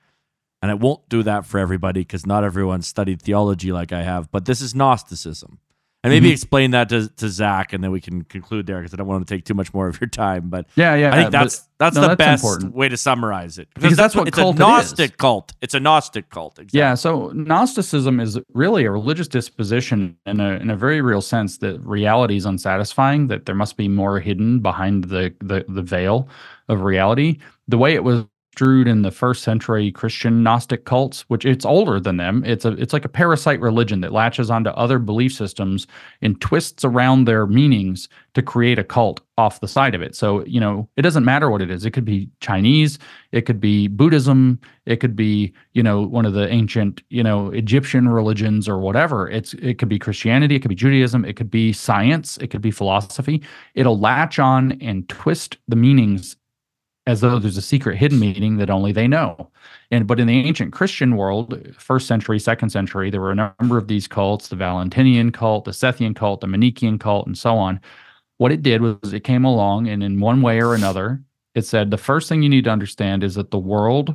And 0.62 0.70
it 0.70 0.78
won't 0.78 1.08
do 1.08 1.22
that 1.22 1.46
for 1.46 1.58
everybody 1.58 2.00
because 2.00 2.26
not 2.26 2.44
everyone 2.44 2.82
studied 2.82 3.22
theology 3.22 3.72
like 3.72 3.92
I 3.92 4.02
have, 4.02 4.30
but 4.30 4.44
this 4.44 4.61
is 4.61 4.74
Gnosticism. 4.74 5.58
And 6.03 6.11
maybe 6.11 6.28
mm-hmm. 6.28 6.32
explain 6.32 6.70
that 6.70 6.88
to, 6.88 7.09
to 7.09 7.28
Zach, 7.28 7.74
and 7.74 7.84
then 7.84 7.90
we 7.90 8.01
can 8.01 8.24
conclude 8.24 8.66
there 8.66 8.78
because 8.78 8.94
I 8.94 8.96
don't 8.96 9.07
want 9.07 9.26
to 9.26 9.34
take 9.34 9.44
too 9.44 9.53
much 9.53 9.74
more 9.74 9.86
of 9.86 10.01
your 10.01 10.09
time. 10.09 10.48
But 10.48 10.66
yeah, 10.74 10.94
yeah, 10.94 11.12
I 11.12 11.16
think 11.16 11.30
that's 11.30 11.68
that's 11.78 11.94
no, 11.94 12.01
the 12.01 12.09
that's 12.09 12.18
best 12.18 12.42
important. 12.42 12.74
way 12.74 12.88
to 12.88 12.96
summarize 12.96 13.59
it 13.59 13.68
because, 13.74 13.82
because 13.82 13.96
that's, 13.98 14.16
what 14.16 14.26
it's 14.26 14.38
a 14.38 14.51
Gnostic 14.55 15.18
cult. 15.18 15.53
It's 15.61 15.74
a 15.74 15.80
Gnostic 15.80 16.30
cult. 16.30 16.59
Exactly. 16.59 16.78
Yeah, 16.78 16.94
so 16.94 17.32
Gnosticism 17.34 18.18
is 18.18 18.38
really 18.55 18.86
a 18.86 18.90
religious 18.90 19.28
disposition 19.28 20.16
in 20.24 20.40
a 20.40 20.53
in 20.53 20.70
a 20.70 20.76
very 20.76 21.03
real 21.03 21.20
sense 21.20 21.59
that 21.59 21.78
reality 21.80 22.36
is 22.36 22.46
unsatisfying. 22.46 23.26
That 23.26 23.44
there 23.44 23.55
must 23.55 23.76
be 23.76 23.86
more 23.86 24.20
hidden 24.20 24.61
behind 24.61 25.05
the 25.05 25.34
the, 25.40 25.66
the 25.68 25.82
veil 25.82 26.30
of 26.70 26.80
reality. 26.80 27.40
The 27.68 27.76
way 27.76 27.94
it 27.94 28.05
was 28.05 28.24
construed 28.61 28.86
in 28.86 29.00
the 29.00 29.11
first 29.11 29.42
century 29.42 29.90
Christian 29.90 30.42
Gnostic 30.42 30.84
cults, 30.84 31.22
which 31.28 31.46
it's 31.46 31.64
older 31.64 31.98
than 31.98 32.18
them. 32.18 32.44
It's 32.44 32.66
a 32.66 32.72
it's 32.72 32.92
like 32.92 33.06
a 33.06 33.08
parasite 33.08 33.58
religion 33.58 34.02
that 34.02 34.12
latches 34.12 34.50
onto 34.50 34.68
other 34.70 34.98
belief 34.98 35.32
systems 35.32 35.86
and 36.20 36.38
twists 36.42 36.84
around 36.84 37.24
their 37.24 37.46
meanings 37.46 38.06
to 38.34 38.42
create 38.42 38.78
a 38.78 38.84
cult 38.84 39.22
off 39.38 39.61
the 39.61 39.66
side 39.66 39.94
of 39.94 40.02
it. 40.02 40.14
So, 40.14 40.44
you 40.44 40.61
know, 40.61 40.86
it 40.98 41.02
doesn't 41.02 41.24
matter 41.24 41.50
what 41.50 41.62
it 41.62 41.70
is. 41.70 41.86
It 41.86 41.92
could 41.92 42.04
be 42.04 42.28
Chinese, 42.40 42.98
it 43.32 43.46
could 43.46 43.61
be 43.61 43.88
Buddhism, 43.88 44.61
it 44.84 44.96
could 44.96 45.16
be, 45.16 45.54
you 45.72 45.82
know, 45.82 46.02
one 46.02 46.26
of 46.26 46.34
the 46.34 46.46
ancient, 46.48 47.02
you 47.08 47.22
know, 47.22 47.48
Egyptian 47.52 48.11
religions 48.11 48.68
or 48.68 48.78
whatever. 48.78 49.26
It's 49.26 49.54
it 49.54 49.78
could 49.78 49.88
be 49.88 49.98
Christianity, 49.98 50.56
it 50.56 50.61
could 50.61 50.68
be 50.68 50.74
Judaism, 50.74 51.24
it 51.24 51.36
could 51.36 51.50
be 51.50 51.72
science, 51.72 52.36
it 52.38 52.48
could 52.48 52.61
be 52.61 52.70
philosophy. 52.70 53.42
It'll 53.74 53.98
latch 53.98 54.38
on 54.38 54.72
and 54.82 55.08
twist 55.08 55.56
the 55.66 55.76
meanings 55.76 56.36
as 57.11 57.20
though 57.20 57.38
there's 57.38 57.56
a 57.56 57.62
secret 57.62 57.96
hidden 57.96 58.18
meaning 58.18 58.56
that 58.56 58.70
only 58.70 58.92
they 58.92 59.08
know. 59.08 59.50
And 59.90 60.06
but 60.06 60.20
in 60.20 60.26
the 60.26 60.38
ancient 60.38 60.72
Christian 60.72 61.16
world, 61.16 61.58
first 61.76 62.06
century, 62.06 62.38
second 62.38 62.70
century, 62.70 63.11
there 63.11 63.20
were 63.20 63.32
a 63.32 63.54
number 63.61 63.76
of 63.76 63.88
these 63.88 64.06
cults: 64.06 64.48
the 64.48 64.56
Valentinian 64.56 65.32
cult, 65.32 65.64
the 65.64 65.72
Sethian 65.72 66.14
cult, 66.14 66.40
the 66.40 66.46
Manichaean 66.46 66.98
cult, 66.98 67.26
and 67.26 67.36
so 67.36 67.56
on. 67.56 67.80
What 68.38 68.52
it 68.52 68.62
did 68.62 68.80
was 68.80 69.12
it 69.12 69.24
came 69.24 69.44
along, 69.44 69.88
and 69.88 70.02
in 70.02 70.20
one 70.20 70.40
way 70.40 70.62
or 70.62 70.74
another, 70.74 71.20
it 71.54 71.62
said 71.66 71.90
the 71.90 71.98
first 71.98 72.28
thing 72.28 72.42
you 72.42 72.48
need 72.48 72.64
to 72.64 72.70
understand 72.70 73.24
is 73.24 73.34
that 73.34 73.50
the 73.50 73.58
world 73.58 74.14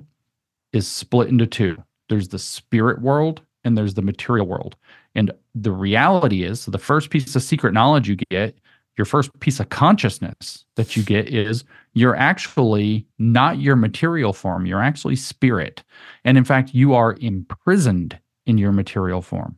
is 0.73 0.87
split 0.87 1.29
into 1.29 1.45
two. 1.45 1.77
There's 2.09 2.29
the 2.29 2.39
spirit 2.39 3.01
world 3.01 3.41
and 3.63 3.77
there's 3.77 3.95
the 3.95 4.01
material 4.01 4.45
world. 4.45 4.75
And 5.15 5.31
the 5.55 5.71
reality 5.71 6.43
is, 6.43 6.65
the 6.65 6.77
first 6.77 7.09
piece 7.09 7.35
of 7.35 7.41
secret 7.41 7.73
knowledge 7.73 8.07
you 8.07 8.17
get 8.29 8.57
your 8.97 9.05
first 9.05 9.37
piece 9.39 9.59
of 9.59 9.69
consciousness 9.69 10.65
that 10.75 10.95
you 10.95 11.03
get 11.03 11.33
is 11.33 11.63
you're 11.95 12.15
actually 12.15 13.07
not 13.17 13.59
your 13.59 13.77
material 13.77 14.33
form, 14.33 14.65
you're 14.65 14.83
actually 14.83 15.15
spirit. 15.15 15.81
And 16.25 16.37
in 16.37 16.43
fact, 16.43 16.73
you 16.73 16.93
are 16.93 17.15
imprisoned 17.21 18.19
in 18.45 18.57
your 18.57 18.73
material 18.73 19.21
form. 19.21 19.57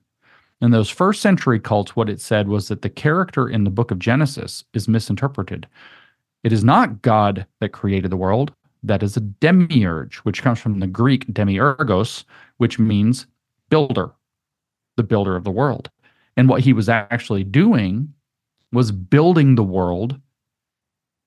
In 0.61 0.71
those 0.71 0.89
first 0.89 1.21
century 1.21 1.59
cults, 1.59 1.95
what 1.95 2.09
it 2.09 2.21
said 2.21 2.47
was 2.47 2.67
that 2.67 2.83
the 2.83 2.89
character 2.89 3.49
in 3.49 3.63
the 3.63 3.71
book 3.71 3.91
of 3.91 3.99
Genesis 3.99 4.63
is 4.73 4.87
misinterpreted. 4.87 5.67
It 6.43 6.53
is 6.53 6.63
not 6.63 7.01
God 7.01 7.45
that 7.59 7.69
created 7.69 8.11
the 8.11 8.17
world, 8.17 8.53
that 8.83 9.03
is 9.03 9.17
a 9.17 9.21
demiurge, 9.21 10.17
which 10.17 10.43
comes 10.43 10.59
from 10.59 10.79
the 10.79 10.87
Greek 10.87 11.27
demiurgos, 11.33 12.23
which 12.57 12.77
means 12.77 13.25
builder, 13.69 14.11
the 14.95 15.03
builder 15.03 15.35
of 15.35 15.43
the 15.43 15.51
world. 15.51 15.89
And 16.35 16.47
what 16.47 16.61
he 16.61 16.71
was 16.71 16.87
actually 16.87 17.43
doing 17.43 18.13
was 18.71 18.91
building 18.91 19.55
the 19.55 19.63
world 19.63 20.19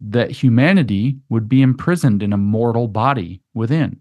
that 0.00 0.30
humanity 0.30 1.16
would 1.28 1.48
be 1.48 1.62
imprisoned 1.62 2.22
in 2.22 2.32
a 2.32 2.38
mortal 2.38 2.88
body 2.88 3.40
within. 3.54 4.00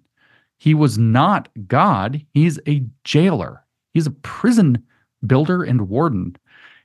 He 0.57 0.73
was 0.73 0.97
not 0.97 1.49
God, 1.67 2.25
he's 2.33 2.59
a 2.67 2.83
jailer. 3.03 3.63
He's 3.93 4.07
a 4.07 4.11
prison 4.11 4.83
builder 5.25 5.63
and 5.63 5.89
warden. 5.89 6.35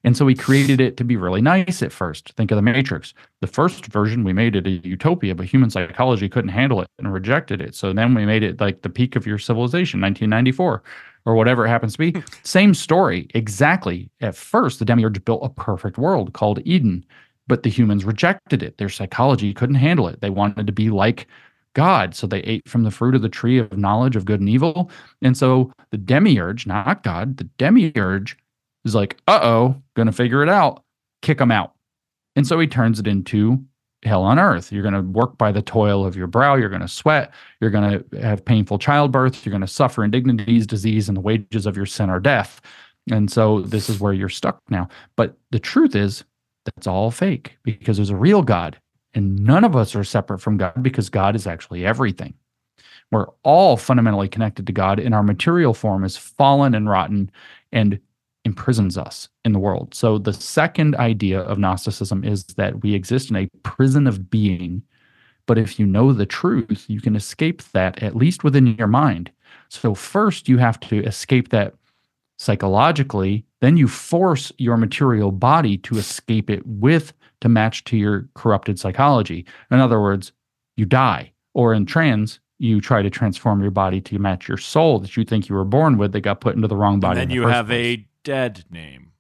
And 0.05 0.17
so 0.17 0.27
he 0.27 0.35
created 0.35 0.81
it 0.81 0.99
to 0.99 1.05
be 1.05 1.17
really 1.17 1.41
nice 1.41 1.83
at 1.83 1.91
first. 1.91 2.33
Think 2.37 2.51
of 2.51 2.57
the 2.57 2.63
Matrix. 2.63 3.15
The 3.41 3.47
first 3.47 3.87
version, 3.87 4.23
we 4.23 4.35
made 4.35 4.55
it 4.55 4.67
a 4.67 4.71
utopia, 4.87 5.35
but 5.35 5.47
human 5.47 5.71
psychology 5.71 6.29
couldn't 6.29 6.51
handle 6.51 6.83
it 6.83 6.89
and 6.99 7.13
rejected 7.13 7.63
it. 7.63 7.75
So 7.75 7.93
then 7.93 8.15
we 8.15 8.27
made 8.27 8.43
it 8.43 8.61
like 8.61 8.83
the 8.83 8.91
peak 8.91 9.17
of 9.17 9.27
your 9.27 9.39
civilization, 9.39 10.01
1994 10.03 10.83
or 11.27 11.35
whatever 11.35 11.65
it 11.65 11.71
happens 11.71 11.95
to 11.95 11.99
be. 11.99 12.11
Hmm. 12.13 12.21
Same 12.43 12.75
story, 12.75 13.29
exactly. 13.35 14.11
At 14.21 14.37
first, 14.37 14.79
the 14.79 14.85
demiurge 14.85 15.25
built 15.25 15.45
a 15.45 15.49
perfect 15.49 15.99
world 15.99 16.33
called 16.35 16.61
Eden, 16.65 17.05
but 17.47 17.63
the 17.63 17.71
humans 17.71 18.05
rejected 18.05 18.63
it. 18.63 18.79
Their 18.79 18.89
psychology 18.89 19.53
couldn't 19.53 19.75
handle 19.77 20.09
it. 20.09 20.21
They 20.21 20.31
wanted 20.31 20.67
to 20.67 20.73
be 20.73 20.91
like 20.91 21.27
God. 21.75 22.15
So 22.15 22.27
they 22.27 22.41
ate 22.41 22.69
from 22.69 22.85
the 22.85 22.91
fruit 22.91 23.15
of 23.15 23.23
the 23.23 23.29
tree 23.29 23.59
of 23.59 23.77
knowledge 23.77 24.17
of 24.17 24.25
good 24.25 24.41
and 24.41 24.49
evil. 24.49 24.91
And 25.23 25.37
so 25.37 25.73
the 25.91 25.99
demiurge, 25.99 26.67
not 26.67 27.03
God, 27.03 27.37
the 27.37 27.49
demiurge 27.59 28.37
is 28.85 28.95
like, 28.95 29.19
uh 29.27 29.41
oh, 29.43 29.83
gonna 29.95 30.13
figure 30.13 30.43
it 30.43 30.49
out, 30.49 30.85
kick 31.23 31.39
them 31.39 31.51
out. 31.51 31.75
And 32.37 32.47
so 32.47 32.59
he 32.59 32.67
turns 32.67 32.99
it 32.99 33.07
into 33.07 33.65
hell 34.05 34.23
on 34.23 34.39
earth. 34.39 34.71
You're 34.73 34.83
going 34.83 34.95
to 34.95 35.03
work 35.03 35.39
by 35.39 35.53
the 35.53 35.63
toil 35.63 36.05
of 36.05 36.17
your 36.17 36.27
brow. 36.27 36.55
You're 36.55 36.69
going 36.69 36.83
to 36.83 36.89
sweat. 36.89 37.33
You're 37.61 37.71
going 37.71 38.05
to 38.11 38.21
have 38.21 38.45
painful 38.45 38.79
childbirth. 38.79 39.45
You're 39.45 39.51
going 39.51 39.61
to 39.63 39.67
suffer 39.67 40.05
indignities, 40.05 40.67
disease, 40.67 41.09
and 41.09 41.17
the 41.17 41.23
wages 41.23 41.67
of 41.67 41.77
your 41.77 41.87
sin 41.87 42.11
are 42.11 42.21
death. 42.21 42.61
And 43.11 43.31
so 43.31 43.61
this 43.61 43.89
is 43.89 44.01
where 44.01 44.13
you're 44.13 44.29
stuck 44.29 44.61
now. 44.69 44.89
But 45.17 45.37
the 45.51 45.59
truth 45.59 45.95
is, 45.95 46.25
that's 46.65 46.87
all 46.87 47.11
fake 47.11 47.59
because 47.63 47.97
there's 47.97 48.11
a 48.11 48.17
real 48.17 48.43
God. 48.43 48.79
And 49.15 49.39
none 49.39 49.65
of 49.65 49.77
us 49.77 49.95
are 49.95 50.05
separate 50.05 50.41
from 50.41 50.57
God 50.57 50.83
because 50.83 51.09
God 51.09 51.37
is 51.37 51.47
actually 51.47 51.87
everything. 51.87 52.35
We're 53.11 53.29
all 53.45 53.77
fundamentally 53.77 54.29
connected 54.29 54.67
to 54.67 54.73
God, 54.73 54.99
and 54.99 55.15
our 55.15 55.23
material 55.23 55.73
form 55.73 56.05
is 56.05 56.17
fallen 56.17 56.75
and 56.75 56.89
rotten 56.89 57.31
and 57.71 58.01
imprisons 58.45 58.99
us 58.99 59.29
in 59.45 59.53
the 59.53 59.59
world. 59.59 59.95
So, 59.95 60.19
the 60.19 60.33
second 60.33 60.97
idea 60.97 61.41
of 61.41 61.59
Gnosticism 61.59 62.25
is 62.25 62.45
that 62.57 62.83
we 62.83 62.95
exist 62.95 63.31
in 63.31 63.37
a 63.37 63.49
prison 63.63 64.07
of 64.07 64.31
being. 64.31 64.83
But 65.47 65.59
if 65.59 65.79
you 65.79 65.87
know 65.87 66.13
the 66.13 66.27
truth, 66.27 66.87
you 66.89 67.01
can 67.01 67.15
escape 67.15 67.63
that 67.73 68.03
at 68.03 68.17
least 68.17 68.45
within 68.45 68.67
your 68.77 68.87
mind. 68.87 69.31
So, 69.69 69.95
first, 69.95 70.49
you 70.49 70.59
have 70.59 70.81
to 70.81 71.05
escape 71.05 71.51
that 71.51 71.75
psychologically, 72.39 73.45
then 73.65 73.77
you 73.77 73.89
force 73.89 74.53
your 74.59 74.77
material 74.77 75.33
body 75.33 75.79
to 75.79 75.97
escape 75.97 76.51
it 76.51 76.67
with 76.67 77.13
to 77.41 77.49
match 77.49 77.85
to 77.85 77.97
your 77.97 78.29
corrupted 78.35 78.79
psychology. 78.79 79.47
In 79.71 79.81
other 79.81 80.01
words, 80.01 80.33
you 80.77 80.87
die. 80.87 81.33
Or 81.55 81.73
in 81.73 81.87
trans, 81.87 82.41
you 82.59 82.81
try 82.81 83.03
to 83.03 83.11
transform 83.11 83.63
your 83.63 83.71
body 83.71 84.01
to 84.03 84.19
match 84.19 84.49
your 84.49 84.59
soul 84.59 84.99
that 85.01 85.17
you 85.17 85.25
think 85.25 85.49
you 85.49 85.55
were 85.55 85.65
born 85.65 85.99
with 85.99 86.13
that 86.13 86.21
got 86.23 86.41
put 86.41 86.57
into 86.57 86.69
the 86.69 86.77
wrong 86.77 87.01
body. 87.01 87.21
And 87.21 87.31
then 87.31 87.37
the 87.37 87.43
you 87.43 87.47
have 87.49 87.67
place. 87.67 87.99
a 87.99 88.07
dead 88.25 88.65
name. 88.71 89.13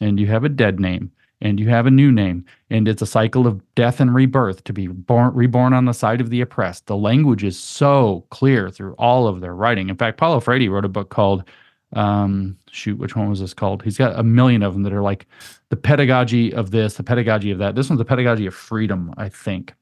And 0.00 0.20
you 0.20 0.26
have 0.26 0.44
a 0.44 0.48
dead 0.48 0.78
name. 0.80 1.10
And 1.40 1.60
you 1.60 1.68
have 1.68 1.86
a 1.86 1.90
new 1.90 2.10
name. 2.10 2.44
And 2.68 2.88
it's 2.88 3.00
a 3.00 3.06
cycle 3.06 3.46
of 3.46 3.62
death 3.74 4.00
and 4.00 4.14
rebirth 4.14 4.64
to 4.64 4.72
be 4.72 4.88
born 4.88 5.32
reborn 5.34 5.72
on 5.72 5.84
the 5.84 5.92
side 5.92 6.20
of 6.20 6.30
the 6.30 6.40
oppressed. 6.40 6.86
The 6.86 6.96
language 6.96 7.44
is 7.44 7.58
so 7.58 8.26
clear 8.30 8.70
through 8.70 8.94
all 8.94 9.28
of 9.28 9.40
their 9.40 9.54
writing. 9.54 9.88
In 9.88 9.96
fact, 9.96 10.18
Paulo 10.18 10.40
Freire 10.40 10.70
wrote 10.70 10.84
a 10.84 10.88
book 10.88 11.10
called 11.10 11.44
um 11.94 12.58
shoot 12.70 12.98
which 12.98 13.16
one 13.16 13.30
was 13.30 13.40
this 13.40 13.54
called? 13.54 13.82
He's 13.82 13.96
got 13.96 14.18
a 14.18 14.22
million 14.22 14.62
of 14.62 14.74
them 14.74 14.82
that 14.82 14.92
are 14.92 15.02
like 15.02 15.26
the 15.70 15.76
pedagogy 15.76 16.52
of 16.52 16.70
this 16.70 16.94
the 16.94 17.02
pedagogy 17.02 17.50
of 17.50 17.58
that. 17.58 17.74
This 17.74 17.88
one's 17.88 17.98
the 17.98 18.04
pedagogy 18.04 18.46
of 18.46 18.54
freedom 18.54 19.12
i 19.16 19.28
think. 19.28 19.74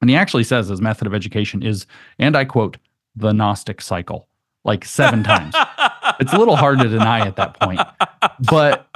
And 0.00 0.10
he 0.10 0.16
actually 0.16 0.44
says 0.44 0.68
his 0.68 0.82
method 0.82 1.06
of 1.06 1.14
education 1.14 1.62
is 1.62 1.86
and 2.18 2.36
i 2.36 2.44
quote 2.44 2.76
the 3.16 3.32
gnostic 3.32 3.80
cycle 3.80 4.28
like 4.64 4.84
seven 4.84 5.22
times. 5.22 5.54
It's 6.20 6.32
a 6.32 6.38
little 6.38 6.56
hard 6.56 6.78
to 6.80 6.88
deny 6.88 7.26
at 7.26 7.36
that 7.36 7.58
point 7.60 7.80
but 8.40 8.86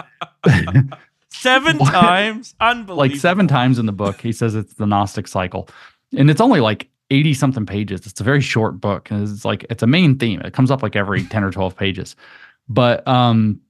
seven 1.31 1.79
times, 1.79 2.55
unbelievable. 2.61 2.97
like 2.97 3.17
seven 3.17 3.49
times 3.49 3.79
in 3.79 3.87
the 3.87 3.93
book 3.93 4.21
he 4.21 4.33
says 4.33 4.55
it's 4.55 4.75
the 4.75 4.87
gnostic 4.87 5.29
cycle. 5.29 5.69
And 6.17 6.31
it's 6.31 6.41
only 6.41 6.61
like 6.61 6.89
80 7.11 7.35
something 7.35 7.67
pages. 7.67 8.07
It's 8.07 8.21
a 8.21 8.25
very 8.25 8.41
short 8.41 8.81
book 8.81 9.09
it's 9.11 9.45
like 9.45 9.65
it's 9.71 9.83
a 9.83 9.87
main 9.87 10.19
theme. 10.19 10.41
It 10.43 10.53
comes 10.53 10.71
up 10.71 10.83
like 10.83 10.97
every 10.97 11.25
10 11.25 11.45
or 11.45 11.51
12 11.51 11.77
pages. 11.77 12.17
But 12.69 13.07
um 13.09 13.61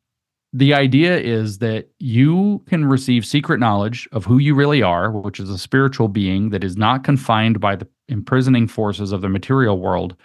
the 0.55 0.73
idea 0.73 1.19
is 1.19 1.59
that 1.59 1.91
you 1.99 2.63
can 2.67 2.87
receive 2.87 3.27
secret 3.27 3.61
knowledge 3.61 4.09
of 4.13 4.25
who 4.25 4.39
you 4.39 4.55
really 4.55 4.83
are 4.83 5.11
which 5.11 5.39
is 5.39 5.51
a 5.51 5.59
spiritual 5.59 6.09
being 6.09 6.51
that 6.51 6.65
is 6.65 6.77
not 6.77 7.05
confined 7.05 7.61
by 7.61 7.77
the 7.77 7.87
imprisoning 8.09 8.67
forces 8.67 9.13
of 9.13 9.21
the 9.21 9.29
material 9.29 9.79
world. 9.79 10.17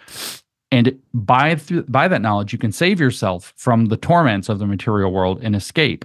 And 0.72 0.98
by 1.12 1.54
th- 1.54 1.84
by 1.88 2.08
that 2.08 2.22
knowledge 2.22 2.52
you 2.52 2.58
can 2.58 2.72
save 2.72 2.98
yourself 2.98 3.52
from 3.56 3.86
the 3.86 3.96
torments 3.96 4.48
of 4.48 4.58
the 4.58 4.66
material 4.66 5.12
world 5.12 5.38
and 5.42 5.54
escape. 5.54 6.04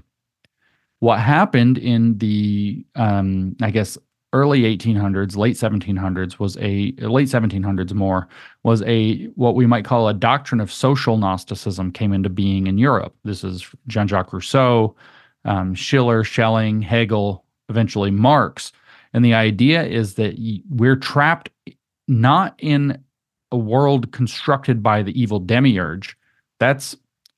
What 0.99 1.19
happened 1.19 1.77
in 1.77 2.18
the 2.19 2.86
um, 2.95 3.56
i 3.61 3.72
guess 3.72 3.98
early 4.31 4.61
1800s 4.61 5.35
late 5.35 5.56
1700s 5.56 6.38
was 6.38 6.56
a 6.57 6.93
late 6.99 7.27
1700s 7.27 7.93
more 7.93 8.27
was 8.64 8.84
a 8.84 9.26
what 9.30 9.56
we 9.56 9.65
might 9.65 9.85
call 9.85 10.07
a 10.07 10.14
doctrine 10.14 10.61
of 10.61 10.72
social 10.72 11.18
gnosticism 11.18 11.91
came 11.91 12.14
into 12.14 12.30
being 12.30 12.68
in 12.68 12.77
europe. 12.77 13.15
This 13.23 13.43
is 13.43 13.68
jean-jacques 13.88 14.31
rousseau 14.31 14.95
um, 15.45 15.73
schiller 15.73 16.23
schelling 16.23 16.81
hegel 16.81 17.43
eventually 17.69 18.11
marx. 18.11 18.72
And 19.14 19.23
the 19.23 19.34
idea 19.34 19.84
is 19.84 20.15
that 20.15 20.35
we're 20.69 20.95
trapped 20.95 21.49
not 22.07 22.56
in 22.60 23.03
a 23.51 23.57
world 23.57 24.11
constructed 24.11 24.84
by 24.84 25.01
the 25.01 25.19
evil 25.19 25.39
demiurge. 25.39 26.15
That's 26.60 26.95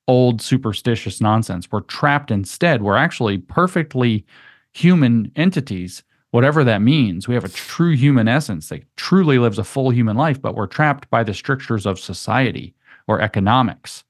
old 0.07 0.41
superstitious 0.41 1.21
nonsense. 1.21 1.71
We're 1.71 1.81
trapped 1.81 2.31
instead. 2.31 2.81
We're 2.81 2.97
actually 2.97 3.37
perfectly 3.37 4.25
human 4.73 5.31
entities 5.35 6.03
whatever 6.31 6.63
that 6.63 6.81
means. 6.81 7.27
We 7.27 7.35
have 7.35 7.45
a 7.45 7.49
true 7.49 7.95
human 7.95 8.27
essence 8.27 8.69
that 8.69 8.83
truly 8.97 9.37
lives 9.37 9.59
a 9.59 9.63
full 9.63 9.91
human 9.91 10.17
life, 10.17 10.41
but 10.41 10.55
we're 10.55 10.67
trapped 10.67 11.09
by 11.09 11.23
the 11.23 11.33
strictures 11.33 11.85
of 11.85 11.99
society 11.99 12.73
or 13.07 13.21
economics 13.21 14.03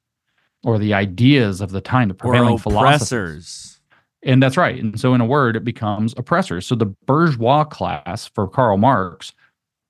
or 0.64 0.78
the 0.78 0.94
ideas 0.94 1.62
of 1.62 1.72
the 1.72 1.82
time, 1.82 2.08
the 2.08 2.14
prevailing 2.14 2.58
philosophies. 2.58 3.12
oppressors. 3.12 3.80
And 4.24 4.42
that's 4.42 4.58
right. 4.58 4.82
And 4.82 5.00
so, 5.00 5.16
in 5.16 5.22
a 5.22 5.26
word, 5.26 5.56
it 5.56 5.64
becomes 5.64 6.14
oppressors. 6.16 6.68
So, 6.68 6.76
the 6.76 6.86
bourgeois 6.86 7.64
class 7.64 8.28
for 8.28 8.48
Karl 8.48 8.78
Marx 8.78 9.34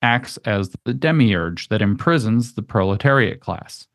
acts 0.00 0.38
as 0.38 0.70
the 0.84 0.94
demiurge 0.94 1.68
that 1.68 1.82
imprisons 1.82 2.54
the 2.54 2.62
proletariat 2.62 3.40
class. 3.40 3.86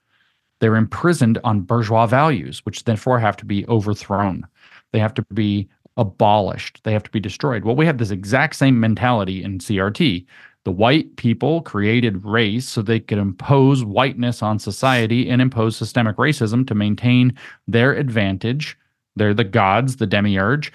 They're 0.60 0.76
imprisoned 0.76 1.40
on 1.44 1.62
bourgeois 1.62 2.06
values, 2.06 2.66
which 2.66 2.84
therefore 2.84 3.20
have 3.20 3.38
to 3.38 3.46
be 3.46 3.66
overthrown. 3.68 4.48
They 4.92 5.00
have 5.00 5.14
to 5.16 5.26
be 5.34 5.68
abolished. 5.98 6.82
They 6.84 6.94
have 6.94 7.04
to 7.04 7.12
be 7.12 7.20
destroyed. 7.20 7.66
Well, 7.66 7.76
we 7.76 7.86
have 7.86 7.98
this 7.98 8.12
exact 8.12 8.56
same 8.56 8.80
mentality 8.80 9.44
in 9.44 9.60
CRT. 9.60 10.26
The 10.66 10.72
white 10.72 11.16
people 11.16 11.62
created 11.62 12.26
race 12.26 12.68
so 12.68 12.82
they 12.82 13.00
could 13.00 13.18
impose 13.18 13.86
whiteness 13.86 14.44
on 14.44 14.60
society 14.60 15.30
and 15.30 15.42
impose 15.42 15.78
systemic 15.78 16.18
racism 16.18 16.68
to 16.68 16.76
maintain 16.76 17.38
their 17.68 17.94
advantage. 17.94 18.78
They're 19.16 19.34
the 19.34 19.44
gods, 19.44 19.96
the 19.96 20.06
demiurge, 20.06 20.74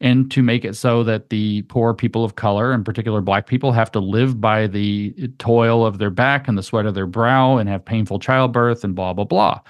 and 0.00 0.30
to 0.32 0.42
make 0.42 0.64
it 0.64 0.74
so 0.74 1.04
that 1.04 1.30
the 1.30 1.62
poor 1.62 1.94
people 1.94 2.24
of 2.24 2.34
color, 2.34 2.72
in 2.72 2.82
particular 2.82 3.20
black 3.20 3.46
people, 3.46 3.70
have 3.70 3.92
to 3.92 4.00
live 4.00 4.40
by 4.40 4.66
the 4.66 5.12
toil 5.38 5.86
of 5.86 5.98
their 5.98 6.10
back 6.10 6.48
and 6.48 6.58
the 6.58 6.62
sweat 6.62 6.86
of 6.86 6.94
their 6.94 7.06
brow 7.06 7.56
and 7.56 7.68
have 7.68 7.84
painful 7.84 8.18
childbirth 8.18 8.82
and 8.82 8.94
blah, 8.94 9.12
blah, 9.12 9.24
blah. 9.24 9.60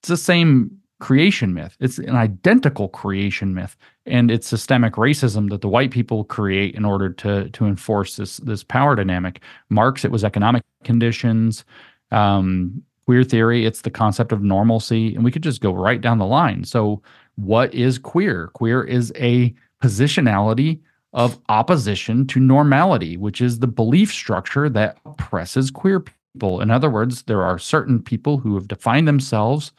It's 0.00 0.08
the 0.08 0.16
same 0.16 0.81
creation 1.02 1.52
myth. 1.52 1.76
It's 1.80 1.98
an 1.98 2.14
identical 2.14 2.88
creation 2.88 3.54
myth, 3.54 3.76
and 4.06 4.30
it's 4.30 4.46
systemic 4.46 4.94
racism 4.94 5.50
that 5.50 5.60
the 5.60 5.68
white 5.68 5.90
people 5.90 6.22
create 6.22 6.76
in 6.76 6.84
order 6.84 7.10
to 7.10 7.50
to 7.50 7.66
enforce 7.66 8.14
this 8.16 8.36
this 8.36 8.62
power 8.62 8.94
dynamic. 8.94 9.42
Marx, 9.68 10.04
it 10.04 10.12
was 10.12 10.22
economic 10.22 10.62
conditions. 10.84 11.64
Um, 12.12 12.84
queer 13.04 13.24
theory, 13.24 13.66
it's 13.66 13.82
the 13.82 13.90
concept 13.90 14.30
of 14.30 14.42
normalcy, 14.42 15.12
and 15.16 15.24
we 15.24 15.32
could 15.32 15.42
just 15.42 15.60
go 15.60 15.74
right 15.74 16.00
down 16.00 16.18
the 16.18 16.24
line. 16.24 16.62
So, 16.62 17.02
what 17.34 17.74
is 17.74 17.98
queer? 17.98 18.50
Queer 18.54 18.84
is 18.84 19.12
a 19.16 19.52
positionality 19.82 20.78
of 21.14 21.36
opposition 21.48 22.28
to 22.28 22.38
normality, 22.38 23.16
which 23.16 23.40
is 23.40 23.58
the 23.58 23.66
belief 23.66 24.12
structure 24.12 24.68
that 24.68 24.98
oppresses 25.04 25.68
queer 25.68 25.98
people. 25.98 26.60
In 26.60 26.70
other 26.70 26.88
words, 26.88 27.24
there 27.24 27.42
are 27.42 27.58
certain 27.58 28.00
people 28.00 28.38
who 28.38 28.54
have 28.54 28.68
defined 28.68 29.08
themselves 29.08 29.72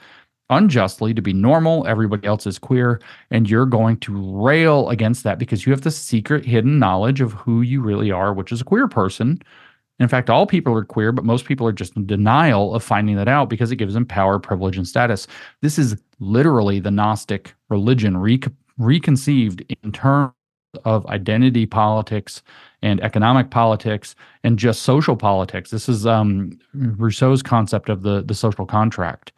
unjustly 0.56 1.14
to 1.14 1.22
be 1.22 1.34
normal, 1.34 1.86
everybody 1.88 2.28
else 2.28 2.48
is 2.48 2.60
queer, 2.60 3.02
and 3.32 3.50
you're 3.50 3.66
going 3.66 3.98
to 3.98 4.42
rail 4.42 4.90
against 4.90 5.24
that 5.24 5.40
because 5.40 5.66
you 5.66 5.72
have 5.72 5.82
the 5.82 5.92
secret 5.92 6.46
hidden 6.46 6.80
knowledge 6.80 7.22
of 7.22 7.34
who 7.34 7.62
you 7.62 7.82
really 7.82 8.12
are, 8.12 8.34
which 8.34 8.52
is 8.52 8.62
a 8.62 8.66
queer 8.66 8.88
person. 8.88 9.42
In 10.00 10.08
fact, 10.08 10.30
all 10.30 10.48
people 10.48 10.74
are 10.74 10.84
queer, 10.84 11.12
but 11.12 11.26
most 11.26 11.46
people 11.46 11.68
are 11.68 11.72
just 11.72 11.96
in 11.96 12.06
denial 12.06 12.74
of 12.74 12.84
finding 12.84 13.16
that 13.18 13.28
out 13.28 13.50
because 13.50 13.72
it 13.72 13.76
gives 13.76 13.94
them 13.94 14.06
power, 14.06 14.40
privilege, 14.40 14.78
and 14.78 14.88
status. 14.88 15.28
This 15.62 15.78
is 15.78 15.96
literally 16.20 16.80
the 16.80 16.92
Gnostic 16.92 17.54
religion 17.70 18.18
re- 18.18 18.42
reconceived 18.78 19.64
in 19.84 19.92
terms 19.92 20.34
of 20.86 21.06
identity 21.08 21.66
politics 21.66 22.42
and 22.82 23.00
economic 23.02 23.50
politics 23.52 24.16
and 24.44 24.58
just 24.58 24.82
social 24.82 25.16
politics. 25.16 25.70
This 25.70 25.88
is 25.88 26.06
um, 26.06 26.58
Rousseau's 26.74 27.44
concept 27.44 27.90
of 27.90 28.02
the 28.02 28.24
the 28.24 28.34
social 28.34 28.66
contract. 28.66 29.32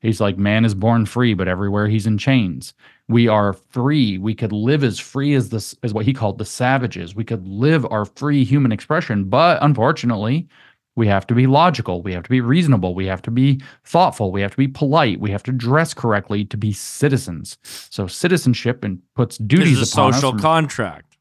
He's 0.00 0.20
like, 0.20 0.38
man 0.38 0.64
is 0.64 0.74
born 0.74 1.04
free, 1.06 1.34
but 1.34 1.48
everywhere 1.48 1.86
he's 1.86 2.06
in 2.06 2.16
chains. 2.18 2.72
We 3.08 3.28
are 3.28 3.52
free. 3.52 4.18
We 4.18 4.34
could 4.34 4.52
live 4.52 4.82
as 4.82 4.98
free 4.98 5.34
as 5.34 5.50
this, 5.50 5.74
as 5.82 5.92
what 5.92 6.04
he 6.06 6.12
called 6.14 6.38
the 6.38 6.44
savages. 6.44 7.14
We 7.14 7.24
could 7.24 7.46
live 7.46 7.84
our 7.90 8.04
free 8.04 8.44
human 8.44 8.72
expression, 8.72 9.24
but 9.24 9.62
unfortunately, 9.62 10.48
we 10.96 11.06
have 11.06 11.26
to 11.28 11.34
be 11.34 11.46
logical. 11.46 12.02
We 12.02 12.12
have 12.14 12.22
to 12.24 12.30
be 12.30 12.40
reasonable. 12.40 12.94
We 12.94 13.06
have 13.06 13.22
to 13.22 13.30
be 13.30 13.62
thoughtful. 13.84 14.32
We 14.32 14.40
have 14.40 14.50
to 14.52 14.56
be 14.56 14.68
polite. 14.68 15.20
We 15.20 15.30
have 15.30 15.42
to 15.44 15.52
dress 15.52 15.94
correctly 15.94 16.44
to 16.46 16.56
be 16.56 16.72
citizens. 16.72 17.58
So 17.62 18.06
citizenship 18.06 18.82
and 18.84 19.00
puts 19.14 19.38
duties 19.38 19.78
This 19.78 19.88
is 19.88 19.94
a 19.94 20.00
upon 20.00 20.12
social 20.14 20.34
us 20.34 20.40
contract. 20.40 21.16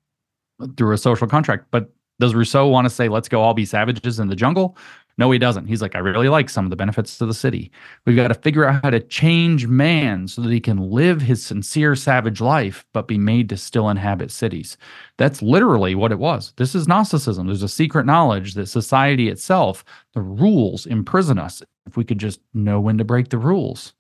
through 0.78 0.94
a 0.94 0.98
social 0.98 1.28
contract. 1.28 1.66
But 1.72 1.92
Does 2.20 2.34
Rousseau 2.36 2.68
want 2.68 2.86
to 2.86 2.90
say, 2.90 3.10
let's 3.10 3.30
go 3.30 3.42
all 3.42 3.54
be 3.54 3.66
savages 3.66 4.20
in 4.20 4.28
the 4.28 4.36
jungle? 4.36 4.76
No, 5.20 5.30
he 5.32 5.38
doesn't. 5.38 5.68
He's 5.68 5.82
like, 5.82 5.96
I 5.96 6.00
really 6.00 6.30
like 6.30 6.50
some 6.50 6.66
of 6.66 6.70
the 6.70 6.78
benefits 6.78 7.18
to 7.18 7.26
the 7.26 7.34
city. 7.34 7.74
We've 8.06 8.16
got 8.16 8.30
to 8.30 8.34
figure 8.34 8.64
out 8.64 8.82
how 8.82 8.90
to 8.90 9.02
change 9.02 9.68
man 9.68 10.30
so 10.30 10.42
that 10.42 10.50
he 10.50 10.62
can 10.62 10.78
live 10.78 11.22
his 11.22 11.46
sincere 11.46 11.94
savage 11.98 12.40
life, 12.40 12.86
but 12.94 13.10
be 13.10 13.18
made 13.18 13.50
to 13.50 13.58
still 13.58 13.90
inhabit 13.90 14.32
cities. 14.32 14.78
That's 15.18 15.42
literally 15.42 15.94
what 15.94 16.14
it 16.14 16.20
was. 16.20 16.54
This 16.56 16.74
is 16.74 16.88
Gnosticism. 16.88 17.48
There's 17.48 17.64
a 17.64 17.68
secret 17.68 18.06
knowledge 18.06 18.54
that 18.54 18.68
society 18.68 19.28
itself, 19.28 19.84
the 20.14 20.22
rules 20.22 20.86
imprison 20.86 21.38
us. 21.38 21.62
If 21.86 21.98
we 21.98 22.06
could 22.06 22.20
just 22.20 22.40
know 22.54 22.80
when 22.80 22.98
to 22.98 23.04
break 23.04 23.28
the 23.28 23.38
rules, 23.38 23.94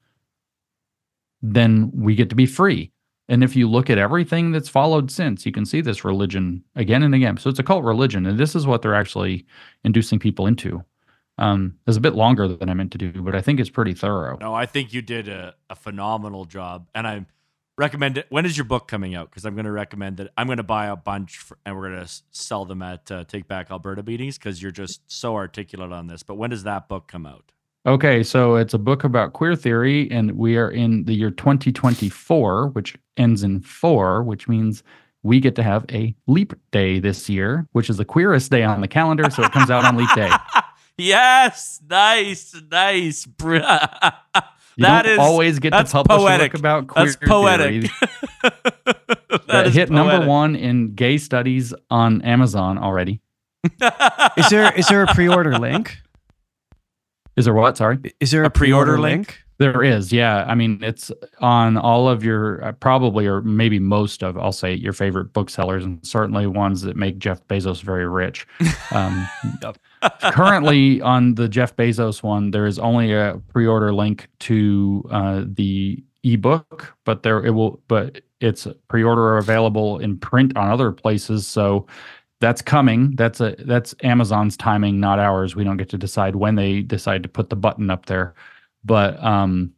then 1.41 1.91
we 1.93 2.15
get 2.15 2.29
to 2.29 2.35
be 2.35 2.45
free. 2.45 2.93
And 3.27 3.43
if 3.43 3.57
you 3.57 3.69
look 3.69 3.89
at 3.89 3.97
everything 3.97 4.51
that's 4.53 4.69
followed 4.69 5.11
since, 5.11 5.45
you 5.45 5.51
can 5.51 5.65
see 5.65 5.81
this 5.81 6.05
religion 6.05 6.63
again 6.77 7.03
and 7.03 7.13
again. 7.13 7.35
So 7.35 7.49
it's 7.49 7.59
a 7.59 7.63
cult 7.63 7.83
religion, 7.83 8.25
and 8.25 8.39
this 8.39 8.55
is 8.55 8.65
what 8.65 8.81
they're 8.81 8.95
actually 8.95 9.45
inducing 9.83 10.17
people 10.17 10.47
into. 10.47 10.81
Um, 11.39 11.77
it's 11.87 11.95
a 11.95 12.01
bit 12.01 12.15
longer 12.15 12.49
than 12.49 12.69
I 12.69 12.73
meant 12.73 12.91
to 12.91 12.97
do, 12.97 13.21
but 13.21 13.33
I 13.33 13.41
think 13.41 13.61
it's 13.61 13.69
pretty 13.69 13.93
thorough. 13.93 14.37
No, 14.39 14.53
I 14.53 14.65
think 14.65 14.93
you 14.93 15.01
did 15.01 15.29
a, 15.29 15.55
a 15.69 15.75
phenomenal 15.75 16.43
job, 16.43 16.89
and 16.93 17.07
I 17.07 17.25
recommend 17.77 18.17
it. 18.17 18.25
When 18.29 18.45
is 18.45 18.57
your 18.57 18.65
book 18.65 18.89
coming 18.89 19.15
out? 19.15 19.29
Because 19.31 19.45
I'm 19.45 19.55
going 19.55 19.65
to 19.65 19.71
recommend 19.71 20.17
that. 20.17 20.31
I'm 20.37 20.47
going 20.47 20.57
to 20.57 20.63
buy 20.63 20.87
a 20.87 20.97
bunch, 20.97 21.37
for, 21.37 21.57
and 21.65 21.77
we're 21.77 21.91
going 21.91 22.05
to 22.05 22.13
sell 22.31 22.65
them 22.65 22.81
at 22.81 23.09
uh, 23.09 23.23
Take 23.23 23.47
Back 23.47 23.71
Alberta 23.71 24.03
meetings 24.03 24.37
because 24.37 24.61
you're 24.61 24.71
just 24.71 25.01
so 25.07 25.35
articulate 25.35 25.93
on 25.93 26.07
this. 26.07 26.23
But 26.23 26.35
when 26.35 26.49
does 26.49 26.63
that 26.63 26.89
book 26.89 27.07
come 27.07 27.25
out? 27.25 27.53
Okay, 27.85 28.21
so 28.21 28.55
it's 28.55 28.73
a 28.73 28.77
book 28.77 29.05
about 29.05 29.31
queer 29.31 29.55
theory, 29.55 30.11
and 30.11 30.33
we 30.33 30.57
are 30.57 30.69
in 30.69 31.05
the 31.05 31.13
year 31.13 31.31
2024, 31.31 32.67
which 32.67 32.97
ends 33.15 33.43
in 33.43 33.61
four, 33.61 34.23
which 34.23 34.49
means 34.49 34.83
we 35.23 35.39
get 35.39 35.55
to 35.55 35.63
have 35.63 35.85
a 35.89 36.13
leap 36.27 36.53
day 36.71 36.99
this 36.99 37.29
year, 37.29 37.65
which 37.71 37.89
is 37.89 37.95
the 37.95 38.03
queerest 38.03 38.51
day 38.51 38.63
on 38.63 38.81
the 38.81 38.87
calendar. 38.89 39.29
So 39.29 39.43
it 39.43 39.53
comes 39.53 39.71
out 39.71 39.85
on 39.85 39.95
leap 39.95 40.13
day. 40.15 40.29
yes, 40.99 41.81
nice, 41.87 42.55
nice. 42.69 43.25
you 43.25 43.59
that 43.59 45.03
don't 45.03 45.05
is, 45.07 45.19
always 45.19 45.59
get 45.59 45.71
to 45.71 45.83
publish 45.83 46.17
poetic. 46.17 46.53
a 46.53 46.57
about 46.57 46.87
queer 46.87 47.05
that's 47.05 47.15
poetic. 47.17 47.89
that, 48.43 49.47
that 49.47 49.65
hit 49.67 49.89
poetic. 49.89 49.91
number 49.91 50.27
one 50.27 50.55
in 50.55 50.93
gay 50.95 51.17
studies 51.17 51.73
on 51.89 52.21
Amazon 52.21 52.77
already. 52.77 53.21
is 54.37 54.49
there 54.49 54.73
is 54.77 54.87
there 54.87 55.03
a 55.03 55.13
pre-order 55.13 55.57
link? 55.57 55.97
Is 57.35 57.45
there 57.45 57.53
what? 57.53 57.77
Sorry. 57.77 57.97
Is 58.19 58.31
there 58.31 58.43
a, 58.43 58.47
a 58.47 58.49
pre-order, 58.49 58.93
pre-order 58.93 59.01
link? 59.01 59.27
link? 59.27 59.39
There 59.59 59.83
is, 59.83 60.13
yeah. 60.13 60.45
I 60.47 60.55
mean, 60.55 60.81
it's 60.81 61.11
on 61.39 61.75
all 61.75 62.07
of 62.07 62.23
your 62.23 62.63
uh, 62.63 62.71
probably 62.71 63.27
or 63.27 63.41
maybe 63.41 63.77
most 63.77 64.23
of 64.23 64.37
I'll 64.37 64.53
say 64.53 64.73
your 64.73 64.93
favorite 64.93 65.33
booksellers, 65.33 65.83
and 65.83 65.99
certainly 66.07 66.47
ones 66.47 66.81
that 66.83 66.95
make 66.95 67.19
Jeff 67.19 67.45
Bezos 67.47 67.81
very 67.81 68.07
rich. 68.07 68.47
Um, 68.91 69.27
currently, 70.31 71.01
on 71.01 71.35
the 71.35 71.47
Jeff 71.47 71.75
Bezos 71.75 72.23
one, 72.23 72.51
there 72.51 72.65
is 72.65 72.79
only 72.79 73.13
a 73.13 73.41
pre-order 73.49 73.93
link 73.93 74.27
to 74.39 75.03
uh, 75.11 75.43
the 75.45 76.03
ebook, 76.23 76.93
but 77.05 77.23
there 77.23 77.45
it 77.45 77.51
will, 77.51 77.81
but 77.87 78.21
it's 78.41 78.67
pre-order 78.87 79.37
available 79.37 79.99
in 79.99 80.17
print 80.17 80.55
on 80.57 80.69
other 80.69 80.91
places. 80.91 81.47
So 81.47 81.87
that's 82.41 82.61
coming. 82.61 83.15
That's 83.15 83.41
a 83.41 83.55
that's 83.59 83.95
Amazon's 84.03 84.55
timing, 84.55 84.99
not 84.99 85.19
ours. 85.19 85.55
We 85.55 85.63
don't 85.63 85.77
get 85.77 85.89
to 85.89 85.97
decide 85.97 86.35
when 86.35 86.55
they 86.55 86.81
decide 86.81 87.23
to 87.23 87.29
put 87.29 87.49
the 87.49 87.55
button 87.55 87.89
up 87.89 88.05
there, 88.05 88.33
but 88.83 89.21
um, 89.23 89.73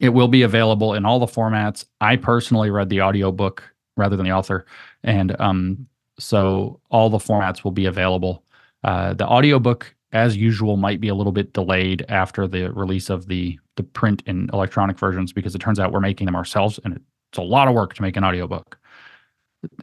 it 0.00 0.10
will 0.10 0.28
be 0.28 0.42
available 0.42 0.94
in 0.94 1.04
all 1.04 1.18
the 1.18 1.26
formats. 1.26 1.84
I 2.00 2.16
personally 2.16 2.70
read 2.70 2.88
the 2.88 3.02
audiobook 3.02 3.62
rather 3.96 4.16
than 4.16 4.24
the 4.24 4.32
author, 4.32 4.66
and 5.02 5.38
um, 5.40 5.86
so 6.18 6.80
all 6.90 7.10
the 7.10 7.18
formats 7.18 7.64
will 7.64 7.70
be 7.72 7.86
available. 7.86 8.43
Uh, 8.84 9.14
the 9.14 9.26
audiobook, 9.26 9.94
as 10.12 10.36
usual, 10.36 10.76
might 10.76 11.00
be 11.00 11.08
a 11.08 11.14
little 11.14 11.32
bit 11.32 11.52
delayed 11.52 12.04
after 12.08 12.46
the 12.46 12.72
release 12.72 13.10
of 13.10 13.26
the 13.26 13.58
the 13.76 13.82
print 13.82 14.22
and 14.26 14.48
electronic 14.52 14.96
versions 14.98 15.32
because 15.32 15.54
it 15.56 15.58
turns 15.58 15.80
out 15.80 15.90
we're 15.90 15.98
making 15.98 16.26
them 16.26 16.36
ourselves, 16.36 16.78
and 16.84 16.94
it's 16.94 17.38
a 17.38 17.42
lot 17.42 17.66
of 17.66 17.74
work 17.74 17.94
to 17.94 18.02
make 18.02 18.16
an 18.16 18.22
audiobook 18.22 18.78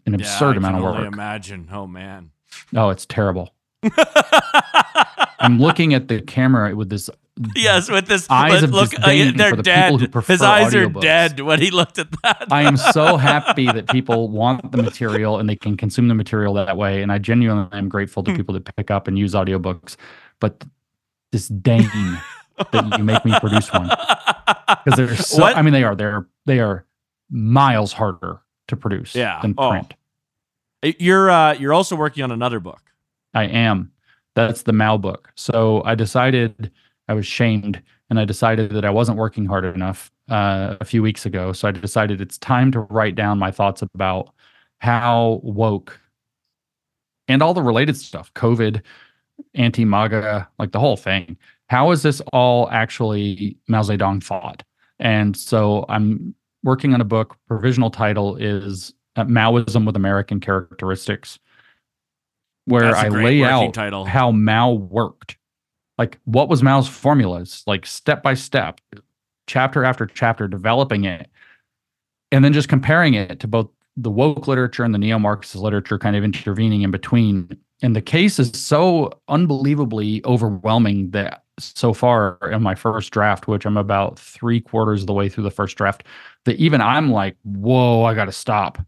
an 0.06 0.14
absurd 0.14 0.53
yeah, 0.53 0.57
amount 0.57 0.78
of 0.78 0.84
work. 0.84 1.14
Imagine, 1.14 1.68
oh 1.72 1.88
man, 1.88 2.32
oh 2.76 2.90
it's 2.90 3.06
terrible. 3.06 3.53
I'm 5.40 5.60
looking 5.60 5.94
at 5.94 6.07
the 6.07 6.22
camera 6.22 6.76
with 6.76 6.90
this. 6.90 7.10
Yes, 7.56 7.90
with 7.90 8.08
this 8.08 8.30
eyes 8.30 8.64
of 8.64 8.72
look, 8.72 8.92
disdain 8.92 9.30
uh, 9.30 9.38
they're 9.38 9.50
for 9.52 9.56
the 9.58 9.64
dead. 9.64 9.86
people 9.86 9.98
who 10.00 10.08
prefer 10.08 10.34
His 10.34 10.42
eyes 10.42 10.76
are 10.76 10.88
dead 10.88 11.40
when 11.40 11.60
he 11.60 11.72
looked 11.72 12.00
at 12.00 12.10
that. 12.24 12.48
I 12.52 12.64
am 12.64 12.78
so 12.78 13.18
happy 13.18 13.66
that 13.66 13.90
people 13.90 14.30
want 14.30 14.72
the 14.72 14.82
material 14.82 15.40
and 15.40 15.50
they 15.50 15.56
can 15.56 15.78
consume 15.78 16.08
the 16.08 16.16
material 16.16 16.54
that 16.56 16.78
way. 16.78 17.02
And 17.02 17.12
I 17.12 17.18
genuinely 17.18 17.68
am 17.72 17.90
grateful 17.90 18.24
to 18.24 18.32
hmm. 18.32 18.38
people 18.38 18.54
that 18.54 18.76
pick 18.76 18.92
up 18.92 19.08
and 19.08 19.18
use 19.18 19.34
audiobooks. 19.34 19.96
But 20.40 20.64
this 21.32 21.48
disdain 21.48 21.90
that 22.72 22.98
you 22.98 23.04
make 23.04 23.24
me 23.26 23.34
produce 23.40 23.72
one 23.72 23.90
because 24.68 24.98
they're 24.98 25.16
so. 25.16 25.42
What? 25.42 25.56
I 25.56 25.62
mean, 25.62 25.74
they 25.74 25.84
are. 25.84 25.96
They're 25.96 26.28
they 26.46 26.60
are 26.60 26.86
miles 27.30 27.94
harder 27.94 28.42
to 28.68 28.78
produce 28.78 29.16
yeah. 29.16 29.40
than 29.42 29.56
oh. 29.58 29.70
print. 29.70 29.94
Oh. 29.94 30.92
You're 31.00 31.30
uh, 31.30 31.54
you're 31.54 31.74
also 31.74 31.96
working 31.96 32.24
on 32.24 32.32
another 32.32 32.60
book. 32.60 32.82
I 33.34 33.44
am. 33.44 33.92
That's 34.36 34.64
the 34.64 34.74
Mao 34.74 34.98
book. 34.98 35.32
So 35.36 35.84
I 35.84 35.96
decided 35.96 36.72
I 37.12 37.14
was 37.14 37.28
shamed, 37.28 37.82
and 38.10 38.20
I 38.20 38.26
decided 38.26 38.72
that 38.72 38.86
I 38.86 38.90
wasn't 38.90 39.18
working 39.18 39.46
hard 39.46 39.66
enough 39.66 40.10
uh, 40.30 40.78
a 40.80 40.86
few 40.86 41.04
weeks 41.04 41.26
ago. 41.26 41.52
So 41.52 41.68
I 41.68 41.72
decided 41.72 42.22
it's 42.22 42.38
time 42.38 42.72
to 42.72 42.80
write 42.80 43.16
down 43.16 43.38
my 43.38 43.52
thoughts 43.52 43.82
about 43.82 44.34
how 44.80 45.42
woke 45.44 46.00
and 47.28 47.44
all 47.44 47.54
the 47.54 47.62
related 47.62 47.98
stuff, 47.98 48.34
COVID, 48.34 48.82
anti 49.56 49.84
MAGA, 49.84 50.48
like 50.58 50.72
the 50.72 50.80
whole 50.80 50.96
thing. 50.96 51.38
How 51.68 51.92
is 51.92 52.02
this 52.02 52.22
all 52.32 52.70
actually 52.72 53.58
Mao 53.68 53.82
Zedong 53.82 54.24
thought? 54.24 54.64
And 55.00 55.36
so 55.36 55.86
I'm 55.90 56.34
working 56.64 56.94
on 56.94 57.02
a 57.02 57.06
book. 57.06 57.36
Provisional 57.50 57.90
title 57.90 58.38
is 58.38 58.94
uh, 59.18 59.26
Maoism 59.26 59.86
with 59.86 59.98
American 59.98 60.40
Characteristics, 60.40 61.40
where 62.66 62.96
I 62.96 63.10
lay 63.10 63.44
out 63.44 63.74
title. 63.74 64.06
how 64.06 64.32
Mao 64.32 64.72
worked. 64.72 65.36
Like, 66.02 66.18
what 66.26 66.49
was 66.49 66.64
Mao's 66.64 66.88
formulas? 66.88 67.61
Like, 67.68 67.86
step 67.86 68.23
by 68.23 68.34
step, 68.34 68.82
chapter 69.45 69.86
after 69.86 70.07
chapter, 70.07 70.48
developing 70.48 71.03
it, 71.03 71.30
and 72.32 72.44
then 72.44 72.53
just 72.53 72.69
comparing 72.69 73.14
it 73.14 73.40
to 73.41 73.48
both 73.48 73.69
the 73.95 74.10
woke 74.10 74.48
literature 74.48 74.84
and 74.84 74.95
the 74.95 74.98
neo 74.98 75.19
Marxist 75.19 75.57
literature, 75.57 75.99
kind 75.99 76.15
of 76.15 76.23
intervening 76.23 76.82
in 76.82 76.90
between. 76.90 77.56
And 77.84 77.95
the 77.95 78.02
case 78.02 78.40
is 78.40 78.49
so 78.60 79.11
unbelievably 79.28 80.26
overwhelming 80.26 81.11
that 81.11 81.44
so 81.60 81.94
far 81.94 82.40
in 82.52 82.64
my 82.64 82.73
first 82.73 83.11
draft, 83.11 83.48
which 83.48 83.68
I'm 83.68 83.78
about 83.78 84.18
three 84.18 84.60
quarters 84.60 85.02
of 85.02 85.07
the 85.07 85.14
way 85.14 85.30
through 85.30 85.44
the 85.44 85.52
first 85.52 85.78
draft, 85.78 86.03
that 86.45 86.56
even 86.56 86.82
I'm 86.82 87.11
like, 87.11 87.38
whoa, 87.44 88.06
I 88.06 88.15
got 88.15 88.26
to 88.26 88.32
stop. 88.32 88.84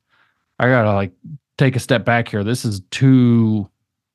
I 0.57 0.67
got 0.67 0.81
to 0.81 0.93
like 0.93 1.11
take 1.59 1.75
a 1.75 1.79
step 1.79 2.05
back 2.05 2.27
here. 2.27 2.43
This 2.43 2.65
is 2.65 2.81
too, 2.89 3.69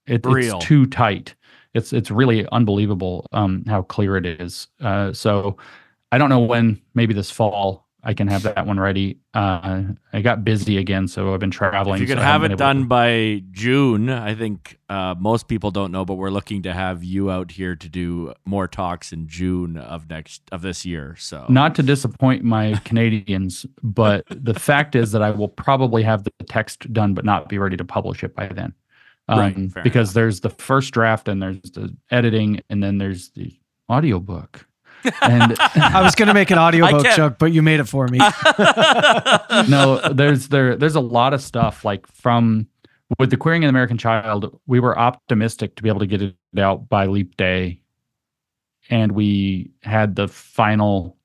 it, 0.08 0.26
it's 0.26 0.64
too 0.64 0.86
tight. 0.86 1.36
It's 1.78 1.92
it's 1.92 2.10
really 2.10 2.46
unbelievable 2.52 3.26
um, 3.32 3.64
how 3.66 3.82
clear 3.82 4.16
it 4.16 4.26
is. 4.26 4.68
Uh, 4.80 5.12
so 5.12 5.56
I 6.12 6.18
don't 6.18 6.28
know 6.28 6.40
when. 6.40 6.82
Maybe 6.94 7.14
this 7.14 7.30
fall 7.30 7.88
I 8.02 8.14
can 8.14 8.28
have 8.28 8.44
that 8.44 8.64
one 8.64 8.78
ready. 8.78 9.18
Uh, 9.34 9.82
I 10.12 10.20
got 10.22 10.44
busy 10.44 10.78
again, 10.78 11.08
so 11.08 11.34
I've 11.34 11.40
been 11.40 11.50
traveling. 11.50 11.96
If 11.96 12.08
you 12.08 12.14
can 12.14 12.18
so 12.18 12.24
have 12.24 12.44
it 12.44 12.56
done 12.56 12.80
to... 12.80 12.84
by 12.84 13.42
June, 13.50 14.08
I 14.08 14.34
think 14.36 14.78
uh, 14.88 15.16
most 15.18 15.48
people 15.48 15.72
don't 15.72 15.90
know, 15.90 16.04
but 16.04 16.14
we're 16.14 16.30
looking 16.30 16.62
to 16.62 16.72
have 16.72 17.02
you 17.02 17.30
out 17.30 17.50
here 17.50 17.74
to 17.74 17.88
do 17.88 18.32
more 18.44 18.68
talks 18.68 19.12
in 19.12 19.26
June 19.26 19.76
of 19.76 20.08
next 20.08 20.42
of 20.52 20.62
this 20.62 20.86
year. 20.86 21.16
So 21.18 21.44
not 21.48 21.74
to 21.74 21.82
disappoint 21.82 22.44
my 22.44 22.74
Canadians, 22.84 23.66
but 23.82 24.24
the 24.30 24.54
fact 24.54 24.94
is 24.94 25.10
that 25.12 25.22
I 25.22 25.32
will 25.32 25.48
probably 25.48 26.04
have 26.04 26.22
the 26.22 26.32
text 26.46 26.92
done, 26.92 27.14
but 27.14 27.24
not 27.24 27.48
be 27.48 27.58
ready 27.58 27.76
to 27.76 27.84
publish 27.84 28.22
it 28.22 28.34
by 28.34 28.46
then. 28.46 28.74
Um, 29.28 29.38
right, 29.74 29.84
because 29.84 30.08
enough. 30.08 30.14
there's 30.14 30.40
the 30.40 30.50
first 30.50 30.92
draft 30.92 31.28
and 31.28 31.42
there's 31.42 31.60
the 31.72 31.94
editing 32.10 32.62
and 32.70 32.82
then 32.82 32.96
there's 32.98 33.28
the 33.30 33.54
audiobook 33.90 34.66
and 35.22 35.56
I 35.74 36.02
was 36.02 36.14
going 36.14 36.28
to 36.28 36.34
make 36.34 36.50
an 36.50 36.58
audiobook 36.58 37.06
joke, 37.14 37.36
but 37.38 37.52
you 37.52 37.62
made 37.62 37.80
it 37.80 37.84
for 37.84 38.08
me. 38.08 38.18
no, 39.68 40.00
there's 40.12 40.48
there 40.48 40.76
there's 40.76 40.94
a 40.94 41.00
lot 41.00 41.34
of 41.34 41.42
stuff 41.42 41.84
like 41.84 42.06
from 42.06 42.66
with 43.18 43.30
the 43.30 43.36
queering 43.36 43.64
of 43.64 43.68
the 43.68 43.70
American 43.70 43.98
child, 43.98 44.58
we 44.66 44.80
were 44.80 44.98
optimistic 44.98 45.76
to 45.76 45.82
be 45.82 45.88
able 45.88 46.00
to 46.00 46.06
get 46.06 46.20
it 46.20 46.34
out 46.58 46.88
by 46.88 47.06
leap 47.06 47.36
day. 47.36 47.80
And 48.90 49.12
we 49.12 49.70
had 49.82 50.16
the 50.16 50.28
final, 50.28 51.16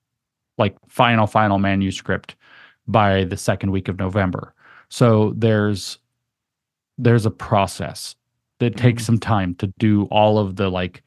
like 0.58 0.76
final, 0.88 1.28
final 1.28 1.60
manuscript 1.60 2.36
by 2.88 3.26
the 3.26 3.38
second 3.38 3.72
week 3.72 3.88
of 3.88 4.00
November. 4.00 4.54
So 4.90 5.34
there's 5.36 5.98
there's 6.98 7.26
a 7.26 7.32
process 7.32 8.16
that 8.60 8.78
takes 8.78 9.04
mm-hmm. 9.04 9.14
some 9.14 9.20
time 9.20 9.56
to 9.56 9.68
do 9.80 10.04
all 10.06 10.38
of 10.38 10.56
the 10.56 10.70
like 10.70 11.04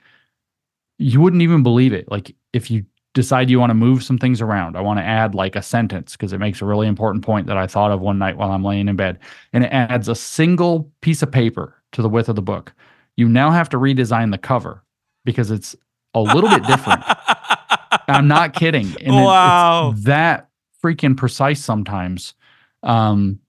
you 0.98 1.20
wouldn't 1.20 1.42
even 1.42 1.62
believe 1.62 1.92
it. 1.92 2.10
Like 2.10 2.34
if 2.52 2.70
you 2.70 2.84
decide 3.14 3.48
you 3.48 3.58
want 3.58 3.70
to 3.70 3.74
move 3.74 4.02
some 4.02 4.18
things 4.18 4.40
around, 4.40 4.76
I 4.76 4.80
want 4.80 4.98
to 4.98 5.04
add 5.04 5.34
like 5.34 5.56
a 5.56 5.62
sentence 5.62 6.12
because 6.12 6.32
it 6.32 6.38
makes 6.38 6.60
a 6.60 6.66
really 6.66 6.86
important 6.86 7.24
point 7.24 7.46
that 7.46 7.56
I 7.56 7.66
thought 7.66 7.90
of 7.90 8.00
one 8.00 8.18
night 8.18 8.36
while 8.36 8.50
I'm 8.52 8.64
laying 8.64 8.88
in 8.88 8.96
bed. 8.96 9.18
And 9.52 9.64
it 9.64 9.68
adds 9.68 10.08
a 10.08 10.14
single 10.14 10.90
piece 11.00 11.22
of 11.22 11.30
paper 11.32 11.82
to 11.92 12.02
the 12.02 12.08
width 12.08 12.28
of 12.28 12.36
the 12.36 12.42
book. 12.42 12.72
You 13.16 13.28
now 13.28 13.50
have 13.50 13.68
to 13.70 13.78
redesign 13.78 14.32
the 14.32 14.38
cover 14.38 14.84
because 15.24 15.50
it's 15.50 15.74
a 16.14 16.20
little 16.20 16.50
bit 16.50 16.64
different. 16.66 17.02
I'm 18.08 18.28
not 18.28 18.54
kidding. 18.54 18.94
And 19.00 19.14
it- 19.14 19.24
Wow. 19.24 19.92
it's 19.92 20.04
that 20.04 20.48
freaking 20.82 21.16
precise 21.16 21.62
sometimes. 21.62 22.34
Um, 22.82 23.40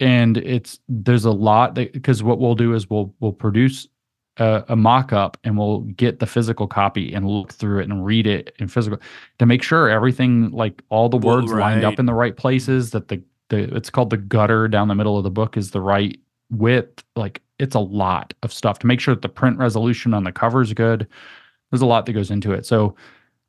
and 0.00 0.38
it's 0.38 0.80
there's 0.88 1.24
a 1.24 1.30
lot 1.30 1.74
because 1.74 2.22
what 2.22 2.38
we'll 2.40 2.54
do 2.54 2.74
is 2.74 2.88
we'll 2.90 3.14
we'll 3.20 3.32
produce 3.32 3.86
a, 4.38 4.64
a 4.68 4.76
mock-up 4.76 5.36
and 5.44 5.58
we'll 5.58 5.80
get 5.80 6.18
the 6.18 6.26
physical 6.26 6.66
copy 6.66 7.12
and 7.12 7.28
look 7.28 7.52
through 7.52 7.80
it 7.80 7.88
and 7.88 8.04
read 8.04 8.26
it 8.26 8.54
in 8.58 8.68
physical 8.68 8.98
to 9.38 9.46
make 9.46 9.62
sure 9.62 9.88
everything 9.88 10.50
like 10.50 10.82
all 10.88 11.08
the 11.08 11.18
words 11.18 11.52
lined 11.52 11.84
up 11.84 11.98
in 11.98 12.06
the 12.06 12.14
right 12.14 12.36
places 12.36 12.90
that 12.90 13.08
the 13.08 13.22
the 13.50 13.74
it's 13.76 13.90
called 13.90 14.10
the 14.10 14.16
gutter 14.16 14.66
down 14.66 14.88
the 14.88 14.94
middle 14.94 15.18
of 15.18 15.24
the 15.24 15.30
book 15.30 15.56
is 15.56 15.72
the 15.72 15.80
right 15.80 16.18
width 16.50 17.04
like 17.16 17.42
it's 17.60 17.74
a 17.74 17.80
lot 17.80 18.32
of 18.42 18.52
stuff 18.52 18.78
to 18.78 18.86
make 18.86 19.00
sure 19.00 19.14
that 19.14 19.22
the 19.22 19.28
print 19.28 19.58
resolution 19.58 20.14
on 20.14 20.24
the 20.24 20.32
cover 20.32 20.62
is 20.62 20.72
good. 20.72 21.06
There's 21.70 21.82
a 21.82 21.86
lot 21.86 22.06
that 22.06 22.14
goes 22.14 22.30
into 22.30 22.52
it. 22.52 22.64
So 22.64 22.96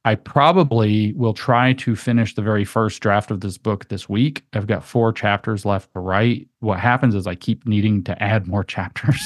I 0.03 0.15
probably 0.15 1.13
will 1.13 1.33
try 1.33 1.73
to 1.73 1.95
finish 1.95 2.33
the 2.33 2.41
very 2.41 2.65
first 2.65 3.01
draft 3.01 3.29
of 3.29 3.41
this 3.41 3.59
book 3.59 3.87
this 3.89 4.09
week. 4.09 4.43
I've 4.53 4.65
got 4.65 4.83
four 4.83 5.13
chapters 5.13 5.63
left 5.63 5.93
to 5.93 5.99
write. 5.99 6.47
What 6.59 6.79
happens 6.79 7.13
is 7.13 7.27
I 7.27 7.35
keep 7.35 7.67
needing 7.67 8.03
to 8.05 8.23
add 8.23 8.47
more 8.47 8.63
chapters 8.75 9.21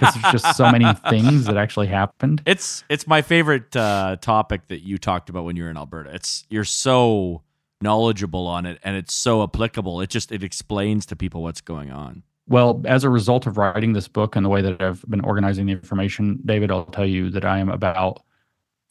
because 0.00 0.14
there's 0.14 0.32
just 0.32 0.56
so 0.56 0.70
many 0.70 0.92
things 1.10 1.44
that 1.44 1.56
actually 1.56 1.86
happened. 1.86 2.42
It's 2.44 2.82
it's 2.88 3.06
my 3.06 3.22
favorite 3.22 3.76
uh, 3.76 4.16
topic 4.20 4.66
that 4.66 4.82
you 4.82 4.98
talked 4.98 5.30
about 5.30 5.44
when 5.44 5.54
you 5.54 5.62
were 5.62 5.70
in 5.70 5.76
Alberta. 5.76 6.10
It's 6.12 6.44
you're 6.50 6.64
so 6.64 7.42
knowledgeable 7.80 8.46
on 8.46 8.66
it 8.66 8.78
and 8.82 8.96
it's 8.96 9.14
so 9.14 9.44
applicable. 9.44 10.00
It 10.00 10.10
just 10.10 10.32
it 10.32 10.42
explains 10.42 11.06
to 11.06 11.16
people 11.16 11.42
what's 11.42 11.60
going 11.60 11.92
on. 11.92 12.24
Well, 12.48 12.82
as 12.84 13.04
a 13.04 13.10
result 13.10 13.46
of 13.46 13.58
writing 13.58 13.92
this 13.92 14.08
book 14.08 14.36
and 14.36 14.44
the 14.44 14.48
way 14.48 14.62
that 14.62 14.80
I've 14.80 15.04
been 15.08 15.20
organizing 15.20 15.66
the 15.66 15.72
information, 15.72 16.40
David, 16.44 16.70
I'll 16.70 16.84
tell 16.84 17.06
you 17.06 17.28
that 17.30 17.44
I 17.44 17.58
am 17.58 17.68
about 17.68 18.22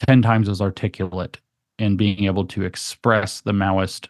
10 0.00 0.22
times 0.22 0.48
as 0.48 0.60
articulate 0.60 1.38
in 1.78 1.96
being 1.96 2.24
able 2.24 2.44
to 2.46 2.64
express 2.64 3.40
the 3.40 3.52
Maoist 3.52 4.08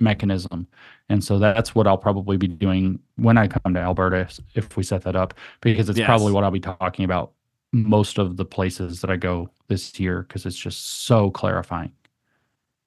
mechanism. 0.00 0.66
And 1.08 1.22
so 1.22 1.38
that's 1.38 1.74
what 1.74 1.86
I'll 1.86 1.98
probably 1.98 2.36
be 2.36 2.48
doing 2.48 2.98
when 3.16 3.36
I 3.38 3.48
come 3.48 3.74
to 3.74 3.80
Alberta 3.80 4.28
if 4.54 4.76
we 4.76 4.82
set 4.82 5.02
that 5.02 5.16
up, 5.16 5.34
because 5.60 5.88
it's 5.88 5.98
Yes. 5.98 6.06
probably 6.06 6.32
what 6.32 6.44
I'll 6.44 6.50
be 6.50 6.60
talking 6.60 7.04
about 7.04 7.32
most 7.72 8.18
of 8.18 8.36
the 8.36 8.44
places 8.44 9.00
that 9.00 9.10
I 9.10 9.16
go 9.16 9.50
this 9.68 9.98
year 10.00 10.22
because 10.22 10.46
it's 10.46 10.56
just 10.56 11.04
so 11.04 11.30
clarifying. 11.30 11.92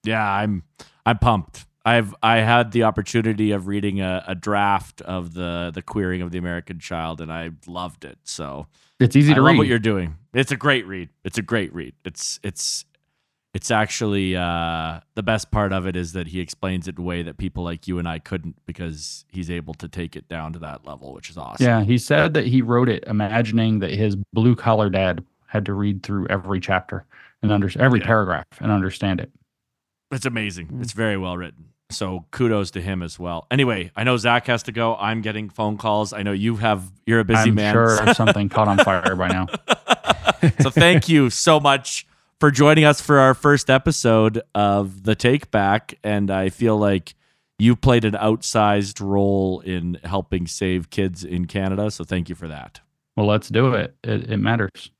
Yeah, 0.03 0.23
I'm 0.29 0.63
I'm 1.05 1.17
pumped. 1.19 1.65
I've 1.85 2.13
I 2.21 2.37
had 2.37 2.71
the 2.71 2.83
opportunity 2.83 3.51
of 3.51 3.67
reading 3.67 4.01
a, 4.01 4.23
a 4.27 4.35
draft 4.35 5.01
of 5.01 5.33
the 5.33 5.71
the 5.73 5.81
queering 5.81 6.21
of 6.21 6.31
the 6.31 6.37
American 6.37 6.79
child 6.79 7.21
and 7.21 7.31
I 7.31 7.51
loved 7.65 8.05
it. 8.05 8.17
So 8.23 8.67
It's 8.99 9.15
easy 9.15 9.31
I 9.31 9.35
to 9.35 9.41
love 9.41 9.51
read. 9.51 9.57
what 9.59 9.67
you're 9.67 9.79
doing. 9.79 10.15
It's 10.33 10.51
a 10.51 10.57
great 10.57 10.85
read. 10.87 11.09
It's 11.23 11.37
a 11.37 11.41
great 11.41 11.73
read. 11.73 11.93
It's 12.05 12.39
it's 12.43 12.85
it's 13.53 13.71
actually 13.71 14.35
uh, 14.35 14.99
the 15.15 15.23
best 15.23 15.49
part 15.51 15.71
of 15.73 15.87
it 15.87 15.95
is 15.95 16.13
that 16.13 16.27
he 16.27 16.39
explains 16.39 16.87
it 16.87 16.95
in 16.97 17.01
a 17.03 17.05
way 17.05 17.23
that 17.23 17.37
people 17.37 17.63
like 17.63 17.87
you 17.87 17.97
and 17.97 18.07
I 18.07 18.19
couldn't 18.19 18.55
because 18.65 19.25
he's 19.29 19.49
able 19.49 19.73
to 19.75 19.87
take 19.87 20.15
it 20.15 20.27
down 20.27 20.53
to 20.53 20.59
that 20.59 20.85
level, 20.85 21.13
which 21.13 21.29
is 21.29 21.37
awesome. 21.37 21.65
Yeah, 21.65 21.83
he 21.83 21.97
said 21.97 22.33
that 22.35 22.45
he 22.45 22.61
wrote 22.61 22.89
it 22.89 23.03
imagining 23.07 23.79
that 23.79 23.91
his 23.91 24.15
blue 24.33 24.55
collar 24.55 24.89
dad 24.89 25.23
had 25.47 25.65
to 25.65 25.73
read 25.73 26.03
through 26.03 26.27
every 26.27 26.59
chapter 26.59 27.05
and 27.41 27.51
under 27.51 27.69
every 27.79 27.99
Yeah. 27.99 28.05
paragraph 28.05 28.45
and 28.59 28.71
understand 28.71 29.21
it. 29.21 29.31
It's 30.11 30.25
amazing. 30.25 30.77
It's 30.81 30.93
very 30.93 31.17
well 31.17 31.37
written. 31.37 31.65
So 31.89 32.25
kudos 32.31 32.71
to 32.71 32.81
him 32.81 33.01
as 33.01 33.17
well. 33.17 33.47
Anyway, 33.49 33.91
I 33.95 34.03
know 34.03 34.17
Zach 34.17 34.47
has 34.47 34.63
to 34.63 34.71
go. 34.71 34.95
I'm 34.97 35.21
getting 35.21 35.49
phone 35.49 35.77
calls. 35.77 36.11
I 36.11 36.23
know 36.23 36.33
you 36.33 36.57
have. 36.57 36.91
You're 37.05 37.21
a 37.21 37.25
busy 37.25 37.49
I'm 37.49 37.55
man. 37.55 37.73
sure 37.73 37.97
something 38.13 38.49
caught 38.49 38.67
on 38.67 38.77
fire 38.79 39.15
by 39.15 39.29
now. 39.29 39.47
so 40.61 40.69
thank 40.69 41.07
you 41.07 41.29
so 41.29 41.59
much 41.59 42.05
for 42.39 42.51
joining 42.51 42.83
us 42.83 42.99
for 42.99 43.19
our 43.19 43.33
first 43.33 43.69
episode 43.69 44.41
of 44.53 45.03
the 45.03 45.15
Take 45.15 45.49
Back. 45.49 45.97
And 46.03 46.29
I 46.29 46.49
feel 46.49 46.77
like 46.77 47.15
you 47.57 47.75
played 47.75 48.05
an 48.05 48.13
outsized 48.13 48.99
role 48.99 49.61
in 49.61 49.97
helping 50.03 50.45
save 50.45 50.89
kids 50.89 51.23
in 51.23 51.45
Canada. 51.45 51.89
So 51.89 52.03
thank 52.03 52.29
you 52.29 52.35
for 52.35 52.47
that. 52.47 52.81
Well, 53.15 53.25
let's 53.25 53.49
do 53.49 53.73
it. 53.73 53.95
It, 54.03 54.29
it 54.29 54.37
matters. 54.37 54.91